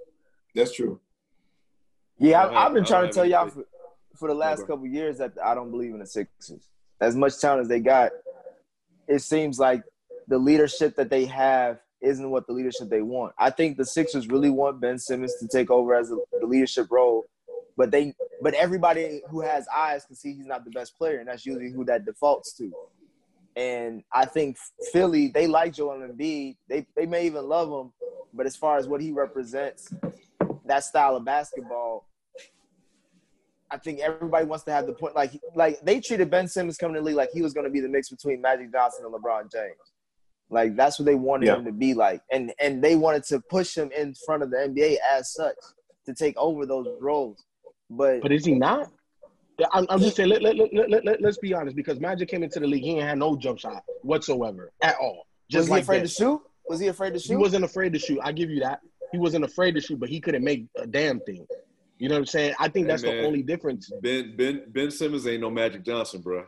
that's 0.55 0.73
true. 0.73 0.99
Yeah, 2.19 2.45
I've, 2.45 2.53
I've 2.53 2.73
been 2.73 2.85
trying 2.85 3.07
to 3.07 3.13
tell 3.13 3.25
y'all 3.25 3.49
for, 3.49 3.65
for 4.15 4.27
the 4.27 4.33
last 4.33 4.61
couple 4.61 4.85
of 4.85 4.91
years 4.91 5.19
that 5.19 5.33
I 5.43 5.53
don't 5.53 5.71
believe 5.71 5.93
in 5.93 5.99
the 5.99 6.07
Sixers. 6.07 6.67
As 6.99 7.15
much 7.15 7.39
talent 7.39 7.61
as 7.61 7.67
they 7.67 7.79
got, 7.79 8.11
it 9.07 9.19
seems 9.19 9.59
like 9.59 9.83
the 10.27 10.37
leadership 10.37 10.95
that 10.95 11.09
they 11.09 11.25
have 11.25 11.79
isn't 12.01 12.29
what 12.29 12.47
the 12.47 12.53
leadership 12.53 12.89
they 12.89 13.01
want. 13.01 13.33
I 13.37 13.49
think 13.49 13.77
the 13.77 13.85
Sixers 13.85 14.27
really 14.27 14.49
want 14.49 14.81
Ben 14.81 14.97
Simmons 14.97 15.35
to 15.39 15.47
take 15.47 15.69
over 15.69 15.95
as 15.95 16.11
a, 16.11 16.17
the 16.39 16.47
leadership 16.47 16.87
role, 16.89 17.25
but 17.75 17.91
they 17.91 18.13
but 18.41 18.53
everybody 18.53 19.21
who 19.29 19.41
has 19.41 19.67
eyes 19.75 20.05
can 20.05 20.15
see 20.15 20.33
he's 20.33 20.45
not 20.45 20.65
the 20.65 20.71
best 20.71 20.97
player, 20.97 21.19
and 21.19 21.27
that's 21.27 21.45
usually 21.45 21.71
who 21.71 21.85
that 21.85 22.05
defaults 22.05 22.53
to. 22.53 22.71
And 23.55 24.03
I 24.13 24.25
think 24.25 24.57
Philly, 24.91 25.29
they 25.29 25.47
like 25.47 25.73
Joel 25.73 26.07
Embiid. 26.07 26.57
They 26.67 26.85
they 26.95 27.05
may 27.05 27.25
even 27.25 27.47
love 27.47 27.69
him, 27.69 27.93
but 28.33 28.45
as 28.45 28.55
far 28.55 28.77
as 28.77 28.87
what 28.87 29.01
he 29.01 29.11
represents, 29.11 29.91
that 30.67 30.83
style 30.83 31.15
of 31.15 31.25
basketball, 31.25 32.07
I 33.69 33.77
think 33.77 33.99
everybody 33.99 34.45
wants 34.45 34.63
to 34.65 34.71
have 34.71 34.87
the 34.87 34.93
point. 34.93 35.15
Like 35.15 35.31
like 35.55 35.79
they 35.81 35.99
treated 35.99 36.29
Ben 36.29 36.47
Simmons 36.47 36.77
coming 36.77 36.95
to 36.95 37.01
the 37.01 37.05
league 37.05 37.15
like 37.15 37.29
he 37.33 37.41
was 37.41 37.53
going 37.53 37.65
to 37.65 37.69
be 37.69 37.81
the 37.81 37.89
mix 37.89 38.09
between 38.09 38.41
Magic 38.41 38.71
Johnson 38.71 39.05
and 39.05 39.13
LeBron 39.13 39.51
James. 39.51 39.75
Like 40.49 40.75
that's 40.77 40.97
what 40.99 41.05
they 41.05 41.15
wanted 41.15 41.47
Yeah. 41.47 41.55
him 41.57 41.65
to 41.65 41.71
be 41.73 41.93
like, 41.93 42.21
and 42.31 42.53
and 42.59 42.81
they 42.81 42.95
wanted 42.95 43.23
to 43.25 43.41
push 43.49 43.75
him 43.75 43.91
in 43.97 44.13
front 44.25 44.43
of 44.43 44.51
the 44.51 44.57
NBA 44.57 44.97
as 45.11 45.33
such 45.33 45.55
to 46.05 46.13
take 46.13 46.37
over 46.37 46.65
those 46.65 46.87
roles. 47.01 47.43
But 47.89 48.21
But 48.21 48.31
is 48.31 48.45
he 48.45 48.53
not? 48.55 48.89
I'm, 49.73 49.87
I'm 49.89 49.99
just 49.99 50.15
saying. 50.15 50.29
Let, 50.29 50.43
let, 50.43 50.55
let, 50.55 50.89
let, 50.89 51.03
let, 51.03 51.21
let's 51.21 51.39
be 51.39 51.51
honest. 51.53 51.75
Because 51.75 51.99
Magic 51.99 52.29
came 52.29 52.43
into 52.43 52.59
the 52.59 52.67
league, 52.67 52.83
he 52.83 52.91
ain't 52.91 53.01
had 53.07 53.17
no 53.17 53.35
jump 53.35 53.57
shot 53.59 53.83
whatsoever 54.03 54.71
at 54.83 54.95
all. 55.01 55.25
Just 55.49 55.63
was 55.63 55.67
he 55.67 55.71
like 55.73 55.83
afraid 55.83 55.97
Ben. 55.97 56.05
to 56.05 56.11
shoot? 56.11 56.41
Was 56.69 56.79
he 56.79 56.87
afraid 56.87 57.13
to 57.13 57.19
shoot? 57.19 57.29
He 57.29 57.35
wasn't 57.37 57.65
afraid 57.65 57.91
to 57.93 57.99
shoot. 57.99 58.19
I 58.23 58.31
give 58.33 58.49
you 58.51 58.59
that. 58.59 58.81
He 59.11 59.17
wasn't 59.17 59.45
afraid 59.45 59.73
to 59.75 59.81
shoot, 59.81 59.99
but 59.99 60.09
he 60.09 60.19
couldn't 60.19 60.43
make 60.43 60.65
a 60.77 60.85
damn 60.87 61.19
thing. 61.21 61.45
You 61.99 62.09
know 62.09 62.15
what 62.15 62.19
I'm 62.19 62.25
saying? 62.27 62.53
I 62.59 62.67
think 62.67 62.85
Hey, 62.85 62.91
that's 62.91 63.01
the 63.03 63.25
only 63.25 63.41
difference. 63.41 63.89
Ben 64.01 64.35
Ben 64.37 64.63
Ben 64.67 64.91
Simmons 64.91 65.25
ain't 65.27 65.41
no 65.41 65.49
Magic 65.49 65.83
Johnson, 65.83 66.21
bro. 66.21 66.45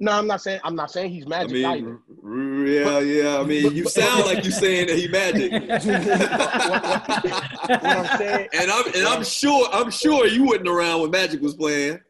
No, 0.00 0.10
I'm 0.10 0.26
not 0.26 0.40
saying. 0.42 0.58
I'm 0.64 0.74
not 0.74 0.90
saying 0.90 1.12
he's 1.12 1.24
I 1.26 1.28
Magic 1.28 1.52
mean, 1.52 1.64
either. 1.66 2.00
r- 2.24 2.30
r- 2.32 2.66
yeah, 2.66 2.98
yeah. 2.98 3.38
I 3.38 3.44
mean, 3.44 3.62
but- 3.62 3.74
you 3.74 3.84
but- 3.84 3.92
sound 3.92 4.24
like 4.26 4.42
you're 4.42 4.52
saying 4.52 4.88
that 4.88 4.98
he 4.98 5.06
Magic, 5.06 5.52
What 7.68 7.84
I'm 7.84 8.18
saying. 8.18 8.48
and 8.54 8.70
I'm 8.70 8.86
and 8.86 9.06
I'm 9.06 9.22
sure 9.24 9.68
I'm 9.72 9.90
sure 9.90 10.26
you 10.26 10.44
wasn't 10.44 10.68
around 10.68 11.02
when 11.02 11.10
Magic 11.10 11.40
was 11.40 11.54
playing. 11.54 12.00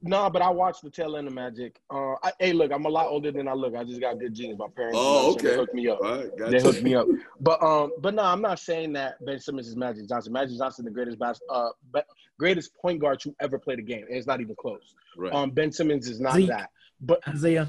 No, 0.00 0.30
but 0.30 0.42
I 0.42 0.50
watched 0.50 0.82
the 0.82 0.90
tail 0.90 1.16
end 1.16 1.26
of 1.26 1.34
Magic. 1.34 1.80
Uh, 1.90 2.12
I, 2.22 2.32
hey, 2.38 2.52
look, 2.52 2.70
I'm 2.72 2.84
a 2.84 2.88
lot 2.88 3.08
older 3.08 3.32
than 3.32 3.48
I 3.48 3.52
look. 3.54 3.74
I 3.74 3.82
just 3.82 4.00
got 4.00 4.20
good 4.20 4.32
genes. 4.32 4.56
My 4.56 4.68
parents, 4.68 4.96
Oh, 5.00 5.30
you 5.30 5.36
they 5.42 5.48
okay. 5.48 5.56
hooked 5.58 5.74
me 5.74 5.88
up. 5.88 5.98
All 6.00 6.16
right, 6.18 6.38
got 6.38 6.50
They 6.52 6.58
you. 6.58 6.62
hooked 6.62 6.82
me 6.82 6.94
up. 6.94 7.06
But 7.40 7.60
um, 7.62 7.90
but 8.00 8.14
no, 8.14 8.22
I'm 8.22 8.40
not 8.40 8.58
saying 8.60 8.92
that 8.94 9.24
Ben 9.24 9.40
Simmons 9.40 9.66
is 9.68 9.76
Magic 9.76 10.08
Johnson. 10.08 10.32
Magic 10.32 10.56
Johnson, 10.56 10.84
the 10.84 10.90
greatest 10.92 11.18
bas- 11.18 11.40
uh, 11.50 11.70
be- 11.92 12.00
greatest 12.38 12.74
point 12.76 13.00
guard 13.00 13.18
to 13.20 13.34
ever 13.40 13.58
play 13.58 13.74
the 13.76 13.82
game. 13.82 14.04
And 14.08 14.16
it's 14.16 14.26
not 14.26 14.40
even 14.40 14.54
close. 14.54 14.94
Right. 15.16 15.32
Um, 15.32 15.50
Ben 15.50 15.72
Simmons 15.72 16.08
is 16.08 16.20
not 16.20 16.34
Zeke. 16.34 16.48
that. 16.48 16.70
But 17.00 17.20
Isaiah. 17.28 17.68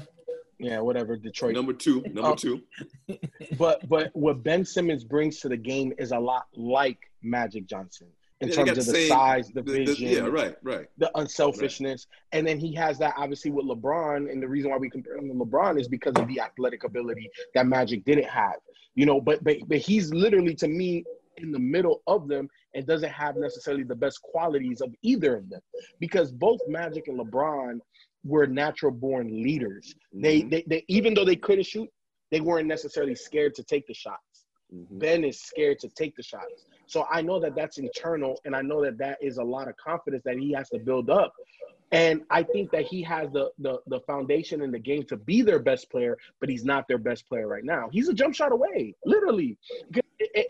yeah, 0.60 0.78
whatever. 0.80 1.16
Detroit. 1.16 1.54
Number 1.54 1.72
two, 1.72 2.00
number 2.02 2.30
Oh. 2.30 2.34
two. 2.36 2.62
But 3.58 3.88
but 3.88 4.10
what 4.14 4.42
Ben 4.44 4.64
Simmons 4.64 5.02
brings 5.04 5.40
to 5.40 5.48
the 5.48 5.56
game 5.56 5.92
is 5.98 6.12
a 6.12 6.18
lot 6.18 6.46
like 6.54 6.98
Magic 7.22 7.66
Johnson 7.66 8.06
in 8.40 8.48
Yeah, 8.48 8.54
terms 8.54 8.70
of 8.70 8.76
the 8.76 8.82
the 8.82 8.92
same- 8.92 9.08
size, 9.08 9.48
the, 9.48 9.62
The- 9.62 9.72
the- 9.72 9.84
vision, 9.84 10.08
yeah, 10.08 10.20
right, 10.20 10.56
right. 10.62 10.86
the 10.98 11.10
unselfishness, 11.18 12.06
and 12.32 12.46
then 12.46 12.58
he 12.58 12.74
has 12.74 12.98
that 12.98 13.14
obviously 13.16 13.50
with 13.50 13.66
LeBron. 13.66 14.30
And 14.30 14.42
the 14.42 14.48
reason 14.48 14.70
why 14.70 14.78
we 14.78 14.88
compare 14.88 15.16
him 15.16 15.28
to 15.28 15.34
LeBron 15.34 15.78
is 15.80 15.88
because 15.88 16.14
of 16.16 16.26
the 16.26 16.40
athletic 16.40 16.84
ability 16.84 17.28
that 17.54 17.66
Magic 17.66 18.04
didn't 18.04 18.28
have. 18.28 18.56
You 18.94 19.06
know, 19.06 19.20
but 19.20 19.44
but 19.44 19.56
but 19.68 19.78
he's 19.78 20.12
literally 20.12 20.54
to 20.56 20.68
me 20.68 21.04
in 21.36 21.52
the 21.52 21.58
middle 21.58 22.02
of 22.06 22.28
them 22.28 22.48
and 22.74 22.86
doesn't 22.86 23.10
have 23.10 23.36
necessarily 23.36 23.82
the 23.82 23.94
best 23.94 24.20
qualities 24.22 24.80
of 24.80 24.94
either 25.02 25.36
of 25.36 25.48
them 25.48 25.60
because 26.00 26.30
both 26.32 26.60
Magic 26.68 27.08
and 27.08 27.18
LeBron 27.18 27.78
were 28.24 28.46
natural 28.46 28.92
born 28.92 29.42
leaders. 29.42 29.94
They, 30.12 30.42
Mhm, 30.42 30.50
they 30.50 30.62
they 30.66 30.84
even 30.88 31.14
though 31.14 31.24
they 31.24 31.36
couldn't 31.36 31.64
shoot, 31.66 31.88
they 32.30 32.40
weren't 32.40 32.66
necessarily 32.68 33.14
scared 33.14 33.54
to 33.56 33.62
take 33.64 33.86
the 33.86 33.94
shots. 33.94 34.46
mhm. 34.74 34.98
Ben 34.98 35.24
is 35.24 35.40
scared 35.42 35.78
to 35.80 35.88
take 35.90 36.14
the 36.16 36.22
shots. 36.22 36.66
So 36.90 37.06
I 37.08 37.22
know 37.22 37.38
that 37.38 37.54
that's 37.54 37.78
internal, 37.78 38.40
and 38.44 38.54
I 38.56 38.62
know 38.62 38.82
that 38.82 38.98
that 38.98 39.18
is 39.22 39.38
a 39.38 39.44
lot 39.44 39.68
of 39.68 39.76
confidence 39.76 40.24
that 40.24 40.36
he 40.36 40.50
has 40.54 40.68
to 40.70 40.80
build 40.80 41.08
up. 41.08 41.32
And 41.92 42.22
I 42.30 42.42
think 42.42 42.72
that 42.72 42.84
he 42.84 43.00
has 43.02 43.30
the, 43.30 43.50
the 43.60 43.78
the 43.86 44.00
foundation 44.00 44.60
in 44.60 44.72
the 44.72 44.78
game 44.80 45.04
to 45.04 45.16
be 45.16 45.42
their 45.42 45.60
best 45.60 45.88
player, 45.88 46.18
but 46.40 46.48
he's 46.48 46.64
not 46.64 46.88
their 46.88 46.98
best 46.98 47.28
player 47.28 47.46
right 47.46 47.64
now. 47.64 47.88
He's 47.92 48.08
a 48.08 48.14
jump 48.14 48.34
shot 48.34 48.50
away, 48.50 48.96
literally. 49.04 49.56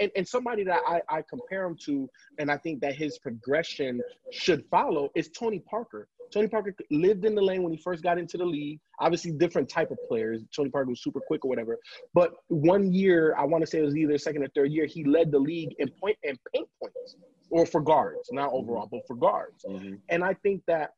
And, 0.01 0.11
and 0.17 0.27
somebody 0.27 0.65
that 0.65 0.81
I, 0.87 1.03
I 1.09 1.23
compare 1.29 1.65
him 1.67 1.77
to, 1.85 2.09
and 2.39 2.51
I 2.51 2.57
think 2.57 2.81
that 2.81 2.95
his 2.95 3.19
progression 3.19 4.01
should 4.33 4.65
follow 4.71 5.11
is 5.15 5.29
Tony 5.29 5.61
Parker. 5.61 6.09
Tony 6.33 6.49
Parker 6.49 6.75
lived 6.91 7.25
in 7.25 7.35
the 7.35 7.43
lane 7.43 7.63
when 7.63 7.73
he 7.73 7.79
first 7.79 8.03
got 8.03 8.19
into 8.19 8.37
the 8.37 8.45
league. 8.45 8.81
Obviously, 8.99 9.33
different 9.33 9.69
type 9.69 9.91
of 9.91 9.99
players. 10.09 10.43
Tony 10.55 10.71
Parker 10.71 10.91
was 10.91 11.03
super 11.03 11.21
quick 11.21 11.45
or 11.45 11.49
whatever. 11.49 11.79
But 12.15 12.35
one 12.49 12.93
year, 12.93 13.35
I 13.37 13.45
want 13.45 13.63
to 13.63 13.67
say 13.67 13.79
it 13.79 13.85
was 13.85 13.97
either 13.97 14.17
second 14.19 14.43
or 14.43 14.49
third 14.49 14.73
year, 14.73 14.87
he 14.87 15.05
led 15.05 15.31
the 15.31 15.39
league 15.39 15.75
in 15.79 15.89
point 16.01 16.19
and 16.25 16.39
paint 16.55 16.69
points, 16.81 17.17
or 17.51 17.67
for 17.67 17.81
guards, 17.81 18.31
not 18.33 18.53
overall, 18.53 18.89
but 18.91 19.07
for 19.07 19.17
guards. 19.17 19.65
Mhm. 19.69 19.99
And 20.09 20.23
I 20.25 20.35
think 20.35 20.65
that 20.67 20.95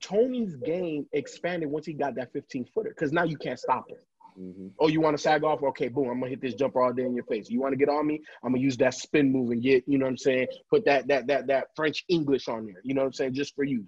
Tony's 0.00 0.56
game 0.56 1.06
expanded 1.12 1.70
once 1.70 1.86
he 1.86 1.92
got 1.92 2.14
that 2.16 2.32
15 2.32 2.64
footer 2.64 2.90
because 2.90 3.12
now 3.12 3.24
you 3.24 3.36
can't 3.36 3.58
stop 3.58 3.88
him. 3.88 3.98
Mhm. 4.38 4.72
Oh, 4.78 4.88
you 4.88 5.02
want 5.02 5.14
to 5.14 5.22
sag 5.22 5.44
off? 5.44 5.62
Okay, 5.62 5.88
boom, 5.88 6.08
I'm 6.08 6.18
gonna 6.18 6.30
hit 6.30 6.40
this 6.40 6.54
jumper 6.54 6.80
all 6.80 6.92
day 6.92 7.04
in 7.04 7.14
your 7.14 7.24
face. 7.24 7.50
You 7.50 7.60
want 7.60 7.74
to 7.74 7.76
get 7.76 7.90
on 7.90 8.06
me? 8.06 8.22
I'm 8.42 8.52
gonna 8.52 8.62
use 8.62 8.78
that 8.78 8.94
spin 8.94 9.30
move 9.30 9.50
and 9.50 9.62
get, 9.62 9.86
you 9.86 9.98
know 9.98 10.06
what 10.06 10.12
I'm 10.12 10.16
saying? 10.16 10.48
Put 10.70 10.86
that 10.86 11.06
that 11.08 11.26
that 11.26 11.48
that 11.48 11.66
French 11.76 12.04
English 12.08 12.48
on 12.48 12.64
there. 12.64 12.80
You 12.82 12.94
know 12.94 13.02
what 13.02 13.08
I'm 13.08 13.12
saying? 13.12 13.34
Just 13.34 13.54
for 13.54 13.64
you. 13.64 13.86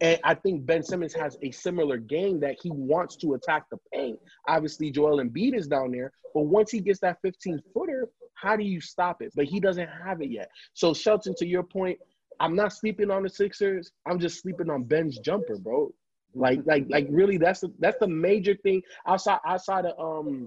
And 0.00 0.20
I 0.24 0.34
think 0.34 0.66
Ben 0.66 0.82
Simmons 0.82 1.14
has 1.14 1.36
a 1.42 1.50
similar 1.50 1.96
game 1.96 2.40
that 2.40 2.56
he 2.62 2.70
wants 2.70 3.16
to 3.16 3.34
attack 3.34 3.64
the 3.70 3.78
paint. 3.92 4.18
Obviously, 4.48 4.90
Joel 4.90 5.22
Embiid 5.22 5.54
is 5.56 5.66
down 5.66 5.92
there, 5.92 6.12
but 6.34 6.42
once 6.42 6.70
he 6.70 6.80
gets 6.80 7.00
that 7.00 7.18
15 7.22 7.60
footer, 7.72 8.08
how 8.34 8.56
do 8.56 8.64
you 8.64 8.80
stop 8.80 9.22
it? 9.22 9.32
But 9.34 9.46
he 9.46 9.60
doesn't 9.60 9.88
have 10.04 10.20
it 10.20 10.30
yet. 10.30 10.48
So, 10.74 10.92
Shelton, 10.92 11.34
to 11.38 11.46
your 11.46 11.62
point, 11.62 11.98
I'm 12.40 12.56
not 12.56 12.72
sleeping 12.72 13.10
on 13.10 13.22
the 13.22 13.28
Sixers. 13.28 13.92
I'm 14.06 14.18
just 14.18 14.42
sleeping 14.42 14.68
on 14.68 14.84
Ben's 14.84 15.18
jumper, 15.18 15.56
bro. 15.58 15.92
Like, 16.34 16.60
like, 16.64 16.86
like, 16.88 17.06
really, 17.10 17.36
that's 17.36 17.60
the 17.60 17.72
that's 17.78 17.98
the 17.98 18.08
major 18.08 18.54
thing 18.62 18.82
outside 19.06 19.38
outside 19.46 19.84
of 19.84 19.98
um. 19.98 20.46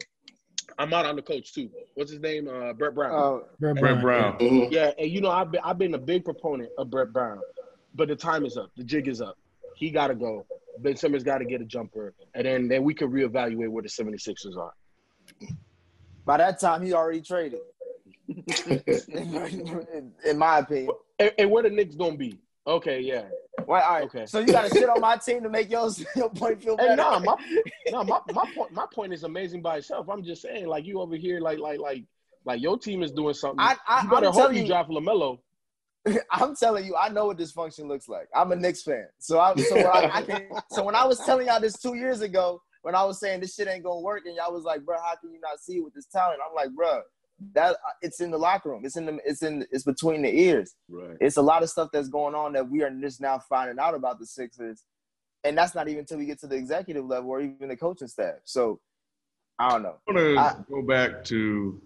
I'm 0.80 0.92
out 0.94 1.06
on 1.06 1.16
the 1.16 1.22
coach 1.22 1.54
too. 1.54 1.70
What's 1.94 2.12
his 2.12 2.20
name? 2.20 2.48
Uh, 2.50 2.74
Brett 2.74 2.96
Brown. 2.96 3.14
Uh, 3.14 3.40
Brett 3.60 3.76
Brett 3.78 4.02
Brown. 4.02 4.38
Brown. 4.38 4.40
Mhm. 4.40 4.72
Yeah, 4.72 4.92
and 4.98 5.10
you 5.12 5.22
know 5.22 5.30
I've 5.30 5.52
been 5.52 5.62
I've 5.64 5.78
been 5.78 5.94
a 5.94 6.00
big 6.00 6.26
proponent 6.26 6.72
of 6.80 6.90
Brett 6.90 7.14
Brown, 7.14 7.40
but 7.96 8.08
the 8.08 8.16
time 8.16 8.46
is 8.46 8.58
up. 8.58 8.72
The 8.76 8.84
jig 8.84 9.08
is 9.08 9.22
up. 9.22 9.38
He 9.76 9.90
got 9.90 10.08
to 10.08 10.16
go. 10.16 10.46
Ben 10.80 10.96
Simmons 10.96 11.24
got 11.24 11.40
to 11.40 11.46
get 11.46 11.62
a 11.62 11.66
jumper, 11.66 12.14
and 12.34 12.46
then 12.46 12.68
then 12.68 12.84
we 12.84 12.94
can 12.94 13.10
reevaluate 13.10 13.70
where 13.70 13.82
the 13.82 13.90
76ers 13.90 14.58
are. 14.58 14.74
by 16.26 16.38
that 16.38 16.60
time, 16.60 16.84
he 16.84 16.94
already 16.94 17.22
traded. 17.22 17.62
in, 18.28 20.38
my 20.38 20.60
opinion. 20.60 20.90
And, 21.20 21.32
and 21.38 21.52
where 21.52 21.64
the 21.64 21.70
Knicks 21.70 21.96
gonna 21.96 22.18
be? 22.18 22.40
Okay, 22.68 23.00
yeah. 23.00 23.26
Well, 23.68 23.82
all 23.82 23.94
right. 23.94 24.04
Okay. 24.06 24.26
So 24.26 24.40
you 24.40 24.48
got 24.48 24.70
to 24.70 24.78
shit 24.78 24.90
on 24.90 25.00
my 25.00 25.18
team 25.18 25.44
to 25.44 25.50
make 25.50 25.70
yours, 25.70 26.04
your 26.16 26.30
point 26.30 26.62
feel 26.62 26.76
better. 26.76 26.90
And 26.90 26.98
no, 26.98 27.20
my 27.20 27.36
no, 27.92 28.04
my, 28.04 28.20
my 28.34 28.52
point 28.56 28.72
my 28.72 28.86
point 28.92 29.14
is 29.14 29.24
amazing 29.24 29.62
by 29.62 29.78
itself. 29.78 30.10
I'm 30.10 30.24
just 30.24 30.42
saying, 30.42 30.68
like 30.68 30.86
you 30.86 31.00
over 31.00 31.16
here, 31.16 31.40
like 31.40 31.60
like 31.60 31.80
like 31.80 32.04
like 32.44 32.62
your 32.62 32.78
team 32.78 33.04
is 33.04 33.12
doing 33.12 33.34
something. 33.34 33.60
I, 33.60 33.76
I, 33.88 34.04
you 34.04 34.10
better 34.10 34.28
I'm 34.28 34.34
hope 34.34 34.54
you 34.54 34.62
you, 34.62 34.68
draft 34.68 34.90
LaMelo. 34.90 35.40
I'm 36.32 36.56
telling 36.56 36.86
you, 36.86 36.96
I 36.96 37.10
know 37.10 37.28
what 37.28 37.38
dysfunction 37.38 37.88
looks 37.88 38.08
like. 38.08 38.28
I'm 38.36 38.52
a 38.52 38.56
Knicks 38.56 38.84
fan, 38.84 39.08
so 39.20 39.40
I 39.40 39.56
so 39.56 39.76
when 39.76 39.88
I, 39.88 40.10
I 40.14 40.22
can, 40.22 40.48
so 40.72 40.84
when 40.84 40.96
I 40.96 41.06
was 41.06 41.20
telling 41.26 41.48
y'all 41.48 41.60
this 41.60 41.80
two 41.80 41.96
years 41.96 42.22
ago, 42.22 42.62
when 42.82 42.96
I 42.96 43.04
was 43.04 43.20
saying 43.20 43.42
this 43.42 43.56
shit 43.56 43.68
ain't 43.68 43.84
gonna 43.84 44.02
work, 44.02 44.24
and 44.26 44.36
y'all 44.36 44.54
was 44.54 44.64
like, 44.64 44.86
bro, 44.86 44.98
how 44.98 45.16
can 45.16 45.32
you 45.32 45.40
not 45.40 45.60
see 45.60 45.78
it 45.78 45.84
with 45.84 45.94
this 45.94 46.06
talent? 46.06 46.40
I'm 46.48 46.56
like, 46.56 46.70
bro, 46.76 47.02
that 47.54 47.72
uh, 47.72 47.94
it's 48.02 48.22
in 48.22 48.32
the 48.32 48.38
locker 48.38 48.70
room. 48.70 48.86
It's 48.86 48.98
in 48.98 49.06
the 49.06 49.20
it's 49.26 49.44
in 49.44 49.66
it's 49.72 49.84
between 49.84 50.22
the 50.22 50.30
ears. 50.30 50.76
Right. 50.90 51.18
It's 51.20 51.38
a 51.38 51.42
lot 51.42 51.64
of 51.64 51.70
stuff 51.70 51.90
that's 51.92 52.10
going 52.10 52.36
on 52.36 52.54
that 52.54 52.70
we 52.70 52.84
are 52.84 52.92
just 52.92 53.22
now 53.22 53.40
finding 53.40 53.80
out 53.80 53.96
about 53.96 54.20
the 54.20 54.26
Sixers, 54.26 54.84
and 55.44 55.58
that's 55.58 55.76
not 55.76 55.88
even 55.88 56.00
until 56.02 56.20
we 56.20 56.26
get 56.26 56.40
to 56.42 56.48
the 56.48 56.56
executive 56.56 57.06
level 57.06 57.32
or 57.32 57.42
even 57.42 57.70
the 57.70 57.78
coaching 57.78 58.08
staff. 58.08 58.36
So 58.44 58.80
I 59.58 59.70
don't 59.70 59.84
know. 59.84 59.96
I 60.08 60.14
want 60.14 60.68
to 60.68 60.74
go 60.74 60.82
back 60.82 61.24
to 61.26 61.82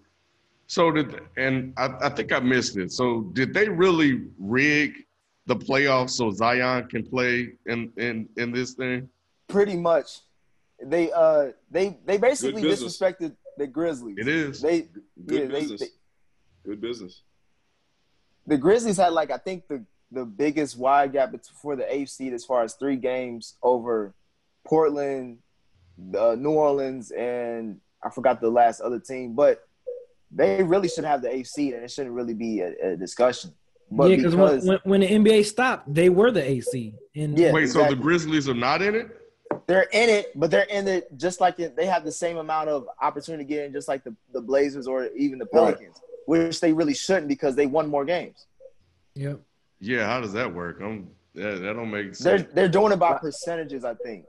so 0.70 0.92
did 0.92 1.20
and 1.36 1.74
I, 1.76 1.88
I 2.02 2.08
think 2.10 2.32
I 2.32 2.38
missed 2.38 2.76
it. 2.76 2.92
So 2.92 3.22
did 3.32 3.52
they 3.52 3.68
really 3.68 4.28
rig 4.38 5.04
the 5.46 5.56
playoffs 5.56 6.10
so 6.10 6.30
Zion 6.30 6.86
can 6.86 7.04
play 7.04 7.54
in 7.66 7.90
in 7.96 8.28
in 8.36 8.52
this 8.52 8.74
thing? 8.74 9.08
Pretty 9.48 9.76
much, 9.76 10.20
they 10.80 11.10
uh 11.10 11.48
they 11.72 11.98
they 12.06 12.18
basically 12.18 12.62
disrespected 12.62 13.34
the 13.58 13.66
Grizzlies. 13.66 14.18
It 14.18 14.28
is. 14.28 14.62
They 14.62 14.82
Good 15.26 15.40
yeah, 15.40 15.46
they, 15.46 15.60
business. 15.60 15.80
they 15.80 15.86
Good 16.64 16.80
business. 16.80 17.22
the 18.46 18.56
Grizzlies 18.56 18.98
had 18.98 19.12
like 19.12 19.32
I 19.32 19.38
think 19.38 19.66
the 19.66 19.84
the 20.12 20.24
biggest 20.24 20.78
wide 20.78 21.12
gap 21.14 21.32
bet- 21.32 21.50
for 21.60 21.74
the 21.74 21.92
eighth 21.92 22.10
seed 22.10 22.32
as 22.32 22.44
far 22.44 22.62
as 22.62 22.74
three 22.74 22.96
games 22.96 23.56
over 23.60 24.14
Portland, 24.64 25.38
uh, 26.16 26.36
New 26.38 26.52
Orleans, 26.52 27.10
and 27.10 27.80
I 28.04 28.10
forgot 28.10 28.40
the 28.40 28.50
last 28.50 28.80
other 28.80 29.00
team, 29.00 29.34
but 29.34 29.66
they 30.30 30.62
really 30.62 30.88
should 30.88 31.04
have 31.04 31.22
the 31.22 31.34
eighth 31.34 31.48
seed, 31.48 31.74
and 31.74 31.84
it 31.84 31.90
shouldn't 31.90 32.14
really 32.14 32.34
be 32.34 32.60
a, 32.60 32.92
a 32.92 32.96
discussion. 32.96 33.52
But 33.90 34.10
yeah, 34.10 34.16
because 34.16 34.34
because 34.34 34.64
when, 34.64 34.80
when, 34.84 35.00
when 35.02 35.24
the 35.24 35.32
NBA 35.32 35.46
stopped, 35.46 35.92
they 35.92 36.08
were 36.08 36.30
the 36.30 36.48
AC. 36.48 36.94
And 37.16 37.36
Yeah. 37.36 37.52
Wait, 37.52 37.68
so 37.68 37.88
the 37.88 37.96
Grizzlies 37.96 38.48
are 38.48 38.54
not 38.54 38.82
in 38.82 38.94
it? 38.94 39.16
they're 39.66 39.88
in 39.92 40.08
it, 40.08 40.32
but 40.34 40.50
they're 40.50 40.64
in 40.64 40.86
it 40.88 41.16
just 41.16 41.40
like 41.40 41.58
it, 41.60 41.76
they 41.76 41.86
have 41.86 42.04
the 42.04 42.12
same 42.12 42.36
amount 42.38 42.68
of 42.68 42.86
opportunity 43.00 43.44
to 43.44 43.48
get 43.48 43.64
in, 43.64 43.72
just 43.72 43.88
like 43.88 44.04
the, 44.04 44.14
the 44.32 44.40
Blazers 44.40 44.86
or 44.86 45.06
even 45.16 45.38
the 45.38 45.44
Right. 45.52 45.76
Pelicans, 45.76 46.00
which 46.26 46.60
they 46.60 46.72
really 46.72 46.94
shouldn't 46.94 47.28
because 47.28 47.56
they 47.56 47.66
won 47.66 47.88
more 47.88 48.04
games. 48.04 48.46
Yep. 49.14 49.40
Yeah, 49.80 50.06
how 50.06 50.20
does 50.20 50.32
that 50.32 50.52
work? 50.52 50.80
I'm 50.80 51.10
that, 51.34 51.62
that 51.62 51.74
don't 51.74 51.90
make 51.90 52.06
sense. 52.06 52.18
They're 52.18 52.38
sense. 52.38 52.50
they're 52.52 52.68
doing 52.68 52.92
it 52.92 52.98
by 52.98 53.16
percentages, 53.18 53.84
I 53.84 53.94
think. 53.94 54.24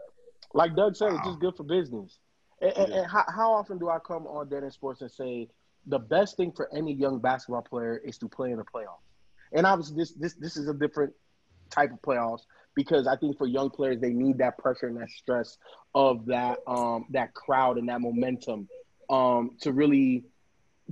Like 0.53 0.76
Doug 0.76 0.95
said, 0.95 1.14
it's 1.14 1.26
just 1.26 1.40
good 1.40 1.56
for 1.56 1.64
business. 1.64 2.19
And, 2.61 2.73
and, 2.78 2.94
and 2.94 3.07
how, 3.07 3.26
how 3.28 3.53
often 3.53 3.80
do 3.80 3.90
I 3.90 3.99
come 3.99 4.28
on 4.28 4.49
Dead 4.49 4.64
in 4.64 4.72
Sports 4.72 5.02
and 5.02 5.11
say 5.11 5.49
the 5.88 5.99
best 5.99 6.38
thing 6.38 6.52
for 6.52 6.70
any 6.76 6.94
young 6.94 7.20
basketball 7.20 7.62
player 7.62 8.02
is 8.03 8.18
to 8.20 8.28
play 8.28 8.52
in 8.52 8.58
the 8.58 8.64
playoffs? 8.64 9.03
And 9.53 9.66
obviously, 9.66 9.98
this 9.98 10.14
this 10.14 10.34
this 10.36 10.58
is 10.58 10.68
a 10.68 10.74
different 10.74 11.14
type 11.70 11.91
of 11.91 12.02
playoffs 12.02 12.41
because 12.76 13.08
I 13.08 13.16
think 13.18 13.38
for 13.38 13.48
young 13.48 13.70
players 13.70 13.99
they 13.99 14.12
need 14.12 14.38
that 14.38 14.58
pressure 14.58 14.88
and 14.88 14.98
that 15.02 15.10
stress 15.10 15.58
of 15.95 16.26
that 16.28 16.60
um 16.68 17.06
that 17.12 17.34
crowd 17.34 17.78
and 17.78 17.90
that 17.90 18.02
momentum 18.02 18.68
um 19.10 19.52
to 19.62 19.72
really 19.72 20.24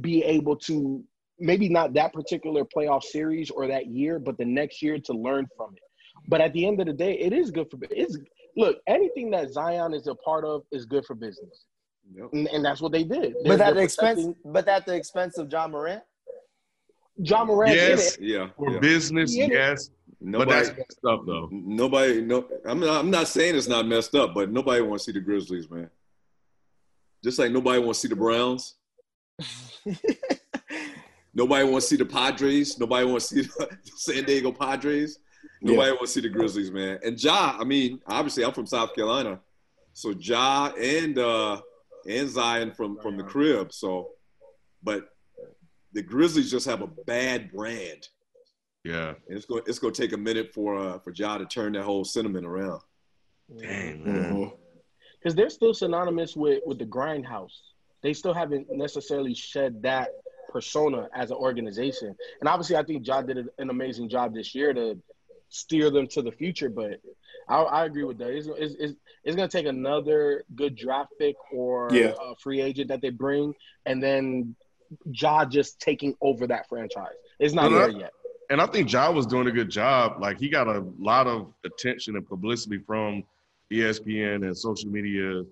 be 0.02 0.24
able 0.24 0.56
to 0.56 1.03
maybe 1.40 1.70
not 1.70 1.94
that 1.94 2.14
particular 2.14 2.66
playoff 2.66 3.03
series 3.03 3.49
or 3.49 3.68
that 3.68 3.88
year, 3.88 4.20
but 4.20 4.38
the 4.38 4.45
next 4.45 4.82
year 4.82 4.99
to 4.99 5.14
learn 5.14 5.48
from 5.56 5.74
it. 5.74 5.84
But 6.28 6.41
at 6.41 6.53
the 6.53 6.66
end 6.66 6.80
of 6.82 6.88
the 6.88 6.94
day, 6.94 7.14
it 7.14 7.34
is 7.34 7.49
good 7.52 7.70
for 7.72 7.80
it's 7.90 8.18
look 8.57 8.78
anything 8.88 9.32
that 9.32 9.52
Zion 9.52 9.94
is 9.94 10.07
a 10.07 10.16
part 10.16 10.44
of 10.44 10.64
is 10.72 10.86
good 10.86 11.06
for 11.06 11.16
business, 11.16 11.66
Yep. 12.14 12.30
and, 12.34 12.48
and 12.48 12.65
that's 12.65 12.81
what 12.81 12.91
they 12.91 13.03
did. 13.03 13.34
They're- 13.44 13.57
But 13.57 13.61
at 13.61 13.76
the 13.76 13.81
expense, 13.81 14.27
but 14.44 14.68
at 14.68 14.86
the 14.86 14.95
expense 14.95 15.38
of 15.38 15.52
Ja 15.52 15.68
Morant. 15.68 16.02
Ja 17.18 17.44
Morant 17.45 17.73
Yes. 17.76 18.15
did 18.18 18.23
it. 18.23 18.27
Yeah. 18.34 18.48
For 18.57 18.72
yeah. 18.72 18.80
business, 18.80 19.36
yes, 19.36 19.91
Nobody, 20.22 20.49
but 20.49 20.56
that's 20.56 20.77
messed 20.77 21.06
up 21.07 21.26
though. 21.26 21.48
nobody, 21.52 22.22
no. 22.22 22.45
I'm 22.65 22.80
not, 22.80 22.99
I'm 22.99 23.10
not 23.11 23.27
saying 23.27 23.56
it's 23.56 23.68
not 23.68 23.86
messed 23.88 24.15
up, 24.15 24.34
but 24.34 24.52
nobody 24.52 24.81
wants 24.81 25.06
to 25.06 25.11
see 25.11 25.19
the 25.19 25.23
Grizzlies, 25.23 25.69
man. 25.69 25.90
Just 27.23 27.38
like 27.40 27.52
nobody 27.52 27.80
wants 27.80 28.02
to 28.02 28.07
see 28.07 28.14
the 28.14 28.19
Browns. 28.19 28.76
Nobody 31.34 31.64
wants 31.64 31.86
to 31.88 31.90
see 31.95 32.03
the 32.03 32.06
Padres. 32.10 32.80
Nobody 32.80 33.06
wants 33.06 33.30
to 33.30 33.36
see 33.36 33.41
the 33.44 33.77
San 33.95 34.23
Diego 34.26 34.52
Padres. 34.52 35.19
Nobody 35.61 35.91
wants 35.91 36.14
to 36.14 36.22
see 36.22 36.27
the 36.27 36.34
Grizzlies, 36.34 36.72
man. 36.72 36.99
And 37.03 37.22
Ja, 37.23 37.56
I 37.60 37.64
mean, 37.64 38.02
obviously, 38.07 38.44
I'm 38.44 38.52
from 38.52 38.65
South 38.65 38.95
Carolina, 38.95 39.40
so 39.94 40.10
Ja 40.11 40.72
and 40.77 41.18
uh, 41.19 41.61
and 42.07 42.30
Zion 42.30 42.71
from 42.71 42.97
from 42.99 43.17
the 43.17 43.23
crib. 43.23 43.71
So, 43.73 44.11
but 44.84 45.09
the 45.93 46.01
Grizzlies 46.01 46.51
just 46.51 46.65
have 46.67 46.81
a 46.81 46.88
bad 46.88 47.51
brand, 47.51 48.07
Yeah. 48.84 49.09
and 49.27 49.38
it's 49.38 49.45
going 49.45 49.63
it's 49.67 49.80
going 49.80 49.93
to 49.93 50.01
take 50.01 50.13
a 50.13 50.17
minute 50.17 50.53
for 50.53 50.77
uh, 50.77 50.99
for 50.99 51.11
Ja 51.11 51.38
to 51.38 51.45
turn 51.45 51.73
that 51.73 51.84
whole 51.84 52.05
sentiment 52.05 52.45
around. 52.45 52.81
Dang, 53.57 54.03
man. 54.05 54.34
Mhm. 54.34 54.57
because 55.19 55.35
they're 55.35 55.49
still 55.49 55.73
synonymous 55.73 56.35
with 56.35 56.61
with 56.65 56.77
the 56.80 56.85
grindhouse. 56.85 57.57
They 58.01 58.13
still 58.13 58.34
haven't 58.34 58.67
necessarily 58.71 59.34
shed 59.34 59.81
that 59.81 60.09
persona 60.49 61.09
as 61.13 61.31
an 61.31 61.38
organization. 61.38 62.15
And 62.39 62.47
obviously, 62.47 62.76
I 62.77 62.84
think 62.84 63.03
John 63.03 63.26
did 63.26 63.38
an 63.38 63.69
amazing 63.69 64.07
job 64.09 64.34
this 64.34 64.55
year 64.55 64.73
to 64.73 64.97
steer 65.49 65.89
them 65.89 66.07
to 66.09 66.21
the 66.21 66.31
future. 66.31 66.69
But 66.69 67.01
I, 67.49 67.61
I 67.63 67.85
agree 67.85 68.03
with 68.03 68.17
that. 68.19 68.30
It's, 68.30 68.47
it's, 68.47 68.76
it's, 68.80 68.93
it's 69.23 69.35
going 69.35 69.49
to 69.49 69.57
take 69.57 69.65
another 69.65 70.43
good 70.55 70.76
draft 70.76 71.11
pick 71.19 71.35
or 71.53 71.89
Yeah. 71.91 72.13
a 72.21 72.35
free 72.35 72.61
agent 72.61 72.88
that 72.89 73.01
they 73.01 73.09
bring, 73.09 73.53
and 73.85 74.01
then 74.01 74.55
Ja 75.11 75.45
just 75.45 75.80
taking 75.80 76.15
over 76.21 76.47
that 76.47 76.67
franchise. 76.69 77.13
It's 77.39 77.53
not 77.53 77.71
No, 77.71 77.77
no. 77.80 77.88
there 77.88 77.89
yet. 77.99 78.13
And 78.51 78.59
I 78.61 78.65
think 78.65 78.91
Ja 78.91 79.11
was 79.11 79.26
doing 79.27 79.47
a 79.47 79.51
good 79.51 79.69
job. 79.69 80.19
Like 80.19 80.39
he 80.39 80.49
got 80.49 80.67
a 80.67 80.84
lot 80.99 81.27
of 81.27 81.53
attention 81.63 82.15
and 82.15 82.27
publicity 82.27 82.80
from 82.80 83.23
ESPN 83.71 84.43
and 84.45 84.57
social 84.57 84.89
media 84.89 85.43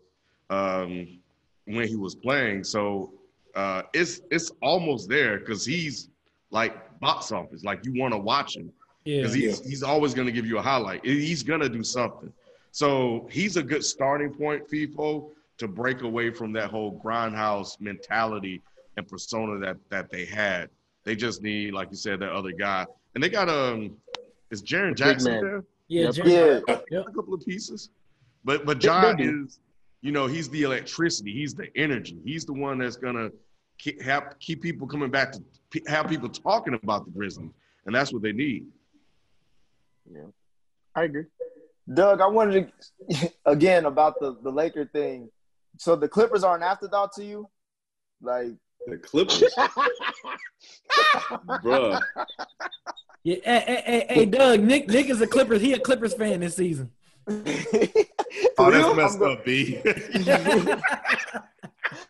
um, 0.50 1.20
when 1.66 1.88
he 1.88 1.96
was 1.96 2.16
playing. 2.16 2.64
So 2.64 3.14
uh, 3.56 3.84
it's 3.94 4.22
it's 4.32 4.52
almost 4.62 5.10
there 5.10 5.38
because 5.40 5.64
he's 5.66 6.10
like 6.50 7.00
box 7.00 7.32
office. 7.32 7.64
Like 7.64 7.86
you 7.86 7.94
want 8.02 8.14
to 8.14 8.18
watch 8.18 8.56
him. 8.58 8.72
Yeah. 9.08 9.22
because 9.22 9.34
he's 9.34 9.66
he's 9.66 9.84
always 9.84 10.14
going 10.14 10.26
to 10.26 10.34
give 10.34 10.46
you 10.46 10.58
a 10.58 10.62
highlight. 10.62 11.06
He's 11.06 11.42
going 11.42 11.62
to 11.62 11.70
do 11.70 11.82
something. 11.84 12.32
So 12.72 13.28
he's 13.32 13.56
a 13.56 13.64
good 13.64 13.84
starting 13.86 14.34
point, 14.34 14.70
FIFO, 14.70 15.30
to 15.60 15.68
break 15.68 16.02
away 16.02 16.30
from 16.30 16.52
that 16.54 16.70
whole 16.70 17.00
grindhouse 17.04 17.80
mentality 17.80 18.62
and 18.98 19.08
persona 19.08 19.60
that 19.60 19.78
that 19.90 20.12
they 20.12 20.26
had. 20.26 20.70
They 21.06 21.16
just 21.16 21.42
need, 21.42 21.74
like 21.74 21.90
you 21.90 21.96
said, 21.96 22.20
that 22.20 22.32
other 22.32 22.52
guy, 22.52 22.86
and 23.16 23.24
they 23.24 23.30
got 23.30 23.48
um, 23.48 23.96
is 24.52 24.62
Jaren 24.62 24.94
Jackson 24.94 25.32
man. 25.32 25.44
there? 25.44 25.64
Yeah, 25.88 26.04
Yep. 26.12 26.14
Jerry- 26.26 26.62
Yeah, 26.92 27.00
a 27.08 27.12
couple 27.12 27.34
of 27.34 27.46
pieces. 27.46 27.90
But 28.44 28.66
but 28.66 28.82
They- 28.82 28.88
they 28.90 28.94
John 28.94 29.20
is, 29.22 29.60
you 30.02 30.12
know, 30.12 30.28
he's 30.28 30.50
the 30.50 30.64
electricity. 30.64 31.32
He's 31.32 31.54
the 31.56 31.70
energy. 31.78 32.18
He's 32.26 32.44
the 32.46 32.54
one 32.54 32.80
that's 32.80 32.98
gonna 32.98 33.32
keep, 33.78 34.02
have 34.02 34.36
keep 34.40 34.62
people 34.62 34.86
coming 34.86 35.10
back 35.10 35.32
to 35.32 35.42
have 35.88 36.10
people 36.10 36.28
talking 36.28 36.74
about 36.74 37.06
the 37.06 37.12
Grizzlies, 37.12 37.52
and 37.86 37.96
that's 37.96 38.12
what 38.12 38.22
they 38.22 38.34
need. 38.34 38.66
I 40.96 41.04
agree. 41.04 41.26
Doug, 41.94 42.22
I 42.22 42.28
wanted 42.28 42.72
to 43.12 43.32
again 43.46 43.86
about 43.86 44.20
the 44.20 44.38
the 44.44 44.50
Laker 44.52 44.86
thing. 44.86 45.30
So 45.78 45.96
the 45.96 46.08
Clippers 46.08 46.44
are 46.44 46.56
an 46.56 46.64
afterthought 46.64 47.14
to 47.14 47.24
you, 47.24 47.50
like. 48.22 48.54
The 48.88 48.98
Clippers, 48.98 49.44
bruh. 51.62 52.02
Yeah, 53.24 53.36
hey, 53.44 53.64
hey, 53.66 53.84
hey, 53.86 54.06
hey, 54.10 54.26
Doug, 54.26 54.62
Nick, 54.62 54.88
Nick 54.88 55.10
is 55.10 55.20
a 55.20 55.28
Clippers. 55.28 55.60
He 55.62 55.74
a 55.74 55.80
Clippers 55.80 56.14
fan 56.14 56.40
this 56.40 56.56
season. 56.56 56.92
Oh, 58.60 58.66
For 58.66 58.72
that's 58.72 58.96
messed 58.96 59.22
I'm 59.22 59.32
up, 59.32 59.46
B. 59.46 59.80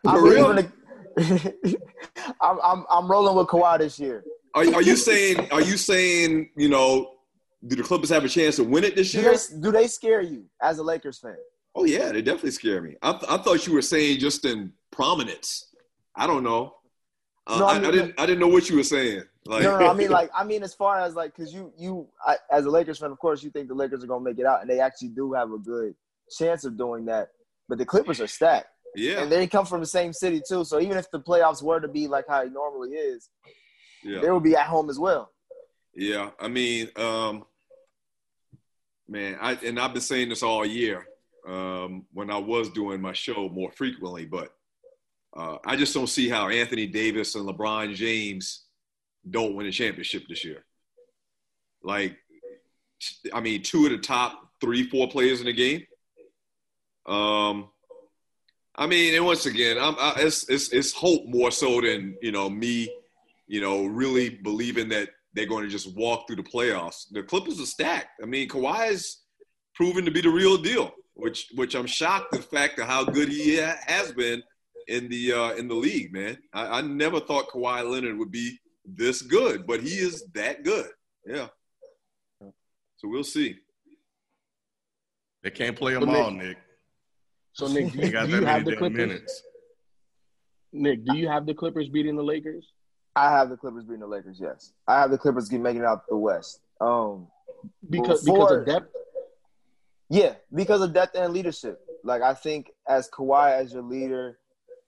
I'm, 0.06 0.15
For 0.15 0.22
real? 0.30 0.48
leaving 0.49 0.69
the- 1.18 1.78
I'm, 2.41 2.60
I'm 2.64 2.86
I'm 2.90 3.11
rolling 3.11 3.36
with 3.36 3.48
Kawhi 3.48 3.80
this 3.80 3.99
year. 3.99 4.24
Are, 4.53 4.64
are 4.76 4.82
you 4.82 4.95
saying? 4.95 5.49
Are 5.52 5.61
you 5.61 5.76
saying? 5.78 6.52
You 6.56 6.69
know, 6.69 7.16
do 7.68 7.76
the 7.76 7.84
Clippers 7.84 8.10
have 8.10 8.23
a 8.26 8.30
chance 8.30 8.56
to 8.57 8.64
win 8.64 8.84
it 8.84 8.95
this 8.95 9.11
Do 9.11 9.19
year? 9.22 9.31
they, 9.35 9.60
do 9.61 9.72
they 9.72 9.88
scare 9.88 10.22
you 10.22 10.45
as 10.61 10.80
a 10.80 10.84
Lakers 10.84 11.19
fan? 11.19 11.35
Oh 11.76 11.85
yeah, 11.85 12.11
they 12.11 12.22
definitely 12.22 12.52
scare 12.52 12.81
me. 12.81 12.95
I, 13.02 13.11
I 13.30 13.38
thought 13.38 13.68
you 13.68 13.73
were 13.73 13.81
saying 13.81 14.19
just 14.19 14.45
in 14.45 14.73
prominence. 14.91 15.73
I 16.15 16.26
don't 16.27 16.44
know. 16.44 16.76
Uh, 17.45 17.60
No, 17.60 17.68
I 17.68 17.76
mean- 17.80 17.85
I 17.85 17.91
didn't. 17.91 18.14
I 18.19 18.26
didn't 18.26 18.39
know 18.39 18.48
what 18.48 18.69
you 18.69 18.77
were 18.77 18.84
saying. 18.84 19.22
Like, 19.45 19.64
no, 19.64 19.80
no, 19.80 19.88
I 19.88 19.94
mean 19.94 20.10
like 20.19 20.30
I 20.35 20.44
mean 20.44 20.61
as 20.64 20.73
far 20.73 20.99
as 20.99 21.15
like 21.15 21.35
because 21.35 21.53
you 21.53 21.72
you 21.77 22.07
I, 22.26 22.35
as 22.52 22.65
a 22.65 22.69
Lakers 22.69 22.99
fan, 22.99 23.11
of 23.11 23.19
course, 23.19 23.44
you 23.44 23.49
think 23.52 23.68
the 23.69 23.76
Lakers 23.76 24.03
are 24.03 24.07
gonna 24.07 24.23
make 24.23 24.39
it 24.39 24.45
out, 24.45 24.61
and 24.61 24.69
they 24.69 24.80
actually 24.80 25.10
do 25.10 25.34
have 25.34 25.52
a 25.52 25.57
good 25.57 25.95
chance 26.38 26.65
of 26.65 26.77
doing 26.77 27.06
that. 27.06 27.30
But 27.69 27.77
the 27.77 27.85
Clippers 27.85 28.19
are 28.19 28.27
stacked, 28.27 28.68
yeah, 28.95 29.22
and 29.22 29.31
they 29.31 29.48
come 29.48 29.65
from 29.65 29.80
the 29.80 29.85
same 29.85 30.11
city 30.14 30.41
too. 30.45 30.65
So 30.65 30.80
even 30.81 30.98
if 30.98 31.10
the 31.11 31.19
playoffs 31.22 31.61
were 31.64 31.80
to 31.80 31.88
be 31.88 32.07
like 32.07 32.26
how 32.27 32.41
it 32.41 32.52
normally 32.52 32.91
is, 32.91 33.30
yeah, 34.03 34.19
they 34.19 34.30
will 34.31 34.41
be 34.41 34.56
at 34.56 34.68
home 34.68 34.89
as 34.89 34.99
well. 34.99 35.31
yeah. 35.95 36.31
I 36.41 36.48
mean, 36.49 36.89
um, 36.98 37.45
man, 39.08 39.38
I 39.42 39.54
and 39.66 39.80
I've 39.80 39.94
been 39.94 40.02
saying 40.02 40.30
this 40.30 40.44
all 40.44 40.66
year 40.66 41.06
um, 41.48 42.06
when 42.14 42.30
I 42.30 42.38
was 42.38 42.70
doing 42.70 43.02
my 43.02 43.14
show 43.14 43.50
more 43.50 43.72
frequently, 43.72 44.26
but 44.26 44.54
uh, 45.36 45.58
I 45.66 45.76
just 45.76 45.94
don't 45.94 46.08
see 46.08 46.30
how 46.30 46.50
Anthony 46.50 46.88
Davis 46.88 47.36
and 47.36 47.48
LeBron 47.48 47.96
James 47.96 48.66
don't 49.30 49.56
win 49.56 49.68
a 49.68 49.72
championship 49.72 50.24
this 50.28 50.44
year. 50.44 50.66
Like, 51.84 52.18
I 53.34 53.42
mean, 53.42 53.62
two 53.62 53.86
of 53.86 53.92
the 53.92 54.00
top 54.00 54.50
three, 54.60 54.90
four 54.90 55.08
players 55.08 55.40
in 55.40 55.46
the 55.46 55.54
game. 55.54 55.86
Um, 57.06 57.70
I 58.76 58.88
mean, 58.88 59.16
and 59.16 59.26
once 59.26 59.46
again, 59.46 59.78
I'm, 59.80 59.96
I, 59.98 60.14
it's, 60.18 60.50
it's 60.50 60.70
it's 60.70 60.92
hope 60.92 61.26
more 61.26 61.52
so 61.52 61.82
than 61.82 62.18
you 62.22 62.32
know 62.32 62.50
me, 62.50 62.92
you 63.48 63.62
know, 63.62 63.86
really 63.86 64.30
believing 64.30 64.90
that 64.90 65.10
they're 65.38 65.45
going 65.45 65.64
to 65.64 65.69
just 65.69 65.95
walk 65.95 66.26
through 66.27 66.38
the 66.38 66.43
playoffs. 66.43 67.05
The 67.11 67.22
Clippers 67.23 67.61
are 67.61 67.65
stacked. 67.65 68.19
I 68.22 68.26
mean, 68.26 68.49
Kawhi 68.49 68.89
is 68.91 69.22
proven 69.76 70.03
to 70.05 70.11
be 70.11 70.22
the 70.22 70.30
real 70.30 70.57
deal, 70.57 70.91
which 71.14 71.47
which 71.55 71.76
I'm 71.76 71.85
shocked 71.85 72.34
at 72.34 72.41
the 72.41 72.47
fact 72.47 72.80
of 72.80 72.88
how 72.88 73.05
good 73.05 73.30
he 73.30 73.57
ha- 73.61 73.77
has 73.85 74.11
been 74.11 74.41
in 74.88 75.07
the 75.09 75.34
uh, 75.34 75.51
in 75.53 75.68
the 75.68 75.76
league, 75.76 76.11
man. 76.11 76.38
I, 76.53 76.80
I 76.80 76.81
never 76.81 77.19
thought 77.19 77.49
Kawhi 77.49 77.89
Leonard 77.89 78.18
would 78.18 78.31
be 78.31 78.57
this 78.85 79.22
good, 79.22 79.68
but 79.68 79.81
he 79.81 79.89
is 79.99 80.26
that 80.34 80.64
good. 80.64 80.89
Yeah. 81.26 81.47
So 82.41 83.07
we'll 83.07 83.23
see. 83.23 83.55
they 85.43 85.51
can't 85.51 85.77
play 85.77 85.93
them 85.93 86.05
But 86.05 86.11
Nick- 86.14 86.23
all, 86.23 86.31
Nick. 86.31 86.57
So 87.53 87.68
Nick, 87.68 87.91
do 87.91 87.99
They 87.99 88.05
you, 88.07 88.11
got 88.11 88.26
do 88.26 88.31
that 88.31 88.39
you 88.41 88.45
have 88.47 88.65
the 88.65 88.76
Clippers? 88.76 88.97
minutes. 88.97 89.43
Nick, 90.73 91.05
do 91.05 91.15
you 91.18 91.27
have 91.27 91.45
the 91.45 91.53
Clippers 91.53 91.89
beating 91.89 92.15
the 92.15 92.23
Lakers? 92.23 92.65
I 93.18 93.31
have 93.31 93.49
the 93.49 93.57
Clippers 93.57 93.84
beating 93.84 94.02
the 94.02 94.07
Lakers. 94.07 94.38
Yes, 94.39 94.73
I 94.88 94.99
have 94.99 95.10
the 95.11 95.18
Clippers 95.18 95.49
get- 95.49 95.60
making 95.60 95.81
it 95.81 95.85
out 95.85 96.07
the 96.07 96.15
West. 96.15 96.61
Um, 96.80 97.27
Because 97.89 98.23
Well, 98.27 98.41
because 98.45 98.57
of 98.60 98.65
depth. 98.65 98.95
Yeah, 100.10 100.35
because 100.53 100.81
of 100.81 100.94
depth 100.94 101.15
and 101.15 101.34
leadership. 101.34 101.81
Like 102.03 102.22
I 102.22 102.34
think 102.34 102.72
as 102.88 103.10
Kawhi 103.10 103.53
as 103.53 103.73
your 103.73 103.81
leader, 103.81 104.38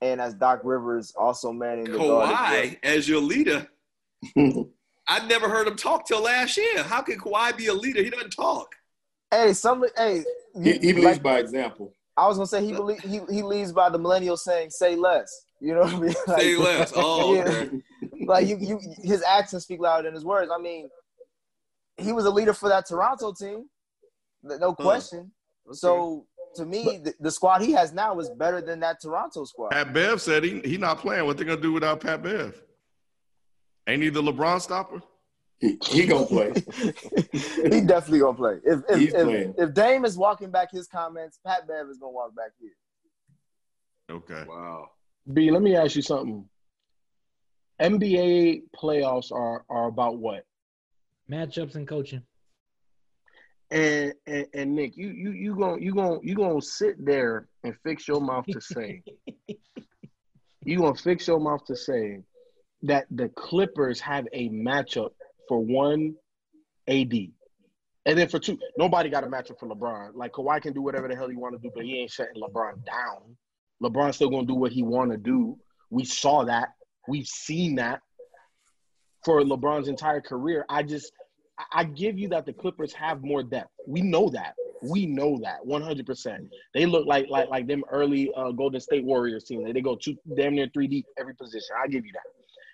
and 0.00 0.20
as 0.20 0.34
Doc 0.34 0.60
Rivers 0.64 1.12
also 1.16 1.52
manning 1.52 1.84
the 1.90 1.98
guard. 1.98 2.30
as. 2.30 2.36
Kawhi 2.36 2.78
as 2.84 3.08
your 3.08 3.20
leader. 3.20 3.66
I 5.08 5.26
never 5.26 5.48
heard 5.48 5.66
him 5.66 5.76
talk 5.76 6.06
till 6.06 6.22
last 6.22 6.56
year. 6.56 6.82
How 6.84 7.02
can 7.02 7.18
Kawhi 7.18 7.56
be 7.56 7.66
a 7.66 7.74
leader? 7.74 8.02
He 8.02 8.10
doesn't 8.10 8.30
talk. 8.30 8.74
Hey, 9.30 9.52
some 9.52 9.84
hey, 9.96 10.24
he, 10.62 10.72
he 10.78 10.92
leads 10.92 11.04
like, 11.04 11.22
by 11.22 11.38
example. 11.40 11.92
I 12.16 12.26
was 12.28 12.36
gonna 12.36 12.46
say 12.46 12.64
he 12.64 12.72
believe, 12.72 13.00
he 13.00 13.20
he 13.30 13.42
leads 13.42 13.72
by 13.72 13.88
the 13.90 13.98
millennial 13.98 14.36
saying 14.36 14.70
"say 14.70 14.94
less." 14.94 15.46
You 15.60 15.74
know 15.74 15.80
what 15.82 15.94
I 15.94 15.98
mean? 16.00 16.14
Like, 16.26 16.40
Say 16.40 16.56
less. 16.56 16.92
Oh, 16.96 17.34
yeah. 17.34 17.42
okay. 17.42 17.70
Like 18.26 18.46
you, 18.46 18.56
you, 18.58 18.80
his 19.02 19.22
actions 19.22 19.64
speak 19.64 19.80
louder 19.80 20.04
than 20.04 20.14
his 20.14 20.24
words. 20.24 20.50
I 20.54 20.60
mean, 20.60 20.88
he 21.96 22.12
was 22.12 22.24
a 22.24 22.30
leader 22.30 22.52
for 22.52 22.68
that 22.68 22.86
Toronto 22.86 23.32
team, 23.32 23.68
no 24.42 24.72
hmm. 24.72 24.82
question. 24.82 25.32
So 25.72 26.26
to 26.56 26.64
me, 26.64 27.00
the, 27.02 27.14
the 27.20 27.30
squad 27.30 27.62
he 27.62 27.72
has 27.72 27.92
now 27.92 28.18
is 28.18 28.30
better 28.30 28.60
than 28.60 28.80
that 28.80 29.00
Toronto 29.00 29.44
squad. 29.44 29.70
Pat 29.70 29.92
Bev 29.92 30.20
said 30.20 30.44
he 30.44 30.60
he 30.60 30.76
not 30.76 30.98
playing. 30.98 31.26
What 31.26 31.36
they 31.36 31.44
gonna 31.44 31.60
do 31.60 31.72
without 31.72 32.00
Pat 32.00 32.22
Bev? 32.22 32.60
Ain't 33.86 34.02
he 34.02 34.08
the 34.08 34.22
LeBron 34.22 34.60
stopper? 34.60 35.02
He, 35.58 35.78
he 35.86 36.06
gonna 36.06 36.26
play. 36.26 36.52
he 37.32 37.80
definitely 37.82 38.20
gonna 38.20 38.36
play. 38.36 38.56
If 38.64 38.80
if, 38.88 38.98
He's 38.98 39.14
if, 39.14 39.24
playing. 39.24 39.54
if 39.58 39.74
Dame 39.74 40.04
is 40.04 40.16
walking 40.16 40.50
back 40.50 40.70
his 40.72 40.86
comments, 40.86 41.38
Pat 41.46 41.68
Bev 41.68 41.88
is 41.88 41.98
gonna 41.98 42.12
walk 42.12 42.34
back 42.34 42.52
here. 42.58 42.70
Okay. 44.10 44.44
Wow. 44.48 44.88
B, 45.32 45.50
let 45.50 45.62
me 45.62 45.76
ask 45.76 45.94
you 45.94 46.02
something. 46.02 46.48
NBA 47.80 48.62
playoffs 48.76 49.32
are 49.32 49.64
are 49.68 49.88
about 49.88 50.18
what? 50.18 50.44
Matchups 51.30 51.76
and 51.76 51.88
coaching. 51.88 52.22
And 53.70 54.14
and, 54.26 54.46
and 54.52 54.74
Nick, 54.74 54.96
you 54.96 55.08
you 55.08 55.30
you 55.32 55.56
gonna 55.56 55.80
you 55.80 55.94
gonna 55.94 56.18
you 56.22 56.34
going 56.34 56.60
to 56.60 56.66
sit 56.66 57.04
there 57.04 57.48
and 57.64 57.74
fix 57.84 58.06
your 58.08 58.20
mouth 58.20 58.46
to 58.46 58.60
say 58.60 59.02
you 60.64 60.78
going 60.78 60.94
to 60.94 61.02
fix 61.02 61.26
your 61.26 61.40
mouth 61.40 61.64
to 61.66 61.76
say 61.76 62.20
that 62.82 63.06
the 63.10 63.28
Clippers 63.30 64.00
have 64.00 64.26
a 64.32 64.48
matchup 64.48 65.10
for 65.48 65.58
one 65.58 66.14
AD. 66.88 67.12
And 68.06 68.18
then 68.18 68.28
for 68.28 68.38
two, 68.38 68.58
nobody 68.78 69.10
got 69.10 69.24
a 69.24 69.26
matchup 69.26 69.58
for 69.58 69.68
LeBron. 69.68 70.12
Like 70.14 70.32
Kawhi 70.32 70.60
can 70.62 70.72
do 70.72 70.82
whatever 70.82 71.06
the 71.06 71.14
hell 71.14 71.28
he 71.28 71.36
want 71.36 71.54
to 71.54 71.60
do, 71.60 71.70
but 71.74 71.84
he 71.84 72.00
ain't 72.00 72.10
shutting 72.10 72.40
LeBron 72.42 72.84
down. 72.84 73.36
LeBron's 73.82 74.16
still 74.16 74.30
gonna 74.30 74.46
do 74.46 74.54
what 74.54 74.72
he 74.72 74.82
want 74.82 75.10
to 75.10 75.16
do. 75.16 75.58
We 75.90 76.04
saw 76.04 76.44
that. 76.44 76.70
We've 77.08 77.26
seen 77.26 77.76
that 77.76 78.00
for 79.24 79.40
LeBron's 79.42 79.88
entire 79.88 80.20
career. 80.20 80.64
I 80.68 80.82
just 80.82 81.12
I- 81.58 81.80
I 81.80 81.84
give 81.84 82.18
you 82.18 82.28
that 82.30 82.46
the 82.46 82.52
Clippers 82.52 82.92
have 82.94 83.22
more 83.22 83.42
depth. 83.42 83.70
We 83.86 84.00
know 84.00 84.28
that. 84.30 84.54
We 84.82 85.04
know 85.04 85.38
that 85.42 85.58
100%. 85.66 86.48
They 86.72 86.86
look 86.86 87.06
like 87.06 87.28
like 87.28 87.48
like 87.50 87.66
them 87.66 87.84
early 87.90 88.32
uh, 88.34 88.50
Golden 88.52 88.80
State 88.80 89.04
Warriors 89.04 89.44
team. 89.44 89.62
They, 89.62 89.72
they 89.72 89.82
go 89.82 89.94
two 89.94 90.16
damn 90.36 90.54
near 90.54 90.68
3 90.72 90.86
deep 90.86 91.04
every 91.18 91.34
position. 91.34 91.76
I 91.82 91.86
give 91.88 92.06
you 92.06 92.12
that. 92.12 92.22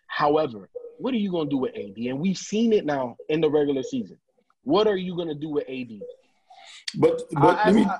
However, 0.06 0.68
what 0.98 1.12
are 1.14 1.18
you 1.18 1.32
going 1.32 1.48
to 1.48 1.50
do 1.50 1.58
with 1.58 1.76
AD? 1.76 1.96
And 1.96 2.20
we've 2.20 2.38
seen 2.38 2.72
it 2.72 2.86
now 2.86 3.16
in 3.28 3.40
the 3.40 3.50
regular 3.50 3.82
season. 3.82 4.18
What 4.62 4.86
are 4.86 4.96
you 4.96 5.16
going 5.16 5.28
to 5.28 5.34
do 5.34 5.48
with 5.48 5.64
AD? 5.68 5.98
But 6.96 7.22
but 7.32 7.58
I- 7.58 7.66
let 7.66 7.74
me 7.74 7.84
I- 7.84 7.98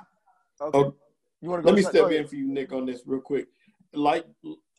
okay. 0.63 0.95
you 1.41 1.49
want 1.49 1.59
to 1.59 1.63
go? 1.63 1.69
let 1.69 1.75
me 1.75 1.81
step 1.81 2.05
ahead. 2.05 2.13
in 2.21 2.27
for 2.27 2.35
you, 2.35 2.47
Nick, 2.47 2.71
on 2.71 2.85
this 2.85 3.01
real 3.05 3.19
quick. 3.19 3.47
Like 3.93 4.25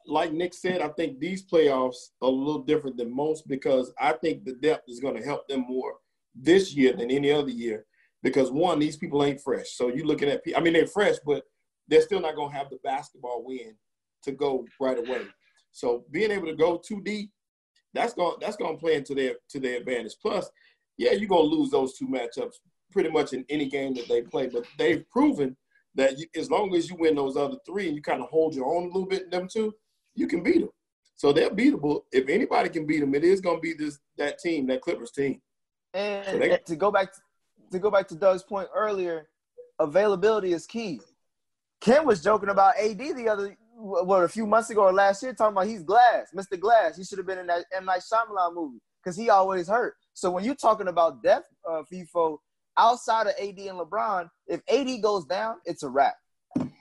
like 0.09 0.32
Nick 0.32 0.55
said, 0.55 0.80
I 0.80 0.89
think 0.89 1.18
these 1.18 1.47
playoffs 1.47 2.10
are 2.22 2.28
a 2.28 2.32
little 2.32 2.62
different 2.62 2.97
than 2.97 3.14
most 3.14 3.47
because 3.47 3.93
I 4.01 4.12
think 4.12 4.44
the 4.44 4.55
depth 4.55 4.89
is 4.89 5.01
going 5.01 5.16
to 5.16 5.22
help 5.22 5.47
them 5.48 5.66
more 5.68 5.94
this 6.35 6.74
year 6.74 6.93
than 6.94 7.10
any 7.10 7.30
other 7.30 7.51
year. 7.51 7.85
Because 8.22 8.51
one, 8.51 8.78
these 8.78 8.97
people 8.97 9.22
ain't 9.22 9.40
fresh. 9.40 9.70
So 9.76 9.89
you're 9.89 10.06
looking 10.06 10.28
at, 10.28 10.43
I 10.56 10.60
mean, 10.60 10.72
they're 10.72 10.86
fresh, 10.86 11.16
but 11.24 11.44
they're 11.86 12.02
still 12.02 12.20
not 12.20 12.35
going 12.35 12.51
to 12.51 12.56
have 12.56 12.70
the 12.70 12.78
basketball 12.82 13.44
win 13.44 13.74
to 14.24 14.32
go 14.32 14.66
right 14.80 14.98
away. 14.98 15.22
So 15.72 16.05
being 16.10 16.30
able 16.30 16.47
to 16.47 16.56
go 16.56 16.78
too 16.78 17.01
deep, 17.02 17.30
that's 17.94 18.14
going 18.14 18.36
that's 18.40 18.56
going 18.56 18.76
to 18.76 18.80
play 18.80 18.94
into 18.94 19.14
their 19.14 19.35
to 19.51 19.60
their 19.60 19.78
advantage. 19.78 20.16
Plus, 20.20 20.51
yeah, 20.97 21.12
you're 21.12 21.28
going 21.28 21.48
to 21.48 21.56
lose 21.56 21.70
those 21.70 21.97
two 21.97 22.06
matchups 22.06 22.55
pretty 22.90 23.10
much 23.10 23.32
in 23.32 23.44
any 23.48 23.68
game 23.68 23.94
that 23.94 24.09
they 24.09 24.22
play. 24.22 24.48
But 24.48 24.64
they've 24.78 25.09
proven 25.10 25.56
that 25.94 26.18
you, 26.18 26.26
as 26.36 26.51
long 26.51 26.74
as 26.74 26.90
you 26.90 26.97
win 26.97 27.14
those 27.14 27.36
other 27.36 27.56
three 27.66 27.86
and 27.86 27.97
you 27.97 28.02
kind 28.02 28.22
of 28.22 28.28
hold 28.28 28.55
your 28.55 28.66
own 28.66 28.85
a 28.85 28.86
little 28.86 29.06
bit 29.06 29.24
in 29.24 29.30
them 29.30 29.48
two, 29.51 29.72
you 30.19 30.27
can 30.27 30.43
beat 30.43 30.61
them. 30.61 30.70
So 31.16 31.32
they're 31.32 31.51
beatable. 31.51 32.03
If 32.12 32.28
anybody 32.28 32.69
can 32.69 32.86
beat 32.86 33.01
them, 33.01 33.15
it 33.15 33.24
is 33.24 33.40
going 33.40 33.57
to 33.57 33.61
be 33.61 33.73
this 33.73 33.99
that 34.19 34.39
team, 34.39 34.66
that 34.69 34.81
Clippers 34.82 35.11
team. 35.11 35.40
And 35.95 36.24
So 36.27 36.39
they- 36.39 36.59
to 36.59 36.77
go 36.77 36.90
back 36.90 37.12
to 37.73 37.78
go 37.78 37.90
back 37.90 38.09
to 38.09 38.15
Doug's 38.15 38.43
point 38.43 38.69
earlier, 38.74 39.28
availability 39.78 40.53
is 40.53 40.66
key. 40.66 41.01
Ken 41.81 42.05
was 42.07 42.23
joking 42.23 42.49
about 42.49 42.74
AD 42.78 42.99
the 43.12 43.28
other 43.28 43.57
what 43.77 44.24
a 44.24 44.28
few 44.28 44.45
months 44.47 44.70
ago 44.70 44.82
or 44.82 44.93
last 44.93 45.23
year, 45.23 45.32
talking 45.32 45.53
about 45.53 45.66
he's 45.69 45.85
Glass, 45.85 46.28
Mr. 46.35 46.59
Glass. 46.59 46.97
He 46.97 47.05
should 47.05 47.19
have 47.19 47.27
been 47.27 47.39
in 47.39 47.47
that 47.47 47.65
M 47.73 47.85
Night 47.85 48.01
Shyamalan 48.01 48.55
movie 48.55 48.81
because 49.03 49.16
he 49.16 49.31
always 49.31 49.69
hurt. 49.69 49.95
So 50.15 50.31
when 50.32 50.43
you're 50.45 50.57
talking 50.57 50.89
about 50.89 51.23
depth, 51.23 51.47
uh, 51.69 51.82
FIFO, 51.93 52.39
outside 52.77 53.28
of 53.28 53.35
AD 53.39 53.59
and 53.69 53.78
LeBron, 53.78 54.28
if 54.49 54.61
AD 54.69 55.01
goes 55.01 55.24
down, 55.27 55.57
it's 55.65 55.85
a 55.85 55.89
wrap. 55.89 56.16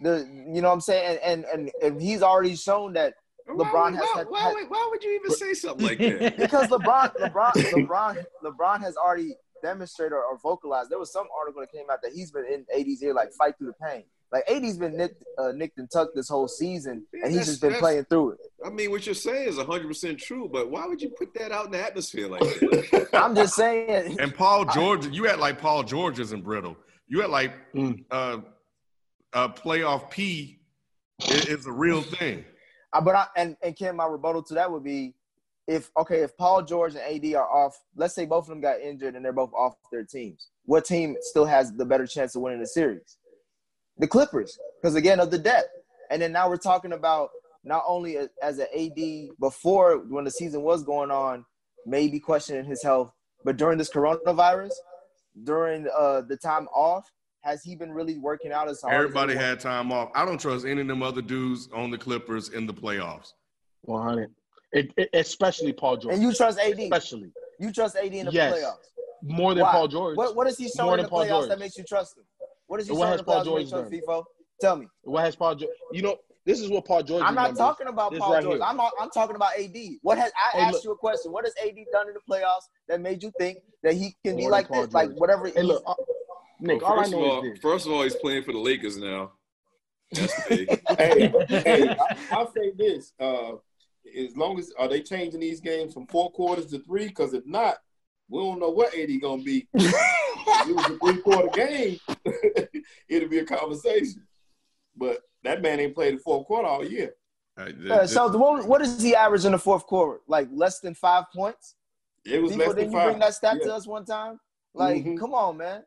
The 0.01 0.27
you 0.53 0.61
know 0.61 0.69
what 0.69 0.73
I'm 0.75 0.81
saying, 0.81 1.19
and 1.23 1.45
and 1.45 1.45
and, 1.53 1.71
and 1.83 2.01
he's 2.01 2.23
already 2.23 2.55
shown 2.55 2.93
that 2.93 3.13
LeBron 3.49 3.91
would- 3.91 3.95
has 3.95 4.03
why, 4.13 4.17
had- 4.17 4.27
why, 4.29 4.39
had- 4.41 4.53
would- 4.53 4.69
why 4.69 4.87
would 4.91 5.03
you 5.03 5.11
even 5.15 5.31
say 5.31 5.53
something 5.53 5.85
like 5.87 5.97
that? 5.99 6.37
because 6.37 6.67
LeBron, 6.69 7.15
LeBron, 7.17 7.51
LeBron, 7.87 8.25
LeBron 8.43 8.79
has 8.81 8.95
already 8.97 9.35
demonstrated 9.63 10.13
or, 10.13 10.23
or 10.23 10.37
vocalized. 10.37 10.89
There 10.89 10.99
was 10.99 11.11
some 11.11 11.27
article 11.39 11.61
that 11.61 11.71
came 11.71 11.89
out 11.91 12.01
that 12.03 12.11
he's 12.13 12.31
been 12.31 12.45
in 12.45 12.65
AD's 12.77 13.01
ear, 13.03 13.13
like 13.13 13.31
fight 13.33 13.57
through 13.57 13.67
the 13.67 13.85
pain. 13.87 14.03
Like 14.31 14.43
AD's 14.51 14.77
been 14.77 14.97
nicked, 14.97 15.23
uh, 15.37 15.53
nicked 15.53 15.77
and 15.77 15.89
tucked 15.89 16.13
this 16.13 16.27
whole 16.27 16.49
season, 16.49 17.05
and 17.13 17.31
he's 17.31 17.45
just 17.45 17.61
been 17.61 17.75
playing 17.75 18.03
through 18.05 18.31
it. 18.31 18.39
I 18.65 18.69
mean, 18.69 18.91
what 18.91 19.05
you're 19.05 19.15
saying 19.15 19.47
is 19.47 19.55
100% 19.55 20.17
true, 20.17 20.49
but 20.51 20.69
why 20.69 20.85
would 20.85 21.01
you 21.01 21.09
put 21.17 21.33
that 21.35 21.53
out 21.53 21.67
in 21.67 21.71
the 21.71 21.81
atmosphere 21.81 22.27
like 22.27 22.41
that? 22.41 23.09
I'm 23.13 23.33
just 23.35 23.55
saying. 23.55 24.19
And 24.19 24.35
Paul 24.35 24.65
George, 24.65 25.07
you 25.07 25.23
had 25.23 25.39
like 25.39 25.61
Paul 25.61 25.83
George 25.83 26.19
isn't 26.19 26.43
brittle. 26.43 26.75
You 27.07 27.21
had 27.21 27.29
like 27.29 27.53
Mm. 27.73 28.03
uh, 28.11 28.39
uh, 29.31 29.47
playoff 29.49 30.09
P 30.11 30.59
is, 31.29 31.45
is 31.45 31.65
a 31.65 31.71
real 31.71 32.01
thing. 32.01 32.43
Uh, 32.93 33.01
But 33.01 33.15
I, 33.15 33.27
and 33.35 33.57
and 33.61 33.75
Ken, 33.75 33.95
my 33.95 34.05
rebuttal 34.05 34.43
to 34.43 34.53
that 34.55 34.71
would 34.71 34.83
be, 34.83 35.13
if 35.67 35.91
okay, 35.97 36.21
if 36.21 36.35
Paul 36.37 36.63
George 36.63 36.95
and 36.95 37.03
AD 37.03 37.33
are 37.35 37.49
off, 37.49 37.77
let's 37.95 38.15
say 38.15 38.25
both 38.25 38.45
of 38.45 38.49
them 38.49 38.61
got 38.61 38.79
injured 38.79 39.15
and 39.15 39.23
they're 39.23 39.33
both 39.33 39.53
off 39.53 39.75
their 39.91 40.03
teams, 40.03 40.49
what 40.65 40.85
team 40.85 41.15
still 41.21 41.45
has 41.45 41.73
the 41.73 41.85
better 41.85 42.07
chance 42.07 42.35
of 42.35 42.41
winning 42.41 42.59
the 42.59 42.67
series? 42.67 43.17
The 43.97 44.07
Clippers, 44.07 44.57
because 44.81 44.95
again 44.95 45.19
of 45.19 45.31
the 45.31 45.39
depth. 45.39 45.69
And 46.09 46.21
then 46.21 46.31
now 46.31 46.47
we're 46.47 46.57
talking 46.57 46.93
about 46.93 47.29
not 47.63 47.83
only 47.85 48.17
as 48.41 48.59
an 48.59 48.67
AD 48.73 49.29
before 49.39 49.97
when 49.97 50.23
the 50.23 50.31
season 50.31 50.61
was 50.61 50.83
going 50.83 51.11
on, 51.11 51.45
maybe 51.85 52.19
questioning 52.19 52.63
his 52.63 52.81
health, 52.81 53.11
but 53.43 53.57
during 53.57 53.77
this 53.77 53.89
coronavirus, 53.89 54.71
during 55.43 55.87
uh, 55.97 56.21
the 56.21 56.37
time 56.37 56.67
off, 56.73 57.11
has 57.41 57.63
he 57.63 57.75
been 57.75 57.91
really 57.91 58.17
working 58.17 58.51
out 58.51 58.67
as 58.69 58.81
hard? 58.81 58.93
Everybody 58.93 59.33
everyone- 59.33 59.49
had 59.49 59.59
time 59.59 59.91
off. 59.91 60.09
I 60.15 60.25
don't 60.25 60.39
trust 60.39 60.65
any 60.65 60.81
of 60.81 60.87
them 60.87 61.01
other 61.03 61.21
dudes 61.21 61.69
on 61.73 61.91
the 61.91 61.97
Clippers 61.97 62.49
in 62.49 62.65
the 62.65 62.73
playoffs. 62.73 63.33
100. 63.81 64.33
It, 64.73 64.91
it, 64.97 65.09
especially 65.13 65.71
Paul 65.71 65.97
George. 65.97 66.13
And 66.15 66.21
you 66.23 66.33
trust 66.33 66.59
AD? 66.59 66.77
especially 66.79 67.31
You 67.59 67.71
trust 67.71 67.95
AD 67.95 68.13
in 68.13 68.25
the 68.25 68.31
Yes. 68.31 68.53
playoffs? 68.53 68.83
more 69.23 69.53
than 69.55 69.63
Why? 69.63 69.71
Paul 69.71 69.87
George. 69.87 70.17
What 70.17 70.35
what 70.35 70.45
is 70.47 70.57
he 70.57 70.67
showing 70.69 70.87
More 70.89 70.97
in 70.97 71.03
the 71.03 71.09
Paul 71.09 71.23
playoffs 71.25 71.29
George. 71.29 71.49
that 71.49 71.59
makes 71.59 71.77
you 71.77 71.83
trust 71.83 72.17
him? 72.17 72.23
What 72.67 72.79
is 72.81 72.87
he 72.87 72.93
What 72.93 72.99
showing 72.99 73.11
has 73.11 73.19
in 73.19 73.25
the 73.25 73.31
Paul 73.31 73.41
playoffs 73.41 73.45
that 73.45 73.55
makes 73.55 73.71
you 73.71 73.77
George 73.77 73.89
trust 74.03 74.07
FIFO? 74.07 74.23
Tell 74.61 74.75
me. 74.75 74.87
What 75.03 75.23
has 75.23 75.35
Paul 75.35 75.55
George? 75.55 75.71
You 75.91 76.01
know, 76.03 76.17
this 76.45 76.59
is 76.59 76.69
what 76.69 76.85
Paul 76.85 77.01
George. 77.03 77.23
I'm 77.23 77.33
not 77.33 77.41
remembers. 77.53 77.57
talking 77.59 77.87
about 77.87 78.11
This 78.11 78.19
Paul 78.19 78.33
right 78.33 78.43
George. 78.43 78.55
here. 78.57 78.63
I'm 78.63 78.79
I'm 78.79 79.09
talking 79.11 79.35
about 79.35 79.51
AD. 79.57 79.75
What 80.01 80.17
has 80.17 80.31
I 80.35 80.57
Hey, 80.57 80.63
asked 80.65 80.73
look. 80.75 80.83
you 80.83 80.91
a 80.91 80.97
question? 80.97 81.31
What 81.31 81.45
has 81.45 81.53
AD 81.63 81.75
done 81.91 82.07
in 82.09 82.13
the 82.13 82.19
playoffs 82.29 82.67
that 82.89 82.99
made 83.01 83.23
you 83.23 83.31
think 83.39 83.59
that 83.83 83.93
he 83.93 84.15
can 84.25 84.35
be 84.35 84.41
More 84.43 84.51
than 84.51 84.51
like 84.51 84.67
Paul 84.67 84.81
this? 84.85 84.93
Like 84.93 85.11
whatever. 85.11 85.47
Hey, 85.47 85.63
look, 85.63 85.81
uh, 85.87 85.93
Nick. 86.59 86.81
Well, 86.81 86.91
all 86.91 86.99
I 86.99 87.03
first, 87.03 87.13
of 87.13 87.19
all, 87.19 87.43
is 87.43 87.59
first 87.59 87.85
of 87.87 87.93
all, 87.93 88.03
he's 88.03 88.15
playing 88.15 88.43
for 88.43 88.51
the 88.51 88.59
Lakers 88.59 88.97
now. 88.97 89.33
Hey, 90.97 91.31
hey, 91.49 91.89
I, 91.99 92.05
I'll 92.31 92.51
say 92.51 92.71
this: 92.75 93.13
uh, 93.19 93.51
as 94.17 94.35
long 94.35 94.57
as 94.57 94.71
are 94.79 94.87
they 94.87 95.01
changing 95.01 95.41
these 95.41 95.59
games 95.59 95.93
from 95.93 96.07
four 96.07 96.31
quarters 96.31 96.67
to 96.67 96.79
three? 96.79 97.07
Because 97.07 97.33
if 97.33 97.45
not, 97.45 97.75
we 98.29 98.41
don't 98.41 98.59
know 98.59 98.69
what 98.69 98.97
AD 98.97 99.09
gonna 99.21 99.43
be. 99.43 99.67
if 99.73 100.67
it 100.67 100.75
was 100.75 100.89
a 100.89 100.97
three 100.97 101.17
quarter 101.17 101.49
game, 101.53 101.99
it'll 103.09 103.29
be 103.29 103.39
a 103.39 103.45
conversation. 103.45 104.25
But 104.95 105.19
that 105.43 105.61
man 105.61 105.79
ain't 105.79 105.93
played 105.93 106.15
the 106.15 106.19
fourth 106.19 106.47
quarter 106.47 106.67
all 106.67 106.85
year. 106.85 107.13
Th- 107.57 108.07
so 108.07 108.29
the, 108.29 108.37
what, 108.37 108.67
what 108.67 108.81
is 108.81 108.97
the 109.01 109.15
average 109.15 109.45
in 109.45 109.51
the 109.51 109.59
fourth 109.59 109.85
quarter? 109.85 110.21
Like 110.27 110.47
less 110.51 110.79
than 110.79 110.93
five 110.93 111.25
points? 111.33 111.75
It 112.25 112.41
was 112.41 112.51
People, 112.53 112.67
less 112.67 112.75
than 112.75 112.83
didn't 112.85 112.93
you 112.93 113.03
bring 113.03 113.19
that 113.19 113.33
stat 113.33 113.61
to 113.63 113.73
us 113.73 113.87
one 113.87 114.05
time? 114.05 114.39
Like, 114.73 115.03
Mhm. 115.03 115.19
come 115.19 115.33
on, 115.33 115.57
man. 115.57 115.83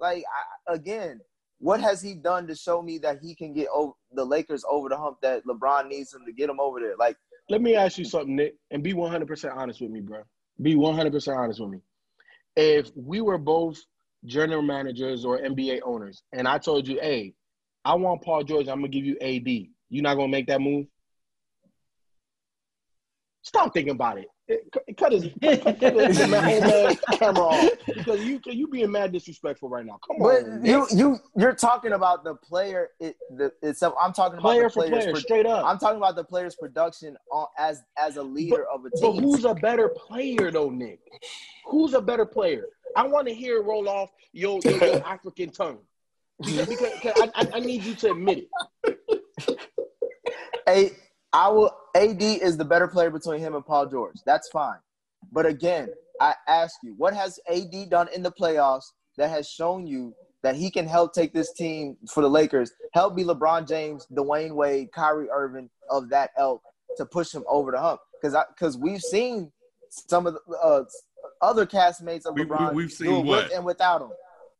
Like, 0.00 0.24
I, 0.68 0.74
again, 0.74 1.20
what 1.58 1.80
has 1.80 2.02
he 2.02 2.14
done 2.14 2.46
to 2.48 2.54
show 2.54 2.82
me 2.82 2.98
that 2.98 3.18
he 3.22 3.34
can 3.34 3.52
get 3.54 3.68
over 3.72 3.92
the 4.12 4.24
Lakers 4.24 4.64
over 4.70 4.88
the 4.88 4.96
hump 4.96 5.18
that 5.22 5.44
LeBron 5.46 5.88
needs 5.88 6.12
him 6.14 6.22
to 6.26 6.32
get 6.32 6.50
him 6.50 6.60
over 6.60 6.80
there? 6.80 6.96
Like, 6.98 7.16
Let 7.48 7.62
me 7.62 7.74
ask 7.74 7.98
you 7.98 8.04
something, 8.04 8.36
Nick, 8.36 8.56
and 8.70 8.82
be 8.82 8.92
100% 8.92 9.56
honest 9.56 9.80
with 9.80 9.90
me, 9.90 10.00
bro. 10.00 10.22
Be 10.60 10.74
100% 10.74 11.36
honest 11.36 11.60
with 11.60 11.70
me. 11.70 11.78
If 12.56 12.90
we 12.94 13.20
were 13.20 13.38
both 13.38 13.78
general 14.24 14.62
managers 14.62 15.24
or 15.24 15.38
NBA 15.38 15.80
owners, 15.84 16.22
and 16.32 16.48
I 16.48 16.58
told 16.58 16.88
you, 16.88 16.98
hey, 17.00 17.34
I 17.84 17.94
want 17.94 18.22
Paul 18.22 18.42
George, 18.42 18.68
I'm 18.68 18.82
to 18.82 18.88
give 18.88 19.04
you 19.04 19.16
AD, 19.20 19.46
you 19.46 20.02
not 20.02 20.14
to 20.16 20.28
make 20.28 20.46
that 20.48 20.60
move? 20.60 20.86
Stop 23.42 23.72
thinking 23.72 23.92
about 23.94 24.18
it. 24.18 24.26
It- 24.48 24.72
Cut 24.96 25.10
his, 25.12 25.24
cut 25.42 25.80
his 25.80 26.18
whole 26.18 26.28
man 26.28 26.96
camera 27.14 27.44
off 27.44 27.70
because 27.86 28.24
you 28.24 28.40
you 28.46 28.68
being 28.68 28.90
mad 28.92 29.12
disrespectful 29.12 29.68
right 29.68 29.84
now. 29.84 29.98
Come 30.06 30.18
but 30.20 30.44
on, 30.44 30.64
you 30.64 30.86
you 30.92 31.18
you're 31.36 31.52
talking 31.54 31.92
about 31.92 32.22
the 32.24 32.36
player 32.36 32.90
it, 33.00 33.16
the, 33.36 33.52
itself. 33.62 33.94
I'm 34.00 34.12
talking 34.12 34.38
about 34.38 34.48
player 34.48 34.62
the 34.64 34.70
for 34.70 34.86
players. 34.86 34.90
player, 35.04 35.10
pro- 35.12 35.20
straight 35.20 35.46
up. 35.46 35.64
I'm 35.66 35.78
talking 35.78 35.96
about 35.98 36.14
the 36.14 36.24
player's 36.24 36.54
production 36.54 37.16
on, 37.32 37.48
as 37.58 37.82
as 37.98 38.16
a 38.16 38.22
leader 38.22 38.64
of 38.72 38.84
a 38.84 38.90
team. 38.90 39.00
But 39.02 39.12
team. 39.14 39.22
who's 39.24 39.44
a 39.44 39.54
better 39.54 39.88
player 39.88 40.50
though, 40.52 40.70
Nick? 40.70 41.00
Who's 41.66 41.94
a 41.94 42.00
better 42.00 42.24
player? 42.24 42.66
I 42.96 43.06
want 43.06 43.26
to 43.26 43.34
hear 43.34 43.62
roll 43.62 43.88
off 43.88 44.10
your, 44.32 44.60
your, 44.64 44.72
your 44.84 45.06
African 45.06 45.50
tongue. 45.50 45.78
Because, 46.38 46.68
because, 46.68 46.92
because 47.02 47.30
I, 47.34 47.42
I, 47.42 47.48
I 47.54 47.60
need 47.60 47.82
you 47.82 47.94
to 47.96 48.12
admit 48.12 48.46
it. 48.86 48.98
A 50.68 50.90
I 51.36 51.48
will 51.50 51.70
AD 51.94 52.22
is 52.22 52.56
the 52.56 52.64
better 52.64 52.88
player 52.88 53.10
between 53.10 53.40
him 53.40 53.54
and 53.54 53.64
Paul 53.64 53.86
George. 53.86 54.16
That's 54.24 54.48
fine. 54.48 54.78
But 55.30 55.44
again, 55.44 55.88
I 56.20 56.34
ask 56.48 56.76
you, 56.82 56.94
what 56.96 57.12
has 57.14 57.38
AD 57.50 57.90
done 57.90 58.08
in 58.14 58.22
the 58.22 58.32
playoffs 58.32 58.84
that 59.18 59.28
has 59.28 59.46
shown 59.48 59.86
you 59.86 60.14
that 60.42 60.54
he 60.56 60.70
can 60.70 60.86
help 60.86 61.12
take 61.12 61.34
this 61.34 61.52
team 61.52 61.96
for 62.10 62.22
the 62.22 62.30
Lakers, 62.30 62.70
help 62.94 63.14
be 63.16 63.22
LeBron 63.24 63.68
James, 63.68 64.06
Dwyane 64.12 64.52
Wade, 64.54 64.92
Kyrie 64.92 65.28
Irving 65.30 65.68
of 65.90 66.08
that 66.10 66.30
elk 66.38 66.62
to 66.96 67.04
push 67.04 67.32
him 67.32 67.44
over 67.48 67.70
the 67.70 67.80
hump? 67.80 68.00
Because 68.20 68.34
because 68.54 68.78
we've 68.78 69.02
seen 69.02 69.52
some 69.90 70.26
of 70.26 70.34
the 70.34 70.56
uh, 70.56 70.84
other 71.42 71.66
castmates 71.66 72.24
of 72.24 72.34
We- 72.34 72.44
we- 72.44 72.56
LeBron 72.56 72.72
we've 72.74 72.92
seen 72.92 73.26
what? 73.26 73.44
with 73.44 73.52
and 73.54 73.64
without 73.64 74.00
him. 74.00 74.10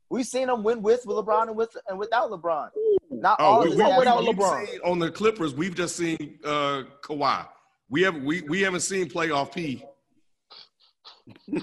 We've 0.08 0.26
seen 0.26 0.48
him 0.48 0.62
win 0.62 0.82
with 0.82 1.04
with 1.04 1.16
LeBron 1.16 1.48
and 1.48 1.56
with 1.56 1.76
and 1.88 1.98
without 1.98 2.30
LeBron. 2.30 2.68
Not 3.10 3.36
Oh, 3.40 3.44
all 3.44 3.60
we, 3.62 3.72
of 3.72 3.76
we, 3.76 3.82
Without 3.84 3.98
we, 4.20 4.26
castmates- 4.26 4.26
we've 4.28 4.36
LeBron. 4.36 4.66
seen 4.68 4.80
on 4.84 4.98
the 4.98 5.10
Clippers, 5.10 5.54
we've 5.54 5.74
just 5.74 5.96
seen 5.96 6.38
uh, 6.44 6.82
Kawhi. 7.02 7.46
We 7.88 8.02
have 8.02 8.16
we, 8.22 8.42
we 8.42 8.60
haven't 8.62 8.80
seen 8.80 9.08
playoff 9.08 9.52
P 9.54 9.82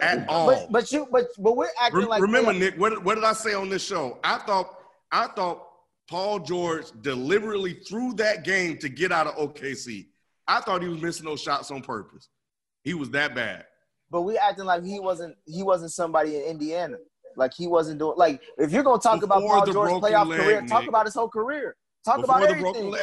at 0.00 0.28
all. 0.28 0.46
But 0.46 0.70
but 0.70 0.92
you 0.92 1.06
but 1.10 1.26
but 1.38 1.56
we're 1.56 1.68
acting 1.80 2.00
Rem- 2.00 2.08
like 2.08 2.22
remember, 2.22 2.52
Nick, 2.52 2.74
what, 2.78 3.02
what 3.04 3.16
did 3.16 3.24
I 3.24 3.32
say 3.32 3.54
on 3.54 3.68
this 3.68 3.84
show? 3.84 4.18
I 4.22 4.38
thought 4.38 4.76
I 5.10 5.26
thought 5.28 5.64
Paul 6.08 6.40
George 6.40 6.86
deliberately 7.02 7.74
threw 7.88 8.14
that 8.14 8.44
game 8.44 8.78
to 8.78 8.88
get 8.88 9.12
out 9.12 9.26
of 9.26 9.34
OKC. 9.36 10.06
I 10.46 10.60
thought 10.60 10.82
he 10.82 10.88
was 10.88 11.02
missing 11.02 11.26
those 11.26 11.42
shots 11.42 11.70
on 11.70 11.82
purpose. 11.82 12.28
He 12.84 12.94
was 12.94 13.10
that 13.10 13.34
bad. 13.34 13.64
but 14.10 14.22
we 14.22 14.38
acting 14.38 14.64
like 14.64 14.84
he 14.84 15.00
wasn't 15.00 15.36
he 15.44 15.62
wasn't 15.62 15.90
somebody 15.92 16.36
in 16.36 16.42
Indiana. 16.42 16.96
Like 17.38 17.54
he 17.54 17.66
wasn't 17.66 18.00
doing 18.00 18.16
like 18.16 18.42
if 18.58 18.72
you're 18.72 18.82
gonna 18.82 19.00
talk 19.00 19.22
about 19.22 19.42
Paul 19.42 19.64
George's 19.66 19.94
playoff 19.94 20.26
leg, 20.26 20.40
career, 20.40 20.66
talk 20.66 20.86
about 20.86 21.06
his 21.06 21.14
whole 21.14 21.28
career. 21.28 21.76
Talk 22.04 22.20
Before 22.20 22.38
about 22.38 22.50
everything. 22.50 22.94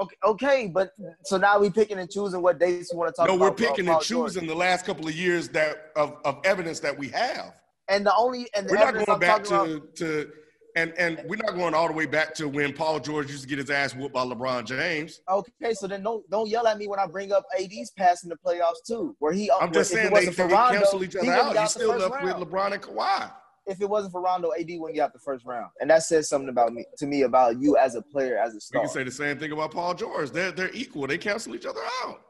Okay, 0.00 0.16
okay, 0.24 0.66
but 0.68 0.92
so 1.24 1.36
now 1.36 1.58
we're 1.58 1.70
picking 1.70 1.98
and 1.98 2.08
choosing 2.08 2.40
what 2.42 2.60
dates 2.60 2.92
we 2.92 2.98
want 2.98 3.12
to 3.12 3.16
talk 3.16 3.26
No, 3.26 3.34
about. 3.34 3.38
No, 3.38 3.44
we're 3.46 3.50
uh, 3.50 3.70
picking 3.70 3.86
Paul 3.86 3.96
and 3.96 4.04
George. 4.04 4.32
choosing 4.32 4.46
the 4.46 4.54
last 4.54 4.86
couple 4.86 5.08
of 5.08 5.14
years 5.14 5.48
that 5.48 5.90
of, 5.96 6.16
of 6.24 6.38
evidence 6.44 6.78
that 6.80 6.96
we 6.96 7.08
have. 7.08 7.54
And 7.88 8.06
the 8.06 8.14
only 8.14 8.46
and 8.54 8.68
the 8.68 8.72
We're 8.72 8.78
not 8.78 8.94
going 8.94 9.04
I'm 9.08 9.18
back 9.18 9.42
talking 9.42 9.76
about, 9.76 9.96
to, 9.96 10.24
to 10.24 10.32
and 10.76 10.92
and 10.98 11.22
we're 11.26 11.36
not 11.36 11.54
going 11.54 11.74
all 11.74 11.86
the 11.86 11.92
way 11.92 12.06
back 12.06 12.34
to 12.34 12.48
when 12.48 12.72
Paul 12.72 13.00
George 13.00 13.30
used 13.30 13.42
to 13.42 13.48
get 13.48 13.58
his 13.58 13.70
ass 13.70 13.94
whooped 13.94 14.14
by 14.14 14.24
LeBron 14.24 14.64
James. 14.66 15.20
Okay, 15.28 15.74
so 15.74 15.86
then 15.86 16.02
don't 16.02 16.28
don't 16.30 16.48
yell 16.48 16.66
at 16.66 16.78
me 16.78 16.88
when 16.88 16.98
I 16.98 17.06
bring 17.06 17.32
up 17.32 17.44
AD's 17.58 17.90
pass 17.90 18.22
in 18.22 18.28
the 18.28 18.36
playoffs 18.36 18.82
too, 18.86 19.16
where 19.18 19.32
he. 19.32 19.50
I'm 19.50 19.72
just 19.72 19.90
saying 19.90 20.12
they, 20.12 20.26
they 20.26 20.42
Rondo, 20.44 20.78
cancel 20.78 21.04
each 21.04 21.12
he 21.12 21.28
other 21.28 21.32
out. 21.32 21.54
the 21.54 21.66
still 21.66 21.96
left 21.96 22.22
with. 22.22 22.36
LeBron 22.36 22.72
and 22.72 22.82
Kawhi. 22.82 23.32
If 23.66 23.80
it 23.80 23.88
wasn't 23.88 24.12
for 24.12 24.22
Rondo, 24.22 24.52
AD 24.58 24.66
wouldn't 24.68 24.94
get 24.94 25.02
out 25.02 25.12
the 25.12 25.18
first 25.18 25.44
round, 25.44 25.70
and 25.80 25.90
that 25.90 26.02
says 26.02 26.28
something 26.28 26.48
about 26.48 26.72
me 26.72 26.84
to 26.98 27.06
me 27.06 27.22
about 27.22 27.60
you 27.60 27.76
as 27.76 27.94
a 27.94 28.02
player, 28.02 28.38
as 28.38 28.54
a 28.54 28.60
star. 28.60 28.82
You 28.82 28.88
can 28.88 28.94
say 28.94 29.04
the 29.04 29.10
same 29.10 29.38
thing 29.38 29.52
about 29.52 29.72
Paul 29.72 29.94
George. 29.94 30.30
They're 30.30 30.52
they're 30.52 30.72
equal. 30.72 31.06
They 31.06 31.18
cancel 31.18 31.54
each 31.54 31.66
other 31.66 31.80
out. 32.02 32.20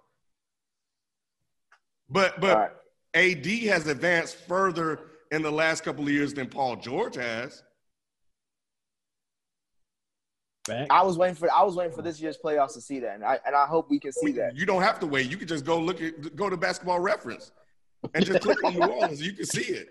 But 2.11 2.41
but 2.41 2.57
right. 2.57 2.71
AD 3.15 3.47
has 3.47 3.87
advanced 3.87 4.37
further 4.37 5.01
in 5.31 5.43
the 5.43 5.51
last 5.51 5.85
couple 5.85 6.05
of 6.05 6.11
years 6.11 6.35
than 6.35 6.49
Paul 6.49 6.77
George 6.77 7.15
has. 7.17 7.63
Fact. 10.67 10.91
I 10.91 11.03
was 11.03 11.17
waiting 11.17 11.35
for 11.35 11.51
I 11.51 11.63
was 11.63 11.75
waiting 11.75 11.95
for 11.95 12.03
this 12.03 12.21
year's 12.21 12.37
playoffs 12.37 12.75
to 12.75 12.81
see 12.81 13.01
that, 13.01 13.15
and 13.15 13.25
I 13.25 13.39
and 13.47 13.55
I 13.55 13.67
hope 13.67 13.91
we 13.91 13.99
can 13.99 14.13
see 14.13 14.33
that. 14.33 14.57
You 14.57 14.67
don't 14.67 14.83
have 14.83 15.01
to 15.01 15.07
wait. 15.07 15.31
You 15.31 15.37
can 15.37 15.49
just 15.49 15.65
go 15.65 15.79
look 15.79 16.03
at 16.03 16.37
go 16.37 16.51
to 16.51 16.57
basketball 16.57 17.01
reference. 17.01 17.53
and 18.15 18.25
just 18.25 18.41
click 18.41 18.63
on 18.65 18.75
New 18.75 18.83
Orleans. 18.83 19.25
You 19.25 19.33
can 19.33 19.47
see 19.47 19.63
it. 19.63 19.89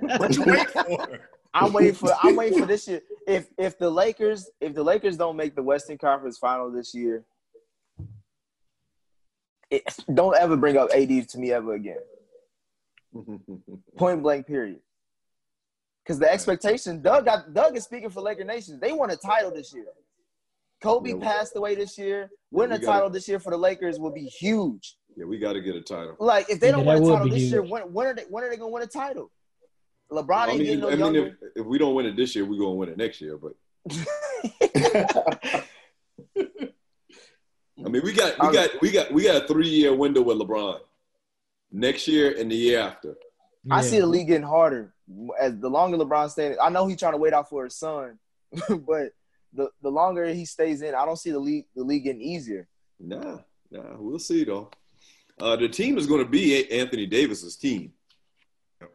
What 0.18 0.36
you 0.36 0.44
wait 0.44 0.70
for? 0.70 1.20
I'm 1.54 1.72
waiting 1.72 1.94
for 1.94 2.10
I'm 2.22 2.36
waiting 2.36 2.58
for 2.58 2.66
this 2.66 2.88
year. 2.88 3.02
If 3.26 3.48
if 3.58 3.78
the 3.78 3.90
Lakers 3.90 4.50
if 4.60 4.74
the 4.74 4.82
Lakers 4.82 5.16
don't 5.16 5.36
make 5.36 5.54
the 5.54 5.62
Western 5.62 5.98
Conference 5.98 6.38
Final 6.38 6.70
this 6.70 6.94
year, 6.94 7.24
it, 9.70 9.82
don't 10.12 10.36
ever 10.36 10.56
bring 10.56 10.76
up 10.76 10.90
AD 10.94 11.28
to 11.28 11.38
me 11.38 11.52
ever 11.52 11.74
again. 11.74 11.98
Point 13.96 14.22
blank. 14.22 14.46
Period. 14.46 14.80
Because 16.04 16.18
the 16.18 16.30
expectation, 16.32 17.00
Doug 17.00 17.24
got 17.26 17.52
Doug 17.54 17.76
is 17.76 17.84
speaking 17.84 18.10
for 18.10 18.20
Laker 18.20 18.44
Nation. 18.44 18.78
They 18.80 18.92
want 18.92 19.12
a 19.12 19.16
title 19.16 19.52
this 19.52 19.72
year. 19.72 19.86
Kobe 20.82 21.10
Yeah, 21.10 21.14
we- 21.16 21.20
passed 21.20 21.54
away 21.56 21.74
this 21.76 21.96
year. 21.96 22.30
Winning 22.50 22.70
we 22.70 22.76
a 22.76 22.78
gotta- 22.80 22.92
title 22.98 23.10
this 23.10 23.28
year 23.28 23.38
for 23.38 23.50
the 23.50 23.56
Lakers 23.56 23.98
would 24.00 24.14
be 24.14 24.24
huge. 24.24 24.96
Yeah, 25.16 25.26
we 25.26 25.38
got 25.38 25.52
to 25.52 25.60
get 25.60 25.76
a 25.76 25.80
title. 25.80 26.16
Like 26.18 26.50
if 26.50 26.58
they 26.58 26.70
don't 26.72 26.84
that 26.86 27.00
win 27.00 27.04
a 27.10 27.12
title 27.14 27.24
be 27.28 27.30
this 27.34 27.50
year, 27.50 27.62
when 27.62 27.82
when 27.92 28.06
are 28.08 28.14
they 28.14 28.24
when 28.28 28.42
are 28.44 28.50
they 28.50 28.56
gonna 28.56 28.70
win 28.70 28.82
a 28.82 28.86
title? 28.86 29.30
LeBron 30.10 30.30
I 30.34 30.48
ain't 30.50 30.58
mean, 30.58 30.80
getting 30.80 30.98
no 30.98 31.06
I 31.08 31.10
mean 31.10 31.16
if, 31.26 31.34
if 31.56 31.66
we 31.66 31.78
don't 31.78 31.94
win 31.94 32.06
it 32.06 32.16
this 32.16 32.34
year, 32.34 32.44
we're 32.44 32.58
gonna 32.58 32.74
win 32.74 32.88
it 32.88 32.96
next 32.96 33.20
year. 33.20 33.38
But 33.38 33.52
I 37.84 37.88
mean, 37.88 38.02
we 38.04 38.12
got 38.12 38.34
we 38.40 38.52
got 38.52 38.70
we 38.82 38.90
got 38.90 39.12
we 39.12 39.22
got 39.24 39.44
a 39.44 39.46
three 39.46 39.68
year 39.68 39.94
window 39.94 40.22
with 40.22 40.38
LeBron. 40.38 40.80
Next 41.70 42.06
year 42.08 42.34
and 42.38 42.50
the 42.50 42.54
year 42.56 42.80
after. 42.80 43.14
I 43.70 43.80
see 43.82 44.00
the 44.00 44.06
league 44.06 44.26
getting 44.26 44.46
harder 44.46 44.91
as 45.40 45.58
the 45.58 45.68
longer 45.68 45.96
LeBron 45.96 46.30
stays. 46.30 46.56
I 46.62 46.68
know 46.70 46.86
he's 46.86 46.98
trying 46.98 47.12
to 47.12 47.18
wait 47.18 47.32
out 47.32 47.48
for 47.48 47.64
his 47.64 47.76
son, 47.76 48.18
but 48.68 49.12
the, 49.52 49.68
the 49.82 49.90
longer 49.90 50.26
he 50.28 50.44
stays 50.44 50.82
in, 50.82 50.94
I 50.94 51.04
don't 51.04 51.18
see 51.18 51.30
the 51.30 51.38
league 51.38 51.66
the 51.76 51.84
league 51.84 52.04
getting 52.04 52.22
easier. 52.22 52.68
Nah, 52.98 53.38
nah, 53.70 53.96
we'll 53.98 54.18
see 54.18 54.44
though. 54.44 54.70
Uh, 55.40 55.56
the 55.56 55.68
team 55.68 55.98
is 55.98 56.06
going 56.06 56.22
to 56.24 56.28
be 56.30 56.70
Anthony 56.70 57.06
Davis's 57.06 57.56
team. 57.56 57.92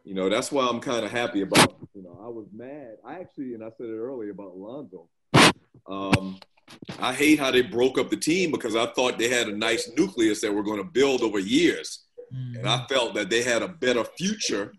You 0.04 0.14
know, 0.14 0.28
that's 0.28 0.52
why 0.52 0.66
I'm 0.66 0.80
kind 0.80 1.04
of 1.04 1.10
happy 1.10 1.42
about. 1.42 1.76
You 1.94 2.02
know, 2.02 2.18
I 2.22 2.28
was 2.28 2.46
mad. 2.54 2.96
I 3.04 3.14
actually, 3.20 3.54
and 3.54 3.64
I 3.64 3.70
said 3.76 3.86
it 3.86 3.96
earlier 3.98 4.30
about 4.30 4.56
Lonzo. 4.56 5.08
Um, 5.86 6.38
I 6.98 7.12
hate 7.14 7.38
how 7.38 7.50
they 7.50 7.62
broke 7.62 7.98
up 7.98 8.10
the 8.10 8.16
team 8.16 8.50
because 8.50 8.76
I 8.76 8.86
thought 8.86 9.18
they 9.18 9.28
had 9.28 9.48
a 9.48 9.56
nice 9.56 9.90
nucleus 9.96 10.40
that 10.42 10.54
we're 10.54 10.62
going 10.62 10.78
to 10.82 10.90
build 10.90 11.22
over 11.22 11.38
years, 11.38 12.04
Mhm. 12.34 12.58
and 12.58 12.68
I 12.68 12.86
felt 12.86 13.14
that 13.14 13.30
they 13.30 13.42
had 13.42 13.62
a 13.62 13.68
better 13.68 14.04
future. 14.04 14.72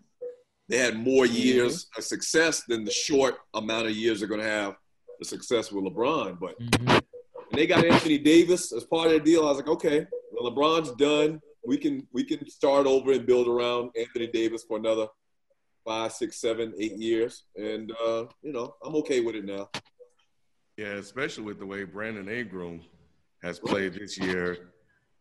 They 0.70 0.78
had 0.78 0.96
more 0.96 1.26
years 1.26 1.88
of 1.98 2.04
success 2.04 2.62
than 2.68 2.84
the 2.84 2.92
short 2.92 3.38
amount 3.54 3.86
of 3.88 3.92
years 3.92 4.20
they're 4.20 4.28
going 4.28 4.40
to 4.40 4.46
have 4.46 4.76
the 5.18 5.24
success 5.24 5.72
with 5.72 5.84
LeBron. 5.84 6.38
But 6.38 6.56
Mhm. 6.60 7.02
and 7.50 7.58
they 7.58 7.66
got 7.66 7.84
Anthony 7.84 8.18
Davis 8.18 8.72
as 8.72 8.84
part 8.84 9.08
of 9.08 9.14
the 9.14 9.18
deal. 9.20 9.42
I 9.44 9.48
was 9.48 9.56
like, 9.56 9.66
okay, 9.66 10.06
well, 10.30 10.48
LeBron's 10.52 10.92
done. 10.92 11.40
We 11.66 11.76
can 11.76 12.06
we 12.12 12.22
can 12.22 12.48
start 12.48 12.86
over 12.86 13.10
and 13.12 13.26
build 13.26 13.48
around 13.48 13.90
Anthony 13.98 14.28
Davis 14.28 14.62
for 14.62 14.78
another 14.78 15.08
five, 15.84 16.12
six, 16.12 16.40
seven, 16.40 16.72
eight 16.78 16.96
years, 16.96 17.42
and 17.56 17.90
uh, 18.06 18.26
you 18.40 18.52
know 18.52 18.76
I'm 18.84 18.94
okay 18.96 19.20
with 19.20 19.34
it 19.34 19.44
now. 19.44 19.68
Yeah, 20.76 20.92
especially 20.94 21.44
with 21.44 21.58
the 21.58 21.66
way 21.66 21.82
Brandon 21.82 22.28
Ingram 22.28 22.80
has 23.42 23.58
played 23.58 23.94
this 23.94 24.16
year, 24.16 24.72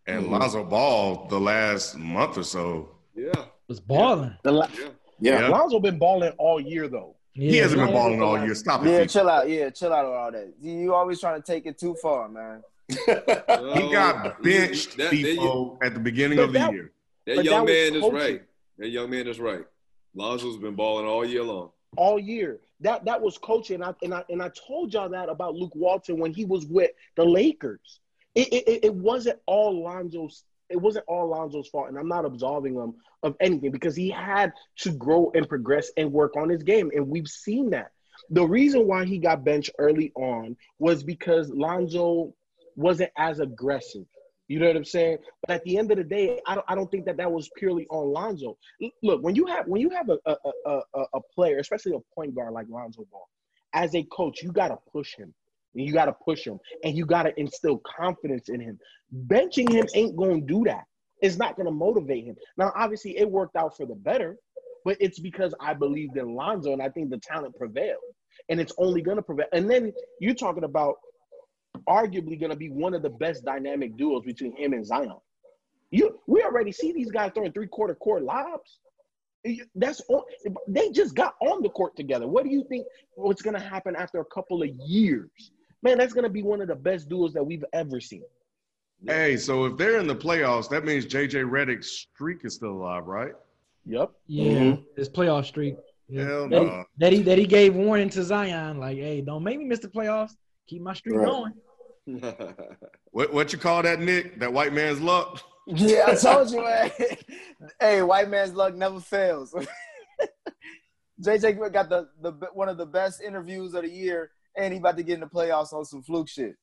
and 0.06 0.28
Mhm. 0.28 0.30
Lonzo 0.40 0.64
Ball 0.64 1.26
the 1.28 1.40
last 1.40 1.98
month 1.98 2.38
or 2.38 2.44
so. 2.44 2.96
Yeah, 3.16 3.46
was 3.68 3.80
balling. 3.80 4.38
The 4.44 4.52
la- 4.52 4.70
yeah. 4.80 4.90
Yeah. 5.22 5.40
Yeah. 5.41 5.48
Lonzo 5.50 5.80
been 5.80 5.98
balling 6.00 6.32
all 6.38 6.60
year 6.60 6.88
though. 6.88 7.16
He 7.34 7.58
hasn't 7.58 7.80
been 7.80 7.90
Yeah. 7.90 7.94
balling 7.94 8.22
all 8.22 8.44
year. 8.44 8.56
Stop 8.56 8.84
Yeah, 8.86 9.00
it. 9.00 9.10
chill 9.10 9.30
out. 9.30 9.50
Yeah, 9.50 9.70
chill 9.70 9.94
out 9.94 10.06
on 10.06 10.14
all 10.16 10.32
that. 10.32 10.54
You 10.62 10.74
you 10.74 10.94
always 10.94 11.20
trying 11.20 11.41
to 11.41 11.46
take 11.46 11.66
it 11.66 11.78
too 11.78 11.96
far, 12.02 12.28
man. 12.30 12.64
He 12.90 13.91
got 13.91 14.41
benched 14.41 14.98
That, 14.98 15.12
that, 15.12 15.14
Defo, 15.14 15.78
at 15.84 15.94
the 15.94 16.00
beginning 16.00 16.38
But 16.38 16.44
of 16.46 16.54
the 16.54 16.60
that- 16.60 16.72
year. 16.74 16.91
that 17.28 17.36
But 17.38 17.46
young 17.46 17.66
that 17.66 17.72
man 17.94 17.96
is 18.04 18.12
right. 18.12 18.41
That 18.78 18.90
young 18.90 19.10
man 19.10 19.28
is 19.28 19.40
right. 19.40 19.66
Lonzo's 20.16 20.58
been 20.58 20.76
balling 20.76 21.06
all 21.06 21.26
year 21.26 21.44
long. 21.44 21.72
all 21.98 22.20
year. 22.20 22.60
That 22.82 23.06
that 23.06 23.22
was 23.22 23.38
coaching. 23.38 23.76
And 23.76 23.84
I, 23.86 23.94
and 24.04 24.14
I 24.14 24.24
and 24.30 24.41
I 24.41 24.50
told 24.68 24.94
y'all 24.94 25.10
that 25.10 25.30
about 25.30 25.56
Luke 25.56 25.76
Walton 25.76 26.18
when 26.20 26.34
he 26.34 26.46
was 26.46 26.66
with 26.66 26.91
the 27.16 27.26
Lakers. 27.26 28.00
It 28.36 28.48
it, 28.54 28.68
it- 28.68 28.86
it 28.86 28.96
wasn't 28.96 29.40
all 29.46 29.84
Lonzo's. 29.84 30.44
It 30.70 30.80
wasn't 30.80 31.06
all 31.08 31.28
Lonzo's 31.28 31.68
fault, 31.68 31.90
and 31.90 31.98
I'm 31.98 32.08
not 32.08 32.26
absolving 32.26 32.76
him 32.76 32.96
of 33.24 33.36
anything 33.40 33.72
because 33.72 33.96
he 33.96 34.10
had 34.10 34.54
to 34.80 34.91
grow 34.91 35.32
and 35.34 35.48
progress 35.48 35.91
and 35.98 36.12
work 36.12 36.36
on 36.38 36.50
his 36.50 36.64
game, 36.64 36.91
and 36.94 37.08
we've 37.08 37.28
seen 37.28 37.72
that. 37.72 37.91
The 38.30 38.46
reason 38.46 38.86
why 38.86 39.06
he 39.06 39.18
got 39.18 39.44
benched 39.44 39.72
early 39.80 40.12
on 40.16 40.58
was 40.78 41.04
because 41.04 41.50
Lonzo 41.50 42.34
wasn't 42.76 43.12
as 43.18 43.40
aggressive. 43.40 44.06
You 44.48 44.60
know 44.60 44.68
what 44.68 44.78
I'm 44.78 44.86
saying? 44.86 45.20
But 45.41 45.56
at 45.56 45.64
the 45.64 45.78
end 45.78 45.91
of 45.91 45.98
the 45.98 46.04
day, 46.04 46.40
I 46.46 46.56
don't, 46.56 46.66
I 46.68 46.76
don't 46.76 46.90
think 46.90 47.06
that 47.06 47.18
that 47.18 47.32
was 47.32 47.50
purely 47.56 47.86
on 47.90 48.12
Lonzo. 48.12 48.58
Look, 49.04 49.22
when 49.22 49.36
you 49.36 49.46
have 49.46 49.68
when 49.68 49.80
you 49.80 49.91
have 49.91 50.10
a 50.10 50.18
a, 50.26 50.36
a, 50.66 51.04
a, 51.14 51.22
player, 51.36 51.60
especially 51.60 51.94
a 51.94 52.16
point 52.16 52.34
guard 52.34 52.54
like 52.54 52.66
Lonzo 52.68 53.06
Ball, 53.12 53.28
as 53.74 53.94
a 53.94 54.04
coach, 54.04 54.41
you 54.41 54.52
got 54.52 54.70
to 54.70 54.78
push 54.91 55.16
him. 55.16 55.34
You 55.74 55.94
got 55.94 56.06
to 56.06 56.14
push 56.14 56.46
him, 56.46 56.60
and 56.84 56.98
you 56.98 57.06
got 57.06 57.24
to 57.24 57.40
instill 57.40 57.82
confidence 57.86 58.50
in 58.50 58.60
him. 58.60 58.80
Benching 59.28 59.72
him 59.72 59.88
ain't 59.94 60.16
going 60.16 60.41
to 60.41 60.48
do 60.48 60.64
that. 60.66 60.84
It's 61.22 61.38
not 61.38 61.56
going 61.56 61.66
to 61.66 61.72
motivate 61.72 62.26
him. 62.26 62.36
Now, 62.58 62.72
obviously, 62.76 63.18
it 63.18 63.30
worked 63.30 63.56
out 63.56 63.76
for 63.76 63.86
the 63.86 63.96
better, 63.96 64.38
but 64.86 64.98
it's 65.00 65.20
because 65.20 65.54
I 65.60 65.74
believed 65.74 66.18
in 66.18 66.34
Lonzo, 66.34 66.74
and 66.74 66.82
I 66.82 66.90
think 66.90 67.10
the 67.10 67.20
talent 67.20 67.56
prevailed, 67.58 67.98
and 68.50 68.60
it's 68.60 68.74
only 68.78 69.02
going 69.02 69.18
to 69.18 69.24
prevail. 69.24 69.48
And 69.54 69.70
then 69.70 69.94
you're 70.20 70.34
talking 70.34 70.64
about 70.64 70.96
arguably 71.88 72.40
going 72.40 72.52
to 72.52 72.58
be 72.58 72.70
one 72.70 72.94
of 72.94 73.02
the 73.02 73.10
best 73.10 73.46
dynamic 73.46 73.96
duels 73.98 74.26
between 74.26 74.56
him 74.56 74.74
and 74.74 74.86
Zion. 74.86 75.18
You, 75.91 76.20
we 76.28 76.44
already 76.44 76.72
see 76.72 76.91
these 76.91 77.12
guys 77.12 77.32
throwing 77.34 77.52
three 77.52 77.68
quarter 77.68 77.96
court 77.96 78.24
lobs. 78.24 78.80
That's 79.76 80.02
all. 80.02 80.26
They 80.68 80.91
just 80.91 81.16
got 81.16 81.36
on 81.41 81.64
the 81.64 81.70
court 81.70 81.96
together. 81.96 82.28
What 82.28 82.44
do 82.44 82.50
you 82.50 82.66
think? 82.68 82.86
What's 83.16 83.41
going 83.41 83.56
to 83.56 83.62
happen 83.62 83.96
after 83.96 84.20
a 84.20 84.26
couple 84.26 84.62
of 84.62 84.70
years? 84.86 85.30
Man, 85.81 85.97
that's 85.97 86.14
going 86.14 86.26
to 86.26 86.30
be 86.30 86.43
one 86.43 86.61
of 86.61 86.68
the 86.68 86.76
best 86.76 87.10
duels 87.10 87.34
that 87.34 87.43
we've 87.43 87.64
ever 87.73 87.99
seen. 88.01 88.23
Hey, 89.06 89.38
so 89.38 89.65
if 89.65 89.77
they're 89.77 89.99
in 89.99 90.07
the 90.07 90.15
playoffs, 90.15 90.69
that 90.69 90.84
means 90.84 91.06
JJ 91.06 91.49
Redick's 91.49 91.89
streak 91.89 92.43
is 92.43 92.56
still 92.56 92.72
alive, 92.72 93.07
right? 93.07 93.31
Yep. 93.85 94.11
Yeah, 94.27 94.51
mm-hmm. 94.51 94.81
his 94.97 95.10
playoff 95.10 95.45
streak. 95.45 95.77
Yeah. 96.10 96.26
Hell 96.26 96.49
that, 96.49 96.61
no. 96.61 96.84
that 96.97 97.14
he 97.14 97.22
that 97.22 97.38
he 97.38 97.45
gave 97.45 97.76
warning 97.76 98.10
to 98.10 98.23
Zion, 98.23 98.80
like, 98.80 98.97
hey, 98.97 99.22
don't 99.22 99.43
make 99.43 99.57
me 99.57 99.65
miss 99.65 99.80
the 99.80 99.88
playoffs. 99.88 100.31
Keep 100.68 100.81
my 100.81 100.93
streak 100.93 101.15
Right. 101.15 101.26
going. 101.26 101.53
What 103.11 103.34
what 103.34 103.51
you 103.51 103.57
call 103.57 103.81
that, 103.84 103.99
Nick? 103.99 104.39
That 104.39 104.53
white 104.53 104.73
man's 104.73 104.99
luck? 104.99 105.41
Yeah, 105.72 106.06
I 106.07 106.15
told 106.15 106.49
you, 106.49 106.64
man. 106.64 106.89
hey, 107.80 108.01
white 108.01 108.27
man's 108.27 108.53
luck 108.53 108.73
never 108.73 108.99
fails. 108.99 109.53
JJ 111.22 111.72
got 111.72 111.89
the, 111.89 112.07
the 112.22 112.31
one 112.53 112.69
of 112.69 112.77
the 112.77 112.88
best 112.88 113.22
interviews 113.22 113.76
of 113.76 113.84
the 113.84 113.89
year, 113.89 114.31
and 114.60 114.73
he 114.73 114.80
about 114.80 114.98
to 114.98 115.03
get 115.03 115.15
in 115.15 115.19
the 115.22 115.26
playoffs 115.26 115.73
on 115.73 115.86
some 115.86 116.03
fluke 116.03 116.27
shit. 116.27 116.56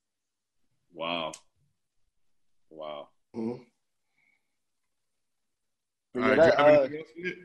wow. 0.93 1.33
Wow. 2.69 3.09
Mhm. 3.35 3.65
Yeah, 6.15 6.29
right, 6.29 6.37
that, 6.37 6.61
uh, 6.61 6.65
anything 6.65 6.99
else, 6.99 7.09
Nick? 7.17 7.39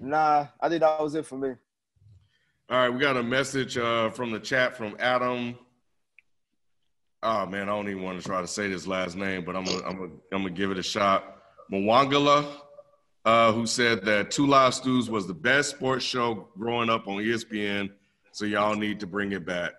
nah, 0.00 0.46
I 0.60 0.68
think 0.68 0.80
that 0.80 1.00
was 1.00 1.14
it 1.14 1.26
for 1.26 1.36
me. 1.36 1.50
All 2.70 2.78
right, 2.78 2.88
we 2.88 3.00
got 3.00 3.16
a 3.16 3.22
message 3.22 3.76
uh, 3.76 4.10
from 4.10 4.30
the 4.30 4.40
chat 4.40 4.76
from 4.76 4.96
Adam. 4.98 5.58
Oh 7.22 7.46
man, 7.46 7.62
I 7.62 7.66
don't 7.72 7.88
even 7.88 8.02
want 8.02 8.20
to 8.20 8.26
try 8.26 8.40
to 8.40 8.46
say 8.46 8.68
this 8.68 8.86
last 8.86 9.16
name, 9.16 9.44
but 9.44 9.54
I'm 9.54 9.64
gonna 9.64 9.84
I'm 9.84 9.96
gonna 9.96 10.12
I'm 10.32 10.42
gonna 10.42 10.50
give 10.50 10.70
it 10.70 10.78
a 10.78 10.82
shot. 10.82 11.36
Mwangala, 11.70 12.48
uh, 13.24 13.52
who 13.52 13.66
said 13.66 14.04
that 14.04 14.30
Two 14.30 14.46
Live 14.46 14.74
Stews 14.74 15.10
was 15.10 15.26
the 15.26 15.34
best 15.34 15.70
sports 15.70 16.04
show 16.04 16.48
growing 16.58 16.88
up 16.88 17.06
on 17.06 17.16
ESPN, 17.16 17.90
so 18.32 18.44
y'all 18.44 18.74
need 18.74 19.00
to 19.00 19.06
bring 19.06 19.32
it 19.32 19.44
back. 19.44 19.72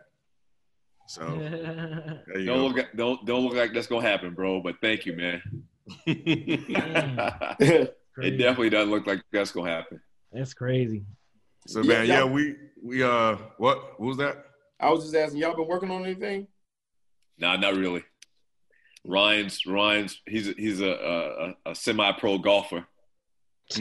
So 1.07 1.25
there 1.37 2.39
you 2.39 2.45
Don't 2.45 2.57
go. 2.59 2.67
look 2.67 2.77
at, 2.79 2.95
don't 2.95 3.25
don't 3.25 3.43
look 3.45 3.53
like 3.55 3.73
that's 3.73 3.87
gonna 3.87 4.07
happen, 4.07 4.33
bro. 4.33 4.61
But 4.61 4.75
thank 4.81 5.05
you, 5.05 5.13
man. 5.15 5.41
it 6.05 7.93
definitely 8.17 8.69
doesn't 8.69 8.91
look 8.91 9.05
like 9.07 9.21
that's 9.31 9.51
gonna 9.51 9.69
happen. 9.69 9.99
That's 10.31 10.53
crazy. 10.53 11.03
so 11.67 11.81
Yeah, 11.81 11.87
man, 11.87 12.07
yeah, 12.07 12.19
y'all- 12.19 12.29
we 12.29 12.55
we 12.81 13.03
uh 13.03 13.35
what 13.57 13.99
what 13.99 14.07
was 14.07 14.17
that? 14.17 14.45
I 14.79 14.89
was 14.89 15.03
just 15.03 15.15
asking, 15.15 15.39
y'all 15.41 15.55
been 15.55 15.67
working 15.67 15.91
on 15.91 16.03
anything? 16.03 16.47
Nah, 17.37 17.55
not 17.57 17.75
really. 17.75 18.03
Ryan's 19.05 19.65
Ryan's 19.65 20.21
he's 20.25 20.49
a, 20.49 20.53
he's 20.53 20.81
a, 20.81 21.55
a, 21.65 21.71
a 21.71 21.75
semi-pro 21.75 22.37
golfer. 22.39 22.85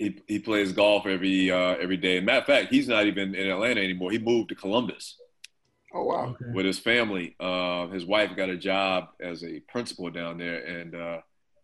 He 0.00 0.16
he 0.28 0.38
plays 0.38 0.70
golf 0.72 1.06
every 1.06 1.50
uh, 1.50 1.74
every 1.80 1.96
day. 1.96 2.20
Matter 2.20 2.38
of 2.38 2.46
fact, 2.46 2.70
he's 2.72 2.86
not 2.86 3.06
even 3.06 3.34
in 3.34 3.50
Atlanta 3.50 3.80
anymore. 3.80 4.12
He 4.12 4.18
moved 4.20 4.50
to 4.50 4.54
Columbus 4.54 5.16
Oh 5.94 6.04
wow. 6.04 6.30
Okay. 6.40 6.52
with 6.54 6.66
his 6.66 6.78
family. 6.78 7.34
Uh, 7.40 7.88
his 7.88 8.04
wife 8.04 8.36
got 8.36 8.50
a 8.50 8.56
job 8.56 9.08
as 9.20 9.42
a 9.42 9.60
principal 9.68 10.10
down 10.10 10.38
there, 10.38 10.62
and 10.64 10.94
uh, 10.94 11.18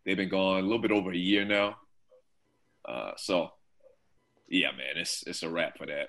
they've 0.05 0.17
been 0.17 0.29
gone 0.31 0.61
a 0.61 0.63
little 0.63 0.79
bit 0.79 0.93
over 0.93 1.13
a 1.13 1.17
year 1.17 1.45
now. 1.45 1.77
Uh, 2.89 3.13
so, 3.17 3.51
yeah, 4.49 4.71
man, 4.73 4.97
it's 4.97 5.25
it's 5.27 5.43
a 5.43 5.49
wrap 5.51 5.77
for 5.79 5.87
that. 5.87 6.09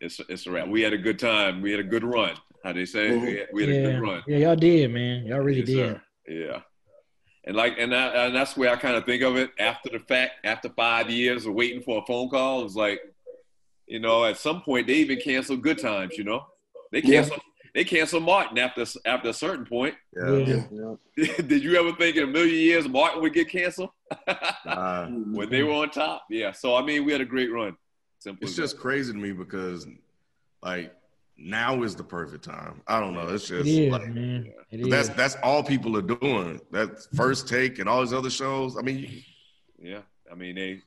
It's 0.00 0.20
it's 0.28 0.46
a 0.46 0.50
wrap. 0.50 0.68
We 0.68 0.82
had 0.82 0.92
a 0.92 0.98
good 0.98 1.18
time. 1.18 1.62
We 1.62 1.70
had 1.72 1.80
a 1.80 1.84
good 1.84 2.04
run. 2.04 2.34
How 2.64 2.72
they 2.72 2.84
say? 2.84 3.16
We 3.16 3.36
had, 3.38 3.48
we 3.52 3.62
had 3.66 3.70
a 3.70 3.92
good 3.92 4.00
run. 4.00 4.22
yeah, 4.28 4.36
y'all 4.38 4.56
did, 4.56 4.90
man. 4.92 5.26
Y'all 5.26 5.40
really 5.40 5.60
Yes, 5.60 5.66
did. 5.66 5.76
sir. 5.76 6.02
Yeah. 6.28 6.60
And 7.44 7.56
like, 7.56 7.74
and, 7.76 7.90
that, 7.92 8.14
and 8.14 8.36
that's 8.36 8.56
where 8.56 8.70
I 8.70 8.76
kind 8.76 8.94
of 8.94 9.04
think 9.04 9.20
of 9.24 9.36
it 9.36 9.50
after 9.58 9.90
the 9.90 9.98
fact, 9.98 10.34
after 10.44 10.68
five 10.68 11.10
years 11.10 11.44
of 11.44 11.54
waiting 11.54 11.82
for 11.82 12.00
a 12.00 12.06
phone 12.06 12.28
call. 12.28 12.64
It's 12.64 12.76
like, 12.76 13.00
you 13.88 13.98
know, 13.98 14.24
at 14.24 14.36
some 14.36 14.62
point 14.62 14.86
they 14.86 14.94
even 14.94 15.18
cancel 15.20 15.56
good 15.56 15.78
times. 15.80 16.16
You 16.16 16.22
know, 16.22 16.44
they 16.92 17.00
Yeah. 17.02 17.22
cancel 17.22 17.36
they 17.74 17.84
cancel 17.84 18.20
Martin 18.20 18.58
after 18.58 18.84
after 19.06 19.30
a 19.30 19.32
certain 19.32 19.64
point. 19.64 19.94
Yeah. 20.14 20.64
Yeah. 20.70 20.94
Did 21.46 21.64
you 21.64 21.74
ever 21.76 21.92
think 21.96 22.16
in 22.16 22.24
a 22.24 22.26
million 22.26 22.54
years 22.54 22.86
Martin 22.88 23.22
would 23.22 23.32
get 23.32 23.48
canceled 23.48 23.90
Nah. 24.66 25.08
when 25.08 25.48
they 25.48 25.62
were 25.62 25.72
on 25.72 25.90
top? 25.90 26.26
Yeah. 26.28 26.52
So 26.52 26.76
I 26.76 26.82
mean, 26.84 27.04
we 27.04 27.12
had 27.12 27.20
a 27.22 27.26
great 27.26 27.50
run. 27.50 27.76
Simple. 28.18 28.42
It's 28.46 28.52
as 28.52 28.56
just 28.56 28.78
crazy 28.78 29.12
to 29.12 29.18
me 29.18 29.32
because, 29.32 29.84
like, 30.62 30.94
now 31.36 31.82
is 31.82 31.96
the 31.96 32.04
perfect 32.04 32.44
time. 32.44 32.80
I 32.86 33.00
don't 33.00 33.14
know. 33.14 33.26
It's 33.28 33.48
just 33.48 33.66
is, 33.66 33.90
like 33.90 34.06
man. 34.08 34.52
It 34.70 34.88
that's 34.90 35.08
is. 35.08 35.14
that's 35.16 35.36
all 35.42 35.64
people 35.64 35.96
are 35.96 36.02
doing. 36.02 36.60
That 36.70 37.02
first 37.16 37.48
take 37.48 37.78
and 37.80 37.88
all 37.88 38.00
these 38.02 38.12
other 38.12 38.30
shows. 38.30 38.76
I 38.76 38.82
mean, 38.82 39.24
yeah. 39.80 40.02
I 40.30 40.34
mean, 40.34 40.54
they 40.54 40.82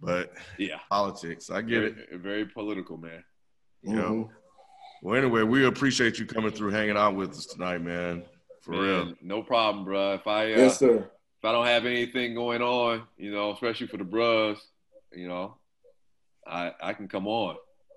but 0.00 0.32
yeah. 0.56 0.78
politics. 0.88 1.50
I 1.50 1.62
get 1.62 1.82
it. 1.82 1.94
Very, 1.94 2.18
very 2.18 2.44
political, 2.46 2.96
man. 2.96 3.22
You 3.82 3.96
know. 3.96 4.02
Mm-hmm. 4.02 4.34
Well, 5.02 5.16
anyway, 5.16 5.42
we 5.42 5.66
appreciate 5.66 6.18
you 6.20 6.26
coming 6.26 6.52
through, 6.52 6.70
hanging 6.70 6.96
out 6.96 7.16
with 7.16 7.30
us 7.32 7.46
tonight, 7.46 7.78
man. 7.82 8.22
For 8.60 8.70
real. 8.80 9.14
No 9.20 9.42
problem, 9.42 9.84
bro. 9.84 10.14
If 10.14 10.26
I 10.28 10.44
uh, 10.54 10.56
Yes, 10.58 10.78
sir. 10.78 10.98
if 11.38 11.44
I 11.44 11.50
don't 11.50 11.66
have 11.66 11.84
anything 11.86 12.34
going 12.36 12.62
on, 12.62 13.02
you 13.16 13.32
know, 13.32 13.52
especially 13.52 13.88
for 13.88 13.96
the 13.96 14.04
bros, 14.04 14.58
you 15.12 15.26
know, 15.26 15.56
I 16.46 16.72
I 16.80 16.92
can 16.92 17.08
come 17.08 17.26
on. 17.26 17.56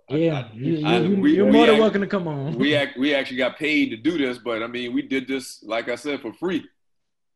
Yeah, 0.10 0.40
I- 0.50 0.56
you, 0.56 0.86
I- 0.86 0.98
you, 1.00 1.16
we- 1.22 1.36
you're 1.36 1.46
we 1.46 1.52
more 1.52 1.68
than 1.68 1.76
act- 1.76 1.82
welcome 1.82 2.02
to 2.02 2.08
come 2.08 2.28
on. 2.28 2.56
we 2.58 2.74
act, 2.76 2.98
we 2.98 3.14
actually 3.14 3.38
got 3.38 3.58
paid 3.58 3.90
to 3.92 3.98
do 3.98 4.18
this, 4.18 4.40
but 4.40 4.64
I 4.64 4.68
mean, 4.68 4.92
we 4.94 5.04
did 5.04 5.28
this, 5.28 5.62
like 5.64 5.88
I 5.90 5.96
said, 5.96 6.22
for 6.22 6.34
free. 6.34 6.68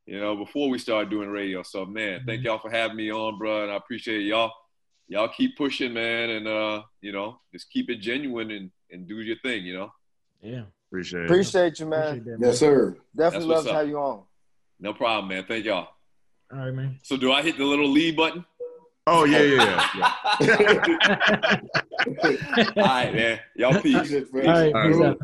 You 0.08 0.20
know, 0.20 0.36
before 0.36 0.70
we 0.72 0.80
started 0.80 1.12
doing 1.12 1.30
radio. 1.30 1.62
So, 1.62 1.86
man, 1.86 2.24
thank 2.26 2.44
y'all 2.44 2.58
for 2.58 2.72
having 2.72 2.98
me 2.98 3.12
on, 3.12 3.38
bro, 3.38 3.62
and 3.64 3.72
I 3.72 3.76
appreciate 3.76 4.22
y'all. 4.24 4.52
Y'all 5.08 5.28
keep 5.28 5.56
pushing, 5.56 5.94
man, 5.94 6.32
and 6.32 6.48
uh, 6.48 6.82
you 7.02 7.12
know, 7.12 7.40
just 7.54 7.70
keep 7.72 7.92
it 7.92 7.98
genuine 7.98 8.50
and 8.50 8.72
and 8.92 9.08
do 9.08 9.20
your 9.22 9.38
thing. 9.44 9.66
You 9.66 9.74
know, 9.78 9.92
yeah, 10.42 10.64
Appreciate 10.90 11.22
it. 11.22 11.26
Appreciate 11.26 11.80
you, 11.80 11.86
man. 11.86 12.00
appreciate 12.00 12.26
that. 12.26 12.40
Man. 12.40 12.50
Yes, 12.50 12.60
sir. 12.60 12.98
Definitely 13.16 13.48
love 13.48 13.66
to 13.66 13.74
have 13.74 13.88
you 13.88 13.98
on. 13.98 14.24
no 14.80 14.94
problem, 14.94 15.30
man. 15.30 15.46
Thank 15.48 15.66
y'all. 15.66 15.90
All 16.52 16.60
right, 16.60 16.72
man. 16.74 16.98
So, 17.04 17.16
do 17.18 17.32
I 17.32 17.42
hit 17.44 17.58
the 17.58 17.64
little 17.66 17.88
leave 17.90 18.16
button? 18.18 18.44
Oh 19.08 19.24
yeah, 19.24 19.42
yeah, 19.42 19.88
yeah. 20.40 21.60
All 22.78 22.84
right, 22.84 23.14
man. 23.14 23.40
Y'all 23.56 23.82
peace. 23.82 24.12
Appreciate 24.12 24.24
it, 24.24 24.34
All 24.34 24.42
man. 24.42 24.48
right, 24.48 24.76
All 24.76 24.82
right. 24.82 24.92
peace 24.92 25.02
out. 25.02 25.18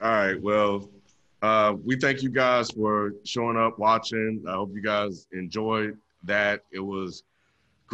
All 0.00 0.10
right. 0.10 0.40
Well, 0.42 0.88
uh, 1.40 1.74
we 1.84 1.96
thank 1.96 2.22
you 2.22 2.28
guys 2.28 2.70
for 2.70 3.14
showing 3.24 3.56
up, 3.56 3.78
watching. 3.78 4.44
I 4.48 4.52
hope 4.52 4.72
you 4.74 4.82
guys 4.82 5.26
enjoyed 5.32 5.96
that. 6.24 6.62
It 6.72 6.80
was 6.80 7.22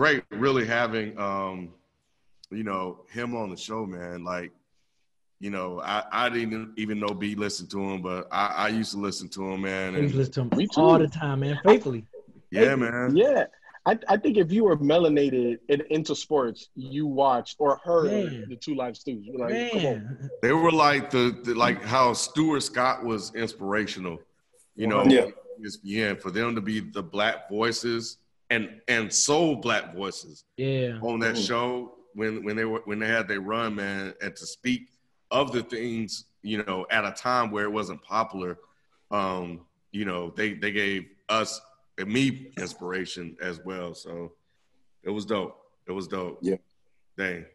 great, 0.01 0.23
really 0.31 0.65
having, 0.67 1.19
um, 1.19 1.69
you 2.51 2.65
know, 2.65 3.05
him 3.13 3.37
on 3.37 3.51
the 3.51 3.57
show, 3.57 3.85
man. 3.85 4.25
Like, 4.25 4.51
you 5.41 5.51
know, 5.51 5.79
I, 5.83 6.03
I 6.11 6.29
didn't 6.31 6.73
even 6.79 6.99
know 6.99 7.09
B 7.09 7.35
listened 7.35 7.71
to 7.73 7.81
him, 7.83 8.01
but 8.01 8.27
I, 8.33 8.47
I 8.47 8.69
used 8.69 8.93
to 8.93 8.99
listen 8.99 9.29
to 9.31 9.51
him, 9.51 9.61
man. 9.61 9.93
Please 9.93 10.11
And 10.13 10.15
listen 10.15 10.33
to 10.33 10.41
him 10.41 10.51
too. 10.69 10.81
all 10.81 10.99
the 10.99 11.07
time, 11.07 11.41
man. 11.41 11.59
Faithfully. 11.67 12.07
yeah, 12.51 12.75
man. 12.77 13.15
Yeah. 13.15 13.45
I, 13.85 13.99
I 14.09 14.17
think 14.17 14.39
if 14.39 14.51
you 14.51 14.65
were 14.65 14.77
melanated 14.79 15.59
and 15.69 15.83
into 15.91 16.15
sports, 16.15 16.71
you 16.77 17.07
watched 17.07 17.57
or 17.59 17.79
heard 17.85 18.11
Man. 18.11 18.47
the 18.49 18.57
two 18.57 18.75
live 18.75 18.97
stews. 18.97 19.27
You're 19.27 19.39
Like, 19.39 19.73
come 19.73 19.85
on. 19.87 20.31
They 20.43 20.53
were 20.53 20.73
like 20.73 21.11
the, 21.11 21.39
the 21.45 21.55
like 21.55 21.83
how 21.83 22.15
Stuart 22.15 22.61
Scott 22.63 23.05
was 23.05 23.35
inspirational, 23.35 24.19
you 24.77 24.87
know, 24.87 25.05
Yeah. 25.05 25.27
ESPN 25.63 26.21
for 26.21 26.31
them 26.31 26.55
to 26.55 26.63
be 26.63 26.81
the 26.81 27.03
black 27.03 27.51
voices 27.51 28.17
and 28.51 28.81
and 28.89 29.13
soul 29.13 29.57
black 29.57 29.95
voices 29.95 30.45
yeah, 30.57 30.99
on 31.03 31.21
that 31.21 31.37
Mhm. 31.37 31.47
show 31.47 31.97
when 32.15 32.45
when 32.45 32.57
they 32.57 32.65
were 32.65 32.83
when 32.85 32.99
they 32.99 33.07
had 33.07 33.29
their 33.29 33.41
run, 33.41 33.77
man, 33.77 34.15
and 34.21 34.35
to 34.37 34.47
speak 34.47 34.89
of 35.31 35.53
the 35.53 35.63
things, 35.63 36.25
you 36.43 36.63
know, 36.65 36.85
at 36.91 37.05
a 37.05 37.13
time 37.13 37.51
where 37.53 37.65
it 37.65 37.71
wasn't 37.73 38.03
popular, 38.03 38.59
um, 39.13 39.67
you 39.93 40.05
know, 40.05 40.31
they 40.37 40.55
they 40.55 40.73
gave 40.73 41.07
us 41.29 41.61
and 41.99 42.09
me 42.13 42.51
inspiration 42.59 43.37
as 43.41 43.61
well. 43.65 43.95
So 43.95 44.33
it 45.05 45.11
was 45.11 45.25
dope. 45.25 45.57
It 45.87 45.93
was 45.93 46.09
dope. 46.09 46.39
Yeah. 46.43 46.57
Dang. 47.17 47.47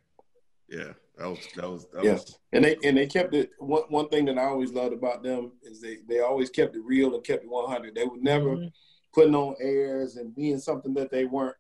Yeah. 0.70 0.94
That 1.18 1.30
was 1.30 1.48
that 1.56 1.70
was 1.70 1.88
that 1.94 2.04
Yeah. 2.04 2.14
was 2.14 2.40
And 2.54 2.64
they 2.64 2.78
and 2.84 2.96
they 2.98 3.08
kept 3.08 3.34
it. 3.34 3.50
One 3.60 3.84
one 3.90 4.08
thing 4.10 4.26
that 4.26 4.38
I 4.38 4.46
always 4.46 4.72
loved 4.72 4.94
about 4.94 5.22
them 5.24 5.52
is 5.64 5.82
they 5.82 5.98
they 6.08 6.22
always 6.22 6.50
kept 6.50 6.76
it 6.76 6.82
real 6.84 7.14
and 7.16 7.24
kept 7.24 7.44
it 7.44 7.50
100. 7.50 7.94
They 7.96 8.06
would 8.06 8.24
never 8.24 8.56
Mhm. 8.58 8.72
Putting 9.16 9.34
on 9.34 9.56
airs 9.62 10.18
and 10.18 10.36
being 10.36 10.60
something 10.60 10.94
that 10.96 11.10
they 11.10 11.24
weren't. 11.24 11.56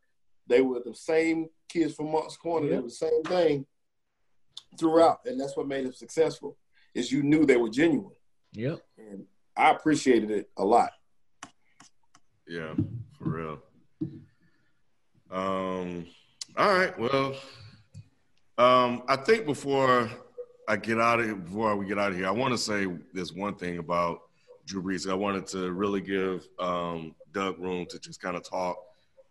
They 0.46 0.62
were 0.62 0.82
the 0.86 0.94
same 0.94 1.48
kids 1.70 1.96
from 1.96 2.12
Moncks 2.12 2.36
Corner. 2.36 2.68
They 2.68 2.74
Yep. 2.74 2.84
were 2.84 2.90
the 2.90 2.94
same 2.94 3.24
thing 3.24 3.66
throughout, 4.78 5.20
and 5.26 5.40
that's 5.40 5.56
what 5.56 5.66
made 5.66 5.86
them 5.86 5.94
successful. 5.94 6.58
Is 6.94 7.14
you 7.14 7.24
knew 7.24 7.46
they 7.46 7.56
were 7.56 7.70
genuine, 7.70 8.14
Yep. 8.52 8.86
and 8.98 9.26
I 9.56 9.72
appreciated 9.72 10.32
it 10.32 10.52
a 10.58 10.66
lot. 10.66 10.92
Yeah, 12.46 12.76
for 13.18 13.30
real. 13.30 13.62
Um, 15.32 16.06
all 16.58 16.74
right. 16.74 16.98
Well, 17.00 17.36
um, 18.58 19.04
I 19.08 19.16
think 19.16 19.46
before 19.46 20.10
I 20.68 20.76
get 20.76 21.00
out 21.00 21.20
of 21.22 21.26
here, 21.26 21.36
before 21.36 21.76
we 21.78 21.86
get 21.86 21.98
out 21.98 22.12
of 22.12 22.18
here, 22.18 22.28
I 22.28 22.32
want 22.32 22.54
to 22.54 22.58
say 22.58 22.86
this 23.14 23.32
one 23.32 23.56
thing 23.56 23.78
about 23.78 24.20
Drew 24.66 24.84
Brees. 24.84 25.10
I 25.10 25.14
wanted 25.14 25.48
to 25.48 25.72
really 25.72 26.02
give 26.02 26.48
um, 26.60 27.16
Doug 27.36 27.60
room 27.60 27.86
to 27.90 28.00
just 28.00 28.22
kind 28.22 28.36
of 28.38 28.44
talk, 28.44 28.78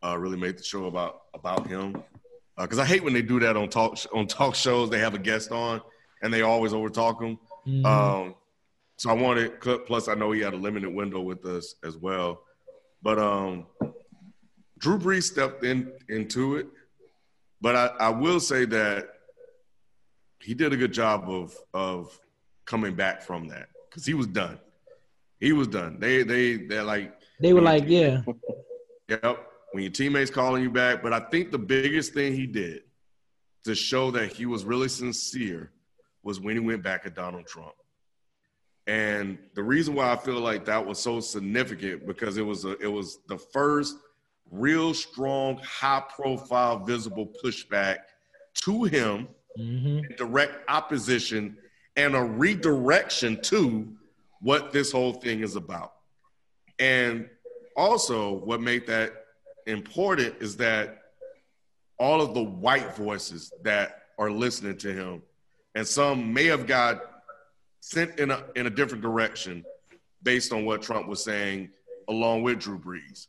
uh, 0.05 0.17
really 0.19 0.37
make 0.37 0.57
the 0.59 0.63
show 0.63 0.85
about 0.87 1.23
about 1.33 1.67
him. 1.67 1.97
Because 2.57 2.79
I 2.79 2.85
hate 2.85 3.03
when 3.03 3.15
they 3.15 3.23
do 3.23 3.41
that 3.41 3.57
on 3.57 3.69
talk 3.69 3.99
on 4.15 4.27
talk 4.29 4.55
shows. 4.55 4.91
They 4.91 5.01
have 5.01 5.15
a 5.15 5.19
guest 5.19 5.51
on 5.51 5.81
and 6.23 6.33
they 6.33 6.43
always 6.43 6.73
overtalk 6.73 7.19
them. 7.19 7.39
Mhm. 7.67 7.85
Um, 7.85 8.35
so 8.97 9.11
I 9.11 9.15
wanted, 9.15 9.61
plus 9.61 10.07
I 10.07 10.15
know 10.15 10.31
he 10.31 10.41
had 10.41 10.55
a 10.55 10.57
limited 10.57 10.93
window 10.95 11.21
with 11.21 11.45
us 11.47 11.75
as 11.83 11.97
well. 11.97 12.45
But 13.03 13.19
um, 13.19 13.67
Drew 14.79 14.99
Brees 14.99 15.25
stepped 15.25 15.65
in 15.65 15.93
into 16.09 16.57
it. 16.57 16.67
But 17.61 17.75
I, 17.75 17.87
I 17.87 18.09
will 18.11 18.39
say 18.39 18.67
that 18.67 19.09
he 20.41 20.53
did 20.55 20.73
a 20.73 20.77
good 20.77 20.93
job 20.93 21.29
of 21.29 21.57
of 21.73 22.21
coming 22.67 22.95
back 22.95 23.23
from 23.23 23.49
that 23.49 23.69
because 23.89 24.05
he 24.07 24.15
was 24.15 24.27
done. 24.27 24.59
He 25.41 25.53
was 25.53 25.67
done. 25.69 25.99
They 25.99 26.23
they 26.23 26.57
they're 26.57 26.85
like, 26.85 27.15
they 27.41 27.53
were 27.53 27.63
like, 27.63 27.85
yeah, 27.87 28.23
yep. 29.09 29.47
When 29.73 29.83
your 29.83 29.93
teammates 29.93 30.31
calling 30.31 30.63
you 30.63 30.71
back, 30.71 31.03
but 31.03 31.13
I 31.13 31.21
think 31.21 31.51
the 31.51 31.59
biggest 31.59 32.15
thing 32.15 32.33
he 32.33 32.47
did 32.47 32.83
to 33.65 33.75
show 33.75 34.11
that 34.13 34.33
he 34.33 34.47
was 34.47 34.65
really 34.65 34.89
sincere 34.89 35.73
was 36.23 36.39
when 36.39 36.55
he 36.55 36.61
went 36.61 36.83
back 36.83 37.07
at 37.07 37.15
Donald 37.15 37.47
Trump. 37.47 37.75
And 38.87 39.39
the 39.55 39.63
reason 39.63 39.95
why 39.95 40.13
I 40.13 40.17
feel 40.17 40.41
like 40.41 40.67
that 40.67 40.85
was 40.87 40.99
so 40.99 41.21
significant 41.21 42.07
because 42.07 42.37
it 42.37 42.43
was 42.43 42.65
a, 42.65 42.79
it 42.79 42.87
was 42.87 43.19
the 43.29 43.39
first 43.39 43.97
real 44.51 44.93
strong, 44.93 45.59
high 45.59 46.03
profile, 46.15 46.79
visible 46.85 47.33
pushback 47.43 47.99
to 48.63 48.85
him, 48.85 49.29
hmm 49.57 50.01
direct 50.17 50.69
opposition, 50.69 51.57
and 51.97 52.15
a 52.15 52.21
redirection 52.21 53.41
to 53.41 53.93
what 54.41 54.73
this 54.73 54.93
whole 54.93 55.15
thing 55.15 55.41
is 55.41 55.57
about. 55.57 55.94
And 56.79 57.29
also, 57.77 58.33
what 58.33 58.61
made 58.61 58.87
that 58.87 59.13
important 59.67 60.35
is 60.41 60.57
that 60.59 61.03
all 61.99 62.21
of 62.21 62.35
the 62.35 62.43
white 62.43 62.97
voices 62.97 63.53
that 63.63 64.03
are 64.19 64.31
listening 64.31 64.77
to 64.79 64.93
him, 64.93 65.23
and 65.75 65.87
some 65.87 66.33
may 66.33 66.47
have 66.47 66.67
got 66.67 67.03
sent 67.81 68.19
in 68.19 68.31
a 68.31 68.45
in 68.57 68.67
a 68.67 68.71
different 68.71 69.03
direction 69.03 69.65
based 70.23 70.53
on 70.53 70.65
what 70.65 70.83
Trump 70.83 71.07
was 71.07 71.23
saying, 71.23 71.71
along 72.09 72.43
with 72.43 72.61
Drew 72.61 72.79
Brees, 72.79 73.27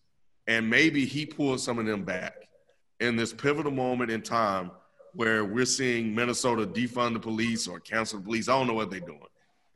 and 0.47 0.69
maybe 0.69 1.05
he 1.05 1.25
pulled 1.25 1.59
some 1.59 1.79
of 1.79 1.85
them 1.85 2.03
back 2.03 2.47
in 2.99 3.15
this 3.15 3.33
pivotal 3.33 3.71
moment 3.71 4.11
in 4.11 4.21
time 4.21 4.71
where 5.13 5.45
we're 5.45 5.65
seeing 5.65 6.13
Minnesota 6.13 6.65
defund 6.65 7.13
the 7.13 7.19
police 7.19 7.67
or 7.67 7.79
cancel 7.79 8.19
the 8.19 8.25
police. 8.25 8.49
I 8.49 8.57
don't 8.57 8.67
know 8.67 8.73
what 8.73 8.91
they're 8.91 8.99
doing, 8.99 9.19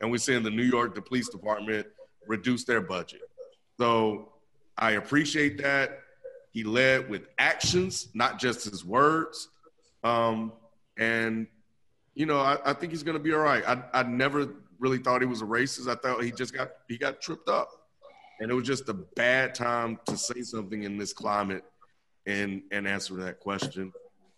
and 0.02 0.12
we're 0.12 0.18
seeing 0.18 0.44
the 0.44 0.52
New 0.52 0.64
York 0.64 0.96
the 0.96 1.02
police 1.02 1.30
department 1.30 1.88
reduce 2.28 2.64
their 2.64 2.82
budget. 2.82 3.22
So 3.80 4.34
I 4.78 4.92
appreciate 4.92 5.58
that. 5.64 6.02
He 6.52 6.64
led 6.64 7.10
with 7.10 7.28
actions, 7.38 8.10
not 8.14 8.40
just 8.40 8.66
his 8.70 8.84
words. 8.84 9.50
Um, 10.04 10.52
and, 10.98 11.48
you 12.14 12.26
know, 12.26 12.40
I, 12.40 12.58
I 12.66 12.74
think 12.74 12.92
he's 12.92 13.04
going 13.04 13.18
to 13.18 13.24
be 13.24 13.34
all 13.34 13.40
right. 13.40 13.64
I, 13.68 13.84
I 13.94 14.04
never 14.04 14.50
really 14.80 14.98
thought 14.98 15.22
he 15.22 15.28
was 15.28 15.42
a 15.42 15.46
racist. 15.46 15.90
I 15.90 15.96
thought 15.96 16.24
he 16.24 16.32
just 16.32 16.54
got, 16.54 16.72
he 16.90 16.98
got 16.98 17.22
tripped 17.22 17.48
up. 17.50 17.70
And 18.42 18.52
it 18.52 18.54
was 18.54 18.66
just 18.68 18.90
a 18.90 18.94
bad 18.94 19.56
time 19.56 20.00
to 20.08 20.18
say 20.18 20.42
something 20.42 20.84
in 20.84 20.98
this 20.98 21.14
climate 21.14 21.64
and, 22.26 22.64
and 22.72 22.88
answer 22.88 23.16
that 23.16 23.40
question. 23.40 23.94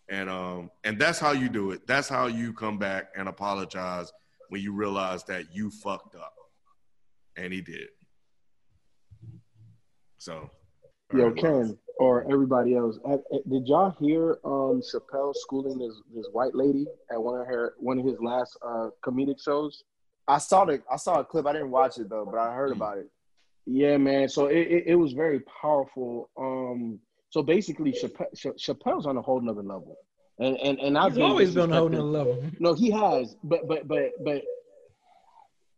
And, 0.09 0.29
um, 0.29 0.71
and 0.83 0.99
that's 0.99 1.19
how 1.19 1.31
you 1.31 1.49
do 1.49 1.71
it. 1.71 1.87
That's 1.87 2.09
how 2.09 2.27
you 2.27 2.53
come 2.53 2.77
back 2.77 3.09
and 3.15 3.27
apologize 3.29 4.11
when 4.49 4.61
you 4.61 4.73
realize 4.73 5.23
that 5.25 5.55
you 5.55 5.71
fucked 5.71 6.15
up. 6.15 6.33
and 7.37 7.53
he 7.53 7.61
did. 7.61 7.89
So, 10.21 10.51
Yo, 11.15 11.31
Ken, 11.31 11.75
or 11.97 12.31
everybody 12.31 12.75
else, 12.75 12.99
uh, 13.03 13.13
uh, 13.13 13.39
did 13.49 13.67
y'all 13.67 13.89
hear 13.99 14.37
um 14.45 14.79
Chappelle 14.79 15.33
schooling 15.33 15.79
this 15.79 15.99
this 16.15 16.27
white 16.31 16.53
lady 16.53 16.85
at 17.11 17.19
one 17.19 17.41
of 17.41 17.47
her 17.47 17.73
one 17.79 17.97
of 17.97 18.05
his 18.05 18.19
last 18.21 18.55
uh 18.63 18.89
comedic 19.03 19.41
shows? 19.43 19.83
I 20.27 20.37
saw 20.37 20.65
the 20.65 20.79
I 20.91 20.97
saw 20.97 21.21
a 21.21 21.25
clip. 21.25 21.47
I 21.47 21.53
didn't 21.53 21.71
watch 21.71 21.97
it 21.97 22.07
though, 22.07 22.27
but 22.31 22.37
I 22.37 22.53
heard 22.53 22.71
about 22.71 22.99
it. 22.99 23.09
Yeah, 23.65 23.97
man. 23.97 24.29
So 24.29 24.45
it, 24.45 24.59
it, 24.59 24.83
it 24.89 24.95
was 24.95 25.13
very 25.13 25.39
powerful. 25.59 26.29
Um, 26.37 26.99
so 27.31 27.41
basically, 27.41 27.91
Chappelle, 27.91 28.55
Chappelle's 28.59 29.07
on 29.07 29.17
a 29.17 29.23
whole 29.23 29.41
nother 29.41 29.63
level, 29.63 29.97
and 30.37 30.55
and 30.57 30.79
and 30.79 30.99
I've 30.99 31.15
He's 31.15 31.23
always 31.23 31.55
been 31.55 31.63
on 31.63 31.71
a 31.71 31.79
whole 31.79 31.89
nother 31.89 32.03
level. 32.03 32.43
No, 32.59 32.75
he 32.75 32.91
has, 32.91 33.35
but 33.43 33.67
but 33.67 33.87
but 33.87 34.11
but 34.23 34.43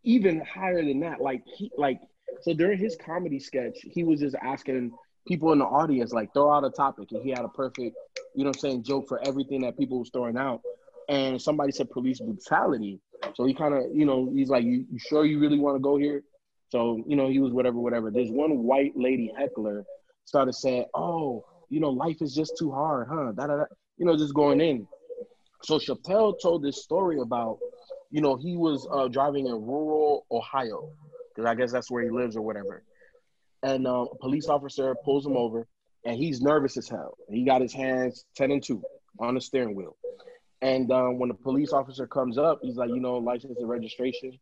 even 0.03 0.41
higher 0.41 0.83
than 0.83 0.99
that. 0.99 1.21
Like 1.21 1.43
he 1.45 1.71
like 1.77 2.01
so 2.41 2.53
during 2.53 2.77
his 2.77 2.95
comedy 2.95 3.39
sketch, 3.39 3.79
he 3.83 4.03
was 4.03 4.19
just 4.19 4.35
asking 4.41 4.91
people 5.27 5.51
in 5.53 5.59
the 5.59 5.65
audience 5.65 6.11
like 6.11 6.33
throw 6.33 6.51
out 6.51 6.65
a 6.65 6.69
topic, 6.69 7.11
and 7.11 7.23
he 7.23 7.29
had 7.29 7.45
a 7.45 7.49
perfect, 7.49 7.95
you 8.35 8.43
know, 8.43 8.49
I'm 8.49 8.59
saying 8.59 8.83
joke 8.83 9.07
for 9.07 9.25
everything 9.25 9.61
that 9.61 9.77
people 9.77 9.99
was 9.99 10.09
throwing 10.11 10.37
out. 10.37 10.61
And 11.09 11.41
somebody 11.41 11.71
said 11.71 11.89
police 11.91 12.19
brutality, 12.19 12.99
so 13.35 13.45
he 13.45 13.53
kind 13.53 13.73
of, 13.73 13.83
you 13.93 14.05
know, 14.05 14.31
he's 14.33 14.49
like, 14.49 14.63
you, 14.63 14.85
you 14.89 14.99
sure 14.99 15.25
you 15.25 15.39
really 15.39 15.59
want 15.59 15.75
to 15.75 15.79
go 15.79 15.97
here? 15.97 16.23
So 16.73 17.03
you 17.05 17.15
know, 17.15 17.29
he 17.29 17.37
was 17.37 17.53
whatever, 17.53 17.77
whatever. 17.77 18.09
There's 18.09 18.31
one 18.31 18.63
white 18.63 18.93
lady 18.95 19.31
heckler 19.37 19.85
started 20.25 20.53
saying, 20.53 20.85
"Oh, 20.95 21.45
you 21.69 21.79
know, 21.79 21.91
life 21.91 22.19
is 22.19 22.33
just 22.33 22.57
too 22.57 22.71
hard, 22.71 23.07
huh?" 23.11 23.31
Da, 23.33 23.45
da, 23.45 23.57
da. 23.57 23.65
You 23.97 24.07
know, 24.07 24.17
just 24.17 24.33
going 24.33 24.59
in. 24.59 24.87
So 25.61 25.77
Chappelle 25.77 26.33
told 26.41 26.63
this 26.63 26.81
story 26.83 27.19
about, 27.19 27.59
you 28.09 28.21
know, 28.21 28.35
he 28.35 28.57
was 28.57 28.87
uh, 28.91 29.07
driving 29.07 29.45
in 29.45 29.53
rural 29.53 30.25
Ohio, 30.31 30.89
because 31.33 31.49
I 31.49 31.55
guess 31.55 31.71
that's 31.71 31.89
where 31.89 32.03
he 32.03 32.09
lives 32.09 32.35
or 32.35 32.41
whatever. 32.41 32.83
And 33.61 33.87
uh, 33.87 34.05
a 34.11 34.17
police 34.17 34.47
officer 34.47 34.95
pulls 35.05 35.25
him 35.25 35.37
over, 35.37 35.67
and 36.05 36.17
he's 36.17 36.41
nervous 36.41 36.77
as 36.77 36.87
hell. 36.89 37.17
He 37.29 37.45
got 37.45 37.61
his 37.61 37.73
hands 37.73 38.25
ten 38.35 38.51
and 38.51 38.63
two 38.63 38.83
on 39.19 39.35
the 39.35 39.41
steering 39.41 39.75
wheel. 39.75 39.95
And 40.61 40.91
um, 40.91 41.19
when 41.19 41.29
the 41.29 41.35
police 41.35 41.73
officer 41.73 42.07
comes 42.07 42.37
up, 42.37 42.59
he's 42.61 42.77
like, 42.77 42.89
you 42.89 43.01
know, 43.01 43.17
license 43.17 43.57
and 43.59 43.67
registration 43.67 44.39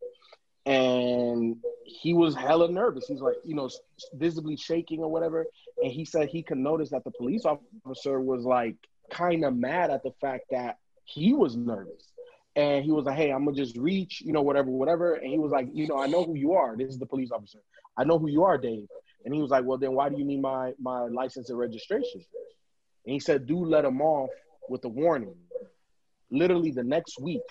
and 0.66 1.58
he 1.86 2.14
was 2.14 2.36
hella 2.36 2.72
nervous. 2.72 3.06
He's 3.08 3.22
like, 3.22 3.36
you 3.44 3.56
know, 3.56 3.70
visibly 4.14 4.56
shaking 4.56 5.00
or 5.00 5.10
whatever. 5.10 5.46
And 5.82 5.92
he 5.92 6.06
said 6.06 6.30
he 6.30 6.44
could 6.44 6.60
notice 6.60 6.90
that 6.92 7.04
the 7.04 7.12
police 7.12 7.44
officer 7.46 8.20
was 8.20 8.44
like 8.44 8.76
kind 9.10 9.44
of 9.44 9.56
mad 9.56 9.90
at 9.90 10.04
the 10.04 10.12
fact 10.22 10.46
that 10.52 10.78
he 11.06 11.34
was 11.34 11.56
nervous. 11.56 12.11
And 12.56 12.84
he 12.84 12.92
was 12.92 13.06
like, 13.06 13.18
hey, 13.18 13.32
I'm 13.32 13.46
gonna 13.46 13.56
just 13.56 13.78
reach, 13.78 14.22
you 14.22 14.34
know, 14.34 14.42
whatever, 14.42 14.70
whatever. 14.70 15.16
And 15.16 15.32
he 15.32 15.40
was 15.40 15.52
like, 15.52 15.70
you 15.74 15.88
know, 15.88 16.00
I 16.00 16.08
know 16.08 16.24
who 16.24 16.36
you 16.36 16.54
are. 16.54 16.76
This 16.76 16.90
is 16.90 17.00
the 17.00 17.06
police 17.06 17.32
officer. 17.32 17.60
I 17.98 18.04
know 18.04 18.20
who 18.20 18.30
you 18.30 18.44
are, 18.44 18.58
Dave. 18.58 18.88
And 19.24 19.34
he 19.34 19.42
was 19.42 19.52
like, 19.52 19.64
well, 19.64 19.78
then 19.78 19.94
why 19.94 20.10
do 20.10 20.18
you 20.18 20.26
need 20.26 20.42
my 20.42 20.74
my 20.80 21.02
license 21.02 21.50
and 21.50 21.58
registration? 21.58 22.26
And 23.06 23.14
he 23.14 23.20
said, 23.20 23.48
do 23.48 23.64
let 23.64 23.86
him 23.86 24.02
off 24.02 24.30
with 24.70 24.84
a 24.86 24.90
warning. 24.90 25.36
Literally 26.30 26.72
the 26.72 26.84
next 26.84 27.20
week, 27.20 27.42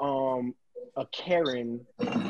um, 0.00 0.54
a 0.96 1.06
Karen 1.06 1.84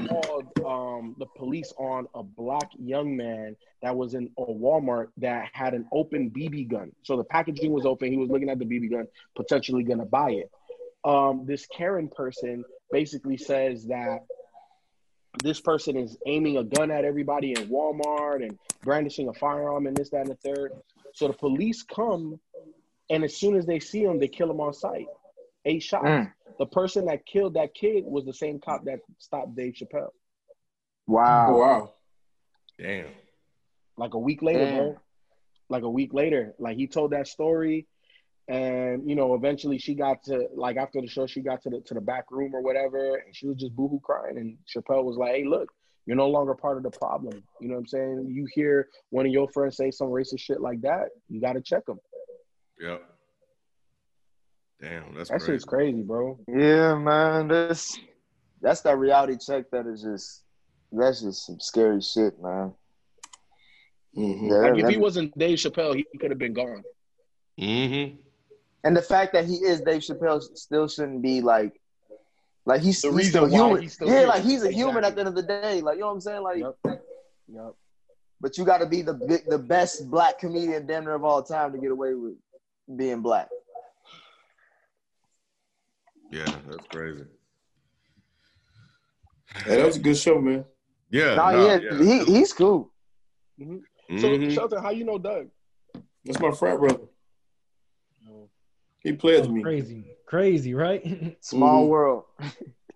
called 0.09 0.47
um, 0.65 1.15
the 1.19 1.27
police 1.37 1.73
on 1.79 2.07
a 2.15 2.23
black 2.23 2.69
young 2.79 3.17
man 3.17 3.57
that 3.83 3.97
was 3.97 4.15
in 4.15 4.31
a 4.39 4.43
Walmart 4.45 5.09
that 5.19 5.49
had 5.53 5.75
an 5.75 5.87
open 5.93 6.31
BB 6.31 6.69
gun. 6.69 6.93
So 7.03 7.17
the 7.17 7.25
packaging 7.25 7.71
was 7.71 7.87
open. 7.87 8.11
He 8.11 8.17
was 8.19 8.29
looking 8.29 8.51
at 8.51 8.59
the 8.59 8.65
BB 8.65 8.91
gun, 8.91 9.07
potentially 9.37 9.85
to 9.85 9.97
buy 10.05 10.31
it. 10.31 10.51
Um, 11.07 11.45
this 11.47 11.67
Karen 11.67 12.09
person 12.09 12.65
basically 12.91 13.37
says 13.37 13.87
that 13.87 14.27
this 15.43 15.61
person 15.61 15.97
is 15.97 16.19
aiming 16.27 16.57
a 16.57 16.65
gun 16.65 16.91
at 16.91 17.05
everybody 17.05 17.53
in 17.53 17.69
Walmart 17.69 18.43
and 18.43 18.59
brandishing 18.83 19.29
a 19.29 19.33
firearm 19.33 19.87
and 19.87 19.97
this, 19.97 20.11
that, 20.11 20.23
and 20.23 20.31
the 20.31 20.35
third. 20.37 20.73
So 21.15 21.29
the 21.29 21.35
police 21.35 21.83
come, 21.83 22.41
and 23.09 23.23
as 23.25 23.37
soon 23.37 23.57
as 23.57 23.67
they 23.67 23.79
see 23.79 24.03
him, 24.03 24.19
they 24.19 24.29
kill 24.29 24.51
him 24.51 24.61
on 24.61 24.75
sight. 24.75 25.07
Eight 25.65 25.83
shots. 25.83 26.07
Mm 26.07 26.33
the 26.59 26.67
person 26.67 27.07
that 27.07 27.27
killed 27.27 27.55
that 27.55 27.75
kid 27.75 28.05
was 28.05 28.25
the 28.25 28.33
same 28.33 28.59
cop 28.59 28.85
that 28.85 29.01
stopped 29.19 29.55
Dave 29.55 29.75
Chappelle. 29.75 30.11
Wow. 31.07 31.47
Oh, 31.49 31.59
wow. 31.59 31.93
Damn. 32.79 33.09
Like 33.97 34.15
a 34.15 34.19
week 34.19 34.43
later, 34.43 34.67
Damn. 34.67 34.77
bro. 34.77 34.97
Like 35.69 35.83
a 35.83 35.91
week 35.91 36.13
later. 36.15 36.55
Like 36.59 36.77
he 36.77 36.87
told 36.87 37.13
that 37.13 37.29
story. 37.29 37.87
And 38.49 39.09
you 39.09 39.17
know, 39.17 39.35
eventually 39.35 39.79
she 39.79 39.95
got 39.95 40.23
to 40.25 40.47
like 40.55 40.77
after 40.77 41.01
the 41.01 41.09
show, 41.09 41.27
she 41.27 41.41
got 41.41 41.63
to 41.63 41.71
the 41.71 41.81
to 41.81 41.95
the 41.95 42.01
back 42.01 42.31
room 42.31 42.55
or 42.55 42.63
whatever, 42.63 43.17
and 43.17 43.35
she 43.35 43.47
was 43.49 43.57
just 43.57 43.75
boohoo 43.75 44.01
crying. 44.01 44.39
And 44.39 44.57
Chappelle 44.67 45.05
was 45.05 45.17
like, 45.17 45.33
Hey, 45.33 45.45
look, 45.45 45.73
you're 46.07 46.17
no 46.17 46.29
longer 46.29 46.55
part 46.55 46.77
of 46.77 46.85
the 46.85 46.91
problem. 46.91 47.43
You 47.61 47.69
know 47.69 47.75
what 47.75 47.81
I'm 47.81 47.87
saying? 47.87 48.27
You 48.31 48.47
hear 48.55 48.89
one 49.11 49.27
of 49.27 49.33
your 49.33 49.49
friends 49.49 49.77
say 49.77 49.91
some 49.91 50.09
racist 50.09 50.41
shit 50.41 50.61
like 50.61 50.81
that, 50.83 51.09
you 51.29 51.41
gotta 51.41 51.61
check 51.61 51.85
them. 51.87 51.99
Yep. 52.81 53.03
Damn, 54.81 55.15
that's 55.15 55.31
that 55.31 55.39
crazy. 55.41 55.53
shit's 55.53 55.65
crazy, 55.65 56.03
bro. 56.03 56.39
Yeah, 56.47 56.95
man. 56.95 57.49
That's 57.49 57.99
that's 58.61 58.83
that 58.83 58.99
reality 58.99 59.39
check 59.45 59.71
that 59.71 59.87
is 59.87 60.03
just 60.03 60.45
that's 60.93 61.23
just 61.23 61.47
some 61.47 61.59
scary 61.59 62.01
shit, 62.01 62.41
man. 62.41 62.73
Mm-hmm. 64.17 64.47
Yeah, 64.47 64.57
like 64.57 64.79
if 64.79 64.89
he 64.89 64.97
wasn't 64.97 65.37
Dave 65.37 65.59
Chappelle, 65.59 65.97
he 65.97 66.19
could 66.19 66.31
have 66.31 66.39
been 66.39 66.55
gone. 66.55 66.83
Mm-hmm. 67.61 68.17
And 68.87 68.97
the 68.97 69.03
fact 69.03 69.33
that 69.33 69.47
he 69.47 69.57
is 69.57 69.81
Dave 69.81 70.01
Chappelle 70.01 70.41
still 70.55 70.87
shouldn't 70.87 71.21
be 71.21 71.41
like, 71.41 71.81
like 72.67 72.81
he's, 72.81 73.03
the 73.03 73.11
he's 73.11 73.31
still 73.31 73.47
human. 73.47 73.83
He's 73.83 73.95
still 73.95 74.07
yeah, 74.07 74.19
here. 74.21 74.29
like 74.29 74.45
he's 74.45 74.63
a 74.63 74.67
exactly. 74.67 74.75
human 74.77 75.05
at 75.05 75.15
the 75.17 75.21
end 75.23 75.29
of 75.29 75.35
the 75.35 75.43
day. 75.43 75.81
Like 75.81 75.97
you 75.97 76.03
know 76.03 76.07
what 76.07 76.13
I'm 76.13 76.21
saying? 76.21 76.43
Like, 76.43 76.59
yep. 76.59 77.03
Yep. 77.53 77.75
But 78.41 78.57
you 78.57 78.65
got 78.65 78.79
to 78.79 78.87
be 78.87 79.03
the 79.03 79.43
the 79.49 79.59
best 79.59 80.09
black 80.09 80.39
comedian 80.39 80.87
damn 80.87 81.03
near 81.03 81.15
of 81.15 81.25
all 81.25 81.43
time 81.43 81.73
to 81.73 81.79
get 81.79 81.91
away 81.91 82.15
with 82.15 82.35
being 82.97 83.23
black. 83.23 83.49
Yeah, 86.31 86.45
that's 86.69 86.87
crazy. 86.87 87.25
Hey, 89.65 89.79
that 89.79 89.87
was 89.87 89.97
a 89.97 90.01
good 90.01 90.17
show, 90.17 90.41
man. 90.41 90.65
Yeah, 91.11 91.35
nah, 91.35 91.51
no, 91.51 91.67
yeah, 91.67 91.79
yeah, 91.91 92.05
he 92.05 92.25
he's 92.25 92.53
cool. 92.53 92.93
Mm-hmm. 93.61 94.19
So, 94.21 94.29
Mhm. 94.29 94.55
Shelton, 94.55 94.81
how 94.81 94.91
you 94.91 95.03
know 95.03 95.19
Doug? 95.19 95.49
That's 96.25 96.39
my 96.39 96.53
frat 96.53 96.79
brother. 96.79 97.01
He 99.07 99.13
played 99.13 99.43
with 99.43 99.51
me. 99.51 99.63
Crazy, 99.63 100.05
crazy, 100.27 100.75
right? 100.75 101.37
Small 101.41 101.85
Mhm. 101.85 101.89
world. 101.89 102.25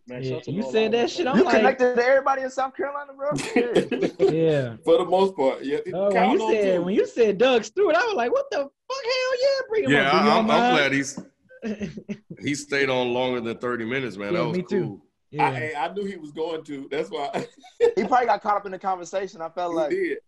Man, 0.09 0.25
yeah, 0.25 0.41
you 0.45 0.63
said 0.65 0.83
lot 0.87 0.91
that 0.93 1.11
shit. 1.11 1.29
I'm 1.29 1.37
You 1.39 1.45
like, 1.45 1.55
connected 1.55 1.95
to 1.95 2.05
everybody 2.05 2.43
in 2.43 2.51
South 2.51 2.77
Carolina, 2.77 3.13
bro. 3.17 3.37
Shit. 3.37 3.93
yeah. 4.19 4.75
For 4.85 4.99
the 4.99 5.05
most 5.05 5.37
part, 5.37 5.63
yeah. 5.63 5.79
Oh, 5.95 6.13
when 6.13 6.31
you 6.33 6.39
said 6.51 6.63
too. 6.79 6.83
when 6.83 6.95
you 6.97 7.07
said 7.07 7.39
Doug 7.39 7.63
Stewart, 7.63 7.95
I 7.95 8.05
was 8.07 8.15
like, 8.17 8.33
what 8.33 8.51
the 8.51 8.57
fuck? 8.59 9.05
Hell 9.05 9.41
yeah, 9.41 9.67
bring 9.69 9.85
him 9.85 9.91
Yeah, 9.93 10.11
up. 10.11 10.15
I, 10.25 10.39
I'm, 10.39 10.51
I'm 10.51 10.73
glad 10.73 10.93
he's 10.93 11.17
he 12.41 12.55
stayed 12.57 12.91
on 12.91 13.15
longer 13.15 13.41
than 13.41 13.57
30 13.59 13.85
minutes, 13.85 14.17
man. 14.17 14.33
Yeah, 14.33 14.41
that 14.41 14.49
was 14.49 14.57
me 14.57 14.63
cool. 14.65 14.69
too. 14.69 15.03
I, 15.35 15.37
Yeah. 15.37 15.55
hey, 15.55 15.75
I 15.77 15.93
knew 15.93 16.05
he 16.07 16.17
was 16.17 16.33
going 16.33 16.65
to. 16.65 16.89
That's 16.91 17.09
why 17.09 17.47
he 17.95 18.03
probably 18.03 18.27
got 18.27 18.43
caught 18.43 18.57
up 18.57 18.67
in 18.67 18.73
the 18.73 18.81
conversation. 18.81 19.41
I 19.41 19.49
felt 19.51 19.71
he 19.71 19.77
like 19.77 19.91
did. 19.91 20.19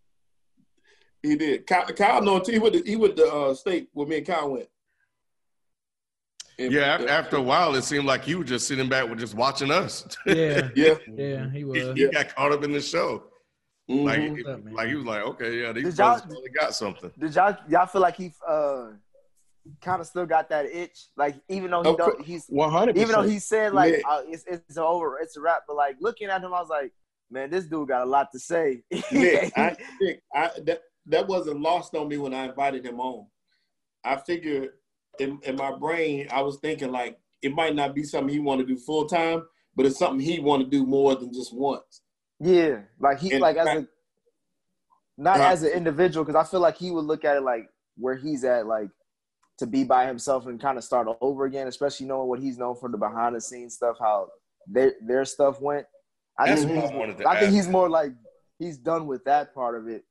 He 1.24 1.36
did. 1.36 1.66
Kyle, 1.66 1.86
Kyle 1.86 2.22
know 2.22 2.38
too. 2.38 2.52
He 2.52 2.59
went. 2.60 2.74
To, 2.74 2.82
he 2.88 2.94
went 2.94 3.16
to 3.16 3.26
uh, 3.32 3.54
state 3.54 3.88
where 3.94 4.06
me 4.06 4.18
and 4.18 4.26
Kyle 4.26 4.48
went. 4.48 4.68
And- 6.64 6.72
Yeah, 6.72 6.97
af- 6.97 7.09
after 7.09 7.36
a 7.36 7.43
while, 7.43 7.74
it 7.74 7.82
seemed 7.82 8.05
like 8.06 8.26
you 8.28 8.39
were 8.39 8.44
just 8.44 8.66
sitting 8.68 8.89
back 8.89 9.09
with 9.09 9.18
just 9.18 9.34
watching 9.34 9.70
us. 9.70 10.06
yeah, 10.26 10.68
yeah. 10.74 10.94
yeah, 11.14 11.51
he 11.51 11.59
he, 11.59 11.64
was. 11.64 11.97
he 11.98 12.09
got 12.09 12.34
caught 12.34 12.52
up 12.52 12.62
in 12.64 12.72
the 12.72 12.80
show. 12.80 13.24
Mhm. 13.90 14.05
Like, 14.05 14.47
up, 14.47 14.60
like 14.72 14.89
he 14.89 14.94
was 14.94 15.05
like, 15.05 15.22
okay, 15.24 15.60
yeah, 15.60 15.72
these 15.72 15.97
Did 15.97 15.98
really 16.28 16.51
got 16.51 16.74
something. 16.74 17.10
Did 17.18 17.34
y'all 17.34 17.56
y'all 17.68 17.86
feel 17.86 18.01
like 18.01 18.16
he 18.16 18.32
uh 18.48 18.90
kind 19.80 20.01
of 20.01 20.06
still 20.06 20.24
got 20.26 20.48
that 20.51 20.66
itch? 20.66 21.06
Like 21.16 21.34
even 21.48 21.70
though 21.70 21.82
he 21.82 21.89
Of 21.90 21.97
don't, 21.98 22.24
he's 22.24 22.47
One 22.47 22.70
hundred 22.70 22.97
even 22.97 23.12
though 23.12 23.22
he 23.22 23.39
said 23.40 23.72
like 23.74 23.94
Yeah. 23.94 24.09
uh, 24.09 24.22
it's 24.26 24.44
it's 24.47 24.76
over, 24.78 25.18
it's 25.18 25.36
a 25.36 25.40
wrap. 25.40 25.62
But 25.66 25.76
like 25.76 25.97
looking 26.01 26.28
at 26.28 26.40
him, 26.43 26.55
I 26.55 26.60
was 26.60 26.68
like, 26.68 26.93
man, 27.30 27.51
this 27.51 27.64
dude 27.66 27.89
got 27.89 28.02
a 28.02 28.10
lot 28.10 28.28
to 28.32 28.39
say. 28.39 28.84
Nick, 29.12 29.52
I, 29.59 29.76
Nick, 30.01 30.22
I, 30.32 30.51
that 30.64 30.82
that 31.06 31.26
wasn't 31.26 31.60
lost 31.60 31.94
on 31.97 32.06
me 32.09 32.18
when 32.18 32.32
I 32.32 32.44
invited 32.44 32.86
him 32.86 33.01
on. 33.01 33.26
I 34.05 34.16
figured 34.16 34.70
in, 35.18 35.39
in 35.44 35.56
my 35.56 35.76
brain, 35.76 36.28
I 36.30 36.43
was 36.43 36.59
thinking 36.59 36.90
like 36.93 37.18
it 37.43 37.55
might 37.55 37.74
not 37.74 37.94
be 37.94 38.02
something 38.05 38.32
he 38.32 38.40
want 38.40 38.60
to 38.60 38.66
do 38.66 38.76
full 38.76 39.06
time, 39.06 39.44
but 39.76 39.86
it's 39.86 39.98
something 39.98 40.20
he 40.20 40.39
want 40.40 40.62
to 40.64 40.68
do 40.68 40.84
more 40.86 41.14
than 41.14 41.32
just 41.32 41.52
once. 41.55 42.02
yeah, 42.40 42.80
like 43.01 43.20
he 43.20 43.32
And 43.32 43.40
like 43.40 43.56
as 43.56 43.66
a 43.66 43.86
not 45.18 45.40
Uh, 45.40 45.44
as 45.44 45.62
an 45.62 45.72
individual 45.72 46.24
because 46.24 46.47
I 46.47 46.48
feel 46.51 46.60
like 46.60 46.76
he 46.76 46.90
would 46.90 47.05
look 47.05 47.24
at 47.24 47.36
it 47.36 47.43
like 47.43 47.68
where 47.97 48.16
he's 48.16 48.44
at, 48.44 48.66
like 48.66 48.89
to 49.59 49.66
be 49.66 49.84
by 49.84 50.06
himself 50.06 50.47
and 50.47 50.60
kind 50.60 50.78
of 50.78 50.84
start 50.84 51.06
over 51.20 51.44
again, 51.44 51.68
especially 51.68 52.06
knowing 52.06 52.28
what 52.28 52.40
he's 52.40 52.59
known 52.59 52.74
for 52.74 52.89
the 52.89 52.97
behind 52.98 53.36
the 53.36 53.40
scenes 53.40 53.74
stuff, 53.74 53.97
how 54.01 54.28
their 54.66 54.94
their 55.06 55.24
stuff 55.24 55.60
went. 55.60 55.86
I 56.39 56.47
That's 56.47 56.64
think 56.64 56.76
what 56.76 56.84
I 56.84 56.89
he's, 56.89 56.98
wanted 56.98 57.18
to 57.18 57.28
I 57.28 57.40
think 57.40 57.52
he's 57.52 57.68
more 57.68 57.89
like 57.90 58.12
he's 58.59 58.78
done 58.78 59.06
with 59.06 59.24
that 59.24 59.55
part 59.55 59.76
of 59.76 59.89
it. 59.89 60.05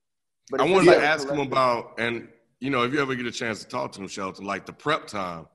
But 0.50 0.62
I 0.62 0.66
if 0.66 0.72
wanted 0.72 0.92
to 0.94 1.04
ask 1.04 1.28
him 1.28 1.40
about, 1.40 2.00
and 2.00 2.28
you 2.62 2.70
know, 2.70 2.84
if 2.84 2.94
you 2.94 3.02
ever 3.02 3.16
get 3.16 3.26
a 3.26 3.32
chance 3.32 3.60
to 3.62 3.68
talk 3.68 3.92
to 3.94 4.02
him, 4.02 4.08
Shelton, 4.08 4.46
like 4.46 4.66
the 4.68 4.72
prep 4.72 5.08
time, 5.08 5.48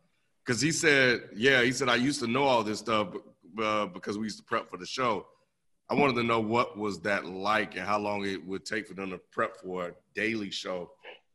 because 0.45 0.61
he 0.61 0.73
said, 0.73 1.23
yeah, 1.35 1.63
he 1.63 1.71
said 1.73 1.89
I 1.89 1.95
used 1.95 2.21
to 2.21 2.27
know 2.27 2.43
all 2.43 2.65
this 2.65 2.81
stuff 2.81 3.15
uh, 3.63 3.87
because 3.87 4.19
we 4.19 4.25
used 4.25 4.39
to 4.39 4.45
prep 4.45 4.69
for 4.69 4.77
the 4.77 4.85
show, 4.85 5.25
I 5.89 5.95
wanted 5.95 6.17
to 6.17 6.25
know 6.25 6.41
what 6.41 6.77
was 6.77 7.01
that 7.03 7.25
like 7.25 7.77
and 7.77 7.87
how 7.87 7.99
long 8.01 8.27
it 8.27 8.45
would 8.45 8.67
take 8.67 8.89
for 8.89 8.95
them 8.95 9.11
to 9.11 9.21
prep 9.31 9.57
for 9.63 9.87
a 9.87 9.93
daily 10.17 10.51
show. 10.51 10.91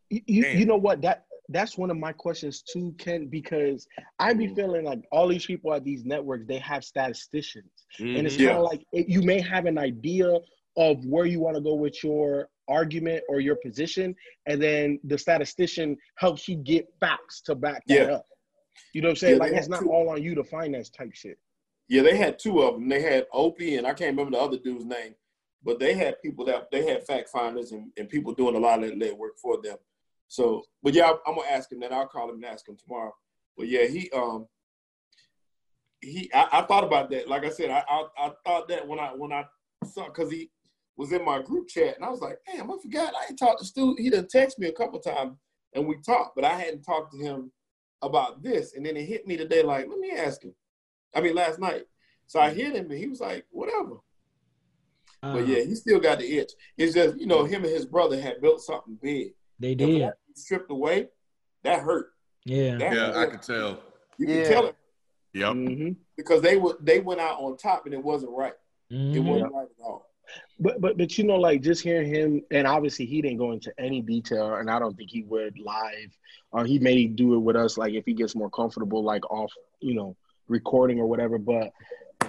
You, 0.10 0.22
you, 0.27 0.43
Damn. 0.43 0.60
you 0.60 0.65
know 0.65 0.76
what? 0.76 1.02
That 1.02 1.23
that's 1.48 1.77
one 1.77 1.89
of 1.89 1.98
my 1.98 2.11
questions 2.11 2.61
too, 2.61 2.93
Ken, 2.98 3.27
because 3.27 3.88
I 4.19 4.34
be 4.34 4.48
Mhm. 4.48 4.56
feeling 4.56 4.85
like 4.85 5.03
all 5.11 5.27
these 5.30 5.45
people 5.45 5.73
at 5.73 5.85
these 5.85 6.03
networks, 6.06 6.48
they 6.48 6.60
have 6.60 6.84
statisticians. 6.84 7.72
And 7.99 8.26
it's 8.27 8.35
Mhm. 8.35 8.43
kind 8.43 8.49
Yeah. 8.49 8.57
of 8.57 8.64
like 8.64 8.85
it, 8.91 9.07
you 9.07 9.22
may 9.22 9.39
have 9.39 9.65
an 9.68 9.77
idea 9.77 10.38
of 10.77 11.06
where 11.06 11.26
you 11.26 11.39
want 11.39 11.56
to 11.56 11.61
go 11.61 11.73
with 11.76 12.02
your 12.03 12.49
argument 12.72 13.23
or 13.30 13.39
your 13.39 13.56
position, 13.57 14.15
and 14.45 14.61
then 14.61 14.99
the 15.03 15.18
statistician 15.18 15.98
helps 16.15 16.48
you 16.48 16.56
get 16.56 16.88
facts 16.99 17.41
to 17.41 17.53
back 17.56 17.84
that 17.88 18.07
Yeah. 18.07 18.14
up. 18.15 18.26
You 18.93 19.02
know 19.02 19.10
what 19.10 19.11
I'm 19.11 19.15
saying? 19.18 19.34
Yeah, 19.35 19.39
like 19.39 19.53
it's 19.53 19.68
not 19.68 19.81
two- 19.81 19.91
all 19.91 20.10
on 20.10 20.23
you 20.23 20.34
to 20.35 20.43
finance 20.43 20.89
type 20.89 21.14
shit. 21.14 21.38
Yeah, 21.89 22.03
they 22.03 22.15
had 22.15 22.39
two 22.39 22.61
of 22.61 22.76
them. 22.76 22.88
They 22.88 23.02
had 23.02 23.27
Opie 23.34 23.76
and 23.76 23.85
I 23.85 23.93
can't 23.93 24.15
remember 24.18 24.38
the 24.38 24.41
other 24.43 24.57
dude's 24.57 24.85
name, 24.85 25.14
but 25.61 25.77
they 25.77 25.93
had 25.93 26.22
people 26.22 26.45
that 26.45 26.72
they 26.72 26.85
had 26.85 27.06
fact 27.06 27.27
finders 27.30 27.73
and, 27.73 27.91
and 27.98 28.07
people 28.07 28.34
doing 28.34 28.56
a 28.56 28.60
lot 28.60 28.81
of 28.84 28.98
that 28.98 29.18
work 29.18 29.38
for 29.38 29.61
them. 29.61 29.77
So, 30.30 30.64
but 30.81 30.93
yeah, 30.93 31.11
I'm 31.26 31.35
gonna 31.35 31.48
ask 31.49 31.69
him 31.69 31.81
that. 31.81 31.91
I'll 31.91 32.07
call 32.07 32.30
him 32.30 32.35
and 32.35 32.45
ask 32.45 32.68
him 32.68 32.77
tomorrow. 32.77 33.14
But 33.57 33.68
yeah, 33.68 33.88
he 33.88 34.10
um 34.11 34.48
he 35.99 36.31
I, 36.34 36.48
I 36.53 36.61
thought 36.64 36.85
about 36.85 37.10
that. 37.11 37.27
Like 37.27 37.43
I 37.45 37.49
said, 37.49 37.69
I, 37.69 37.84
I 37.89 38.06
I 38.18 38.31
thought 38.45 38.69
that 38.69 38.88
when 38.88 38.99
I 38.99 39.10
when 39.10 39.34
I 39.34 39.45
saw 39.85 40.06
because 40.06 40.31
he 40.31 40.49
was 40.97 41.11
in 41.11 41.23
my 41.26 41.41
group 41.41 41.68
chat 41.68 41.95
and 41.95 42.05
I 42.05 42.09
was 42.09 42.22
like, 42.22 42.38
damn, 42.45 42.69
I 42.72 42.76
forgot 42.81 43.13
I 43.15 43.26
ain't 43.30 43.39
talked 43.39 43.59
to 43.59 43.65
Stu. 43.65 43.95
He 43.97 44.09
done 44.09 44.27
text 44.30 44.59
me 44.59 44.68
a 44.68 44.72
couple 44.73 44.99
times 44.99 45.38
and 45.73 45.88
we 45.88 45.95
talked, 46.05 46.35
but 46.35 46.45
I 46.45 46.53
hadn't 46.53 46.84
talked 46.84 47.13
to 47.13 47.18
him 47.19 47.51
about 48.01 48.41
this. 48.43 48.73
And 48.76 48.85
then 48.85 48.97
it 48.97 49.05
hit 49.05 49.26
me 49.27 49.38
today, 49.38 49.63
like, 49.63 49.88
let 49.88 49.99
me 49.99 50.11
ask 50.11 50.43
him. 50.43 50.53
I 51.15 51.22
mean, 51.22 51.35
last 51.35 51.59
night. 51.59 51.84
So 52.27 52.39
I 52.39 52.49
hit 52.51 52.76
him 52.76 52.89
and 52.89 52.99
he 52.99 53.07
was 53.07 53.19
like, 53.19 53.45
whatever. 53.51 53.95
Uh, 55.23 55.34
But 55.34 55.47
yeah, 55.47 55.63
he 55.63 55.76
still 55.76 55.99
got 55.99 56.19
the 56.19 56.38
itch. 56.39 56.51
It's 56.77 56.93
just, 56.93 57.19
you 57.19 57.27
know, 57.27 57.45
him 57.45 57.63
and 57.63 57.73
his 57.73 57.85
brother 57.85 58.19
had 58.19 58.41
built 58.41 58.61
something 58.61 58.97
big. 59.01 59.34
they 59.59 59.72
And 59.72 59.81
when 59.81 59.89
did. 59.91 60.01
that 60.03 60.18
stripped 60.35 60.72
away, 60.72 61.09
that 61.63 61.81
hurt. 61.81 62.07
Yeah. 62.45 62.77
That 62.77 62.93
Yeah, 62.93 63.09
I 63.09 63.13
hurt. 63.13 63.31
could 63.31 63.41
tell. 63.43 63.80
You 64.18 64.27
Yeah. 64.27 64.43
can 64.43 64.51
tell 64.53 64.65
it 64.68 64.76
Yep. 65.34 65.53
hmm 65.53 65.91
because 66.18 66.41
they 66.41 66.57
were 66.57 66.77
they 66.81 66.99
went 66.99 67.19
out 67.22 67.39
on 67.39 67.57
top 67.57 67.85
and 67.85 67.93
it 67.93 68.03
wasn't 68.03 68.31
right. 68.31 68.53
It 68.89 68.95
Mhm. 68.95 69.26
wasn't 69.26 69.53
right 69.53 69.68
at 69.68 69.84
all. 69.84 70.10
But 70.59 70.79
but 70.81 70.97
but 70.97 71.17
you 71.17 71.23
know, 71.23 71.37
like 71.37 71.61
just 71.61 71.81
hearing 71.81 72.13
him, 72.13 72.41
and 72.51 72.67
obviously 72.67 73.05
he 73.05 73.21
didn't 73.21 73.37
go 73.37 73.51
into 73.51 73.73
any 73.79 74.01
detail, 74.01 74.55
and 74.55 74.69
I 74.69 74.79
don't 74.79 74.95
think 74.95 75.09
he 75.09 75.23
would 75.23 75.57
live. 75.57 76.15
Or 76.51 76.65
he 76.65 76.79
may 76.79 77.07
do 77.07 77.35
it 77.35 77.39
with 77.39 77.55
us, 77.55 77.77
like 77.77 77.93
if 77.93 78.05
he 78.05 78.13
gets 78.13 78.35
more 78.35 78.49
comfortable, 78.49 79.03
like 79.03 79.29
off, 79.31 79.53
you 79.79 79.95
know, 79.95 80.15
recording 80.47 80.99
or 80.99 81.05
whatever. 81.07 81.37
But 81.37 81.71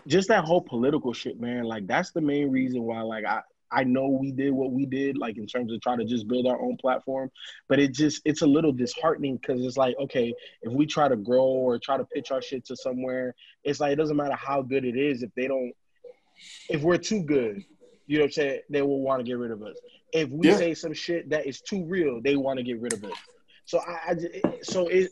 just 0.06 0.28
that 0.28 0.44
whole 0.44 0.62
political 0.62 1.12
shit, 1.12 1.40
man, 1.40 1.64
like 1.64 1.86
that's 1.86 2.12
the 2.12 2.20
main 2.20 2.50
reason 2.50 2.82
why, 2.82 3.02
like 3.02 3.24
I. 3.24 3.42
I 3.74 3.84
know 3.84 4.06
we 4.06 4.32
did 4.32 4.50
what 4.50 4.70
we 4.70 4.84
did, 4.84 5.16
like 5.16 5.38
in 5.38 5.46
terms 5.46 5.72
of 5.72 5.80
trying 5.80 5.96
to 5.96 6.04
just 6.04 6.28
build 6.28 6.46
our 6.46 6.60
own 6.60 6.76
platform, 6.76 7.30
but 7.68 7.80
it 7.80 7.94
just 7.94 8.20
it's 8.26 8.42
a 8.42 8.46
little 8.46 8.70
disheartening 8.70 9.38
because 9.38 9.64
it's 9.64 9.78
like, 9.78 9.96
okay, 9.98 10.34
if 10.60 10.70
we 10.70 10.84
try 10.84 11.08
to 11.08 11.16
grow 11.16 11.44
or 11.44 11.78
try 11.78 11.96
to 11.96 12.04
pitch 12.04 12.30
our 12.32 12.42
shit 12.42 12.66
to 12.66 12.76
somewhere, 12.76 13.34
it's 13.64 13.80
like 13.80 13.92
it 13.92 13.96
doesn't 13.96 14.18
matter 14.18 14.34
how 14.34 14.60
good 14.60 14.84
it 14.84 14.98
is 14.98 15.22
if 15.22 15.30
they 15.34 15.48
don't, 15.48 15.72
if 16.68 16.82
we're 16.82 16.98
too 16.98 17.22
good, 17.22 17.64
you 18.06 18.18
know 18.18 18.24
what 18.24 18.28
I'm 18.28 18.32
saying? 18.32 18.60
They 18.70 18.82
will 18.82 19.00
want 19.00 19.20
to 19.20 19.24
get 19.24 19.38
rid 19.38 19.50
of 19.50 19.62
us. 19.62 19.76
If 20.12 20.28
we 20.30 20.48
Yeah. 20.48 20.56
say 20.56 20.74
some 20.74 20.92
shit 20.92 21.30
that 21.30 21.46
is 21.46 21.60
too 21.60 21.84
real, 21.84 22.20
they 22.20 22.36
want 22.36 22.58
to 22.58 22.62
get 22.62 22.80
rid 22.80 22.92
of 22.92 23.02
us. 23.04 23.16
So 23.64 23.78
I, 23.80 24.12
I 24.12 24.16
so 24.62 24.88
it, 24.88 25.10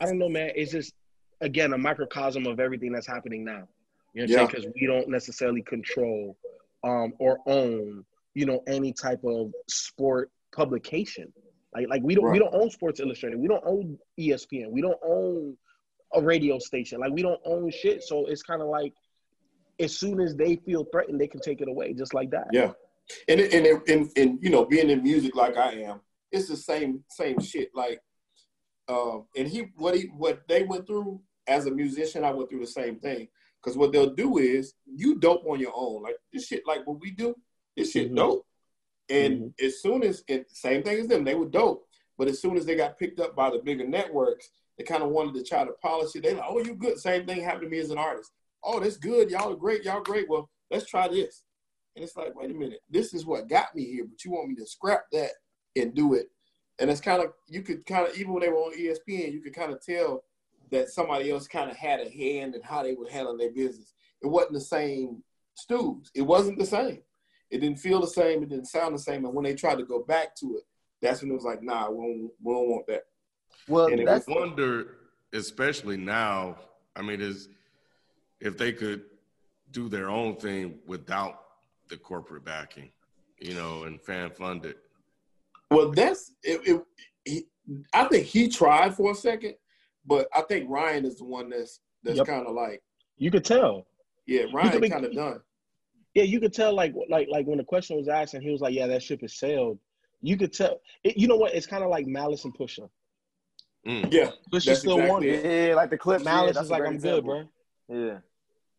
I 0.00 0.06
don't 0.06 0.18
know, 0.18 0.28
man. 0.28 0.52
It's 0.56 0.72
just 0.72 0.92
again 1.40 1.72
a 1.72 1.78
microcosm 1.78 2.46
of 2.46 2.60
everything 2.60 2.92
that's 2.92 3.06
happening 3.06 3.44
now. 3.44 3.52
You 3.52 3.56
know 3.56 3.66
what 4.12 4.22
I'm 4.22 4.28
Yeah. 4.28 4.36
saying? 4.36 4.46
Because 4.48 4.66
we 4.80 4.86
don't 4.86 5.08
necessarily 5.08 5.62
control 5.62 6.36
um, 6.82 7.12
or 7.18 7.38
own, 7.46 8.04
you 8.34 8.46
know, 8.46 8.62
any 8.66 8.92
type 8.92 9.20
of 9.24 9.52
sport 9.68 10.30
publication. 10.54 11.32
Like 11.74 11.88
like 11.88 12.02
we 12.02 12.14
don't 12.14 12.24
we 12.32 12.38
don't 12.40 12.54
own 12.54 12.70
Sports 12.70 12.98
Illustrated. 13.00 13.38
We 13.38 13.46
don't 13.48 13.62
own 13.64 13.98
ESPN. 14.18 14.70
We 14.70 14.80
don't 14.80 14.98
own 15.04 15.56
a 16.14 16.20
radio 16.20 16.58
station. 16.58 16.98
Like 17.00 17.12
we 17.12 17.22
don't 17.22 17.40
own 17.44 17.70
shit. 17.70 18.02
So 18.02 18.26
it's 18.26 18.42
kind 18.42 18.60
of 18.60 18.68
like 18.68 18.92
as 19.80 19.96
soon 19.96 20.20
as 20.20 20.36
they 20.36 20.56
feel 20.56 20.84
threatened, 20.92 21.20
they 21.20 21.26
can 21.26 21.40
take 21.40 21.60
it 21.60 21.68
away 21.68 21.92
just 21.94 22.14
like 22.14 22.30
that. 22.30 22.48
Yeah. 22.52 22.72
And 23.28 23.40
it- 23.40 23.52
and 23.54 23.66
and 23.88 24.10
and 24.16 24.38
you 24.42 24.50
know, 24.50 24.64
being 24.64 24.90
in 24.90 25.02
music 25.02 25.34
like 25.34 25.56
I 25.56 25.72
am, 25.72 26.00
it's 26.30 26.48
the 26.48 26.56
same 26.56 27.02
same 27.10 27.40
shit. 27.40 27.70
Like, 27.74 28.00
um, 28.88 29.26
and 29.36 29.48
he 29.48 29.66
what 29.76 29.96
he 29.96 30.04
what 30.16 30.42
they 30.48 30.62
went 30.64 30.86
through 30.86 31.20
as 31.46 31.66
a 31.66 31.70
musician, 31.70 32.24
I 32.24 32.32
went 32.32 32.50
through 32.50 32.60
the 32.60 32.66
same 32.66 32.96
thing. 33.00 33.28
Because 33.62 33.76
what 33.76 33.92
they'll 33.92 34.14
do 34.14 34.38
is 34.38 34.74
you 34.86 35.18
dope 35.18 35.44
on 35.46 35.60
your 35.60 35.72
own. 35.74 36.02
Like 36.02 36.16
this 36.32 36.46
shit, 36.46 36.62
like 36.66 36.86
what 36.86 37.00
we 37.00 37.10
do, 37.10 37.34
this 37.76 37.90
shit 37.92 38.10
Mhm. 38.10 38.16
dope. 38.16 38.46
And 39.10 39.52
as 39.60 39.82
soon 39.82 40.02
as 40.04 40.22
it 40.28 40.50
same 40.50 40.82
thing 40.82 41.00
as 41.00 41.08
them, 41.08 41.24
they 41.24 41.34
were 41.34 41.46
dope. 41.48 41.86
But 42.16 42.28
as 42.28 42.40
soon 42.40 42.56
as 42.56 42.64
they 42.64 42.76
got 42.76 42.98
picked 42.98 43.18
up 43.20 43.34
by 43.34 43.50
the 43.50 43.58
bigger 43.58 43.86
networks, 43.86 44.50
they 44.78 44.84
kind 44.84 45.02
of 45.02 45.10
wanted 45.10 45.34
to 45.34 45.42
try 45.42 45.64
to 45.64 45.72
polish 45.82 46.14
it. 46.14 46.22
They 46.22 46.34
like, 46.34 46.44
oh, 46.48 46.58
you 46.60 46.74
good. 46.74 46.98
Same 46.98 47.26
thing 47.26 47.42
happened 47.42 47.62
to 47.64 47.68
me 47.68 47.78
as 47.78 47.90
an 47.90 47.98
artist. 47.98 48.30
Oh, 48.62 48.80
that's 48.80 48.96
good. 48.96 49.30
Y'all 49.30 49.52
are 49.52 49.56
great. 49.56 49.84
Y'all 49.84 50.02
great. 50.02 50.28
Well, 50.28 50.50
let's 50.70 50.86
try 50.86 51.08
this. 51.08 51.42
And 51.96 52.04
it's 52.04 52.16
like, 52.16 52.34
wait 52.36 52.50
a 52.50 52.54
minute, 52.54 52.80
this 52.88 53.12
is 53.14 53.26
what 53.26 53.48
got 53.48 53.74
me 53.74 53.84
here, 53.84 54.04
but 54.04 54.24
you 54.24 54.30
want 54.30 54.48
me 54.48 54.54
to 54.56 54.66
scrap 54.66 55.04
that 55.12 55.30
and 55.76 55.94
do 55.94 56.14
it. 56.14 56.30
And 56.78 56.90
it's 56.90 57.00
kind 57.00 57.22
of, 57.22 57.32
you 57.48 57.62
could 57.62 57.84
kind 57.84 58.06
of, 58.06 58.16
even 58.16 58.32
when 58.32 58.42
they 58.42 58.48
were 58.48 58.56
on 58.56 58.78
ESPN, 58.78 59.32
you 59.32 59.40
could 59.40 59.54
kind 59.54 59.72
of 59.72 59.84
tell 59.84 60.22
that 60.70 60.88
somebody 60.88 61.30
else 61.30 61.48
kind 61.48 61.70
of 61.70 61.76
had 61.76 62.00
a 62.00 62.08
hand 62.08 62.54
in 62.54 62.62
how 62.62 62.82
they 62.82 62.94
would 62.94 63.10
handle 63.10 63.36
their 63.36 63.50
business. 63.50 63.92
It 64.22 64.28
wasn't 64.28 64.54
the 64.54 64.60
same 64.60 65.22
stews. 65.54 66.10
It 66.14 66.22
wasn't 66.22 66.58
the 66.58 66.66
same. 66.66 67.02
It 67.50 67.58
didn't 67.58 67.80
feel 67.80 68.00
the 68.00 68.06
same. 68.06 68.42
It 68.42 68.48
didn't 68.48 68.68
sound 68.68 68.94
the 68.94 68.98
same. 68.98 69.24
And 69.24 69.34
when 69.34 69.44
they 69.44 69.54
tried 69.54 69.78
to 69.78 69.84
go 69.84 70.04
back 70.04 70.36
to 70.36 70.56
it, 70.56 70.62
that's 71.02 71.22
when 71.22 71.30
it 71.30 71.34
was 71.34 71.44
like, 71.44 71.62
nah, 71.62 71.90
we 71.90 71.96
don't, 71.96 72.30
we 72.42 72.54
don't 72.54 72.70
want 72.70 72.86
that. 72.86 73.02
Well, 73.68 73.86
And 73.86 74.00
it 74.00 74.06
that's 74.06 74.28
I 74.28 74.32
wonder, 74.32 74.96
especially 75.32 75.96
now, 75.96 76.56
I 76.94 77.02
mean, 77.02 77.20
is 77.20 77.48
if 78.40 78.56
they 78.56 78.72
could 78.72 79.02
do 79.70 79.88
their 79.88 80.08
own 80.10 80.36
thing 80.36 80.78
without 80.86 81.42
the 81.88 81.96
corporate 81.96 82.44
backing, 82.44 82.90
you 83.38 83.54
know, 83.54 83.84
and 83.84 84.00
fan 84.00 84.30
funded. 84.30 84.76
Well, 85.70 85.90
that's 85.90 86.32
it. 86.42 86.60
it 86.66 86.82
he, 87.24 87.46
I 87.92 88.04
think 88.04 88.26
he 88.26 88.48
tried 88.48 88.94
for 88.96 89.12
a 89.12 89.14
second, 89.14 89.54
but 90.06 90.28
I 90.34 90.42
think 90.42 90.68
Ryan 90.68 91.04
is 91.04 91.18
the 91.18 91.24
one 91.24 91.50
that's 91.50 91.80
that's 92.02 92.18
Yep. 92.18 92.26
kind 92.26 92.46
of 92.46 92.54
like, 92.54 92.82
You 93.18 93.30
could 93.30 93.44
tell. 93.44 93.86
yeah, 94.26 94.44
Ryan 94.52 94.90
kind 94.90 95.04
of 95.04 95.14
done. 95.14 95.40
Yeah, 96.14 96.24
you 96.24 96.40
could 96.40 96.52
tell. 96.52 96.74
Like 96.74 96.92
like 97.08 97.28
like 97.30 97.46
when 97.46 97.58
the 97.58 97.64
question 97.64 97.96
was 97.96 98.08
asked, 98.08 98.34
and 98.34 98.42
he 98.42 98.50
was 98.50 98.60
like, 98.60 98.74
"Yeah, 98.74 98.88
that 98.88 99.00
ship 99.02 99.20
has 99.20 99.34
sailed." 99.38 99.78
You 100.22 100.36
could 100.36 100.52
tell. 100.52 100.80
It, 101.04 101.16
you 101.16 101.28
know 101.28 101.36
what? 101.36 101.54
It's 101.54 101.66
kind 101.66 101.84
of 101.84 101.90
like 101.90 102.06
Malice 102.06 102.44
and 102.44 102.52
Pusha. 102.56 102.88
Mm. 103.86 104.12
Yeah, 104.12 104.30
Pusha 104.52 104.64
That's 104.66 104.80
still 104.80 104.98
exactly 104.98 105.08
won 105.08 105.22
it. 105.22 105.44
it. 105.44 105.68
yeah, 105.68 105.74
like 105.76 105.90
the 105.90 105.96
clip. 105.98 106.24
Malice 106.24 106.54
that's 106.54 106.64
is 106.64 106.70
like, 106.70 106.82
"I'm 106.82 106.98
good, 106.98 107.24
bro." 107.24 107.44
Yeah. 107.88 108.18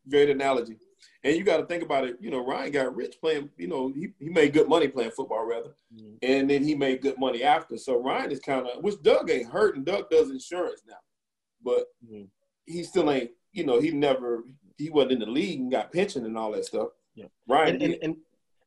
Great 0.10 0.30
analogy. 0.30 0.78
And 1.24 1.36
you 1.36 1.44
got 1.44 1.58
to 1.58 1.66
think 1.66 1.84
about 1.84 2.06
it. 2.06 2.18
You 2.20 2.32
know, 2.32 2.46
Ryan 2.46 2.72
got 2.72 2.96
rich 2.96 3.18
playing. 3.22 3.50
You 3.58 3.68
know, 3.68 3.90
he, 3.90 4.10
he 4.20 4.30
made 4.30 4.54
good 4.54 4.68
money 4.68 4.88
playing 4.88 5.12
football, 5.12 5.46
rather, 5.46 5.76
Mhm. 5.96 6.18
and 6.24 6.50
then 6.50 6.64
he 6.64 6.74
made 6.74 7.02
good 7.02 7.20
money 7.20 7.44
after. 7.44 7.78
So 7.78 7.98
Ryan 7.98 8.32
is 8.32 8.40
kind 8.40 8.66
of, 8.68 8.84
which 8.84 9.02
Doug 9.04 9.30
ain't 9.30 9.50
hurt, 9.50 9.76
and 9.76 9.86
Doug 9.86 10.10
does 10.10 10.32
insurance 10.32 10.82
now, 10.88 10.98
but 11.64 11.86
Mhm. 12.08 12.28
he 12.66 12.84
still 12.84 13.10
ain't. 13.12 13.32
You 13.54 13.66
know, 13.66 13.80
he 13.80 13.92
never, 13.92 14.44
he 14.78 14.90
wasn't 14.90 15.12
in 15.14 15.20
the 15.20 15.26
league 15.28 15.60
and 15.60 15.72
got 15.72 15.92
pension 15.92 16.26
and 16.26 16.38
all 16.38 16.52
that 16.54 16.66
stuff. 16.66 16.90
Yeah. 17.14 17.26
Ryan 17.48 17.76
And 17.76 17.84
and, 17.84 17.98
and 18.04 18.18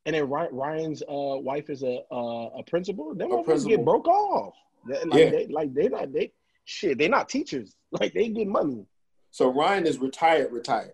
and 0.07 0.15
then 0.15 0.29
Ryan, 0.29 0.55
Ryan's 0.55 1.03
uh, 1.03 1.39
wife 1.41 1.71
is 1.71 1.83
a 1.83 2.03
uh, 2.13 2.51
a 2.59 2.63
principal. 2.63 3.15
Them 3.15 3.31
motherfuckers 3.31 3.67
get 3.67 3.85
broke 3.85 4.07
off. 4.07 4.55
Like 4.87 5.03
Yeah. 5.15 5.31
they 5.31 5.47
like 5.49 5.73
they 5.75 5.89
not 5.89 6.13
they 6.13 6.33
shit. 6.65 6.99
They 6.99 7.09
not 7.09 7.29
teachers. 7.29 7.75
Like 7.91 8.13
they 8.13 8.29
get 8.29 8.47
money. 8.49 8.87
So 9.31 9.49
Ryan 9.53 9.87
is 9.87 9.99
retired, 9.99 10.53
retired. 10.53 10.93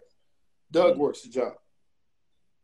Doug 0.71 0.97
works 0.99 1.23
the 1.23 1.29
job. 1.31 1.55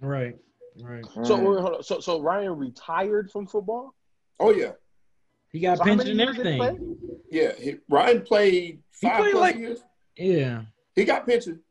Right. 0.00 0.36
Right. 0.80 1.04
So 1.24 1.36
Mm. 1.38 1.60
hold 1.60 1.74
on. 1.76 1.82
so 1.82 2.00
so 2.00 2.20
Ryan 2.20 2.56
retired 2.56 3.30
from 3.30 3.46
football. 3.46 3.94
Oh 4.38 4.50
yeah, 4.50 4.72
He 5.50 5.60
got 5.60 5.78
So 5.78 5.84
how 5.84 5.90
pension 5.90 6.10
and 6.10 6.20
years 6.20 6.36
did 6.36 6.46
he 6.46 6.60
everything. 6.60 6.98
yeah. 7.30 7.52
He, 7.54 7.76
Ryan 7.88 8.20
played 8.22 8.82
He 9.00 9.06
five 9.08 9.16
played 9.20 9.32
plus 9.32 9.40
like- 9.40 9.56
years. 9.56 9.82
Yeah. 10.16 10.62
He 10.94 11.04
got 11.04 11.26
pension. 11.26 11.62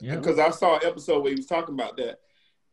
Yeah. 0.00 0.16
because 0.16 0.38
I 0.38 0.50
saw 0.50 0.76
an 0.76 0.84
episode 0.84 1.22
where 1.22 1.30
he 1.30 1.36
was 1.36 1.46
talking 1.46 1.74
about 1.74 1.96
that. 1.98 2.18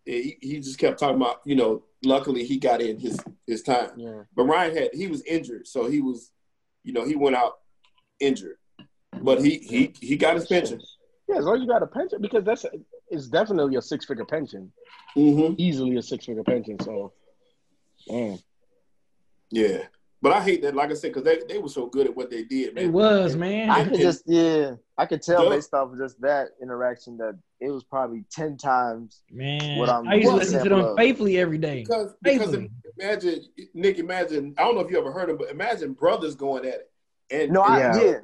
He, 0.06 0.38
he 0.42 0.60
just 0.60 0.80
kept 0.80 0.98
talking 1.00 1.18
about, 1.18 1.42
you 1.46 1.56
know, 1.56 1.84
luckily 2.04 2.44
he 2.44 2.58
got 2.58 2.82
in 2.82 3.00
his 3.00 3.20
his 3.46 3.62
time. 3.64 3.92
Yeah. 3.98 4.24
But 4.36 4.46
Ryan 4.46 4.76
had 4.76 4.90
he 4.94 5.08
was 5.08 5.22
injured, 5.24 5.68
so 5.68 5.88
he 5.88 6.02
was, 6.02 6.32
you 6.84 6.92
know, 6.94 7.06
he 7.06 7.16
went 7.16 7.36
out 7.36 7.60
injured. 8.20 8.58
But 9.22 9.42
he 9.42 9.60
he 9.60 9.94
he 10.02 10.18
got 10.18 10.36
his 10.36 10.48
pension. 10.48 10.82
Yeah, 11.28 11.38
as 11.38 11.46
long 11.46 11.56
as 11.58 11.62
you 11.62 11.68
got 11.68 11.84
a 11.84 11.88
pension, 11.88 12.20
because 12.22 12.44
that's 12.44 12.66
it's 13.10 13.28
definitely 13.28 13.76
a 13.76 13.82
six 13.82 14.06
figure 14.06 14.26
pension, 14.26 14.72
Mm-hmm. 15.18 15.56
easily 15.58 15.98
a 15.98 16.02
six 16.02 16.26
figure 16.26 16.44
pension. 16.44 16.80
So, 16.80 17.14
man, 18.10 18.40
Yeah, 19.50 19.84
but 20.22 20.32
I 20.34 20.42
hate 20.44 20.62
that. 20.62 20.76
Like 20.76 20.92
I 20.92 20.94
said, 20.94 21.14
because 21.14 21.24
they, 21.24 21.40
they 21.48 21.58
were 21.58 21.70
so 21.70 21.88
good 21.88 22.08
at 22.08 22.16
what 22.16 22.30
they 22.30 22.44
did, 22.44 22.76
man. 22.76 22.86
It 22.86 22.92
was, 22.92 23.36
man. 23.36 23.70
I 23.70 23.84
could 23.84 23.94
and- 23.94 24.02
just 24.02 24.24
yeah, 24.28 24.74
I 24.98 25.06
could 25.06 25.22
tell 25.22 25.44
Doug- 25.44 25.54
based 25.54 25.74
off 25.74 25.92
of 25.92 25.98
just 25.98 26.20
that 26.22 26.50
interaction 26.62 27.18
that 27.18 27.38
it 27.60 27.70
was 27.70 27.84
probably 27.84 28.24
ten 28.32 28.56
times. 28.58 29.24
Man, 29.32 29.80
What 29.80 29.90
I'm- 29.90 30.08
I 30.08 30.16
used 30.16 30.30
to 30.30 30.36
listen 30.36 30.64
to 30.64 30.70
them 30.70 30.80
of. 30.80 30.98
faithfully 30.98 31.38
every 31.38 31.58
day. 31.58 31.84
Because 31.84 32.14
because 32.22 32.40
Faithfully. 32.52 32.70
imagine 33.00 33.46
Nick, 33.74 33.98
imagine 33.98 34.54
I 34.58 34.64
don't 34.64 34.76
know 34.76 34.82
if 34.82 34.92
you 34.92 35.00
ever 35.00 35.12
heard 35.12 35.30
him, 35.30 35.38
but 35.38 35.50
imagine 35.50 35.94
brothers 35.94 36.36
going 36.36 36.66
at 36.66 36.76
it. 36.76 36.92
And 37.32 37.52
No, 37.52 37.62
I 37.62 37.80
Yeah. 37.80 38.02
yeah. 38.02 38.20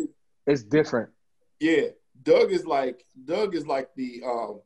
It's 0.47 0.63
different. 0.63 1.09
yeah, 1.59 1.87
Doug 2.23 2.51
is 2.51 2.65
like 2.67 3.03
Doug 3.25 3.55
is 3.55 3.65
like 3.65 3.89
the 3.95 4.21
um, 4.25 4.61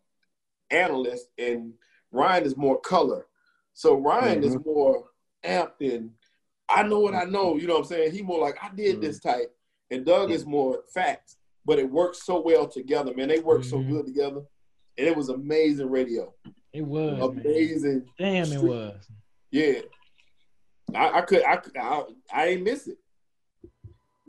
analyst, 0.71 1.27
and 1.37 1.73
Ryan 2.11 2.43
is 2.45 2.57
more 2.57 2.79
color. 2.79 3.27
So 3.73 3.95
Ryan 3.95 4.43
is 4.43 4.55
mm-hmm. 4.55 4.69
more 4.69 5.03
amped 5.43 5.81
and 5.81 6.11
I 6.69 6.83
know 6.83 6.99
what 6.99 7.15
I 7.15 7.23
know. 7.23 7.57
You 7.57 7.67
know 7.67 7.73
what 7.73 7.83
I'm 7.83 7.87
saying? 7.87 8.11
He 8.11 8.21
more 8.21 8.39
like 8.39 8.57
I 8.61 8.69
did 8.75 9.01
this 9.01 9.19
mm-hmm. 9.19 9.29
type, 9.29 9.55
and 9.89 10.05
Doug 10.05 10.31
is 10.31 10.41
mm-hmm. 10.41 10.51
more 10.51 10.83
facts. 10.93 11.37
But 11.65 11.79
it 11.79 11.89
works 11.89 12.25
so 12.25 12.41
well 12.41 12.67
together, 12.67 13.13
man. 13.13 13.27
They 13.27 13.39
work 13.39 13.63
so 13.63 13.77
Mhm. 13.77 13.89
good 13.89 14.05
together, 14.05 14.41
and 14.97 15.07
it 15.07 15.15
was 15.15 15.29
amazing 15.29 15.89
radio. 15.89 16.33
It 16.73 16.85
was 16.85 17.17
man. 17.17 17.45
Amazing. 17.45 18.05
Damn, 18.17 18.51
it 18.51 18.61
was. 18.61 19.07
Yeah, 19.51 19.81
I, 20.95 21.19
I 21.19 21.21
could, 21.21 21.43
I, 21.43 21.57
could- 21.57 21.77
I, 21.77 22.03
I 22.33 22.45
ain't 22.47 22.63
miss 22.63 22.87
it. 22.87 22.97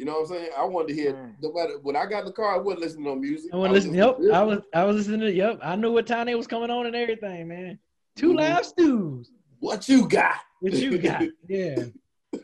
You 0.00 0.06
know 0.06 0.12
what 0.12 0.20
I'm 0.20 0.26
saying? 0.28 0.50
I 0.56 0.64
wanted 0.64 0.88
to 0.88 0.94
hear. 0.94 1.12
Mm. 1.12 1.34
No 1.42 1.52
matter 1.52 1.74
when 1.82 1.94
I 1.94 2.06
got 2.06 2.20
in 2.20 2.24
the 2.24 2.32
car, 2.32 2.54
I 2.54 2.56
wasn't 2.56 2.80
listening 2.80 3.04
to 3.04 3.10
no 3.10 3.16
music. 3.16 3.50
I 3.52 3.56
was 3.58 3.70
listening. 3.70 3.96
Yep, 3.96 4.16
I 4.32 4.42
was. 4.42 4.60
I 4.72 4.84
was 4.84 4.96
listening 4.96 5.20
to. 5.20 5.30
Yep, 5.30 5.58
I 5.62 5.76
knew 5.76 5.92
what 5.92 6.06
time 6.06 6.24
they 6.24 6.34
was 6.34 6.46
coming 6.46 6.70
on 6.70 6.86
and 6.86 6.96
everything, 6.96 7.46
man. 7.48 7.78
2 8.16 8.30
Mhm. 8.32 8.36
live 8.36 8.64
stews. 8.64 9.30
What 9.58 9.90
you 9.90 10.08
got? 10.08 10.36
What 10.60 10.72
you 10.72 10.96
got? 11.02 11.24
yeah, 11.50 11.84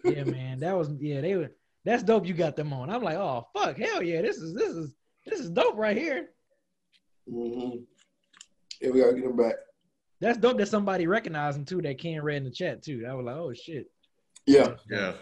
yeah, 0.05 0.25
man. 0.25 0.61
That 0.61 0.77
was 0.77 0.91
yeah. 1.01 1.23
They 1.23 1.35
were. 1.35 1.51
That's 1.87 2.03
dope. 2.03 2.27
You 2.27 2.35
got 2.35 2.57
them 2.57 2.75
on. 2.75 2.91
I'm 2.91 3.03
like, 3.03 3.17
oh 3.17 3.49
fuck, 3.57 3.79
hell 3.79 4.03
yeah. 4.03 4.21
This 4.21 4.37
is 4.37 4.53
this 4.53 4.69
is 4.77 4.95
this 5.25 5.41
is 5.41 5.49
dope 5.49 5.79
right 5.79 5.97
here. 5.97 6.29
Mm-hmm. 7.27 7.79
Yeah, 8.83 8.91
we 8.91 9.01
gotta 9.01 9.15
get 9.15 9.25
them 9.25 9.37
back. 9.37 9.55
That's 10.21 10.37
dope 10.37 10.59
that 10.59 10.69
somebody 10.69 11.07
recognized 11.07 11.57
them 11.57 11.65
too. 11.65 11.81
That 11.81 11.99
Ken 11.99 12.21
read 12.23 12.37
in 12.37 12.45
the 12.45 12.51
chat 12.51 12.83
too. 12.83 13.07
I 13.09 13.15
was 13.15 13.25
like, 13.25 13.37
oh 13.37 13.55
shit. 13.55 13.91
Yeah, 14.45 14.75
Yeah. 14.91 15.15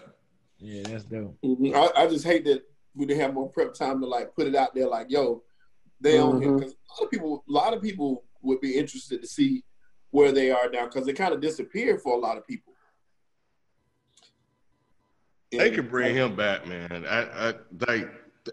Yeah, 0.59 0.82
that's 0.89 1.05
dope. 1.05 1.36
Mhm. 1.44 1.74
I, 1.74 2.05
I 2.05 2.06
just 2.06 2.24
hate 2.24 2.44
that 2.44 2.62
we 2.94 3.06
didn't 3.06 3.20
have 3.20 3.35
more 3.35 3.48
prep 3.48 3.74
time 3.74 4.01
to 4.01 4.06
like 4.06 4.35
put 4.35 4.47
it 4.47 4.55
out 4.55 4.74
there. 4.74 4.89
Like, 4.89 5.10
yo, 5.10 5.43
they 6.01 6.18
on 6.18 6.40
here 6.40 6.52
because 6.52 6.72
a 6.72 7.01
lot 7.01 7.05
of 7.05 7.10
people, 7.10 7.44
a 7.48 7.52
lot 7.52 7.74
of 7.74 7.82
people 7.82 8.24
would 8.43 8.60
be 8.60 8.76
interested 8.76 9.20
to 9.20 9.26
see 9.26 9.64
where 10.10 10.32
they 10.32 10.51
are 10.51 10.70
now 10.70 10.85
because 10.85 11.06
they 11.06 11.12
kind 11.12 11.35
of 11.35 11.40
disappeared 11.40 12.01
for 12.01 12.14
a 12.14 12.18
lot 12.18 12.36
of 12.36 12.47
people. 12.47 12.72
They 15.51 15.70
could 15.70 15.90
bring 15.90 16.14
him 16.14 16.35
back, 16.36 16.66
man. 16.66 17.05
I, 17.09 17.48
I, 17.48 17.55
like 17.89 18.09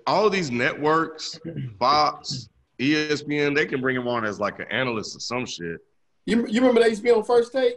all 0.08 0.30
these 0.30 0.52
networks, 0.52 1.40
Fox, 1.80 2.50
ESPN, 2.80 3.56
they 3.56 3.66
can 3.66 3.82
bring 3.82 3.96
him 3.96 4.08
on 4.08 4.26
as 4.26 4.40
like 4.40 4.60
an 4.60 4.68
analyst 4.72 5.16
or 5.16 5.20
some 5.20 5.46
shit. 5.46 5.78
You, 6.26 6.46
you 6.48 6.62
remember 6.62 6.82
they 6.82 6.90
used 6.90 7.02
to 7.02 7.04
be 7.04 7.12
on 7.12 7.24
First 7.24 7.52
Take? 7.52 7.76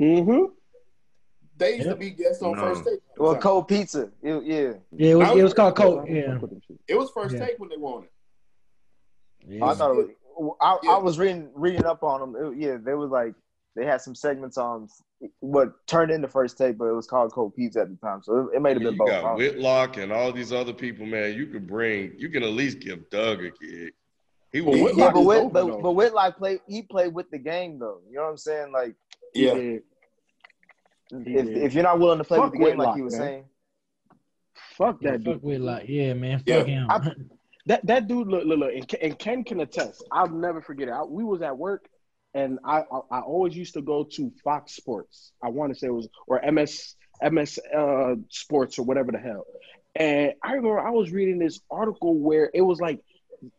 Mm-hmm. 0.00 0.52
They 1.58 1.76
used 1.76 1.88
to 1.88 1.96
be 1.96 2.10
guests 2.10 2.42
on 2.42 2.52
No. 2.56 2.60
First 2.74 2.84
Take. 2.84 3.00
Well, 3.16 3.36
cold 3.36 3.68
pizza. 3.68 4.10
It- 4.22 4.44
yeah. 4.44 4.72
Yeah, 4.92 5.10
it 5.12 5.14
was. 5.14 5.38
It 5.38 5.42
was 5.42 5.54
called 5.54 5.76
Cold. 5.76 6.06
Yeah. 6.08 6.38
It 6.88 6.94
was 6.94 7.10
First 7.10 7.34
Yeah. 7.34 7.46
Take 7.46 7.58
when 7.58 7.70
they 7.70 7.76
won 7.78 8.04
it. 8.04 8.10
yeah. 9.46 9.64
I 9.64 9.74
thought 9.74 9.92
it 9.92 9.96
was, 10.38 10.56
I, 10.60 10.78
Yeah. 10.82 10.90
I 10.92 10.98
was 10.98 11.18
reading 11.18 11.50
reading 11.54 11.84
up 11.86 12.02
on 12.02 12.20
them. 12.32 12.52
It- 12.52 12.58
yeah, 12.58 12.76
they 12.76 12.94
was 12.94 13.10
like 13.10 13.34
they 13.74 13.84
had 13.86 14.00
some 14.00 14.14
segments 14.14 14.56
on 14.58 14.88
what 15.40 15.86
turned 15.86 16.10
into 16.10 16.28
first 16.28 16.58
take, 16.58 16.76
but 16.78 16.86
it 16.86 16.92
was 16.94 17.06
called 17.06 17.32
Cold 17.32 17.54
Pizza 17.54 17.80
at 17.82 17.88
the 17.90 17.96
time, 17.96 18.22
so 18.22 18.48
it, 18.52 18.56
it 18.56 18.62
may 18.62 18.72
have 18.74 18.82
You 18.82 18.88
been 18.88 18.96
both. 18.98 19.08
got 19.08 19.22
huh? 19.24 19.34
Whitlock 19.36 19.96
and 19.98 20.12
all 20.12 20.32
these 20.32 20.52
other 20.52 20.72
people, 20.74 21.06
man. 21.06 21.34
You 21.34 21.46
could 21.46 21.66
bring, 21.66 22.12
you 22.18 22.28
can 22.30 22.42
at 22.42 22.50
least 22.50 22.80
give 22.80 23.08
Doug 23.10 23.40
a 23.40 23.50
gig. 23.50 23.92
He 24.52 24.60
Well, 24.60 24.72
was 24.72 24.80
Whitlock 24.82 24.98
yeah, 24.98 25.12
but 25.12 25.22
Whit, 25.22 25.52
but, 25.52 25.82
but 25.82 25.92
Whitlock 25.92 26.36
played. 26.38 26.60
He 26.66 26.82
played 26.82 27.14
with 27.14 27.30
the 27.30 27.38
game 27.38 27.78
though. 27.78 28.00
You 28.08 28.16
know 28.16 28.24
what 28.24 28.30
I'm 28.30 28.36
saying? 28.38 28.72
Like 28.72 28.94
Yeah. 29.34 29.78
He 31.10 31.34
if, 31.34 31.46
if 31.48 31.74
you're 31.74 31.82
not 31.84 31.98
willing 31.98 32.18
to 32.18 32.24
play 32.24 32.38
Fuck 32.38 32.52
with 32.52 32.60
the 32.60 32.66
game, 32.66 32.78
like 32.78 32.78
Whitlock, 32.78 32.96
he 32.96 33.02
was 33.02 33.12
man. 33.14 33.22
saying, 33.22 33.44
Fuck 34.76 34.98
Yeah, 35.00 35.12
that 35.12 35.24
dude. 35.24 35.34
fuck 35.34 35.42
with 35.42 35.60
like, 35.60 35.88
yeah, 35.88 36.14
man. 36.14 36.42
Yeah. 36.46 36.58
Fuck 36.58 36.66
him. 36.66 36.86
I- 36.90 37.12
That 37.66 37.84
that 37.86 38.06
dude, 38.06 38.28
look, 38.28 38.44
look, 38.44 38.58
look, 38.60 38.72
and 38.72 38.86
Ken, 38.86 39.00
and 39.02 39.18
Ken 39.18 39.42
can 39.44 39.60
attest. 39.60 40.04
I'll 40.12 40.28
never 40.28 40.62
forget 40.62 40.86
it. 40.88 40.92
I, 40.92 41.02
we 41.02 41.24
was 41.24 41.42
at 41.42 41.58
work, 41.58 41.88
and 42.32 42.60
I, 42.64 42.82
I 42.82 43.00
I 43.10 43.20
always 43.22 43.56
used 43.56 43.74
to 43.74 43.82
go 43.82 44.04
to 44.04 44.32
Fox 44.44 44.72
Sports. 44.76 45.32
I 45.42 45.48
want 45.48 45.72
to 45.72 45.78
say 45.78 45.88
it 45.88 45.92
was 45.92 46.08
or 46.28 46.40
MS 46.52 46.94
MS 47.20 47.58
uh, 47.76 48.14
Sports 48.28 48.78
or 48.78 48.84
whatever 48.84 49.10
the 49.10 49.18
hell. 49.18 49.46
And 49.96 50.34
I 50.44 50.52
remember 50.52 50.78
I 50.78 50.90
was 50.90 51.10
reading 51.10 51.40
this 51.40 51.58
article 51.68 52.14
where 52.14 52.50
it 52.54 52.60
was 52.60 52.78
like, 52.80 53.00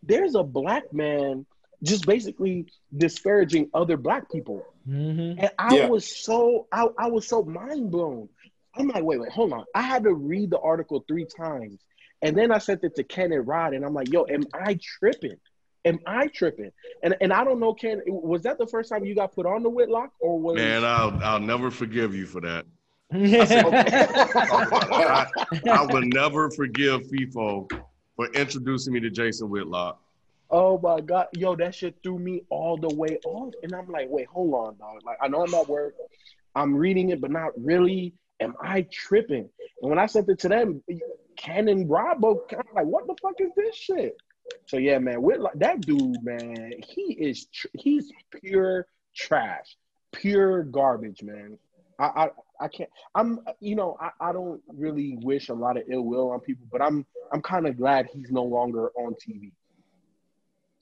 there's 0.04 0.36
a 0.36 0.44
black 0.44 0.94
man 0.94 1.46
just 1.84 2.06
basically 2.06 2.66
disparaging 2.96 3.70
other 3.74 3.98
black 3.98 4.32
people. 4.32 4.64
hmm 4.86 5.34
And 5.38 5.52
I 5.60 5.76
Yeah. 5.76 5.88
was 5.88 6.06
so 6.06 6.68
I, 6.72 6.88
I 6.98 7.08
was 7.08 7.28
so 7.28 7.44
mind 7.44 7.92
blown. 7.92 8.30
I'm 8.76 8.88
like, 8.88 9.04
wait, 9.04 9.20
wait, 9.20 9.32
hold 9.32 9.54
on. 9.54 9.66
I 9.74 9.82
had 9.82 10.04
to 10.04 10.14
read 10.14 10.52
the 10.52 10.60
article 10.60 11.04
three 11.08 11.26
times. 11.26 11.82
And 12.22 12.38
then 12.38 12.52
I 12.52 12.58
sent 12.58 12.84
it 12.84 12.96
to 12.96 13.04
Ken 13.04 13.32
and 13.32 13.48
Rod, 13.48 13.74
and 13.74 13.86
I'm 13.86 13.94
like, 13.94 14.12
yo, 14.12 14.26
am 14.28 14.44
I 14.54 14.80
tripping? 14.82 15.38
Am 15.86 16.00
I 16.06 16.28
tripping? 16.28 16.72
And 17.04 17.16
and 17.22 17.32
I 17.32 17.44
don't 17.44 17.60
know, 17.60 17.74
Ken, 17.74 18.02
was 18.08 18.44
that 18.44 18.58
the 18.58 18.68
first 18.68 18.90
time 18.90 19.06
you 19.06 19.16
got 19.16 19.34
put 19.34 19.46
on 19.46 19.64
the 19.64 19.70
Whitlock 19.70 20.12
or 20.20 20.40
was 20.40 20.56
man. 20.56 20.84
I'll 20.84 21.18
I'll 21.24 21.40
never 21.40 21.72
forgive 21.72 22.16
you 22.16 22.26
for 22.26 22.42
that. 22.42 22.66
I, 23.12 25.26
I 25.70 25.94
would 25.94 26.08
never 26.08 26.50
forgive 26.52 27.04
FIFO 27.04 27.72
for 28.16 28.28
introducing 28.34 28.94
me 28.94 29.00
to 29.02 29.10
Jason 29.10 29.50
Whitlock. 29.50 30.02
Oh 30.50 30.80
my 30.80 31.02
god, 31.02 31.28
yo, 31.34 31.56
that 31.56 31.76
shit 31.76 31.96
threw 32.04 32.18
me 32.20 32.44
all 32.50 32.78
the 32.78 32.94
way 32.96 33.20
off. 33.26 33.54
And 33.64 33.74
I'm 33.74 33.88
like, 33.90 34.08
wait, 34.10 34.28
hold 34.28 34.54
on, 34.54 34.78
dog. 34.78 35.04
Like, 35.06 35.18
I 35.22 35.28
know 35.28 35.44
I'm 35.44 35.54
at 35.54 35.68
work. 35.68 35.96
I'm 36.56 36.76
reading 36.76 37.10
it, 37.10 37.22
but 37.22 37.32
not 37.32 37.52
really. 37.58 38.14
Am 38.40 38.54
I 38.62 38.84
tripping? 38.92 39.50
And 39.82 39.90
when 39.90 39.98
I 39.98 40.06
sent 40.06 40.30
it 40.30 40.40
to 40.40 40.50
them, 40.50 40.84
Ken 41.38 41.68
and 41.68 41.90
kind 41.90 42.24
of 42.24 42.76
like, 42.76 42.86
what 42.86 43.08
the 43.08 43.16
fuck 43.22 43.34
is 43.40 43.52
this 43.56 43.76
shit? 43.76 44.16
So 44.66 44.78
yeah, 44.78 45.00
man, 45.00 45.22
Whitlock, 45.22 45.54
that 45.56 45.82
dude, 45.82 46.24
man, 46.24 46.74
he 46.86 47.14
is 47.14 47.46
tr- 47.48 47.68
he's 47.74 48.12
pure 48.42 48.88
trash, 49.16 49.76
pure 50.12 50.64
garbage, 50.64 51.24
man. 51.24 51.58
I, 52.00 52.06
I 52.06 52.30
I 52.60 52.68
can't. 52.68 52.90
I'm 53.16 53.40
you 53.60 53.76
know 53.76 53.98
I, 54.00 54.30
I 54.30 54.34
don't 54.34 54.62
really 54.68 55.18
wish 55.22 55.50
a 55.50 55.54
lot 55.54 55.78
of 55.78 55.84
ill 55.90 56.04
will 56.04 56.32
on 56.32 56.40
people, 56.40 56.66
but 56.72 56.82
I'm 56.82 57.06
I'm 57.32 57.42
kind 57.42 57.68
of 57.68 57.78
glad 57.78 58.08
he's 58.14 58.32
no 58.32 58.44
longer 58.44 58.90
on 58.96 59.16
TV. 59.16 59.52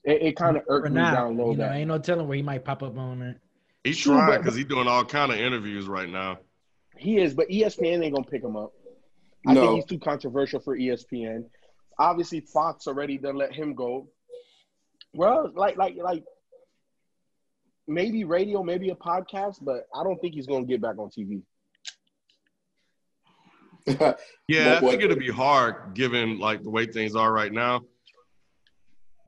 It, 0.06 0.22
it 0.22 0.36
kind 0.36 0.56
of 0.56 0.62
For 0.64 0.76
irked 0.76 0.90
me 0.92 1.00
down 1.00 1.36
low. 1.36 1.50
you 1.50 1.56
know, 1.58 1.70
ain't 1.70 1.88
no 1.88 1.98
telling 1.98 2.26
where 2.28 2.36
he 2.36 2.42
might 2.42 2.64
pop 2.64 2.82
up 2.82 2.96
on 2.96 3.20
it. 3.22 3.38
He's 3.84 3.98
True, 3.98 4.14
trying 4.14 4.38
because 4.38 4.54
he's 4.56 4.64
doing 4.64 4.88
all 4.88 5.04
kind 5.04 5.30
of 5.32 5.38
interviews 5.38 5.86
right 5.86 6.08
now. 6.08 6.38
he 6.96 7.18
is, 7.18 7.34
but 7.34 7.48
ESPN 7.48 8.02
ain't 8.04 8.14
gonna 8.14 8.24
pick 8.26 8.42
him 8.42 8.56
up. 8.56 8.72
I 9.46 9.52
No. 9.54 9.60
think 9.62 9.74
he's 9.74 9.84
too 9.84 9.98
controversial 9.98 10.60
for 10.60 10.76
ESPN. 10.76 11.44
Obviously, 11.98 12.40
Fox 12.40 12.86
already 12.86 13.18
done 13.18 13.36
let 13.36 13.52
him 13.52 13.74
go. 13.74 14.08
Well, 15.12 15.50
like 15.54 15.76
like 15.76 15.96
like 15.96 16.24
maybe 17.88 18.24
radio, 18.24 18.62
maybe 18.62 18.90
a 18.90 18.94
podcast, 18.96 19.56
but 19.62 19.86
I 19.94 20.02
don't 20.04 20.18
think 20.20 20.34
he's 20.34 20.46
gonna 20.46 20.66
get 20.66 20.80
back 20.80 20.98
on 20.98 21.10
TV. 21.10 21.42
Yeah, 24.48 24.74
I 24.76 24.80
think 24.80 25.02
it'll 25.02 25.16
be 25.16 25.30
hard 25.30 25.94
given 25.94 26.38
like 26.38 26.62
the 26.62 26.70
way 26.70 26.86
things 26.86 27.14
are 27.16 27.32
right 27.32 27.52
now. 27.52 27.82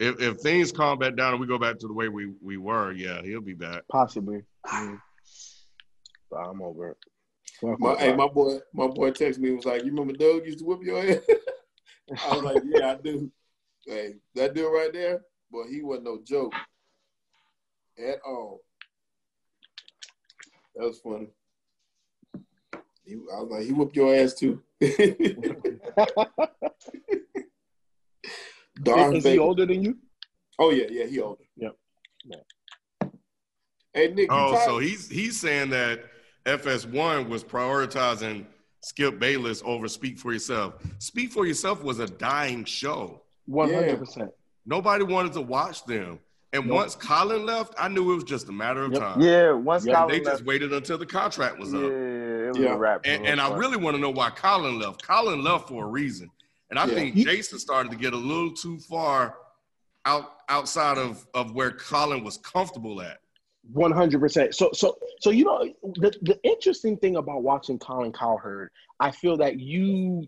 If 0.00 0.20
if 0.20 0.36
things 0.38 0.70
calm 0.70 0.98
back 0.98 1.16
down 1.16 1.32
and 1.32 1.40
we 1.40 1.46
go 1.46 1.58
back 1.58 1.78
to 1.78 1.88
the 1.88 1.92
way 1.92 2.08
we, 2.08 2.32
we 2.40 2.56
were, 2.56 2.92
yeah, 2.92 3.20
he'll 3.22 3.40
be 3.40 3.54
back. 3.54 3.82
Possibly. 3.90 4.42
But 6.30 6.40
I'm 6.40 6.60
over 6.60 6.90
it. 6.90 6.96
Fuck 7.58 7.80
My, 7.80 7.94
hey, 7.94 8.14
my 8.14 8.28
boy, 8.28 8.58
my 8.74 8.86
boy 8.86 9.12
texted 9.12 9.38
me. 9.38 9.48
and 9.48 9.56
Was 9.56 9.64
like, 9.64 9.82
"You 9.82 9.92
remember 9.92 10.12
Doug 10.12 10.44
used 10.44 10.58
to 10.58 10.66
whip 10.66 10.82
your 10.82 10.98
ass?" 10.98 11.22
I 12.26 12.34
was 12.34 12.42
like, 12.42 12.62
"Yeah, 12.66 12.92
I 12.92 12.96
do." 12.96 13.32
Hey, 13.86 14.16
that 14.34 14.52
dude 14.54 14.70
right 14.70 14.92
there, 14.92 15.22
boy, 15.50 15.62
he 15.70 15.80
wasn't 15.82 16.04
no 16.04 16.20
joke 16.22 16.52
at 17.98 18.18
all. 18.26 18.60
That 20.76 20.84
was 20.84 20.98
funny. 21.00 21.28
He, 23.06 23.14
I 23.14 23.40
was 23.40 23.48
like, 23.50 23.64
"He 23.64 23.72
whooped 23.72 23.96
your 23.96 24.14
ass 24.14 24.34
too." 24.34 24.60
Darn 28.82 29.16
is 29.16 29.24
he 29.24 29.38
older 29.38 29.66
than 29.66 29.82
you? 29.82 29.96
Oh 30.58 30.70
yeah, 30.70 30.86
yeah, 30.90 31.06
he 31.06 31.20
older. 31.20 31.42
Yep. 31.56 31.76
Hey 33.94 34.12
Nick, 34.12 34.30
Oh, 34.30 34.52
tired? 34.52 34.64
so 34.66 34.78
he's 34.78 35.08
he's 35.08 35.40
saying 35.40 35.70
that 35.70 36.04
FS1 36.46 37.28
was 37.28 37.42
prioritizing 37.42 38.46
Skip 38.82 39.18
Bayless 39.18 39.62
over 39.64 39.88
Speak 39.88 40.18
for 40.18 40.32
Yourself. 40.32 40.74
Speak 40.98 41.32
for 41.32 41.46
Yourself 41.46 41.82
was 41.82 41.98
a 41.98 42.06
dying 42.06 42.64
show. 42.64 43.22
One 43.46 43.72
hundred 43.72 43.98
percent. 43.98 44.30
Nobody 44.66 45.04
wanted 45.04 45.32
to 45.34 45.40
watch 45.40 45.84
them. 45.84 46.20
And 46.52 46.66
Nope. 46.66 46.76
once 46.76 46.94
Colin 46.94 47.44
left, 47.44 47.74
I 47.78 47.88
knew 47.88 48.12
it 48.12 48.14
was 48.14 48.24
just 48.24 48.48
a 48.48 48.52
matter 48.52 48.82
of 48.82 48.92
Yep. 48.92 49.00
time. 49.00 49.20
yeah, 49.20 49.52
once 49.52 49.84
Yeah, 49.84 49.94
Colin 49.96 50.08
They 50.08 50.20
left, 50.24 50.36
just 50.38 50.44
waited 50.46 50.72
until 50.72 50.96
the 50.96 51.04
contract 51.06 51.58
was 51.58 51.72
yeah, 51.72 51.78
up. 51.80 51.84
it 51.84 52.48
was 52.48 52.58
Yeah. 52.58 52.74
a 52.74 52.78
wrap. 52.78 53.00
And, 53.04 53.26
and 53.26 53.40
I 53.40 53.54
really 53.56 53.76
want 53.76 53.96
to 53.96 54.00
know 54.00 54.10
why 54.10 54.30
Colin 54.30 54.78
left. 54.78 55.02
Colin 55.06 55.42
left 55.42 55.68
for 55.68 55.84
a 55.84 55.88
reason. 55.88 56.30
And 56.70 56.78
I 56.78 56.86
Yeah. 56.86 56.94
think 56.94 57.14
Jason 57.16 57.58
started 57.58 57.90
to 57.92 57.96
get 57.96 58.12
a 58.12 58.16
little 58.16 58.52
too 58.52 58.78
far 58.78 59.36
out 60.04 60.40
outside 60.48 60.98
of 60.98 61.26
of 61.34 61.54
where 61.54 61.70
Colin 61.72 62.24
was 62.24 62.38
comfortable 62.38 63.00
at. 63.00 63.18
One 63.72 63.92
hundred 63.92 64.20
percent. 64.20 64.54
So, 64.54 64.70
so, 64.72 64.96
so 65.20 65.30
you 65.30 65.44
know, 65.44 65.64
the 65.82 66.16
the 66.22 66.38
interesting 66.42 66.96
thing 66.96 67.16
about 67.16 67.42
watching 67.42 67.78
Colin 67.78 68.12
Cowherd, 68.12 68.70
I 69.00 69.10
feel 69.10 69.36
that 69.38 69.58
you, 69.60 70.26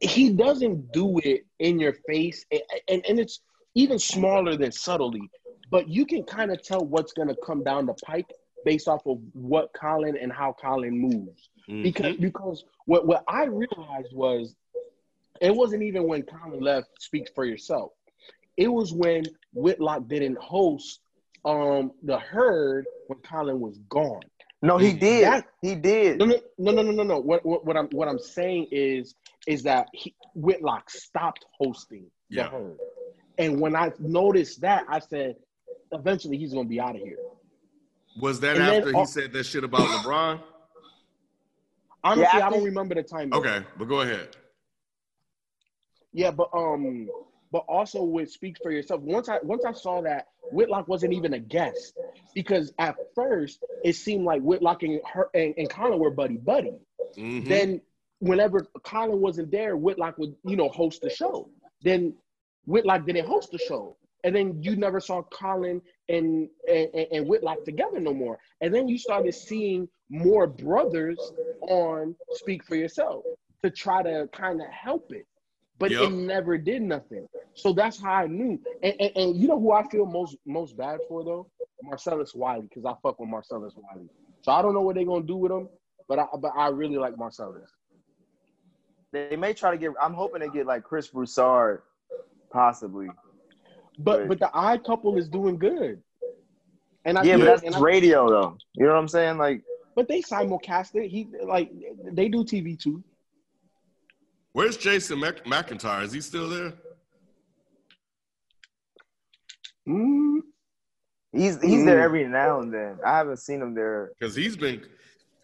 he 0.00 0.30
doesn't 0.30 0.92
do 0.92 1.18
it 1.24 1.46
in 1.60 1.78
your 1.78 1.94
face, 2.06 2.44
and 2.50 2.62
and, 2.88 3.06
and 3.08 3.18
it's 3.20 3.40
even 3.74 3.98
smaller 3.98 4.56
than 4.56 4.72
subtly, 4.72 5.30
but 5.70 5.88
you 5.88 6.04
can 6.04 6.24
kind 6.24 6.50
of 6.50 6.62
tell 6.62 6.84
what's 6.84 7.12
going 7.12 7.28
to 7.28 7.36
come 7.44 7.62
down 7.62 7.86
the 7.86 7.94
pike 8.04 8.30
based 8.64 8.88
off 8.88 9.06
of 9.06 9.18
what 9.32 9.70
Colin 9.74 10.16
and 10.16 10.32
how 10.32 10.54
Colin 10.60 10.98
moves. 10.98 11.48
Mhm. 11.68 11.82
Because 11.82 12.16
because 12.16 12.64
what 12.86 13.06
what 13.06 13.24
I 13.28 13.44
realized 13.44 14.12
was, 14.12 14.54
it 15.40 15.54
wasn't 15.54 15.82
even 15.82 16.06
when 16.06 16.22
Colin 16.22 16.60
left. 16.60 16.88
Speak 17.00 17.28
for 17.34 17.44
yourself. 17.44 17.92
It 18.56 18.68
was 18.68 18.92
when 18.92 19.24
Whitlock 19.52 20.08
didn't 20.08 20.38
host 20.38 21.00
um 21.44 21.92
the 22.02 22.18
herd 22.18 22.86
when 23.06 23.18
Colin 23.20 23.60
was 23.60 23.78
gone. 23.88 24.22
No, 24.62 24.78
he 24.78 24.92
did. 24.92 25.24
That- 25.24 25.46
he 25.62 25.74
did. 25.74 26.18
No, 26.18 26.24
no, 26.24 26.34
no, 26.58 26.72
no, 26.72 26.82
no, 26.82 26.90
no, 26.92 27.02
no. 27.02 27.18
What, 27.18 27.44
what, 27.44 27.64
what 27.64 27.76
I'm 27.76 27.86
what 27.90 28.08
I'm 28.08 28.18
saying 28.18 28.68
is 28.70 29.14
is 29.46 29.62
that 29.62 29.88
he, 29.92 30.14
Whitlock 30.34 30.90
stopped 30.90 31.44
hosting 31.58 32.06
the 32.30 32.36
Yeah. 32.36 32.48
herd, 32.48 32.78
and 33.38 33.60
when 33.60 33.76
I 33.76 33.92
noticed 34.00 34.60
that, 34.62 34.84
I 34.88 34.98
said, 34.98 35.36
eventually 35.92 36.36
he's 36.36 36.52
gonna 36.52 36.66
be 36.68 36.80
out 36.80 36.96
of 36.96 37.02
here. 37.02 37.18
Was 38.20 38.40
that 38.40 38.56
And 38.56 38.66
then 38.66 38.74
after 38.78 38.88
he 38.90 38.94
all- 38.96 39.06
said 39.06 39.32
that 39.34 39.44
shit 39.44 39.62
about 39.62 39.82
LeBron? 39.82 40.40
Honestly, 42.02 42.22
Yeah, 42.22 42.30
I 42.32 42.46
after- 42.46 42.56
don't 42.56 42.64
remember 42.64 42.94
the 42.94 43.02
time. 43.02 43.32
Okay, 43.32 43.62
but 43.78 43.84
go 43.86 44.00
ahead. 44.00 44.36
Yeah, 46.16 46.30
but 46.30 46.48
um, 46.54 47.10
but 47.52 47.66
also 47.68 48.02
with 48.02 48.30
speak 48.30 48.56
for 48.62 48.70
yourself. 48.70 49.02
Once 49.02 49.28
I 49.28 49.38
once 49.42 49.66
I 49.66 49.72
saw 49.72 50.00
that 50.00 50.28
Whitlock 50.50 50.88
wasn't 50.88 51.12
even 51.12 51.34
a 51.34 51.38
guest 51.38 51.92
because 52.34 52.72
at 52.78 52.96
first 53.14 53.62
it 53.84 53.96
seemed 53.96 54.24
like 54.24 54.40
Whitlock 54.40 54.82
and 54.82 54.98
her 55.12 55.28
and, 55.34 55.52
and 55.58 55.68
Colin 55.68 55.98
were 55.98 56.10
buddy 56.10 56.38
buddy. 56.38 56.78
Mhm. 57.18 57.46
Then 57.46 57.80
whenever 58.20 58.66
Colin 58.82 59.20
wasn't 59.20 59.50
there, 59.50 59.76
Whitlock 59.76 60.16
would 60.16 60.34
you 60.42 60.56
know 60.56 60.70
host 60.70 61.02
the 61.02 61.10
show. 61.10 61.50
Then 61.82 62.14
Whitlock 62.64 63.04
didn't 63.04 63.26
host 63.26 63.50
the 63.52 63.58
show, 63.58 63.98
and 64.24 64.34
then 64.34 64.62
you 64.62 64.74
never 64.74 65.00
saw 65.00 65.20
Colin 65.22 65.82
and 66.08 66.48
and, 66.66 66.88
and 67.12 67.28
Whitlock 67.28 67.62
together 67.66 68.00
no 68.00 68.14
more. 68.14 68.38
And 68.62 68.72
then 68.72 68.88
you 68.88 68.96
started 68.96 69.34
seeing 69.34 69.86
more 70.08 70.46
brothers 70.46 71.18
on 71.60 72.16
Speak 72.32 72.64
for 72.64 72.74
Yourself 72.74 73.22
to 73.62 73.70
try 73.70 74.02
to 74.02 74.28
kind 74.32 74.62
of 74.62 74.68
help 74.68 75.12
it, 75.12 75.26
but 75.78 75.90
Yep. 75.90 76.02
it 76.02 76.12
never 76.12 76.56
did 76.58 76.82
nothing. 76.82 77.26
So 77.54 77.72
that's 77.72 78.00
how 78.00 78.12
I 78.12 78.26
knew. 78.26 78.60
And, 78.82 78.94
and, 79.00 79.12
and 79.16 79.36
you 79.36 79.48
know 79.48 79.58
who 79.60 79.72
I 79.72 79.86
feel 79.88 80.06
most 80.06 80.36
most 80.46 80.76
bad 80.76 81.00
for 81.08 81.24
though, 81.24 81.46
Marcellus 81.82 82.34
Wiley, 82.34 82.62
because 82.68 82.84
I 82.84 82.94
fuck 83.02 83.18
with 83.20 83.28
Marcellus 83.28 83.74
Wiley. 83.76 84.08
So 84.42 84.52
I 84.52 84.62
don't 84.62 84.74
know 84.74 84.82
what 84.82 84.94
they're 84.96 85.04
gonna 85.04 85.24
do 85.26 85.36
with 85.36 85.52
him, 85.52 85.68
but 86.08 86.18
I 86.18 86.26
but 86.38 86.52
I 86.56 86.68
really 86.68 86.96
like 86.96 87.16
Marcellus. 87.18 87.70
They 89.12 89.36
may 89.36 89.54
try 89.54 89.70
to 89.70 89.78
get. 89.78 89.92
I'm 90.00 90.14
hoping 90.14 90.40
they 90.40 90.48
get 90.48 90.66
like 90.66 90.82
Chris 90.84 91.08
Broussard, 91.08 91.82
possibly. 92.50 93.08
But 93.98 94.20
Right. 94.20 94.28
but 94.28 94.38
the 94.40 94.50
I 94.52 94.78
couple 94.78 95.16
is 95.16 95.28
doing 95.28 95.58
good. 95.58 96.02
And 97.04 97.16
I 97.18 97.22
yeah, 97.22 97.36
but 97.36 97.44
that's 97.46 97.62
and 97.62 97.74
I- 97.74 97.80
radio 97.80 98.28
though. 98.28 98.56
You 98.74 98.86
know 98.86 98.92
what 98.92 98.98
I'm 98.98 99.08
saying? 99.08 99.38
Like, 99.38 99.62
but 99.94 100.08
they 100.08 100.20
simulcast 100.20 100.94
it. 100.96 101.08
He 101.08 101.28
like 101.44 101.70
they 102.12 102.28
do 102.28 102.44
TV 102.44 102.78
too. 102.78 103.02
Where's 104.56 104.78
Jason 104.78 105.20
Mc- 105.20 105.44
McIntyre? 105.44 106.02
Is 106.02 106.12
he 106.14 106.22
still 106.22 106.48
there? 106.48 106.72
Mm, 109.86 110.38
he's 111.30 111.60
he's 111.60 111.84
there 111.84 111.98
Mm. 111.98 112.04
every 112.04 112.26
now 112.26 112.60
and 112.60 112.72
then. 112.72 112.98
I 113.04 113.18
haven't 113.18 113.36
seen 113.36 113.60
him 113.60 113.74
there. 113.74 114.12
Because 114.18 114.34
he's 114.34 114.56
been 114.56 114.80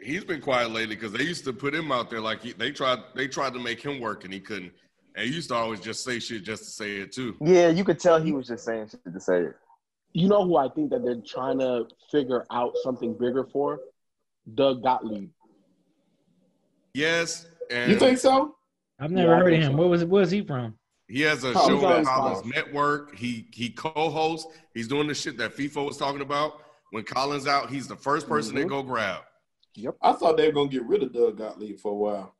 he's 0.00 0.24
been 0.24 0.40
quiet 0.40 0.70
lately. 0.70 0.94
Because 0.96 1.12
they 1.12 1.24
used 1.24 1.44
to 1.44 1.52
put 1.52 1.74
him 1.74 1.92
out 1.92 2.08
there 2.08 2.22
like 2.22 2.40
he, 2.40 2.52
they 2.52 2.70
tried 2.70 3.00
they 3.14 3.28
tried 3.28 3.52
to 3.52 3.58
make 3.58 3.82
him 3.82 4.00
work 4.00 4.24
and 4.24 4.32
he 4.32 4.40
couldn't. 4.40 4.72
And 5.14 5.28
he 5.28 5.34
used 5.34 5.50
to 5.50 5.56
always 5.56 5.80
just 5.80 6.02
say 6.04 6.18
shit 6.18 6.42
just 6.42 6.64
to 6.64 6.70
say 6.70 6.96
it 6.96 7.12
too. 7.12 7.36
Yeah, 7.42 7.68
you 7.68 7.84
could 7.84 8.00
tell 8.00 8.18
he 8.18 8.32
was 8.32 8.46
just 8.46 8.64
saying 8.64 8.88
shit 8.88 9.12
to 9.12 9.20
say 9.20 9.40
it. 9.42 9.54
you 10.14 10.26
know 10.26 10.42
who 10.46 10.56
I 10.56 10.70
think 10.70 10.88
that 10.88 11.04
they're 11.04 11.20
trying 11.20 11.58
to 11.58 11.86
figure 12.10 12.46
out 12.50 12.72
something 12.82 13.12
bigger 13.12 13.44
for? 13.52 13.78
Doug 14.54 14.82
Gottlieb. 14.82 15.28
Yes, 16.94 17.46
and 17.70 17.92
You 17.92 17.98
think 17.98 18.16
so? 18.16 18.56
I've 19.00 19.10
never 19.10 19.30
Yeah, 19.32 19.38
heard 19.38 19.52
of 19.54 19.60
him. 19.60 19.72
so. 19.72 19.76
Where 19.78 19.88
was 19.88 20.04
where 20.04 20.20
was 20.20 20.30
he 20.30 20.42
from? 20.44 20.74
he 21.08 21.20
has 21.22 21.44
a 21.44 21.48
Oh, 21.54 21.68
show 21.68 21.74
he's 21.74 21.84
on 21.84 21.92
on 21.92 22.04
Colin's 22.04 22.38
Fox. 22.40 22.48
Network. 22.54 23.14
He 23.16 23.48
he 23.52 23.70
co-hosts. 23.70 24.50
He's 24.74 24.88
doing 24.88 25.08
the 25.08 25.14
shit 25.14 25.36
that 25.38 25.54
FIFA 25.56 25.86
was 25.86 25.96
talking 25.96 26.20
about. 26.22 26.60
When 26.90 27.04
Colin's 27.04 27.46
out, 27.46 27.70
he's 27.70 27.88
the 27.88 27.96
first 27.96 28.28
person 28.28 28.54
they 28.54 28.64
Mhm. 28.64 28.68
go 28.68 28.82
grab. 28.82 29.22
Yep. 29.74 29.96
I 30.02 30.12
thought 30.12 30.36
they 30.36 30.46
were 30.46 30.52
gonna 30.52 30.68
get 30.68 30.84
rid 30.84 31.02
of 31.02 31.12
Doug 31.12 31.38
Gottlieb 31.38 31.78
for 31.78 31.92
a 31.92 31.94
while. 31.94 32.36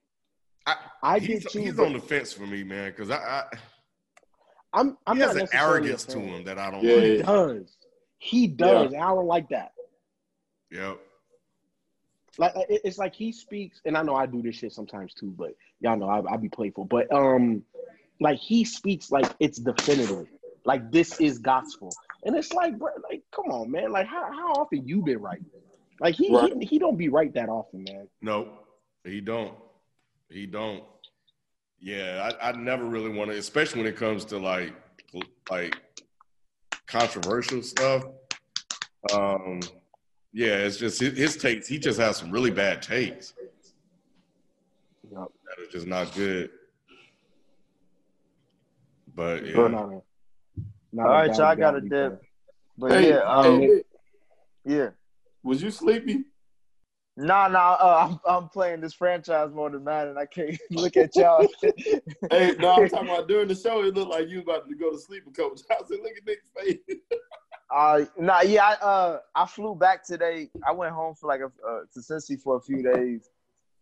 I 1.02 1.18
he's, 1.18 1.42
did 1.42 1.50
too. 1.50 1.58
he's 1.60 1.74
but 1.74 1.86
on 1.86 1.92
the 1.94 2.00
fence 2.00 2.32
for 2.32 2.46
me, 2.46 2.62
man, 2.62 2.92
because 2.92 3.10
I, 3.10 3.16
I 3.16 3.44
I'm 4.74 4.96
I'm 5.06 5.16
he 5.16 5.20
not 5.22 5.34
has 5.36 5.36
an 5.36 5.48
arrogance 5.52 6.04
to 6.06 6.18
him 6.20 6.44
that 6.44 6.58
I 6.58 6.70
don't 6.70 6.84
Yeah. 6.84 6.94
like. 6.94 7.02
He 7.04 7.22
does. 7.22 7.76
He 8.18 8.46
does. 8.46 8.92
And 8.92 9.02
I 9.02 9.08
don't 9.08 9.26
like 9.26 9.48
that. 9.48 9.72
Yep. 10.70 10.98
Like 12.38 12.52
it's 12.68 12.96
like 12.98 13.14
he 13.14 13.32
speaks, 13.32 13.80
and 13.84 13.96
I 13.96 14.02
know 14.02 14.14
I 14.14 14.24
do 14.26 14.40
this 14.40 14.56
shit 14.56 14.72
sometimes 14.72 15.12
too, 15.12 15.34
but 15.36 15.54
y'all 15.82 15.96
know 15.96 16.08
I, 16.08 16.34
I 16.34 16.36
be 16.36 16.48
playful. 16.48 16.84
But 16.84 17.12
um, 17.12 17.62
like 18.20 18.38
he 18.38 18.64
speaks 18.64 19.10
like 19.10 19.26
it's 19.40 19.58
definitive, 19.58 20.28
like 20.64 20.90
this 20.90 21.20
is 21.20 21.38
gospel, 21.38 21.92
and 22.24 22.36
it's 22.36 22.52
like, 22.52 22.78
bro, 22.78 22.90
like 23.10 23.22
come 23.34 23.46
on, 23.46 23.70
man, 23.70 23.92
like 23.92 24.06
how, 24.06 24.30
how 24.32 24.52
often 24.54 24.86
you 24.86 25.02
been 25.02 25.18
right? 25.20 25.42
Like 26.00 26.14
he, 26.14 26.34
Right. 26.34 26.52
he 26.58 26.64
he 26.66 26.78
don't 26.78 26.96
be 26.96 27.08
right 27.08 27.32
that 27.34 27.48
often, 27.48 27.84
man. 27.84 28.08
No, 28.20 28.48
he 29.04 29.20
don't. 29.20 29.54
He 30.30 30.46
don't. 30.46 30.84
Yeah, 31.78 32.30
I, 32.40 32.50
I 32.50 32.52
never 32.52 32.84
really 32.84 33.10
want 33.10 33.30
to, 33.30 33.36
especially 33.36 33.82
when 33.82 33.92
it 33.92 33.96
comes 33.96 34.24
to 34.26 34.38
like 34.38 34.72
like 35.50 35.76
controversial 36.86 37.62
stuff. 37.62 38.04
Um, 39.12 39.60
yeah, 40.32 40.58
it's 40.58 40.76
just 40.76 41.00
his, 41.00 41.16
his 41.16 41.36
takes. 41.36 41.66
He 41.66 41.78
just 41.78 41.98
has 41.98 42.16
some 42.16 42.30
really 42.30 42.50
bad 42.50 42.82
takes. 42.82 43.34
That 45.56 45.62
are 45.62 45.70
just 45.70 45.86
not 45.86 46.14
good. 46.14 46.50
But 49.14 49.46
yeah, 49.46 49.56
No, 49.56 49.68
no, 49.68 49.86
no. 49.86 50.04
Not 50.92 51.06
a 51.06 51.10
right, 51.10 51.26
bad 51.28 51.36
y'all, 51.36 51.46
I 51.46 51.54
got 51.54 51.76
a 51.76 51.80
dip. 51.80 52.22
But 52.78 52.92
Hey, 52.92 53.10
yeah, 53.10 53.18
um, 53.18 53.60
hey, 53.60 53.82
yeah. 54.64 54.88
was 55.42 55.62
you 55.62 55.70
sleepy? 55.70 56.24
Nah, 57.16 57.48
nah. 57.48 57.74
Uh, 57.74 58.08
I'm 58.08 58.20
I'm 58.26 58.48
playing 58.48 58.80
this 58.80 58.94
franchise 58.94 59.50
more 59.52 59.68
than 59.68 59.84
Madden. 59.84 60.16
I 60.16 60.24
can't 60.24 60.58
look 60.70 60.96
at 60.96 61.14
y'all. 61.14 61.46
Hey, 62.30 62.54
no, 62.58 62.72
I'm 62.72 62.88
talking 62.88 63.08
about 63.08 63.28
during 63.28 63.48
the 63.48 63.54
show. 63.54 63.82
It 63.82 63.94
looked 63.94 64.10
like 64.10 64.28
you 64.28 64.40
about 64.40 64.68
to 64.68 64.74
go 64.74 64.90
to 64.92 64.98
sleep 64.98 65.24
a 65.26 65.30
couple 65.30 65.56
times. 65.56 65.66
I 65.70 65.76
said, 65.88 65.98
look 66.02 66.12
at 66.16 66.26
Nick's 66.26 66.50
face. 66.56 66.98
Uh, 67.74 68.04
nah, 68.18 68.40
yeah. 68.40 68.64
I 68.64 68.84
uh, 68.84 69.18
I 69.34 69.46
flew 69.46 69.74
back 69.74 70.06
today. 70.06 70.50
I 70.66 70.72
went 70.72 70.92
home 70.92 71.14
for 71.14 71.26
like 71.26 71.40
a 71.40 71.46
uh, 71.66 71.80
to 71.92 72.00
Cincy 72.00 72.40
for 72.40 72.56
a 72.56 72.60
few 72.60 72.82
days, 72.82 73.28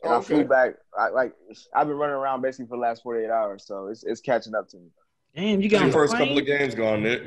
and 0.03 0.13
I 0.13 0.17
Okay. 0.17 0.27
flew 0.27 0.45
back. 0.45 0.75
I, 0.99 1.09
like 1.09 1.33
I've 1.75 1.87
been 1.87 1.97
running 1.97 2.17
around 2.17 2.43
basically 2.43 2.67
for 2.67 2.77
the 2.77 2.83
last 2.83 3.03
48 3.03 3.31
hours, 3.31 3.65
so 3.67 3.89
it's 3.89 4.05
it's 4.05 4.21
catching 4.21 4.55
up 4.55 4.69
to 4.71 4.77
me. 4.79 4.89
Damn, 5.35 5.61
you 5.61 5.69
got 5.69 5.83
your 5.83 5.93
first 5.93 6.13
plane? 6.15 6.27
couple 6.27 6.39
of 6.39 6.47
games 6.47 6.75
gone, 6.75 7.03
Nick? 7.03 7.23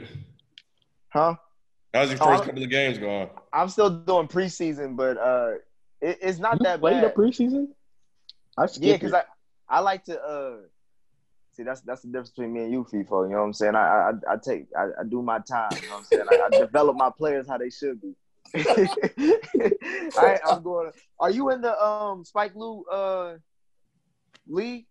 Huh? 1.09 1.35
How's 1.93 2.09
your 2.09 2.19
Oh, 2.21 2.25
first 2.25 2.43
I- 2.43 2.45
couple 2.47 2.63
of 2.63 2.69
games 2.69 2.97
gone? 2.97 3.29
I'm 3.53 3.69
still 3.69 3.89
doing 3.89 4.27
preseason, 4.27 4.95
but 4.95 5.17
uh, 5.17 5.53
it, 6.01 6.17
it's 6.21 6.39
not 6.39 6.57
You 6.59 6.63
that 6.63 6.79
played 6.79 7.01
bad. 7.01 7.13
the 7.15 7.21
preseason? 7.21 7.67
I 8.57 8.65
skipped 8.65 8.85
Yeah, 8.85 8.93
because 8.93 9.13
I 9.13 9.23
I 9.69 9.79
like 9.79 10.03
to 10.05 10.19
uh 10.21 10.55
see 11.51 11.63
that's 11.63 11.81
that's 11.81 12.01
the 12.01 12.07
difference 12.07 12.31
between 12.31 12.51
me 12.53 12.63
and 12.63 12.71
you, 12.71 12.83
FIFO. 12.83 13.25
You 13.27 13.33
know 13.33 13.39
what 13.39 13.43
I'm 13.45 13.53
saying? 13.53 13.75
I 13.75 14.11
I, 14.27 14.33
I 14.33 14.37
take 14.43 14.65
I, 14.77 14.85
I 15.01 15.03
do 15.07 15.21
my 15.21 15.39
time. 15.39 15.69
You 15.81 15.87
know 15.87 15.93
what 15.93 15.99
I'm 15.99 16.05
saying? 16.05 16.25
I, 16.29 16.47
I 16.47 16.49
develop 16.57 16.95
my 16.97 17.09
players 17.15 17.47
how 17.47 17.57
they 17.57 17.69
should 17.69 18.01
be. 18.01 18.13
I, 20.17 20.39
I'm 20.47 20.61
going. 20.63 20.91
Are 21.19 21.29
you 21.31 21.49
in 21.51 21.61
the 21.61 21.81
um 21.83 22.23
Spike 22.25 22.53
Lou 22.55 22.83
uh 22.85 23.35
league? 24.47 24.85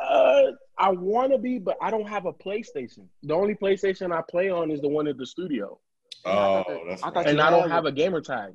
Uh, 0.00 0.52
I 0.78 0.90
want 0.92 1.32
to 1.32 1.38
be, 1.38 1.58
but 1.58 1.76
I 1.82 1.90
don't 1.90 2.08
have 2.08 2.24
a 2.26 2.32
PlayStation. 2.32 3.06
The 3.24 3.34
only 3.34 3.54
PlayStation 3.56 4.12
I 4.16 4.22
play 4.30 4.48
on 4.48 4.70
is 4.70 4.80
the 4.80 4.88
one 4.88 5.08
at 5.08 5.18
the 5.18 5.26
studio, 5.26 5.78
I 6.24 6.30
Oh, 6.30 6.32
thought 6.34 6.66
that- 6.68 6.80
that's 6.88 7.02
I 7.02 7.10
right. 7.10 7.26
and 7.26 7.40
I 7.40 7.50
don't 7.50 7.68
have 7.68 7.84
a 7.84 7.92
gamer 7.92 8.20
tag. 8.20 8.54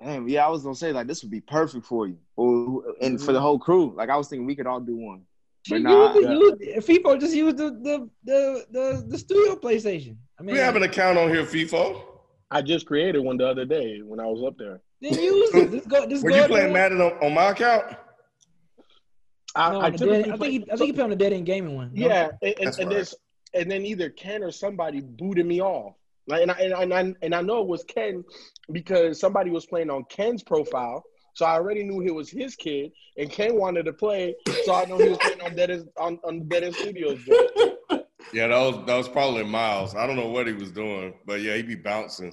Damn, 0.00 0.28
yeah, 0.28 0.46
I 0.46 0.48
was 0.48 0.62
gonna 0.62 0.74
say 0.74 0.92
like 0.92 1.06
this 1.06 1.22
would 1.22 1.30
be 1.30 1.40
perfect 1.40 1.84
for 1.86 2.06
you, 2.08 2.18
or 2.36 2.82
and 3.00 3.20
for 3.20 3.32
the 3.32 3.40
whole 3.40 3.58
crew. 3.58 3.92
Like 3.96 4.08
I 4.10 4.16
was 4.16 4.28
thinking 4.28 4.46
we 4.46 4.56
could 4.56 4.66
all 4.66 4.80
do 4.80 4.96
one. 4.96 5.22
But 5.68 5.76
Use 5.76 5.84
nah, 5.84 6.12
the- 6.12 6.20
use- 6.20 6.84
FIFA 6.86 7.20
just 7.20 7.34
use 7.34 7.54
the 7.54 7.70
the, 7.70 8.08
the 8.24 8.66
the 8.72 9.04
the 9.08 9.18
studio 9.18 9.54
PlayStation. 9.54 10.16
I 10.42 10.44
mean, 10.44 10.56
We 10.56 10.60
have 10.60 10.74
an 10.74 10.82
account 10.82 11.18
on 11.18 11.28
here, 11.28 11.44
FIFO. 11.44 12.02
I 12.50 12.62
just 12.62 12.84
created 12.84 13.20
one 13.20 13.36
the 13.36 13.46
other 13.46 13.64
day 13.64 14.00
when 14.04 14.18
I 14.18 14.26
was 14.26 14.42
up 14.44 14.58
there. 14.58 14.80
then 15.00 15.14
use 15.14 15.54
it. 15.54 15.70
Just 15.70 15.88
go. 15.88 16.04
Just 16.04 16.24
Were 16.24 16.30
go 16.30 16.36
you 16.36 16.46
playing 16.48 16.72
there. 16.72 16.90
Madden 16.90 17.00
on, 17.00 17.12
on 17.24 17.32
my 17.32 17.50
account? 17.50 17.94
I, 19.54 19.70
No, 19.70 19.80
I 19.80 19.90
the 19.90 19.98
typically 19.98 20.22
dead, 20.22 20.32
I 20.32 20.36
think 20.36 20.50
he, 20.52 20.70
I 20.72 20.76
think 20.76 20.86
he 20.86 20.92
played 20.94 21.04
on 21.04 21.10
the 21.10 21.16
dead 21.16 21.32
end 21.32 21.46
gaming 21.46 21.76
one. 21.76 21.92
no? 21.94 22.06
Yeah, 22.08 22.30
and, 22.42 22.54
and, 22.58 22.66
That's 22.66 22.78
and 22.78 22.90
right. 22.90 23.14
and 23.54 23.70
then 23.70 23.86
either 23.86 24.10
Ken 24.10 24.42
or 24.42 24.50
somebody 24.50 25.00
booted 25.00 25.46
me 25.46 25.62
off. 25.62 25.94
Like, 26.26 26.42
and 26.42 26.50
I, 26.50 26.54
and 26.54 26.74
I, 26.74 26.82
and 26.82 26.94
I 26.94 27.14
and 27.22 27.34
I 27.36 27.40
know 27.42 27.60
it 27.62 27.68
was 27.68 27.84
Ken 27.84 28.24
because 28.72 29.20
somebody 29.20 29.50
was 29.52 29.66
playing 29.66 29.90
on 29.90 30.04
Ken's 30.10 30.42
profile, 30.42 31.04
so 31.34 31.46
I 31.46 31.52
already 31.52 31.84
knew 31.84 32.02
it 32.02 32.14
was 32.14 32.30
his 32.30 32.56
kid, 32.56 32.90
and 33.16 33.30
Ken 33.30 33.54
wanted 33.56 33.84
to 33.84 33.92
play, 33.92 34.34
so 34.64 34.74
I 34.74 34.86
know 34.86 34.98
he 34.98 35.08
was 35.08 35.18
playing 35.18 35.40
on 35.40 35.54
Dead 35.54 35.70
End, 35.70 35.88
on 35.96 36.18
on 36.24 36.48
Dead 36.48 36.64
End 36.64 36.74
Studios. 36.74 37.22
joint. 37.24 37.50
Yeah, 38.32 38.46
that 38.48 38.58
was 38.58 38.86
that 38.86 38.96
was 38.96 39.08
probably 39.08 39.44
Miles. 39.44 39.94
I 39.94 40.06
don't 40.06 40.16
know 40.16 40.28
what 40.28 40.46
he 40.46 40.52
was 40.52 40.70
doing, 40.70 41.14
but 41.26 41.40
yeah, 41.42 41.54
he 41.56 41.62
be 41.62 41.74
bouncing. 41.74 42.32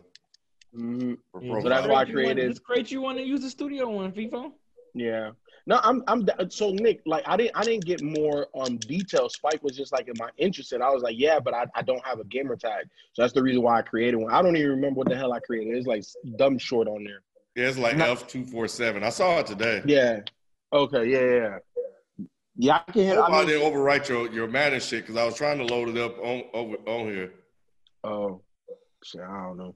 Mhm. 0.76 1.18
Yeah. 1.42 1.62
So 1.62 1.70
that's 1.70 1.88
why 1.88 2.02
I 2.02 2.06
great 2.06 2.10
you 2.10 2.16
want- 2.26 2.36
created- 2.36 2.50
It's 2.52 2.60
great 2.60 2.92
you 2.92 3.02
want 3.02 3.18
to 3.18 3.24
use 3.24 3.42
the 3.42 3.50
studio 3.50 3.90
one, 3.90 4.12
FIFO. 4.12 4.52
Yeah. 4.94 5.32
No, 5.68 5.80
I'm 5.84 6.04
I'm 6.08 6.26
so 6.50 6.72
Nick, 6.72 7.02
like 7.06 7.24
I 7.28 7.38
didn't 7.38 7.56
I 7.56 7.64
didn't 7.64 7.86
get 7.86 8.02
more 8.02 8.48
um 8.56 8.78
detail. 8.78 9.30
Spike 9.30 9.62
was 9.62 9.76
just 9.78 9.92
like, 9.92 10.08
Am 10.08 10.16
I 10.22 10.30
interested? 10.38 10.82
I 10.82 10.90
was 10.90 11.04
like, 11.04 11.16
Yeah, 11.18 11.40
but 11.40 11.54
I, 11.54 11.66
I 11.76 11.82
don't 11.84 12.04
have 12.06 12.20
a 12.20 12.24
gamer 12.24 12.56
tag. 12.56 12.86
So 13.14 13.22
that's 13.22 13.34
the 13.34 13.44
reason 13.44 13.62
why 13.62 13.80
I 13.80 13.82
created 13.84 14.18
one. 14.18 14.34
I 14.34 14.42
don't 14.42 14.56
even 14.56 14.70
remember 14.72 15.00
what 15.00 15.10
the 15.10 15.16
hell 15.18 15.34
I 15.34 15.40
created. 15.40 15.76
It's 15.76 15.86
like 15.88 16.04
dumb 16.38 16.58
short 16.58 16.88
on 16.88 17.04
there. 17.04 17.22
Yeah, 17.56 17.68
it's 17.70 17.78
like 17.78 17.98
F 17.98 18.26
two 18.28 18.46
four 18.46 18.68
seven. 18.68 19.04
I 19.04 19.10
saw 19.10 19.40
it 19.40 19.48
today. 19.48 19.82
Yeah. 19.86 20.22
Okay, 20.72 21.06
yeah, 21.10 21.20
yeah, 21.36 21.58
yeah. 22.60 22.76
Yeah, 22.76 22.82
I 22.88 22.92
can 22.92 23.02
I 23.02 23.06
hear. 23.06 23.16
hope 23.16 23.30
I, 23.30 23.34
I 23.34 23.40
mean, 23.40 23.48
didn't 23.48 23.74
overwrite 23.74 24.10
your 24.10 24.32
your 24.32 24.48
Madden 24.48 24.80
shit 24.82 25.04
because 25.04 25.16
I 25.16 25.26
was 25.26 25.36
trying 25.36 25.60
to 25.60 25.64
load 25.64 25.90
it 25.90 25.98
up 25.98 26.18
on 26.20 26.44
over 26.54 26.76
on 26.88 27.06
here. 27.06 27.34
Oh, 28.04 28.42
shit, 29.04 29.22
I 29.22 29.44
don't 29.44 29.58
know. 29.58 29.76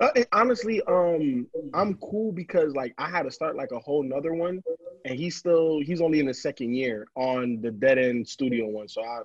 Uh, 0.00 0.08
honestly, 0.32 0.82
um, 0.88 1.46
I'm 1.74 1.94
cool 1.96 2.32
because 2.32 2.74
like 2.74 2.94
I 2.98 3.08
had 3.10 3.24
to 3.24 3.30
start 3.30 3.56
like 3.56 3.72
a 3.72 3.78
whole 3.78 4.02
nother 4.02 4.32
one, 4.32 4.62
and 5.04 5.18
he's 5.18 5.36
still 5.36 5.80
he's 5.80 6.00
only 6.00 6.18
in 6.20 6.26
the 6.26 6.34
second 6.34 6.74
year 6.74 7.06
on 7.14 7.60
the 7.60 7.70
dead 7.70 7.98
end 7.98 8.26
studio 8.26 8.66
one. 8.68 8.88
So 8.88 9.02
I, 9.02 9.20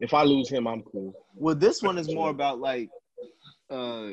if 0.00 0.12
I 0.12 0.24
lose 0.24 0.48
him, 0.48 0.66
I'm 0.66 0.82
cool. 0.82 1.14
well, 1.36 1.54
this 1.54 1.82
one 1.82 1.96
is 1.96 2.12
more 2.12 2.30
about 2.30 2.58
like, 2.58 2.90
uh, 3.70 4.08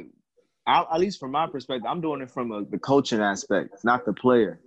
I, 0.68 0.86
at 0.94 1.00
least 1.00 1.20
from 1.20 1.32
my 1.32 1.48
perspective, 1.48 1.88
I'm 1.90 2.02
doing 2.02 2.22
it 2.22 2.30
from 2.30 2.52
a, 2.52 2.64
the 2.64 2.78
coaching 2.78 3.22
aspect, 3.22 3.84
not 3.84 4.06
the 4.06 4.14
player. 4.14 4.60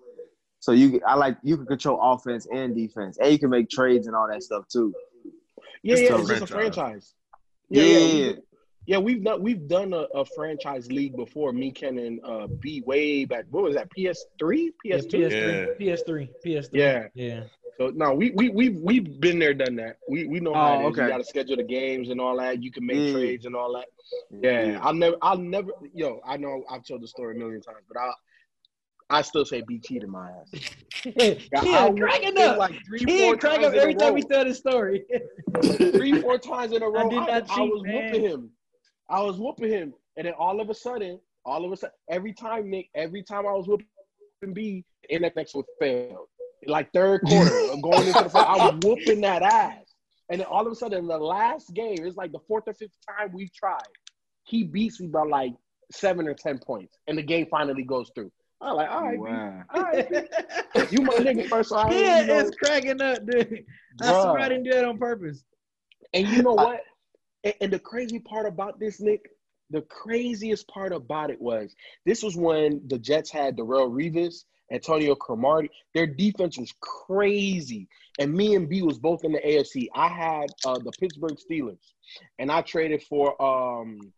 So 0.63 0.71
you, 0.71 1.01
I 1.05 1.17
like 1.17 1.37
you 1.43 1.57
can 1.57 1.67
control 1.67 1.99
offense 2.01 2.47
and 2.55 2.73
defense, 2.73 3.19
and 3.21 3.33
you 3.33 3.39
can 3.41 3.51
make 3.51 3.69
trades 3.69 4.07
and 4.07 4.15
all 4.15 4.29
that 4.29 4.45
stuff 4.45 4.69
too. 4.69 4.95
Yeah, 5.83 5.95
It's 5.95 6.03
yeah, 6.03 6.19
it's 6.21 6.29
just 6.29 6.43
a 6.43 6.47
franchise. 6.47 6.75
franchise. 6.77 7.15
Yeah, 7.69 7.83
Yeah, 7.83 7.89
yeah, 7.89 7.99
yeah. 7.99 8.31
we- 8.31 8.39
yeah. 8.87 8.99
We've 8.99 9.25
done 9.25 9.43
we've 9.43 9.67
done 9.67 9.93
a, 9.93 10.07
a 10.15 10.25
franchise 10.25 10.87
league 10.93 11.17
before. 11.17 11.53
Me, 11.53 11.73
Ken, 11.73 11.99
and 11.99 12.21
uh, 12.25 12.47
B 12.61 12.81
way 12.87 13.25
back. 13.25 13.47
What 13.51 13.65
was 13.65 13.75
that? 13.75 13.89
PS3, 13.91 14.71
PS2. 14.87 15.11
PS3, 15.11 15.81
PS3, 15.81 16.29
PS3. 16.47 16.69
Yeah. 16.73 17.07
yeah. 17.15 17.43
So 17.77 17.89
no, 17.93 18.15
we 18.15 18.31
we 18.31 18.51
we 18.51 18.69
we've 18.69 19.21
been 19.21 19.41
there, 19.41 19.55
done 19.55 19.75
that. 19.77 19.97
We 20.09 20.27
we 20.27 20.39
know 20.39 20.55
how 20.55 20.75
Oh, 20.77 20.87
it 20.87 20.91
is. 20.93 20.97
You 20.99 21.09
got 21.09 21.19
to 21.19 21.25
schedule 21.25 21.57
the 21.57 21.65
games 21.65 22.09
and 22.11 22.21
all 22.21 22.37
that. 22.39 22.63
You 22.63 22.71
can 22.71 22.87
make 22.87 22.99
Yeah. 23.09 23.13
trades 23.15 23.47
and 23.47 23.57
all 23.57 23.73
that. 23.75 23.87
Yeah, 24.31 24.79
I'll 24.81 24.95
never, 24.95 25.17
I'll 25.23 25.39
never. 25.39 25.73
Yo, 25.93 26.21
I 26.25 26.37
know 26.37 26.63
I've 26.71 26.85
told 26.85 27.03
the 27.03 27.09
story 27.09 27.35
a 27.35 27.39
million 27.39 27.61
times, 27.63 27.79
but 27.89 27.99
I, 28.01 28.11
I 29.11 29.23
still 29.23 29.45
say 29.45 29.63
BT 29.67 29.95
cheated 29.95 30.09
my 30.09 30.31
ass. 30.31 30.61
Yeah, 31.17 31.35
I 31.57 31.91
cracking 31.91 32.39
up. 32.39 32.59
like 32.59 32.75
three, 32.87 33.01
He 33.01 33.23
four 33.23 33.37
crack 33.37 33.61
up 33.63 33.75
every 33.75 33.95
time 33.95 34.15
we 34.15 34.23
tell 34.23 34.45
the 34.45 34.55
story. 34.55 35.05
three, 35.63 36.21
four 36.21 36.39
times 36.39 36.73
in 36.73 36.83
a 36.83 36.89
row. 36.89 37.11
did 37.11 37.19
I, 37.19 37.27
not 37.27 37.51
I 37.51 37.57
cheat, 37.57 37.73
was 37.73 37.83
man. 37.85 38.05
whooping 38.05 38.23
him. 38.23 38.51
I 39.11 39.21
was 39.21 39.39
whooping 39.39 39.69
him, 39.71 39.95
and 40.17 40.27
then 40.27 40.35
all 40.39 40.61
of 40.61 40.71
a 40.71 40.75
sudden, 40.75 41.19
all 41.45 41.65
of 41.65 41.73
a 41.73 41.77
sudden, 41.77 41.95
every 42.09 42.33
time 42.33 42.71
Nick, 42.71 42.89
every 42.95 43.23
time 43.23 43.47
I 43.47 43.53
was 43.53 43.67
whooping 43.67 44.55
B, 44.55 44.85
NFX 45.13 45.55
would 45.57 45.67
fail. 45.81 46.29
Like 46.67 46.93
third 46.93 47.23
quarter, 47.23 47.51
I'm 47.73 47.81
going 47.83 48.07
into 48.07 48.23
the 48.23 48.31
fourth, 48.31 48.47
I 48.47 48.71
was 48.71 48.79
whooping 48.85 49.21
that 49.23 49.43
ass, 49.43 49.95
and 50.31 50.41
then 50.41 50.47
all 50.47 50.65
of 50.65 50.73
a 50.73 50.77
sudden, 50.77 51.09
the 51.09 51.19
last 51.19 51.75
game, 51.75 51.97
it's 52.07 52.17
like 52.17 52.31
the 52.33 52.39
fourth 52.47 52.65
or 52.69 52.75
fifth 52.75 52.93
time 53.19 53.33
we 53.33 53.51
tried. 53.55 53.83
He 54.45 54.63
beats 54.65 55.01
me 55.01 55.09
by 55.09 55.25
like 55.25 55.53
seven 55.91 56.29
or 56.29 56.35
ten 56.35 56.59
points, 56.59 56.97
and 57.09 57.19
the 57.19 57.23
game 57.23 57.47
finally 57.51 57.83
goes 57.83 58.11
through. 58.15 58.31
I'm 58.63 58.77
like, 58.77 58.91
all 58.91 59.03
right, 59.03 59.15
B, 59.15 59.21
Wow. 59.21 59.63
all 59.75 59.83
right, 59.83 60.11
you 60.93 61.01
my 61.03 61.15
nigga 61.15 61.49
first, 61.49 61.71
so 61.71 61.77
I 61.77 61.89
ain't, 61.89 61.95
yeah, 61.95 62.21
you 62.21 62.27
know, 62.29 62.39
it's 62.39 62.57
cracking 62.57 63.01
up, 63.03 63.27
dude. 63.27 63.65
I 64.01 64.13
swear 64.13 64.39
I 64.39 64.49
didn't 64.49 64.65
do 64.65 64.71
that 64.73 64.85
on 64.85 64.99
purpose. 64.99 65.45
And 66.15 66.29
you 66.29 66.43
know 66.43 66.55
what? 66.55 66.81
And, 67.45 67.55
and 67.61 67.73
the 67.73 67.79
crazy 67.79 68.19
part 68.21 68.47
about 68.47 68.79
this, 68.79 69.01
Nick, 69.01 69.29
the 69.71 69.83
craziest 69.83 70.69
part 70.69 70.93
about 70.93 71.31
it 71.31 71.41
was 71.41 71.75
this 72.07 72.23
was 72.23 72.37
when 72.37 72.83
the 72.87 72.99
Jets 72.99 73.31
had 73.31 73.57
Darrelle 73.57 73.91
Revis, 73.91 74.45
Antonio 74.71 75.15
Cromartie. 75.15 75.71
Their 75.95 76.07
defense 76.07 76.59
was 76.59 76.73
crazy. 76.81 77.89
And 78.19 78.33
me 78.33 78.55
and 78.55 78.69
B 78.69 78.83
was 78.83 78.99
both 78.99 79.25
in 79.25 79.33
the 79.33 79.41
AFC. 79.41 79.89
I 79.95 80.09
had 80.09 80.51
uh, 80.67 80.79
the 80.79 80.93
Pittsburgh 81.01 81.39
Steelers, 81.51 81.81
and 82.39 82.53
I 82.53 82.61
traded 82.61 83.03
for 83.05 83.41
um, 83.43 84.13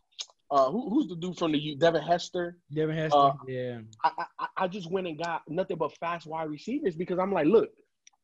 uh, 0.51 0.71
who, 0.71 0.91
who's 0.91 1.09
the 1.09 1.17
dude 1.17 1.39
from 1.39 1.53
the 1.53 1.59
U? 1.59 1.77
Devin 1.77 2.03
Hester. 2.03 2.59
Devin 2.73 2.97
Hester. 2.97 3.17
Uh, 3.17 3.33
yeah. 3.49 3.79
I, 4.05 4.11
I 4.39 4.47
I 4.57 4.69
just 4.69 4.91
went 4.91 5.07
and 5.07 5.19
got 5.19 5.43
nothing 5.49 5.77
but 5.77 5.97
fast 5.97 6.27
wide 6.27 6.51
receivers 6.51 6.97
because 6.97 7.19
I'm 7.19 7.33
like, 7.33 7.47
look, 7.47 7.71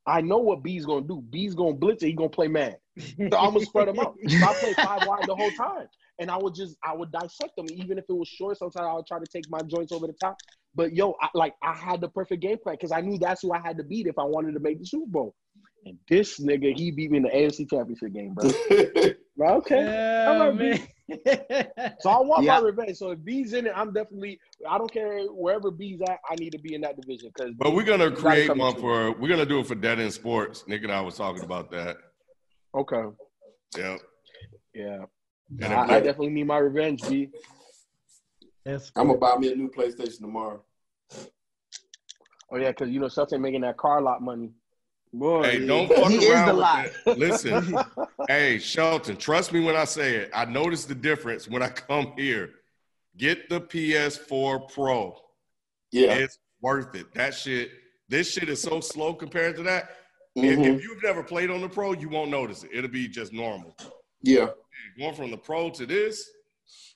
I 0.07 0.21
know 0.21 0.39
what 0.39 0.63
B's 0.63 0.87
gonna 0.87 1.07
do. 1.07 1.23
B's 1.31 1.55
gonna 1.55 1.75
blitz 1.75 2.03
it. 2.03 2.09
He 2.09 2.13
gonna 2.13 2.29
play 2.29 2.49
man. 2.49 2.75
So 2.99 3.39
I'm 3.39 3.53
gonna 3.55 3.61
spread 3.65 3.89
them 3.89 3.99
out. 3.99 4.17
So 4.29 4.37
I 4.37 4.55
played 4.55 4.77
five 4.77 5.07
wide 5.07 5.25
the 5.27 5.35
whole 5.35 5.51
time, 5.53 5.89
and 6.19 6.31
I 6.31 6.37
would 6.37 6.55
just 6.55 6.77
I 6.85 6.95
would 6.95 7.11
dissect 7.13 7.57
them, 7.57 7.67
even 7.71 7.99
if 7.99 8.05
it 8.09 8.13
was 8.13 8.29
short. 8.29 8.59
Sometimes 8.59 8.87
I 8.87 8.93
would 8.93 9.07
try 9.07 9.19
to 9.19 9.27
take 9.27 9.49
my 9.49 9.61
joints 9.61 9.93
over 9.93 10.07
the 10.07 10.15
top. 10.15 10.37
But 10.75 10.95
yo, 10.95 11.15
I, 11.21 11.29
like 11.35 11.55
I 11.63 11.75
had 11.75 12.01
the 12.01 12.09
perfect 12.09 12.43
game 12.43 12.59
plan 12.63 12.77
because 12.77 12.93
I 12.93 13.01
knew 13.01 13.19
that's 13.19 13.43
who 13.43 13.53
I 13.53 13.61
had 13.61 13.77
to 13.79 13.85
beat 13.85 14.07
if 14.07 14.19
I 14.19 14.25
wanted 14.25 14.53
to 14.55 14.61
make 14.61 14.79
the 14.79 14.87
Super 14.87 15.11
Bowl. 15.11 15.35
And 15.85 15.97
this 16.09 16.39
nigga, 16.39 16.77
he 16.77 16.91
beat 16.91 17.11
me 17.11 17.19
in 17.19 17.23
the 17.23 17.31
AFC 17.31 17.69
Championship 17.71 18.13
game, 18.13 18.35
bro. 18.35 18.51
Bro, 19.37 19.55
okay. 19.57 19.83
Yeah, 19.83 20.27
All 20.29 20.39
right, 20.39 20.55
man. 20.55 20.87
So 22.01 22.11
I 22.11 22.21
want 22.21 22.45
Yeah. 22.45 22.59
my 22.59 22.67
revenge. 22.67 22.97
So 22.97 23.11
if 23.11 23.25
B's 23.25 23.53
in 23.53 23.67
it, 23.67 23.73
I'm 23.75 23.93
definitely. 23.93 24.39
I 24.69 24.79
don't 24.79 24.93
care 24.93 25.25
wherever 25.27 25.71
B's 25.71 26.01
at. 26.03 26.19
I 26.31 26.35
need 26.37 26.51
to 26.51 26.59
be 26.59 26.75
in 26.75 26.81
that 26.83 26.97
division 26.97 27.33
because. 27.35 27.55
But 27.57 27.75
we're 27.75 27.85
gonna 27.85 28.11
create 28.11 28.49
come 28.49 28.59
one 28.59 28.75
to 28.75 28.81
for 28.81 29.13
we're 29.13 29.29
gonna 29.29 29.47
do 29.47 29.61
it 29.61 29.67
for 29.67 29.75
Dead 29.75 30.01
End 30.01 30.13
Sports. 30.13 30.65
Nick 30.67 30.83
and 30.83 30.93
I 30.93 31.01
was 31.01 31.17
talking 31.17 31.43
about 31.43 31.71
that. 31.73 31.99
Okay. 32.75 33.03
Yeah. 33.77 33.97
Yeah. 34.75 35.05
And 35.61 35.75
I, 35.75 35.97
I 35.97 36.01
definitely 36.01 36.31
need 36.31 36.47
my 36.47 36.59
revenge, 36.59 37.09
B. 37.09 37.31
That's 38.65 38.93
I'm 38.95 39.09
gonna 39.09 39.19
buy 39.19 39.37
me 39.37 39.53
a 39.53 39.57
new 39.57 39.71
PlayStation 39.71 40.21
tomorrow. 40.21 40.63
Oh 42.53 42.57
yeah, 42.57 42.69
because 42.69 42.91
you 42.91 43.01
know 43.01 43.09
Shelton 43.09 43.41
making 43.41 43.63
that 43.63 43.77
car 43.77 44.01
lot 44.01 44.23
money. 44.23 44.51
Boy, 45.13 45.43
Hey, 45.43 45.67
don't 45.67 45.89
fuck 45.89 46.11
he 46.11 46.31
around 46.31 46.57
with 46.57 46.97
it. 47.07 47.19
Listen, 47.19 47.77
hey, 48.29 48.59
Shelton, 48.59 49.17
trust 49.17 49.53
me 49.53 49.61
when 49.61 49.75
I 49.75 49.85
say 49.85 50.15
it. 50.17 50.31
I 50.33 50.45
noticed 50.45 50.89
the 50.89 50.95
difference 50.95 51.49
when 51.49 51.63
I 51.63 51.69
come 51.69 52.13
here. 52.17 52.51
Get 53.17 53.49
the 53.49 53.61
PS4 53.61 54.73
Pro. 54.73 55.17
Yeah. 55.91 56.13
It's 56.15 56.39
worth 56.63 56.95
it. 56.95 57.13
That 57.15 57.35
shit, 57.35 57.73
this 58.09 58.31
shit 58.33 58.49
is 58.49 58.63
so 58.63 58.81
slow 58.81 59.13
compared 59.15 59.57
to 59.57 59.63
that. 59.65 59.97
If, 60.37 60.59
Mhm. 60.59 60.77
if 60.77 60.83
you've 60.85 61.03
never 61.03 61.25
played 61.25 61.51
on 61.51 61.61
the 61.61 61.69
Pro, 61.69 61.93
you 61.93 62.09
won't 62.09 62.31
notice 62.31 62.63
it. 62.63 62.71
It'll 62.73 62.89
be 62.89 63.09
just 63.09 63.33
normal. 63.33 63.77
Yeah. 64.23 64.51
Going 64.97 65.15
from 65.15 65.31
the 65.33 65.39
Pro 65.39 65.71
to 65.71 65.87
this, 65.87 66.31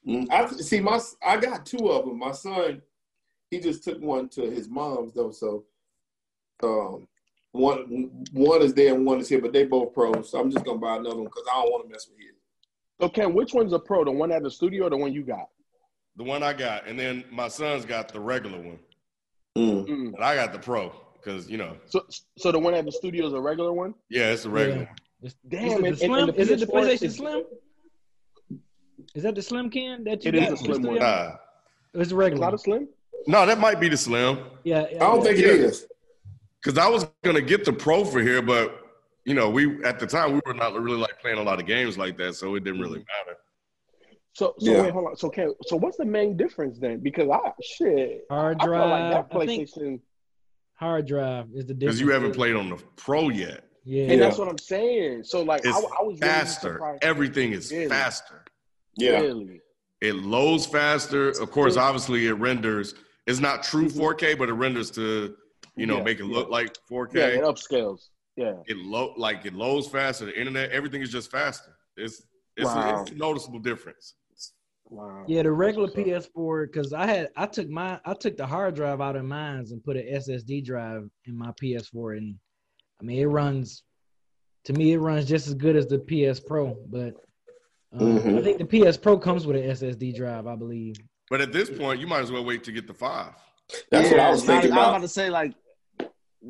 Mm, 0.06 0.30
I 0.30 0.46
see. 0.50 0.78
My 0.80 1.00
I 1.26 1.36
got 1.38 1.64
two 1.66 1.90
of 1.90 2.04
them. 2.04 2.18
My 2.18 2.30
son, 2.32 2.80
he 3.50 3.58
just 3.58 3.82
took 3.82 4.00
one 4.00 4.28
to 4.28 4.42
his 4.50 4.68
mom's 4.68 5.14
though. 5.14 5.30
So, 5.32 5.64
um, 6.62 7.08
one 7.54 8.10
one 8.32 8.62
is 8.62 8.74
there 8.74 8.94
and 8.94 9.06
one 9.06 9.20
is 9.20 9.28
here, 9.28 9.40
but 9.40 9.52
they 9.52 9.64
both 9.64 9.94
pros. 9.94 10.30
So 10.30 10.40
I'm 10.40 10.50
just 10.50 10.64
gonna 10.64 10.78
buy 10.78 10.96
another 10.96 11.16
one 11.16 11.24
because 11.26 11.44
I 11.50 11.62
don't 11.62 11.70
want 11.70 11.84
to 11.86 11.90
mess 11.90 12.08
with 12.08 12.18
his. 12.18 12.34
So 13.00 13.08
Ken, 13.08 13.32
which 13.32 13.54
one's 13.54 13.72
a 13.72 13.78
pro? 13.78 14.04
The 14.04 14.10
one 14.10 14.32
at 14.32 14.42
the 14.42 14.50
studio 14.50 14.86
or 14.86 14.90
the 14.90 14.96
one 14.96 15.12
you 15.12 15.22
got? 15.22 15.48
the 16.16 16.22
one 16.24 16.42
I 16.44 16.52
got, 16.52 16.86
and 16.86 16.96
then 16.98 17.24
my 17.32 17.48
son's 17.48 17.84
got 17.84 18.08
the 18.12 18.20
regular 18.20 18.56
one, 18.58 18.78
Mm. 19.58 19.86
Mm. 19.88 20.12
but 20.12 20.22
I 20.22 20.36
got 20.36 20.52
the 20.52 20.58
Pro 20.60 20.92
because 21.14 21.48
you 21.50 21.56
know, 21.58 21.76
So 21.86 22.04
so 22.38 22.52
the 22.52 22.58
one 22.58 22.74
at 22.74 22.84
the 22.84 22.92
studio 22.92 23.26
is 23.26 23.32
a 23.32 23.40
regular 23.40 23.72
one. 23.72 23.94
yeah, 24.10 24.30
it's 24.30 24.44
a 24.44 24.50
regular. 24.50 24.82
Yeah. 24.82 24.86
one. 24.86 24.96
Is 25.22 25.34
Damn, 25.48 25.64
it 25.64 25.72
and- 25.74 25.82
the 25.84 25.88
and- 25.88 25.98
slim? 25.98 26.12
and 26.28 26.28
the 26.36 26.40
is 26.40 26.50
it 26.50 26.60
the 26.60 26.66
PlayStation 26.66 27.02
is- 27.04 27.16
Slim? 27.16 27.44
Is 29.14 29.22
that 29.22 29.34
the 29.34 29.42
Slim 29.42 29.70
can 29.70 30.04
that 30.04 30.24
you 30.24 30.28
It 30.30 30.34
is 30.36 30.40
got? 30.40 30.46
the 30.46 30.50
in 30.52 30.56
slim 30.58 30.70
one. 30.70 30.82
studio? 30.82 31.00
Nah. 31.02 31.26
It's 31.30 31.36
the 31.94 32.00
It's 32.00 32.12
regular. 32.12 32.40
not 32.40 32.46
one. 32.46 32.54
a 32.54 32.58
slim. 32.58 32.88
No, 33.26 33.46
that 33.46 33.58
might 33.58 33.80
be 33.80 33.88
the 33.88 33.96
Slim. 33.96 34.38
Yeah, 34.64 34.82
I 34.82 34.98
don't 34.98 35.22
think 35.22 35.38
it 35.38 35.44
Yeah. 35.46 35.66
is. 35.66 35.86
Because 36.64 36.78
I 36.78 36.88
was 36.88 37.06
gonna 37.22 37.42
get 37.42 37.64
the 37.64 37.72
pro 37.72 38.04
for 38.04 38.20
here, 38.20 38.40
but 38.40 38.80
you 39.24 39.34
know, 39.34 39.50
we 39.50 39.84
at 39.84 39.98
the 39.98 40.06
time 40.06 40.32
we 40.32 40.40
were 40.46 40.54
not 40.54 40.72
really 40.80 40.98
like 40.98 41.20
playing 41.20 41.38
a 41.38 41.42
lot 41.42 41.60
of 41.60 41.66
games 41.66 41.98
like 41.98 42.16
that, 42.18 42.34
so 42.36 42.54
it 42.54 42.64
didn't 42.64 42.80
really 42.80 43.00
mm-hmm. 43.00 43.26
matter. 43.26 43.38
So 44.32 44.54
so 44.58 44.70
Yeah. 44.72 44.82
wait, 44.82 44.92
hold 44.92 45.06
on. 45.08 45.16
So 45.16 45.28
Ken, 45.28 45.52
so 45.66 45.76
what's 45.76 45.98
the 45.98 46.04
main 46.06 46.36
difference 46.36 46.78
then? 46.78 47.00
Because 47.00 47.28
I 47.28 47.52
shit, 47.62 48.24
hard 48.30 48.58
I 48.60 48.64
drive. 48.64 48.90
like 48.90 49.30
that 49.30 49.36
I 49.36 49.46
think 49.46 49.68
PlayStation, 49.68 50.00
hard 50.74 51.06
drive 51.06 51.48
is 51.54 51.66
the 51.66 51.74
difference. 51.74 51.98
Because 51.98 52.00
you 52.00 52.10
haven't 52.10 52.34
played 52.34 52.56
on 52.56 52.70
the 52.70 52.76
pro 52.96 53.28
yet. 53.28 53.64
Yeah. 53.84 54.04
and 54.04 54.22
that's 54.22 54.38
what 54.38 54.48
I'm 54.48 54.56
saying. 54.56 55.24
So 55.24 55.42
like, 55.42 55.66
I, 55.66 55.68
It's 55.68 55.78
I 55.78 56.02
was 56.02 56.18
faster. 56.18 56.72
surprised. 56.72 57.04
Everything 57.04 57.52
is 57.52 57.70
Really? 57.70 57.88
faster. 57.88 58.42
Yeah. 58.96 59.20
Really? 59.20 59.60
It 60.00 60.14
loads 60.14 60.64
faster. 60.64 61.28
Of 61.28 61.50
course, 61.50 61.76
obviously 61.76 62.26
it 62.26 62.32
renders. 62.32 62.94
It's 63.26 63.40
not 63.40 63.62
true 63.62 63.88
mm-hmm. 63.88 64.00
4K, 64.00 64.38
but 64.38 64.48
it 64.48 64.54
renders 64.54 64.90
to 64.92 65.36
you 65.76 65.86
know 65.86 65.98
Yeah, 65.98 66.02
make 66.04 66.20
it 66.20 66.26
yeah. 66.26 66.34
look 66.34 66.50
like 66.50 66.76
4K. 66.90 67.14
Yeah, 67.14 67.26
it 67.26 67.42
upscales. 67.42 68.08
Yeah. 68.36 68.54
it 68.66 68.76
load 68.78 69.14
like 69.16 69.46
it 69.46 69.54
loads 69.54 69.86
faster. 69.88 70.26
The 70.26 70.38
internet, 70.38 70.70
everything 70.70 71.02
is 71.02 71.10
just 71.10 71.30
faster. 71.30 71.76
It's 71.96 72.22
it's, 72.56 72.66
Wow. 72.66 72.98
a, 72.98 73.02
it's 73.02 73.10
a 73.10 73.14
noticeable 73.14 73.58
difference. 73.60 74.14
Wow. 74.86 75.24
Yeah, 75.26 75.42
the 75.42 75.50
regular 75.52 75.86
That's 75.88 75.96
what's 75.96 76.26
up. 76.26 76.32
PS4 76.34 76.66
because 76.72 76.92
I 76.92 77.06
had 77.06 77.28
I 77.36 77.46
took 77.46 77.68
my 77.68 77.98
I 78.04 78.14
took 78.14 78.36
the 78.36 78.46
hard 78.46 78.74
drive 78.74 79.00
out 79.00 79.16
of 79.16 79.24
mine 79.24 79.64
and 79.70 79.82
put 79.82 79.96
an 79.96 80.06
SSD 80.06 80.64
drive 80.64 81.08
in 81.26 81.36
my 81.38 81.50
PS4 81.62 82.18
and 82.18 82.34
I 83.00 83.04
mean 83.04 83.18
it 83.20 83.26
runs 83.26 83.82
to 84.64 84.72
me 84.72 84.92
it 84.92 84.98
runs 84.98 85.26
just 85.26 85.46
as 85.46 85.54
good 85.54 85.76
as 85.76 85.86
the 85.86 85.98
PS 85.98 86.38
Pro, 86.40 86.76
but 86.88 87.14
um, 87.92 88.16
I 88.18 88.20
Mhm. 88.20 88.42
think 88.44 88.58
the 88.58 88.66
PS 88.66 88.96
Pro 88.96 89.16
comes 89.18 89.46
with 89.46 89.56
an 89.56 89.62
SSD 89.70 90.14
drive, 90.16 90.46
I 90.46 90.56
believe. 90.56 90.96
But 91.30 91.40
at 91.40 91.52
this 91.52 91.70
point, 91.70 92.00
you 92.00 92.06
might 92.06 92.20
as 92.22 92.32
well 92.32 92.44
wait 92.44 92.64
to 92.64 92.72
get 92.72 92.86
the 92.86 92.94
five. 92.94 93.32
That's 93.90 94.10
what 94.10 94.20
I 94.20 94.30
was 94.30 94.44
thinking 94.44 94.72
I 94.72 94.76
was 94.76 94.82
about 94.84 94.88
about. 94.90 95.00
to 95.02 95.08
say 95.08 95.30
like, 95.30 95.52
Yup. 95.52 95.56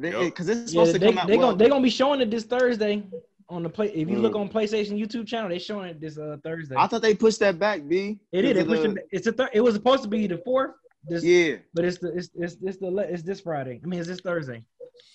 Because 0.01 0.49
it's 0.49 0.73
Yeah, 0.73 0.85
supposed 0.85 0.95
they 0.95 0.99
to 0.99 1.07
come 1.07 1.19
out. 1.19 1.27
they 1.29 1.37
well, 1.37 1.49
gonna 1.49 1.59
they 1.59 1.69
gonna 1.69 1.83
be 1.83 1.91
showing 1.91 2.21
it 2.21 2.31
this 2.31 2.45
Thursday 2.45 3.03
on 3.49 3.63
the 3.63 3.69
play. 3.69 3.89
If 3.95 4.09
you 4.09 4.19
look 4.19 4.33
Mm. 4.35 4.41
on 4.41 4.49
PlayStation 4.49 4.99
YouTube 4.99 5.27
channel, 5.27 5.49
they 5.51 5.59
showing 5.59 5.89
it 5.91 6.01
this 6.01 6.19
uh, 6.19 6.37
Thursday. 6.43 6.75
I 6.77 6.87
thought 6.87 7.03
they 7.03 7.15
pushed 7.15 7.41
that 7.41 7.59
back, 7.59 7.87
B. 7.87 8.19
it 8.33 8.43
did. 8.43 8.57
They 8.57 8.63
because 8.63 8.79
pushed 8.81 8.91
it. 8.91 8.95
the- 9.11 9.17
It's 9.17 9.27
a 9.27 9.33
thir- 9.33 9.51
it 9.53 9.61
was 9.61 9.75
supposed 9.75 10.03
to 10.03 10.09
be 10.09 10.27
the 10.27 10.39
fourth. 10.39 10.73
This, 11.07 11.23
Yeah. 11.23 11.57
but 11.75 11.85
it's 11.85 11.99
the 11.99 12.09
it's 12.17 12.31
it's 12.35 12.57
it's 12.63 12.79
the 12.79 12.91
le- 12.91 13.03
it's 13.03 13.23
this 13.23 13.41
Friday. 13.41 13.81
I 13.83 13.87
mean, 13.87 14.01
it's 14.01 14.09
this 14.09 14.21
Thursday. 14.21 14.65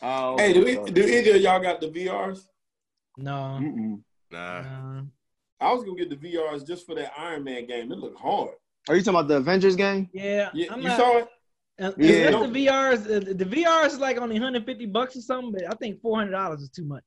Oh, 0.02 0.38
Hey, 0.38 0.54
do, 0.54 0.64
we, 0.64 0.92
do 0.92 1.02
either 1.04 1.36
of 1.36 1.42
y'all 1.42 1.60
got 1.60 1.82
the 1.82 1.88
VRs? 1.88 2.46
No, 3.18 3.32
Mm-mm. 3.62 4.02
Nah. 4.32 4.62
no. 4.62 5.08
I 5.60 5.74
was 5.74 5.84
gonna 5.84 5.98
get 5.98 6.10
the 6.10 6.16
VRs 6.16 6.66
just 6.66 6.86
for 6.86 6.96
that 6.96 7.12
Iron 7.18 7.44
Man 7.44 7.66
game. 7.66 7.92
It 7.92 7.98
looked 7.98 8.20
hard. 8.20 8.52
Are 8.88 8.96
you 8.96 9.02
talking 9.02 9.20
about 9.20 9.28
the 9.28 9.38
Avengers 9.38 9.76
game? 9.76 10.10
Yeah, 10.14 10.50
You, 10.54 10.68
I'm 10.72 10.82
you 10.82 10.88
not. 10.88 10.98
saw 10.98 11.18
it? 11.18 11.28
Uh, 11.80 11.92
Yeah. 11.98 12.28
unless 12.28 12.52
the 12.52 12.66
VRs, 12.66 13.06
uh, 13.06 13.34
the 13.36 13.46
VRs 13.46 13.88
is 13.88 14.00
like 14.00 14.18
only 14.18 14.36
150 14.36 14.86
bucks 14.88 15.16
or 15.16 15.22
something, 15.22 15.52
but 15.54 15.64
I 15.72 15.76
think 15.78 16.02
400 16.02 16.32
dollars 16.32 16.62
is 16.62 16.70
too 16.70 16.84
much. 16.86 17.04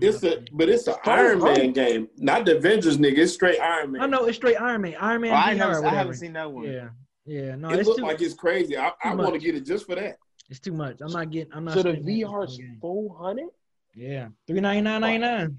It's 0.00 0.22
a, 0.22 0.44
but 0.52 0.68
it's 0.68 0.86
an 0.86 0.96
Iron 1.06 1.40
hard. 1.40 1.56
Man 1.58 1.72
game, 1.72 2.08
not 2.18 2.44
the 2.44 2.58
Avengers 2.58 2.98
nigga. 2.98 3.18
It's 3.18 3.32
straight 3.32 3.58
Iron 3.58 3.92
Man. 3.92 4.02
I 4.02 4.06
know 4.06 4.26
it's 4.26 4.36
straight 4.36 4.60
Iron 4.60 4.82
Man, 4.82 4.94
Iron 5.00 5.22
Man 5.22 5.32
Oh, 5.32 5.36
I, 5.36 5.54
haven't, 5.54 5.84
or 5.84 5.86
I 5.86 5.94
haven't 5.94 6.14
seen 6.16 6.34
that 6.34 6.52
one. 6.52 6.64
Yeah, 6.64 6.88
yeah, 7.24 7.54
no, 7.56 7.70
it 7.70 7.78
it's 7.80 7.86
looked 7.88 8.00
too, 8.00 8.04
like 8.04 8.20
it's 8.20 8.34
crazy. 8.34 8.76
I, 8.76 8.92
I 9.02 9.14
want 9.14 9.32
to 9.32 9.40
get 9.40 9.54
it 9.54 9.64
just 9.64 9.86
for 9.86 9.94
that. 9.94 10.16
it's 10.50 10.60
too 10.60 10.74
much. 10.74 10.98
I'm 11.00 11.10
not 11.10 11.30
getting. 11.30 11.52
I'm 11.54 11.64
not. 11.64 11.72
So 11.74 11.82
the 11.82 11.92
spending 11.94 12.04
that 12.20 12.26
VR's 12.28 12.50
on 12.52 12.56
the 12.58 12.62
game. 12.64 12.78
four 12.82 13.16
hundred? 13.18 13.48
Yeah, 13.94 14.28
three 14.46 14.60
ninety 14.60 14.82
nine 14.82 15.00
ninety 15.00 15.18
nine. 15.18 15.58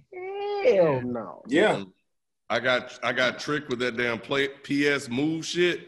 Hell 0.64 1.02
no. 1.02 1.42
Yeah. 1.48 1.84
I 2.52 2.60
got 2.60 3.00
I 3.04 3.14
got 3.14 3.40
tricked 3.40 3.70
with 3.70 3.80
that 3.80 3.98
damn 3.98 4.20
play 4.20 4.48
PS 4.48 5.08
move 5.10 5.46
shit, 5.46 5.88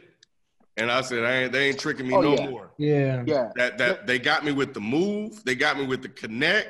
and 0.78 0.92
I 0.92 1.02
said 1.02 1.24
I 1.24 1.44
ain't 1.44 1.52
they 1.52 1.68
ain't 1.70 1.80
tricking 1.80 2.08
me 2.08 2.16
Oh, 2.16 2.22
no 2.22 2.34
yeah. 2.36 2.50
more. 2.50 2.72
Yeah, 2.78 3.24
Yeah. 3.26 3.50
That 3.56 3.78
that 3.78 4.08
they 4.08 4.20
got 4.20 4.46
me 4.46 4.52
with 4.52 4.74
the 4.74 4.82
move, 4.82 5.44
they 5.44 5.56
got 5.56 5.78
me 5.78 5.86
with 5.86 6.02
the 6.02 6.10
Kinect, 6.10 6.66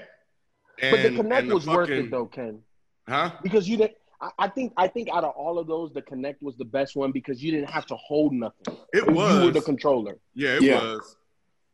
and 0.81 0.91
But 0.91 1.01
the 1.03 1.09
Kinect 1.09 1.39
and 1.39 1.49
the 1.49 1.53
was 1.55 1.67
worth 1.67 1.89
it 1.89 2.11
though, 2.11 2.25
Ken. 2.25 2.59
huh? 3.07 3.31
Because 3.43 3.67
you 3.67 3.77
didn't 3.77 3.97
I, 4.19 4.29
I 4.39 4.47
think 4.49 4.73
I 4.77 4.87
think 4.87 5.09
out 5.09 5.23
of 5.23 5.31
all 5.35 5.57
of 5.59 5.67
those, 5.67 5.91
the 5.93 6.01
Kinect 6.01 6.41
was 6.41 6.55
the 6.57 6.65
best 6.65 6.95
one 6.95 7.11
because 7.11 7.43
you 7.43 7.51
didn't 7.51 7.69
have 7.69 7.85
to 7.87 7.95
hold 7.95 8.33
nothing. 8.33 8.75
It 8.93 9.09
was 9.09 9.39
You 9.39 9.45
were 9.45 9.51
the 9.51 9.61
controller. 9.61 10.17
yeah, 10.35 10.55
it 10.57 10.61
Yeah. 10.63 10.79
was, 10.81 11.15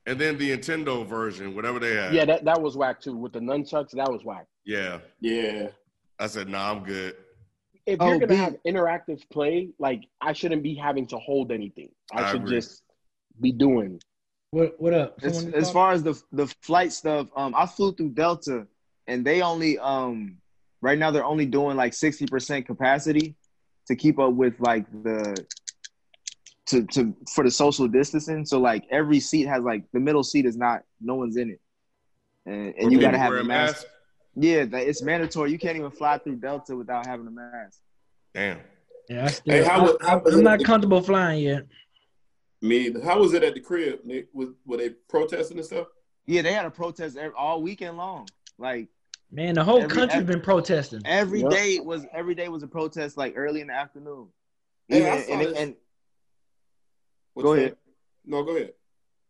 and 0.06 0.20
then 0.20 0.38
the 0.38 0.52
Nintendo 0.58 1.06
version, 1.06 1.56
whatever 1.56 1.80
they 1.80 1.96
had. 1.96 2.14
Yeah, 2.14 2.26
that, 2.26 2.46
that 2.46 2.62
was 2.62 2.78
whack 2.78 3.02
too. 3.02 3.16
With 3.18 3.34
the 3.34 3.40
nunchucks, 3.40 3.92
that 3.92 4.10
was 4.12 4.24
whack. 4.24 4.46
yeah. 4.66 5.00
Yeah. 5.20 5.70
I 6.20 6.26
said, 6.28 6.48
nah, 6.50 6.72
I'm 6.72 6.84
good. 6.84 7.16
If 7.88 8.02
Oh, 8.02 8.10
you're 8.10 8.20
gonna 8.20 8.34
B. 8.34 8.36
have 8.36 8.58
interactive 8.68 9.22
play, 9.32 9.70
like 9.80 10.04
I 10.22 10.34
shouldn't 10.34 10.62
be 10.62 10.76
having 10.76 11.08
to 11.08 11.18
hold 11.18 11.52
anything. 11.54 11.90
I, 12.14 12.24
I 12.24 12.32
should 12.32 12.42
agree. 12.42 12.58
just 12.58 12.84
be 13.40 13.52
doing. 13.54 14.00
what 14.52 14.76
what 14.78 14.94
up? 14.94 15.18
As, 15.24 15.46
as 15.48 15.72
far 15.72 15.94
as 15.94 16.04
the 16.04 16.22
the 16.34 16.48
flight 16.62 16.92
stuff, 16.92 17.28
um, 17.36 17.56
I 17.56 17.66
flew 17.66 17.94
through 17.94 18.10
Delta, 18.10 18.68
and 19.08 19.26
they 19.26 19.42
only 19.42 19.80
um 19.80 20.38
right 20.82 20.98
now 21.00 21.12
they're 21.12 21.26
only 21.26 21.46
doing 21.46 21.78
like 21.78 21.94
sixty 21.94 22.26
percent 22.28 22.68
capacity 22.68 23.36
to 23.88 23.96
keep 23.96 24.20
up 24.20 24.34
with 24.34 24.60
like 24.60 24.86
the 25.04 25.46
to 26.68 26.86
to 26.88 27.16
for 27.34 27.46
the 27.46 27.52
social 27.52 27.88
distancing. 27.88 28.46
So 28.46 28.60
like 28.60 28.84
every 28.92 29.22
seat 29.22 29.48
has 29.48 29.64
like 29.64 29.86
the 29.94 30.02
middle 30.02 30.24
seat 30.24 30.46
is 30.46 30.58
not 30.58 30.82
no 31.00 31.16
one's 31.16 31.38
in 31.38 31.52
it, 31.52 31.62
and, 32.46 32.74
and 32.78 32.92
you 32.92 33.00
gotta 33.00 33.18
have 33.18 33.32
wear 33.32 33.40
a 33.40 33.46
mask. 33.46 33.86
Yeah, 34.40 34.66
it's 34.72 35.02
mandatory. 35.02 35.52
You 35.52 35.58
can't 35.58 35.78
even 35.78 35.90
fly 35.90 36.20
through 36.20 36.36
Delta 36.36 36.76
without 36.76 37.08
having 37.08 37.26
a 37.28 37.32
mask. 37.32 37.80
Damn. 38.36 38.60
yeah, 39.10 39.26
I 39.26 39.28
still, 39.30 39.54
Hey, 39.56 39.64
how 39.64 39.80
I, 39.80 39.82
was- 39.84 39.98
how 40.02 40.20
was 40.20 40.34
am 40.36 40.40
it- 40.42 40.44
not 40.44 40.64
comfortable 40.64 41.02
flying 41.02 41.42
yet. 41.44 41.66
Me. 42.62 42.92
How 43.04 43.20
was 43.20 43.34
it 43.34 43.44
at 43.44 43.54
the 43.56 43.60
crib, 43.60 44.00
Nick? 44.04 44.28
Was, 44.34 44.50
were 44.66 44.78
they 44.78 44.90
protesting 45.10 45.58
and 45.58 45.66
stuff? 45.66 45.88
Yeah, 46.28 46.42
they 46.44 46.54
had 46.54 46.66
a 46.66 46.72
protest 46.72 47.16
ev- 47.18 47.34
all 47.38 47.62
weekend 47.62 47.98
long. 47.98 48.28
Like 48.60 48.90
Man, 49.32 49.56
the 49.56 49.64
whole 49.64 49.82
Every- 49.84 49.96
country's 49.96 50.22
every- 50.22 50.36
been 50.36 50.44
protesting. 50.44 51.02
every 51.06 51.42
Yep. 51.42 51.50
day 51.52 51.80
was 51.80 52.06
every 52.14 52.34
day 52.36 52.48
was 52.50 52.64
a 52.64 52.68
protest. 52.68 53.18
Like 53.18 53.34
early 53.36 53.62
in 53.62 53.68
the 53.68 53.74
afternoon. 53.74 54.30
Hey, 54.88 55.00
Even- 55.00 55.12
I 55.14 55.22
saw 55.22 55.34
and, 55.34 55.58
and 55.58 55.76
Go 57.40 57.54
ahead. 57.54 57.70
said? 57.70 57.78
No, 58.26 58.44
go 58.44 58.56
ahead. 58.56 58.74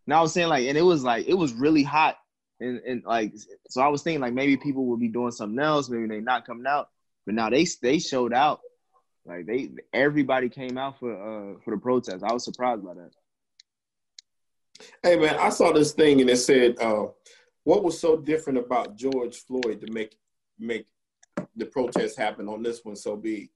Now 0.05 0.19
I 0.19 0.21
was 0.21 0.33
saying 0.33 0.47
like, 0.49 0.65
and 0.67 0.77
it 0.77 0.81
was 0.81 1.03
like 1.03 1.27
it 1.27 1.33
was 1.33 1.53
really 1.53 1.83
hot, 1.83 2.17
and 2.59 2.79
and 2.79 3.03
like 3.05 3.33
so 3.69 3.81
I 3.81 3.87
was 3.87 4.01
thinking 4.01 4.21
like 4.21 4.33
maybe 4.33 4.57
people 4.57 4.85
would 4.87 4.99
be 4.99 5.07
doing 5.07 5.31
something 5.31 5.59
else, 5.59 5.89
maybe 5.89 6.07
they 6.07 6.19
not 6.19 6.45
coming 6.45 6.67
out, 6.67 6.89
but 7.25 7.35
now 7.35 7.49
they 7.49 7.65
they 7.81 7.99
showed 7.99 8.33
out, 8.33 8.61
like 9.25 9.45
they 9.45 9.69
everybody 9.93 10.49
came 10.49 10.77
out 10.77 10.99
for 10.99 11.11
uh 11.11 11.59
for 11.63 11.71
the 11.71 11.81
protest. 11.81 12.23
I 12.23 12.33
was 12.33 12.43
surprised 12.43 12.83
by 12.83 12.95
that. 12.95 13.11
Hey 15.03 15.17
man, 15.17 15.35
I 15.39 15.49
saw 15.49 15.71
this 15.71 15.93
thing 15.93 16.21
and 16.21 16.29
it 16.29 16.37
said, 16.37 16.79
uh, 16.79 17.07
"What 17.63 17.83
was 17.83 17.99
so 17.99 18.17
different 18.17 18.59
about 18.59 18.95
George 18.95 19.37
Floyd 19.37 19.81
to 19.81 19.91
make 19.91 20.15
make 20.59 20.87
the 21.55 21.65
protest 21.65 22.17
happen 22.17 22.47
on 22.47 22.63
this 22.63 22.83
one 22.83 22.95
so 22.95 23.15
big?" 23.15 23.49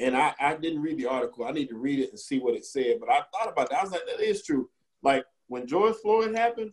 And 0.00 0.16
I, 0.16 0.32
I 0.38 0.54
didn't 0.54 0.82
read 0.82 0.98
the 0.98 1.06
article. 1.06 1.44
I 1.44 1.50
need 1.50 1.68
to 1.70 1.76
read 1.76 1.98
it 1.98 2.10
and 2.10 2.18
see 2.18 2.38
what 2.38 2.54
it 2.54 2.64
said. 2.64 2.98
But 3.00 3.10
I 3.10 3.22
thought 3.32 3.52
about 3.52 3.70
that. 3.70 3.80
I 3.80 3.82
was 3.82 3.92
like, 3.92 4.06
"That 4.06 4.20
is 4.20 4.44
true." 4.44 4.68
Like 5.02 5.24
when 5.48 5.66
George 5.66 5.96
Floyd 5.96 6.36
happened, 6.36 6.72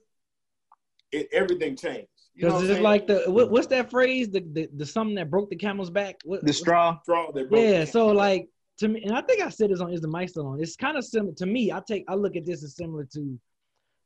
it 1.16 1.30
everything 1.32 1.76
changed. 1.76 2.08
Because 2.36 2.70
it's 2.70 2.82
like 2.82 3.08
the 3.08 3.24
what, 3.28 3.50
what's 3.50 3.68
that 3.68 3.90
phrase? 3.90 4.30
The, 4.30 4.42
the 4.54 4.70
the 4.76 4.86
something 4.86 5.16
that 5.16 5.30
broke 5.30 5.50
the 5.50 5.56
camel's 5.56 5.90
back. 5.90 6.16
What, 6.26 6.44
The 6.44 6.52
straw, 6.54 7.00
straw 7.04 7.32
that 7.32 7.50
broke 7.50 7.62
Yeah, 7.64 7.80
the- 7.82 7.88
so 7.88 8.08
like 8.08 8.50
to 8.80 8.90
me, 8.90 9.02
and 9.04 9.14
I 9.16 9.22
think 9.22 9.42
I 9.42 9.50
said 9.50 9.70
this 9.70 9.80
on 9.80 9.94
is 9.94 10.02
the 10.02 10.08
mic 10.10 10.28
still 10.30 10.48
on? 10.48 10.60
It's 10.62 10.76
kind 10.76 10.98
of 10.98 11.06
similar 11.06 11.34
to 11.36 11.46
me. 11.46 11.72
I 11.72 11.82
take 11.88 12.04
I 12.10 12.16
look 12.16 12.36
at 12.36 12.46
this 12.46 12.62
as 12.64 12.76
similar 12.76 13.06
to 13.14 13.40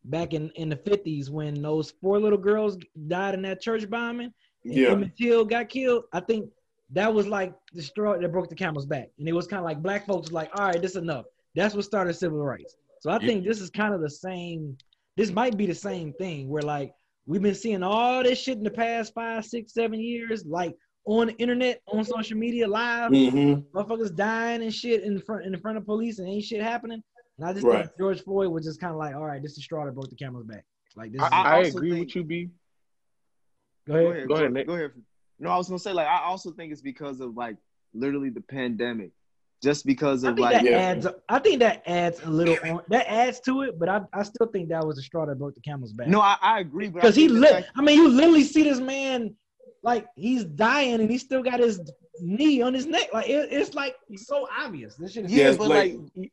back 0.06 0.34
in 0.34 0.52
in 0.56 0.70
the 0.70 0.76
fifties 0.76 1.30
when 1.32 1.60
those 1.62 1.92
four 2.02 2.20
little 2.20 2.38
girls 2.38 2.78
died 3.08 3.34
in 3.34 3.42
that 3.44 3.62
church 3.62 3.90
bombing. 3.90 4.32
And 4.66 4.74
yeah, 4.74 4.90
Emmett 4.90 5.18
Till 5.18 5.44
got 5.46 5.70
killed. 5.70 6.04
I 6.14 6.20
think 6.20 6.50
that 6.92 7.12
was 7.12 7.26
like 7.26 7.54
the 7.74 7.82
straw 7.82 8.16
that 8.20 8.32
broke 8.32 8.50
the 8.50 8.56
camel's 8.56 8.86
back, 8.86 9.08
and 9.18 9.28
it 9.28 9.34
was 9.34 9.48
kind 9.48 9.60
of 9.60 9.66
like 9.66 9.82
black 9.82 10.06
folks 10.06 10.28
was 10.28 10.34
like, 10.34 10.52
all 10.56 10.66
right, 10.68 10.82
this 10.82 10.96
enough. 10.96 11.26
That's 11.56 11.74
what 11.74 11.84
started 11.84 12.14
civil 12.14 12.38
rights. 12.40 12.76
So 13.00 13.10
I 13.10 13.14
Yeah. 13.20 13.28
think 13.28 13.46
this 13.46 13.60
is 13.60 13.72
kind 13.72 13.94
of 13.96 14.02
the 14.02 14.10
same. 14.10 14.78
This 15.18 15.32
might 15.32 15.58
be 15.58 15.66
the 15.66 15.74
same 15.76 16.14
thing 16.14 16.48
where 16.48 16.62
like 16.62 16.94
we've 17.30 17.44
been 17.44 17.54
seeing 17.54 17.84
all 17.84 18.24
this 18.24 18.40
shit 18.40 18.58
in 18.58 18.64
the 18.64 18.72
past 18.72 19.14
five, 19.14 19.46
six, 19.46 19.72
seven 19.74 20.00
years, 20.00 20.46
like 20.48 20.76
on 21.06 21.28
the 21.28 21.34
internet, 21.38 21.80
on 21.88 22.04
social 22.04 22.38
media, 22.38 22.68
live 22.68 23.10
hmm 23.10 23.54
motherfuckers 23.74 24.14
dying 24.16 24.64
and 24.64 24.74
shit 24.74 25.04
in 25.04 25.20
front 25.22 25.46
in 25.46 25.56
front 25.60 25.78
of 25.78 25.86
police 25.86 26.18
and 26.20 26.28
ain't 26.28 26.44
shit 26.44 26.62
happening. 26.62 27.02
And 27.38 27.48
I 27.48 27.54
just 27.54 27.66
Right. 27.66 27.86
think 27.86 27.98
George 28.00 28.22
Floyd 28.24 28.50
was 28.52 28.66
just 28.66 28.82
kind 28.82 28.92
of 28.92 28.98
like, 28.98 29.16
all 29.16 29.26
right, 29.26 29.42
this 29.42 29.52
is 29.52 29.58
the 29.58 29.62
straw 29.62 29.86
that 29.86 29.94
broke 29.94 30.10
the 30.10 30.16
camel's 30.16 30.46
back. 30.46 30.66
Like 30.96 31.12
this. 31.12 31.22
I, 31.22 31.28
is 31.28 31.32
I 31.34 31.58
also 31.58 31.78
agree 31.78 31.92
think- 31.92 32.08
with 32.08 32.16
you, 32.16 32.24
B. 32.24 32.50
go 33.88 33.94
go 33.94 34.00
ahead. 34.00 34.16
ahead, 34.18 34.28
Go 34.28 34.36
ahead, 34.36 34.52
Nick. 34.54 34.68
Go 34.68 34.74
ahead. 34.74 34.92
No, 35.40 35.52
I 35.52 35.58
was 35.58 35.68
gonna 35.70 35.80
say 35.80 35.94
like 35.94 36.08
I 36.08 36.22
also 36.24 36.52
think 36.52 36.72
it's 36.72 36.82
because 36.82 37.22
of 37.22 37.36
like 37.38 37.58
literally 37.94 38.30
the 38.30 38.42
pandemic, 38.42 39.12
just 39.62 39.86
because 39.86 40.24
I 40.24 40.30
of 40.30 40.36
think 40.36 40.46
like 40.46 40.54
that 40.56 40.64
Yeah. 40.66 40.78
adds. 40.78 41.08
I 41.28 41.40
think 41.40 41.60
that 41.60 41.84
adds 41.86 42.22
a 42.24 42.30
little. 42.30 42.58
On, 42.64 42.82
that 42.88 43.10
adds 43.12 43.40
to 43.42 43.64
it, 43.64 43.78
but 43.80 43.90
I, 43.90 44.02
I 44.14 44.24
still 44.24 44.48
think 44.48 44.70
that 44.70 44.86
was 44.86 44.96
the 44.98 45.02
straw 45.02 45.26
that 45.26 45.38
broke 45.38 45.56
the 45.56 45.62
camel's 45.62 45.94
back. 45.94 46.08
no, 46.08 46.22
I, 46.22 46.38
I 46.42 46.60
agree, 46.62 46.88
because 46.90 47.16
he 47.16 47.24
think 47.28 47.34
the 47.36 47.40
lit. 47.42 47.52
fact- 47.52 47.68
I 47.76 47.82
mean, 47.82 47.98
you 47.98 48.08
literally 48.10 48.44
see 48.44 48.64
this 48.64 48.80
man, 48.80 49.36
like 49.84 50.08
he's 50.16 50.44
dying 50.46 51.02
and 51.02 51.10
he 51.12 51.18
still 51.18 51.44
got 51.44 51.60
his 51.60 51.82
knee 52.22 52.62
on 52.62 52.74
his 52.74 52.86
neck. 52.86 53.10
Like 53.14 53.30
it, 53.30 53.50
it's 53.52 53.74
like 53.74 53.96
so 54.16 54.48
obvious. 54.58 54.96
This 54.96 55.14
shit 55.14 55.26
is. 55.26 55.32
Yeah, 55.32 55.52
Yeah, 55.52 55.58
but 55.58 55.68
blatant. 55.68 56.12
like, 56.18 56.32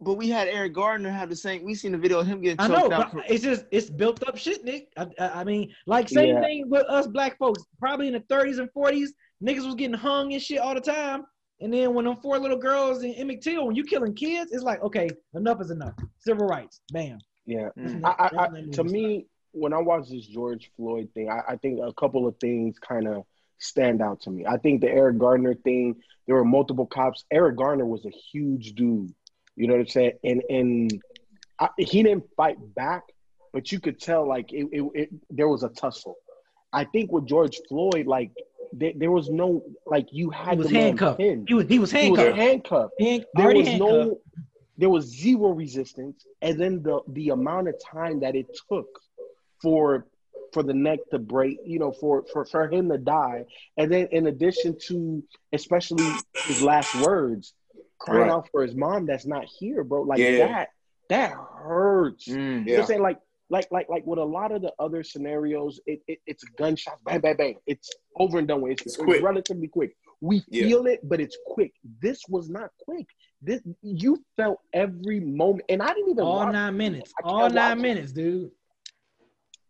but 0.00 0.14
we 0.14 0.28
had 0.28 0.48
Eric 0.48 0.74
Gardner 0.74 1.10
have 1.10 1.28
the 1.30 1.36
same. 1.36 1.62
We 1.64 1.74
seen 1.74 1.92
the 1.92 1.98
video 1.98 2.18
of 2.20 2.26
him 2.26 2.40
getting 2.40 2.60
I 2.60 2.66
know, 2.68 2.90
out. 2.90 2.90
but 2.90 3.10
For, 3.12 3.22
it's 3.28 3.42
just 3.42 3.64
it's 3.70 3.88
built 3.88 4.26
up 4.28 4.36
shit, 4.36 4.64
Nick. 4.64 4.88
I, 4.96 5.06
I, 5.18 5.28
I 5.40 5.44
mean, 5.44 5.72
like 5.86 6.08
same 6.08 6.34
Yeah. 6.36 6.40
thing 6.40 6.68
with 6.68 6.84
us 6.88 7.06
black 7.06 7.38
folks. 7.38 7.62
Probably 7.80 8.08
in 8.08 8.12
the 8.14 8.20
30s 8.20 8.58
and 8.58 8.68
40s, 8.76 9.08
niggas 9.42 9.64
was 9.64 9.74
getting 9.76 9.94
hung 9.96 10.32
and 10.32 10.42
shit 10.42 10.58
all 10.58 10.74
the 10.74 10.80
time. 10.80 11.24
And 11.64 11.72
then 11.72 11.94
when 11.94 12.04
them 12.04 12.16
four 12.16 12.38
little 12.38 12.58
girls 12.58 13.02
in 13.02 13.14
Emmett 13.14 13.40
Till, 13.40 13.66
when 13.66 13.74
you 13.74 13.84
killing 13.84 14.12
kids, 14.12 14.52
it's 14.52 14.62
like, 14.62 14.82
okay, 14.82 15.08
enough 15.32 15.62
is 15.62 15.70
enough. 15.70 15.94
Civil 16.18 16.46
rights, 16.46 16.82
bam. 16.92 17.18
Yeah. 17.46 17.70
Mm. 17.78 18.02
I, 18.04 18.28
I, 18.36 18.44
I, 18.44 18.62
to 18.72 18.84
me, 18.84 19.24
when 19.52 19.72
I 19.72 19.78
watch 19.78 20.10
this 20.10 20.26
George 20.26 20.70
Floyd 20.76 21.08
thing, 21.14 21.30
I, 21.30 21.52
I 21.52 21.56
think 21.56 21.80
a 21.82 21.90
couple 21.94 22.28
of 22.28 22.36
things 22.38 22.78
kind 22.78 23.08
of 23.08 23.24
stand 23.56 24.02
out 24.02 24.20
to 24.20 24.30
me. 24.30 24.44
I 24.44 24.58
think 24.58 24.82
the 24.82 24.90
Eric 24.90 25.16
Gardner 25.16 25.54
thing, 25.54 25.96
there 26.26 26.36
were 26.36 26.44
multiple 26.44 26.84
cops. 26.84 27.24
Eric 27.30 27.56
Gardner 27.56 27.86
was 27.86 28.04
a 28.04 28.10
huge 28.10 28.74
dude. 28.74 29.14
You 29.56 29.66
know 29.66 29.72
what 29.72 29.80
I'm 29.80 29.86
saying? 29.86 30.12
And 30.22 30.42
and 30.50 31.02
I, 31.58 31.70
he 31.78 32.02
didn't 32.02 32.24
fight 32.36 32.58
back, 32.74 33.04
but 33.54 33.72
you 33.72 33.80
could 33.80 33.98
tell 33.98 34.28
like 34.28 34.52
it, 34.52 34.68
it, 34.70 34.90
it 34.94 35.08
there 35.30 35.48
was 35.48 35.62
a 35.62 35.70
tussle. 35.70 36.16
I 36.74 36.84
think 36.84 37.10
with 37.10 37.26
George 37.26 37.58
Floyd, 37.70 38.06
like 38.06 38.32
there, 38.78 38.92
there 38.96 39.10
was 39.10 39.30
no 39.30 39.62
like 39.86 40.08
you 40.12 40.30
had 40.30 40.52
He 40.54 40.58
was 40.58 40.68
the 40.68 40.74
handcuffed. 40.78 41.18
pinned. 41.18 41.48
He 41.48 41.54
was 41.54 41.66
he 41.68 41.78
was 41.78 41.90
He 41.92 42.10
was 42.10 42.18
handcuffed. 42.20 42.36
handcuffed. 42.38 43.00
Hand- 43.00 43.26
There 43.34 43.46
was 43.54 43.66
handcuffed. 43.68 43.78
no, 43.80 44.20
there 44.78 44.90
was 44.90 45.04
zero 45.06 45.50
resistance, 45.50 46.26
and 46.42 46.58
then 46.60 46.82
the 46.82 47.00
the 47.08 47.30
amount 47.30 47.68
of 47.68 47.74
time 47.82 48.20
that 48.20 48.34
it 48.34 48.46
took 48.68 48.88
for 49.62 50.06
for 50.52 50.62
the 50.62 50.74
neck 50.74 51.00
to 51.10 51.18
break, 51.18 51.58
you 51.64 51.78
know, 51.78 51.92
for 51.92 52.24
for 52.32 52.44
for 52.44 52.68
him 52.68 52.88
to 52.90 52.98
die, 52.98 53.44
and 53.76 53.90
then 53.92 54.08
in 54.12 54.26
addition 54.26 54.76
to 54.88 55.22
especially 55.52 56.04
his 56.46 56.62
last 56.62 56.94
words, 57.04 57.54
crying 57.98 58.22
Right. 58.22 58.30
out 58.30 58.48
for 58.50 58.62
his 58.62 58.74
mom 58.74 59.06
that's 59.06 59.26
not 59.26 59.44
here, 59.44 59.82
bro. 59.84 60.02
Like 60.02 60.18
Yeah. 60.18 60.46
that 60.46 60.68
that 61.10 61.32
hurts. 61.32 62.26
Mm. 62.28 62.34
You 62.34 62.38
know 62.40 62.58
what 62.60 62.66
Yeah. 62.68 62.80
I'm 62.80 62.86
saying? 62.86 63.02
Like, 63.02 63.18
like, 63.50 63.66
like, 63.70 63.88
like 63.88 64.04
with 64.06 64.18
a 64.18 64.24
lot 64.24 64.52
of 64.52 64.62
the 64.62 64.72
other 64.78 65.02
scenarios, 65.04 65.80
it, 65.86 66.00
it 66.08 66.18
it's 66.26 66.44
gunshots, 66.56 67.00
bang, 67.04 67.20
bang, 67.20 67.36
bang. 67.36 67.56
It's 67.66 67.90
over 68.18 68.38
and 68.38 68.48
done 68.48 68.62
with. 68.62 68.72
It's, 68.72 68.82
It's 68.82 68.94
it's 68.96 69.04
quick. 69.04 69.22
relatively 69.22 69.68
quick. 69.68 69.96
We 70.20 70.42
Yeah. 70.48 70.64
feel 70.64 70.86
it, 70.86 71.00
but 71.06 71.20
it's 71.20 71.36
quick. 71.46 71.72
This 72.00 72.22
was 72.28 72.48
not 72.48 72.70
quick. 72.78 73.06
This 73.42 73.60
you 73.82 74.24
felt 74.36 74.60
every 74.72 75.20
moment, 75.20 75.64
and 75.68 75.82
I 75.82 75.88
didn't 75.92 76.10
even 76.10 76.24
all 76.24 76.36
watch 76.36 76.52
nine 76.52 76.74
it. 76.74 76.78
minutes. 76.78 77.12
All 77.22 77.50
nine 77.50 77.54
watch 77.54 77.78
it. 77.78 77.80
minutes, 77.82 78.12
dude. 78.12 78.50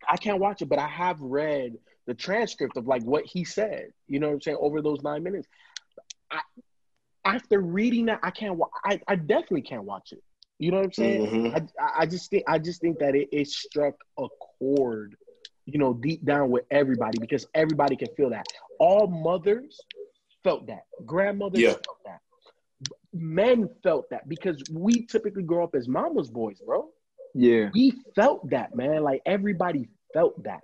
I 0.08 0.16
can't 0.16 0.38
watch 0.38 0.62
it, 0.62 0.66
but 0.68 0.78
I 0.78 0.86
have 0.86 1.20
read 1.20 1.72
the 2.06 2.14
transcript 2.14 2.76
of 2.76 2.86
like 2.86 3.02
what 3.02 3.24
he 3.24 3.44
said. 3.44 3.88
You 4.06 4.20
know 4.20 4.28
what 4.28 4.34
I'm 4.34 4.40
saying 4.42 4.58
over 4.60 4.80
those 4.82 5.02
nine 5.02 5.22
minutes. 5.24 5.48
I, 6.30 6.40
after 7.24 7.58
reading 7.60 8.06
that, 8.06 8.20
I 8.22 8.30
can't. 8.30 8.56
wa- 8.56 8.68
I, 8.84 9.00
I 9.08 9.16
definitely 9.16 9.62
can't 9.62 9.84
watch 9.84 10.12
it. 10.12 10.22
You 10.58 10.70
know 10.70 10.78
what 10.78 10.86
I'm 10.86 10.92
saying? 10.92 11.26
Mhm. 11.26 11.54
I, 11.78 11.84
I- 11.84 11.92
I 12.00 12.06
just 12.06 12.30
think 12.30 12.44
I 12.46 12.58
just 12.58 12.80
think 12.80 12.98
that 13.00 13.14
it, 13.14 13.28
it 13.32 13.48
struck 13.48 13.94
a 14.18 14.26
chord, 14.58 15.16
you 15.66 15.78
know, 15.78 15.92
deep 15.94 16.24
down 16.24 16.50
with 16.50 16.64
everybody 16.70 17.18
because 17.18 17.46
everybody 17.54 17.96
can 17.96 18.08
feel 18.16 18.30
that. 18.30 18.46
All 18.78 19.06
mothers 19.06 19.80
felt 20.42 20.66
that. 20.68 20.84
Grandmothers 21.04 21.60
Yeah. 21.60 21.70
felt 21.72 21.98
that. 22.04 22.20
Men 23.12 23.68
felt 23.82 24.10
that 24.10 24.28
because 24.28 24.62
we 24.70 25.06
typically 25.06 25.42
grow 25.42 25.64
up 25.64 25.74
as 25.74 25.88
mama's 25.88 26.30
boys, 26.30 26.60
bro. 26.60 26.88
Yeah. 27.34 27.70
We 27.72 27.92
felt 28.14 28.48
that, 28.50 28.74
man. 28.74 29.02
Like 29.02 29.22
everybody 29.26 29.88
felt 30.12 30.42
that. 30.44 30.60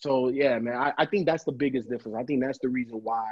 So 0.00 0.28
yeah, 0.30 0.58
man, 0.58 0.76
I, 0.76 0.92
I 0.98 1.06
think 1.06 1.26
that's 1.26 1.44
the 1.44 1.52
biggest 1.52 1.88
difference. 1.88 2.16
I 2.18 2.24
think 2.24 2.42
that's 2.42 2.58
the 2.58 2.68
reason 2.68 3.00
why, 3.02 3.26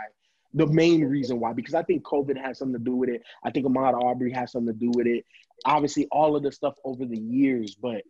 the 0.54 0.66
main 0.66 1.04
reason 1.04 1.38
why, 1.38 1.52
because 1.52 1.74
I 1.74 1.82
think 1.82 2.02
COVID 2.02 2.36
has 2.36 2.58
something 2.58 2.78
to 2.78 2.84
do 2.84 2.96
with 2.96 3.08
it. 3.08 3.22
I 3.44 3.50
think 3.50 3.66
Ahmaud 3.66 4.02
Arbery 4.02 4.32
has 4.32 4.52
something 4.52 4.72
to 4.72 4.78
do 4.78 4.90
with 4.94 5.06
it. 5.06 5.24
Obviously, 5.64 6.08
all 6.10 6.36
of 6.36 6.42
the 6.42 6.50
stuff 6.50 6.74
over 6.84 7.04
the 7.04 7.18
years, 7.18 7.74
but 7.74 8.02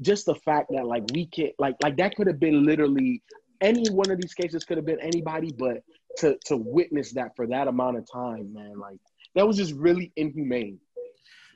just 0.00 0.26
the 0.26 0.34
fact 0.34 0.70
that 0.70 0.84
like 0.86 1.04
we 1.12 1.26
can't 1.26 1.52
like 1.58 1.76
like 1.82 1.96
that 1.96 2.16
could 2.16 2.26
have 2.26 2.40
been 2.40 2.64
literally 2.64 3.22
any 3.60 3.88
one 3.90 4.10
of 4.10 4.20
these 4.20 4.34
cases 4.34 4.64
could 4.64 4.76
have 4.76 4.86
been 4.86 5.00
anybody, 5.00 5.52
but 5.56 5.82
to 6.18 6.36
to 6.46 6.56
witness 6.56 7.12
that 7.12 7.34
for 7.36 7.46
that 7.46 7.68
amount 7.68 7.96
of 7.96 8.10
time, 8.10 8.52
man, 8.52 8.78
like 8.78 8.98
that 9.34 9.46
was 9.46 9.56
just 9.56 9.72
really 9.74 10.12
inhumane. 10.16 10.78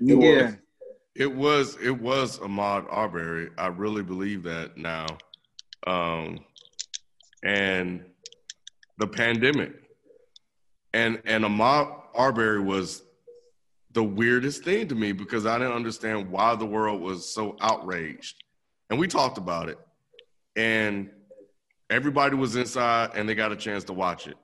It 0.01 0.15
was. 0.15 0.25
yeah. 0.25 0.53
It 1.15 1.35
was 1.35 1.79
it 1.83 1.99
was 1.99 2.39
Ahmaud 2.39 2.87
Arbery. 2.91 3.51
I 3.57 3.69
really 3.69 4.03
believe 4.03 4.43
that 4.45 4.77
now. 4.77 5.07
Um 5.87 6.41
and 7.43 8.05
the 8.99 9.07
pandemic. 9.07 9.86
And 10.97 11.21
and 11.27 11.45
Ahmaud 11.45 11.95
Arbery 12.15 12.59
was 12.59 13.03
the 13.93 14.03
weirdest 14.03 14.65
thing 14.65 14.89
to 14.89 14.95
me 14.95 15.13
because 15.13 15.45
I 15.45 15.59
didn't 15.59 15.75
understand 15.75 16.31
why 16.31 16.55
the 16.55 16.65
world 16.65 17.03
was 17.03 17.31
so 17.31 17.55
outraged. 17.61 18.43
And 18.89 18.99
we 18.99 19.07
talked 19.07 19.37
about 19.37 19.69
it. 19.69 19.79
And 20.57 21.11
everybody 21.91 22.35
was 22.35 22.57
inside 22.57 23.11
and 23.15 23.29
they 23.29 23.35
got 23.35 23.53
a 23.53 23.57
chance 23.57 23.85
to 23.85 23.93
watch 23.93 24.27
it. 24.27 24.39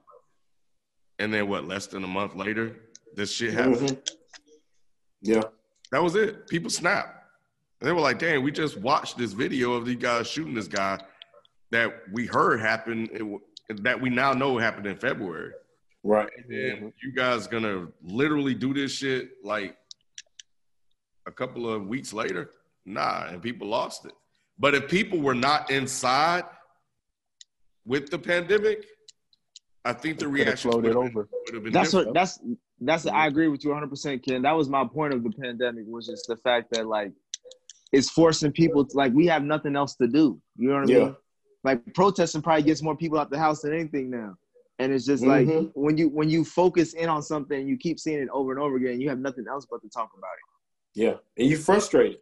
And 1.17 1.33
then 1.33 1.47
what, 1.47 1.67
less 1.67 1.87
than 1.87 2.03
a 2.03 2.07
month 2.07 2.35
later, 2.35 2.75
this 3.15 3.31
shit 3.31 3.53
happened. 3.53 3.79
Mhm. 3.79 4.09
Yeah. 5.21 5.43
That 5.91 6.03
was 6.03 6.13
it. 6.15 6.47
People 6.47 6.69
snapped. 6.69 7.17
And 7.79 7.89
they 7.89 7.93
were 7.93 8.01
like, 8.01 8.19
"Damn, 8.19 8.43
we 8.43 8.51
just 8.51 8.77
watched 8.77 9.17
this 9.17 9.33
video 9.33 9.73
of 9.73 9.85
these 9.85 9.97
guys 9.97 10.27
shooting 10.27 10.53
this 10.53 10.67
guy 10.67 11.03
that 11.71 11.95
we 12.11 12.27
heard 12.27 12.59
happened, 12.59 13.09
it 13.11 13.83
that 13.83 13.99
we 13.99 14.11
now 14.11 14.33
know 14.33 14.59
happened 14.59 14.85
in 14.85 14.97
February. 14.97 15.53
Right. 16.03 16.29
And 16.37 16.51
mm-hmm. 16.51 16.87
you 17.01 17.11
guys 17.15 17.47
gonna 17.47 17.87
literally 18.03 18.53
do 18.53 18.73
this 18.73 18.91
shit 18.91 19.31
like 19.43 19.77
a 21.25 21.31
couple 21.31 21.71
of 21.71 21.87
weeks 21.87 22.11
later? 22.13 22.51
Nah, 22.85 23.27
and 23.27 23.41
people 23.41 23.67
lost 23.67 24.05
it. 24.05 24.11
But 24.59 24.75
if 24.75 24.89
people 24.89 25.19
were 25.19 25.33
not 25.33 25.71
inside 25.71 26.43
with 27.85 28.09
the 28.09 28.19
pandemic, 28.19 28.85
I 29.85 29.93
think 29.93 30.19
the 30.19 30.25
Could 30.25 30.37
have 30.39 30.45
reaction 30.47 30.71
flowed 30.71 30.83
would 30.83 30.91
it 30.91 30.95
have 30.95 31.03
been, 31.03 31.11
over. 31.11 31.29
would 31.45 31.53
have 31.55 31.63
been 31.63 31.73
That's 31.73 31.91
different. 31.91 32.07
what 32.07 32.13
that's 32.13 32.39
that's 32.81 33.05
mm-hmm. 33.05 33.15
I 33.15 33.27
agree 33.27 33.47
with 33.47 33.63
you 33.63 33.69
100 33.69 33.89
percent 33.89 34.23
Ken. 34.25 34.41
That 34.41 34.55
was 34.55 34.69
my 34.69 34.85
point 34.85 35.13
of 35.13 35.23
the 35.23 35.31
pandemic 35.31 35.85
was 35.87 36.07
just 36.07 36.27
the 36.27 36.37
fact 36.37 36.67
that 36.71 36.85
like 36.87 37.11
it's 37.93 38.09
forcing 38.09 38.51
people 38.51 38.85
to 38.85 38.97
like 38.97 39.13
we 39.13 39.25
have 39.27 39.43
nothing 39.43 39.75
else 39.75 39.95
to 39.95 40.07
do. 40.07 40.39
You 40.57 40.69
know 40.69 40.81
what 40.81 40.89
I 40.89 40.93
Yeah. 40.93 40.99
mean? 41.05 41.15
Like 41.63 41.93
protesting 41.93 42.41
probably 42.41 42.63
gets 42.63 42.81
more 42.81 42.97
people 42.97 43.17
out 43.17 43.29
the 43.29 43.39
house 43.39 43.61
than 43.61 43.73
anything 43.73 44.09
now. 44.09 44.35
And 44.79 44.91
it's 44.91 45.05
just 45.05 45.23
like 45.23 45.47
Mhm. 45.47 45.71
when 45.75 45.97
you 45.97 46.09
when 46.09 46.29
you 46.29 46.43
focus 46.43 46.93
in 46.93 47.07
on 47.09 47.21
something, 47.21 47.67
you 47.67 47.77
keep 47.77 47.99
seeing 47.99 48.19
it 48.19 48.29
over 48.29 48.51
and 48.51 48.59
over 48.59 48.75
again. 48.75 48.99
You 48.99 49.09
have 49.09 49.19
nothing 49.19 49.45
else 49.47 49.65
but 49.69 49.81
to 49.81 49.89
talk 49.89 50.11
about 50.17 50.31
it. 50.33 50.99
Yeah. 51.01 51.17
And 51.37 51.49
you're 51.49 51.59
frustrated. 51.59 52.19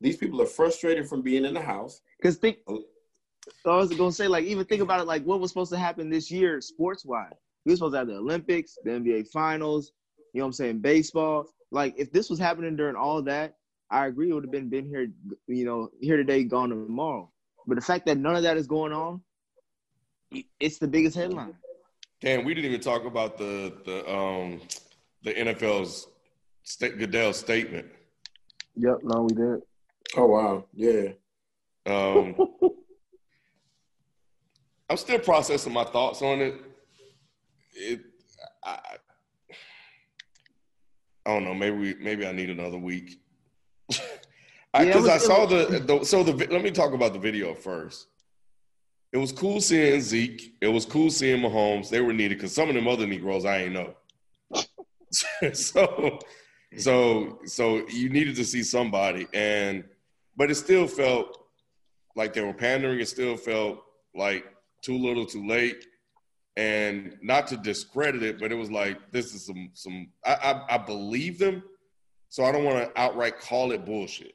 These 0.00 0.16
people 0.16 0.40
are 0.42 0.46
frustrated 0.46 1.08
from 1.08 1.22
being 1.22 1.44
in 1.44 1.54
the 1.54 1.62
house. 1.62 2.02
Because 2.18 2.36
think, 2.36 2.58
I 2.68 3.76
was 3.76 3.94
gonna 3.94 4.12
say 4.12 4.28
like 4.28 4.44
even 4.44 4.64
think 4.66 4.82
about 4.82 5.00
it 5.00 5.04
like 5.06 5.24
what 5.24 5.40
was 5.40 5.50
supposed 5.50 5.72
to 5.72 5.78
happen 5.78 6.10
this 6.10 6.30
year 6.30 6.60
sports 6.60 7.04
wise. 7.04 7.32
We 7.64 7.72
were 7.72 7.76
supposed 7.76 7.94
to 7.94 7.98
have 7.98 8.08
the 8.08 8.16
Olympics, 8.16 8.76
the 8.84 8.90
NBA 8.90 9.24
Finals. 9.32 9.92
You 10.32 10.40
know 10.40 10.44
what 10.44 10.48
I'm 10.48 10.52
saying? 10.52 10.78
Baseball. 10.80 11.46
Like 11.70 11.94
if 11.96 12.12
this 12.12 12.28
was 12.28 12.38
happening 12.38 12.76
during 12.76 12.96
all 12.96 13.22
that, 13.22 13.56
I 13.90 14.06
agree 14.06 14.30
it 14.30 14.34
would 14.34 14.44
have 14.44 14.52
been 14.52 14.68
been 14.68 14.86
here. 14.86 15.10
You 15.46 15.64
know, 15.64 15.90
here 16.00 16.16
today, 16.16 16.44
gone 16.44 16.68
tomorrow. 16.68 17.30
But 17.66 17.76
the 17.76 17.80
fact 17.80 18.04
that 18.06 18.18
none 18.18 18.36
of 18.36 18.42
that 18.42 18.58
is 18.58 18.66
going 18.66 18.92
on, 18.92 19.22
it's 20.60 20.78
the 20.78 20.88
biggest 20.88 21.16
headline. 21.16 21.54
Damn, 22.20 22.44
we 22.44 22.54
didn't 22.54 22.70
even 22.70 22.80
talk 22.80 23.04
about 23.04 23.38
the 23.38 23.72
the 23.84 24.10
um 24.10 24.60
the 25.22 25.32
NFL's 25.32 26.08
sta- 26.62 26.96
Goodell 26.96 27.32
statement. 27.32 27.86
Yep, 28.76 28.98
no, 29.02 29.22
we 29.22 29.34
did. 29.34 29.60
Oh 30.16 30.26
wow. 30.26 30.64
Yeah. 30.72 31.08
Um, 31.86 32.36
I'm 34.90 34.96
still 34.96 35.18
processing 35.18 35.72
my 35.72 35.84
thoughts 35.84 36.22
on 36.22 36.40
it. 36.40 36.54
It, 37.74 38.00
I, 38.62 38.78
I 41.26 41.34
don't 41.34 41.44
know. 41.44 41.54
Maybe 41.54 41.76
we, 41.76 41.94
maybe 41.94 42.26
I 42.26 42.32
need 42.32 42.50
another 42.50 42.78
week. 42.78 43.20
Because 44.76 45.06
Yeah, 45.06 45.14
I 45.14 45.18
saw 45.18 45.46
the, 45.46 45.78
the 45.86 46.04
so 46.04 46.24
the 46.24 46.32
let 46.48 46.60
me 46.60 46.72
talk 46.72 46.94
about 46.94 47.12
the 47.12 47.18
video 47.20 47.54
first. 47.54 48.08
It 49.14 49.18
was 49.18 49.30
cool 49.30 49.60
seeing 49.60 50.00
Zeke. 50.00 50.56
It 50.60 50.66
was 50.66 50.84
cool 50.84 51.08
seeing 51.08 51.40
Mahomes. 51.40 51.88
They 51.88 52.00
were 52.00 52.12
needed 52.12 52.36
because 52.36 52.52
some 52.52 52.68
of 52.68 52.74
them 52.74 52.88
other 52.88 53.06
Negroes 53.06 53.44
I 53.44 53.58
ain't 53.62 53.72
know. 53.72 53.94
so, 55.52 56.18
so, 56.76 57.38
so 57.44 57.88
you 57.88 58.08
needed 58.08 58.34
to 58.36 58.44
see 58.44 58.64
somebody, 58.64 59.28
and 59.32 59.84
but 60.36 60.50
it 60.50 60.56
still 60.56 60.88
felt 60.88 61.38
like 62.16 62.32
they 62.32 62.40
were 62.40 62.52
pandering. 62.52 62.98
It 62.98 63.06
still 63.08 63.36
felt 63.36 63.84
like 64.16 64.44
too 64.82 64.98
little, 64.98 65.24
too 65.24 65.46
late, 65.46 65.86
and 66.56 67.16
not 67.22 67.46
to 67.48 67.56
discredit 67.56 68.24
it, 68.24 68.40
but 68.40 68.50
it 68.50 68.56
was 68.56 68.70
like 68.72 69.12
this 69.12 69.32
is 69.32 69.46
some 69.46 69.70
some. 69.74 70.08
I 70.26 70.34
I, 70.34 70.74
I 70.74 70.78
believe 70.78 71.38
them, 71.38 71.62
so 72.30 72.44
I 72.44 72.50
don't 72.50 72.64
want 72.64 72.78
to 72.92 73.00
outright 73.00 73.38
call 73.38 73.70
it 73.70 73.84
bullshit. 73.86 74.34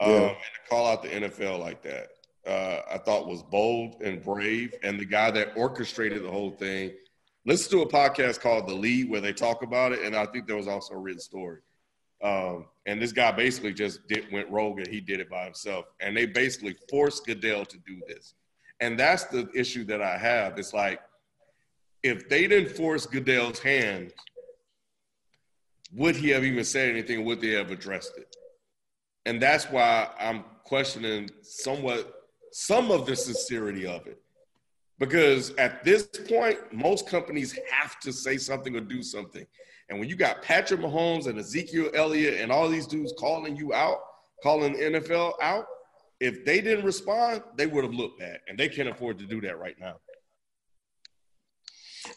Um, 0.00 0.10
Yeah. 0.10 0.28
and 0.28 0.36
to 0.36 0.68
call 0.68 0.86
out 0.86 1.02
the 1.02 1.08
NFL 1.08 1.60
like 1.60 1.82
that, 1.84 2.08
uh, 2.46 2.80
I 2.90 2.98
thought 2.98 3.26
was 3.26 3.42
bold 3.42 4.02
and 4.02 4.22
brave, 4.22 4.74
and 4.82 4.98
the 4.98 5.04
guy 5.04 5.30
that 5.30 5.56
orchestrated 5.56 6.24
the 6.24 6.30
whole 6.30 6.50
thing. 6.50 6.92
Listen 7.46 7.78
to 7.78 7.82
a 7.84 7.88
podcast 7.88 8.40
called 8.40 8.66
The 8.66 8.74
Lead 8.74 9.10
where 9.10 9.20
they 9.20 9.32
talk 9.32 9.62
about 9.62 9.92
it, 9.92 10.00
and 10.02 10.16
I 10.16 10.26
think 10.26 10.46
there 10.46 10.56
was 10.56 10.68
also 10.68 10.94
a 10.94 10.98
written 10.98 11.20
story. 11.20 11.60
Um, 12.22 12.66
and 12.86 13.00
this 13.00 13.12
guy 13.12 13.32
basically 13.32 13.74
just 13.74 14.06
did, 14.08 14.32
went 14.32 14.50
rogue 14.50 14.78
and 14.78 14.88
he 14.88 15.00
did 15.00 15.20
it 15.20 15.28
by 15.28 15.44
himself. 15.44 15.84
And 16.00 16.16
they 16.16 16.24
basically 16.24 16.74
forced 16.88 17.26
Goodell 17.26 17.66
to 17.66 17.78
do 17.86 18.00
this. 18.08 18.34
And 18.80 18.98
that's 18.98 19.24
the 19.24 19.48
issue 19.54 19.84
that 19.84 20.00
I 20.00 20.16
have. 20.16 20.58
It's 20.58 20.72
like, 20.72 21.00
if 22.02 22.28
they 22.28 22.46
didn't 22.46 22.74
force 22.74 23.06
Goodell's 23.06 23.58
hand, 23.58 24.12
would 25.92 26.16
he 26.16 26.30
have 26.30 26.44
even 26.44 26.64
said 26.64 26.90
anything? 26.90 27.24
Would 27.24 27.40
they 27.40 27.50
have 27.50 27.70
addressed 27.70 28.16
it? 28.16 28.34
And 29.26 29.40
that's 29.40 29.66
why 29.66 30.08
I'm 30.18 30.44
questioning 30.64 31.30
somewhat 31.42 32.13
some 32.54 32.92
of 32.92 33.04
the 33.04 33.16
sincerity 33.16 33.84
of 33.84 34.06
it. 34.06 34.20
Because 35.00 35.50
at 35.56 35.82
this 35.82 36.06
point, 36.06 36.58
most 36.72 37.08
companies 37.08 37.58
have 37.68 37.98
to 38.00 38.12
say 38.12 38.36
something 38.36 38.76
or 38.76 38.80
do 38.80 39.02
something. 39.02 39.44
And 39.88 39.98
when 39.98 40.08
you 40.08 40.14
got 40.14 40.40
Patrick 40.40 40.80
Mahomes 40.80 41.26
and 41.26 41.36
Ezekiel 41.38 41.90
Elliott 41.94 42.40
and 42.40 42.52
all 42.52 42.68
these 42.68 42.86
dudes 42.86 43.12
calling 43.18 43.56
you 43.56 43.74
out, 43.74 43.98
calling 44.40 44.74
the 44.74 45.00
NFL 45.00 45.32
out, 45.42 45.66
if 46.20 46.44
they 46.44 46.60
didn't 46.60 46.84
respond, 46.84 47.42
they 47.56 47.66
would 47.66 47.82
have 47.82 47.92
looked 47.92 48.20
bad, 48.20 48.38
and 48.46 48.56
they 48.56 48.68
can't 48.68 48.88
afford 48.88 49.18
to 49.18 49.26
do 49.26 49.40
that 49.40 49.58
right 49.58 49.74
now. 49.80 49.96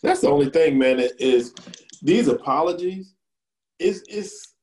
That's 0.04 0.22
the 0.22 0.30
only 0.30 0.52
thing, 0.52 0.78
man. 0.78 1.00
Is 1.18 1.54
these 2.04 2.28
apologies? 2.28 3.16
It's 3.80 4.02
it's 4.08 4.54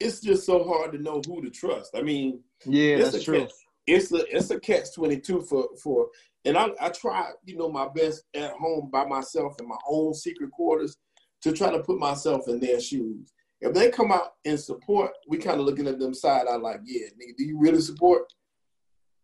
it's 0.00 0.20
just 0.20 0.44
so 0.44 0.64
hard 0.64 0.90
to 0.92 0.98
know 0.98 1.22
who 1.24 1.40
to 1.42 1.50
trust. 1.50 1.92
I 1.96 2.02
mean, 2.02 2.40
Yeah, 2.64 2.96
it's 2.96 3.12
that's 3.12 3.22
a 3.22 3.24
true. 3.24 3.40
catch, 3.42 3.52
it's 3.88 4.12
a 4.12 4.36
it's 4.36 4.50
a 4.50 4.60
catch 4.60 4.92
twenty 4.94 5.18
two 5.18 5.40
for 5.40 5.68
for, 5.82 6.08
and 6.44 6.56
I 6.56 6.68
I 6.80 6.90
try 6.90 7.30
you 7.44 7.56
know 7.56 7.70
my 7.70 7.88
best 7.88 8.22
at 8.34 8.52
home 8.52 8.90
by 8.92 9.04
myself 9.06 9.56
in 9.60 9.66
my 9.68 9.78
own 9.88 10.14
secret 10.14 10.50
quarters 10.50 10.96
to 11.42 11.52
try 11.52 11.70
to 11.70 11.80
put 11.82 11.98
myself 11.98 12.48
in 12.48 12.60
their 12.60 12.80
shoes. 12.80 13.32
If 13.60 13.72
they 13.74 13.90
come 13.90 14.12
out 14.12 14.34
and 14.44 14.58
support, 14.58 15.12
we 15.28 15.38
kind 15.38 15.58
of 15.58 15.66
looking 15.66 15.88
at 15.88 15.98
them 15.98 16.14
side 16.14 16.46
eye 16.48 16.56
like, 16.56 16.80
yeah, 16.84 17.06
nigga, 17.08 17.36
do 17.36 17.44
you 17.44 17.58
really 17.58 17.80
support? 17.80 18.22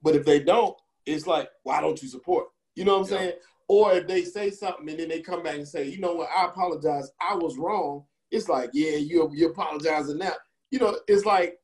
But 0.03 0.17
if 0.17 0.25
they 0.25 0.41
don't, 0.41 0.77
it's 1.07 1.27
like, 1.27 1.49
why 1.63 1.81
don't 1.81 2.01
you 2.03 2.09
support? 2.09 2.47
You 2.75 2.85
know 2.85 2.99
what 2.99 3.09
I'm 3.09 3.13
Yeah. 3.13 3.19
saying? 3.21 3.33
Or 3.69 3.93
if 3.93 4.07
they 4.09 4.25
say 4.25 4.51
something 4.51 4.89
and 4.89 4.99
then 4.99 5.09
they 5.09 5.21
come 5.21 5.43
back 5.43 5.55
and 5.57 5.67
say, 5.69 5.89
you 5.89 5.99
know 6.01 6.15
what, 6.15 6.29
I 6.37 6.47
apologize, 6.47 7.11
I 7.21 7.35
was 7.35 7.57
wrong. 7.59 8.05
It's 8.31 8.49
like, 8.49 8.71
yeah, 8.73 8.97
you 8.97 9.31
you 9.33 9.49
apologizing 9.49 10.19
now. 10.19 10.35
You 10.71 10.81
know, 10.81 10.99
it's 11.07 11.25
like 11.25 11.59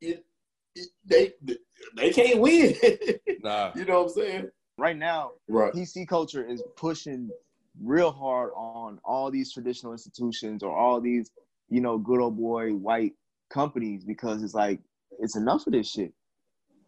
it, 0.00 0.24
it- 0.74 0.88
they 1.04 1.32
they 1.96 2.10
can't 2.10 2.40
win. 2.40 2.74
Nah, 3.42 3.72
you 3.76 3.84
know 3.84 4.02
what 4.02 4.08
I'm 4.10 4.14
saying? 4.14 4.50
Right 4.78 4.96
now, 4.96 5.32
Right. 5.48 5.72
PC 5.72 6.06
culture 6.08 6.44
is 6.46 6.62
pushing 6.76 7.30
real 7.82 8.10
hard 8.10 8.50
on 8.56 8.98
all 9.04 9.30
these 9.30 9.52
traditional 9.52 9.92
institutions 9.92 10.62
or 10.62 10.76
all 10.76 11.00
these, 11.00 11.30
you 11.68 11.80
know, 11.80 11.98
good 11.98 12.20
old 12.20 12.36
boy 12.38 12.72
white 12.74 13.12
companies 13.50 14.04
because 14.04 14.42
it's 14.42 14.54
like 14.54 14.80
it's 15.18 15.36
enough 15.36 15.66
of 15.66 15.72
this 15.72 15.90
shit. 15.90 16.12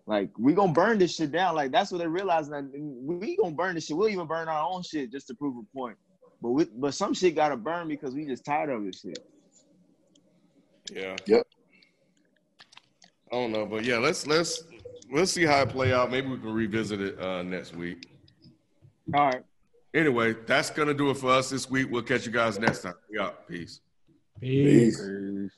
Like 0.06 0.30
we 0.38 0.52
gonna 0.54 0.72
burn 0.72 0.98
this 0.98 1.14
shit 1.14 1.32
down. 1.32 1.54
Like 1.54 1.70
that's 1.70 1.92
what 1.92 1.98
they're 1.98 2.08
realizing. 2.08 2.52
That 2.52 2.70
we 2.74 3.36
gonna 3.36 3.54
burn 3.54 3.74
this 3.74 3.86
shit. 3.86 3.96
We'll 3.96 4.08
even 4.08 4.26
burn 4.26 4.48
our 4.48 4.68
own 4.68 4.82
shit 4.82 5.12
just 5.12 5.26
to 5.28 5.34
prove 5.34 5.56
a 5.56 5.76
point. 5.76 5.96
But 6.40 6.50
we, 6.50 6.64
but 6.74 6.94
some 6.94 7.14
shit 7.14 7.36
gotta 7.36 7.56
burn 7.56 7.88
because 7.88 8.14
we 8.14 8.26
just 8.26 8.44
tired 8.44 8.70
of 8.70 8.84
this 8.84 9.00
shit. 9.00 9.18
yeah. 10.92 11.16
Yep. 11.26 11.46
I 13.30 13.36
don't 13.36 13.52
know, 13.52 13.64
but 13.64 13.84
yeah, 13.84 13.98
let's 13.98 14.26
let's 14.26 14.64
let's 15.12 15.32
see 15.32 15.44
how 15.44 15.62
it 15.62 15.68
play 15.68 15.92
out. 15.92 16.10
Maybe 16.10 16.28
we 16.28 16.38
can 16.38 16.52
revisit 16.52 17.00
it 17.00 17.20
uh, 17.20 17.42
next 17.42 17.74
week. 17.76 18.08
All 19.14 19.26
right. 19.26 19.42
Anyway, 19.94 20.34
that's 20.46 20.70
gonna 20.70 20.94
do 20.94 21.10
it 21.10 21.16
for 21.18 21.30
us 21.30 21.50
this 21.50 21.68
week. 21.68 21.88
We'll 21.90 22.02
catch 22.02 22.24
you 22.24 22.32
guys 22.32 22.58
next 22.58 22.82
time. 22.82 22.94
We 23.10 23.18
out. 23.18 23.46
Peace. 23.46 23.80
Peace. 24.40 24.96
Peace. 24.96 25.06
Peace. 25.06 25.50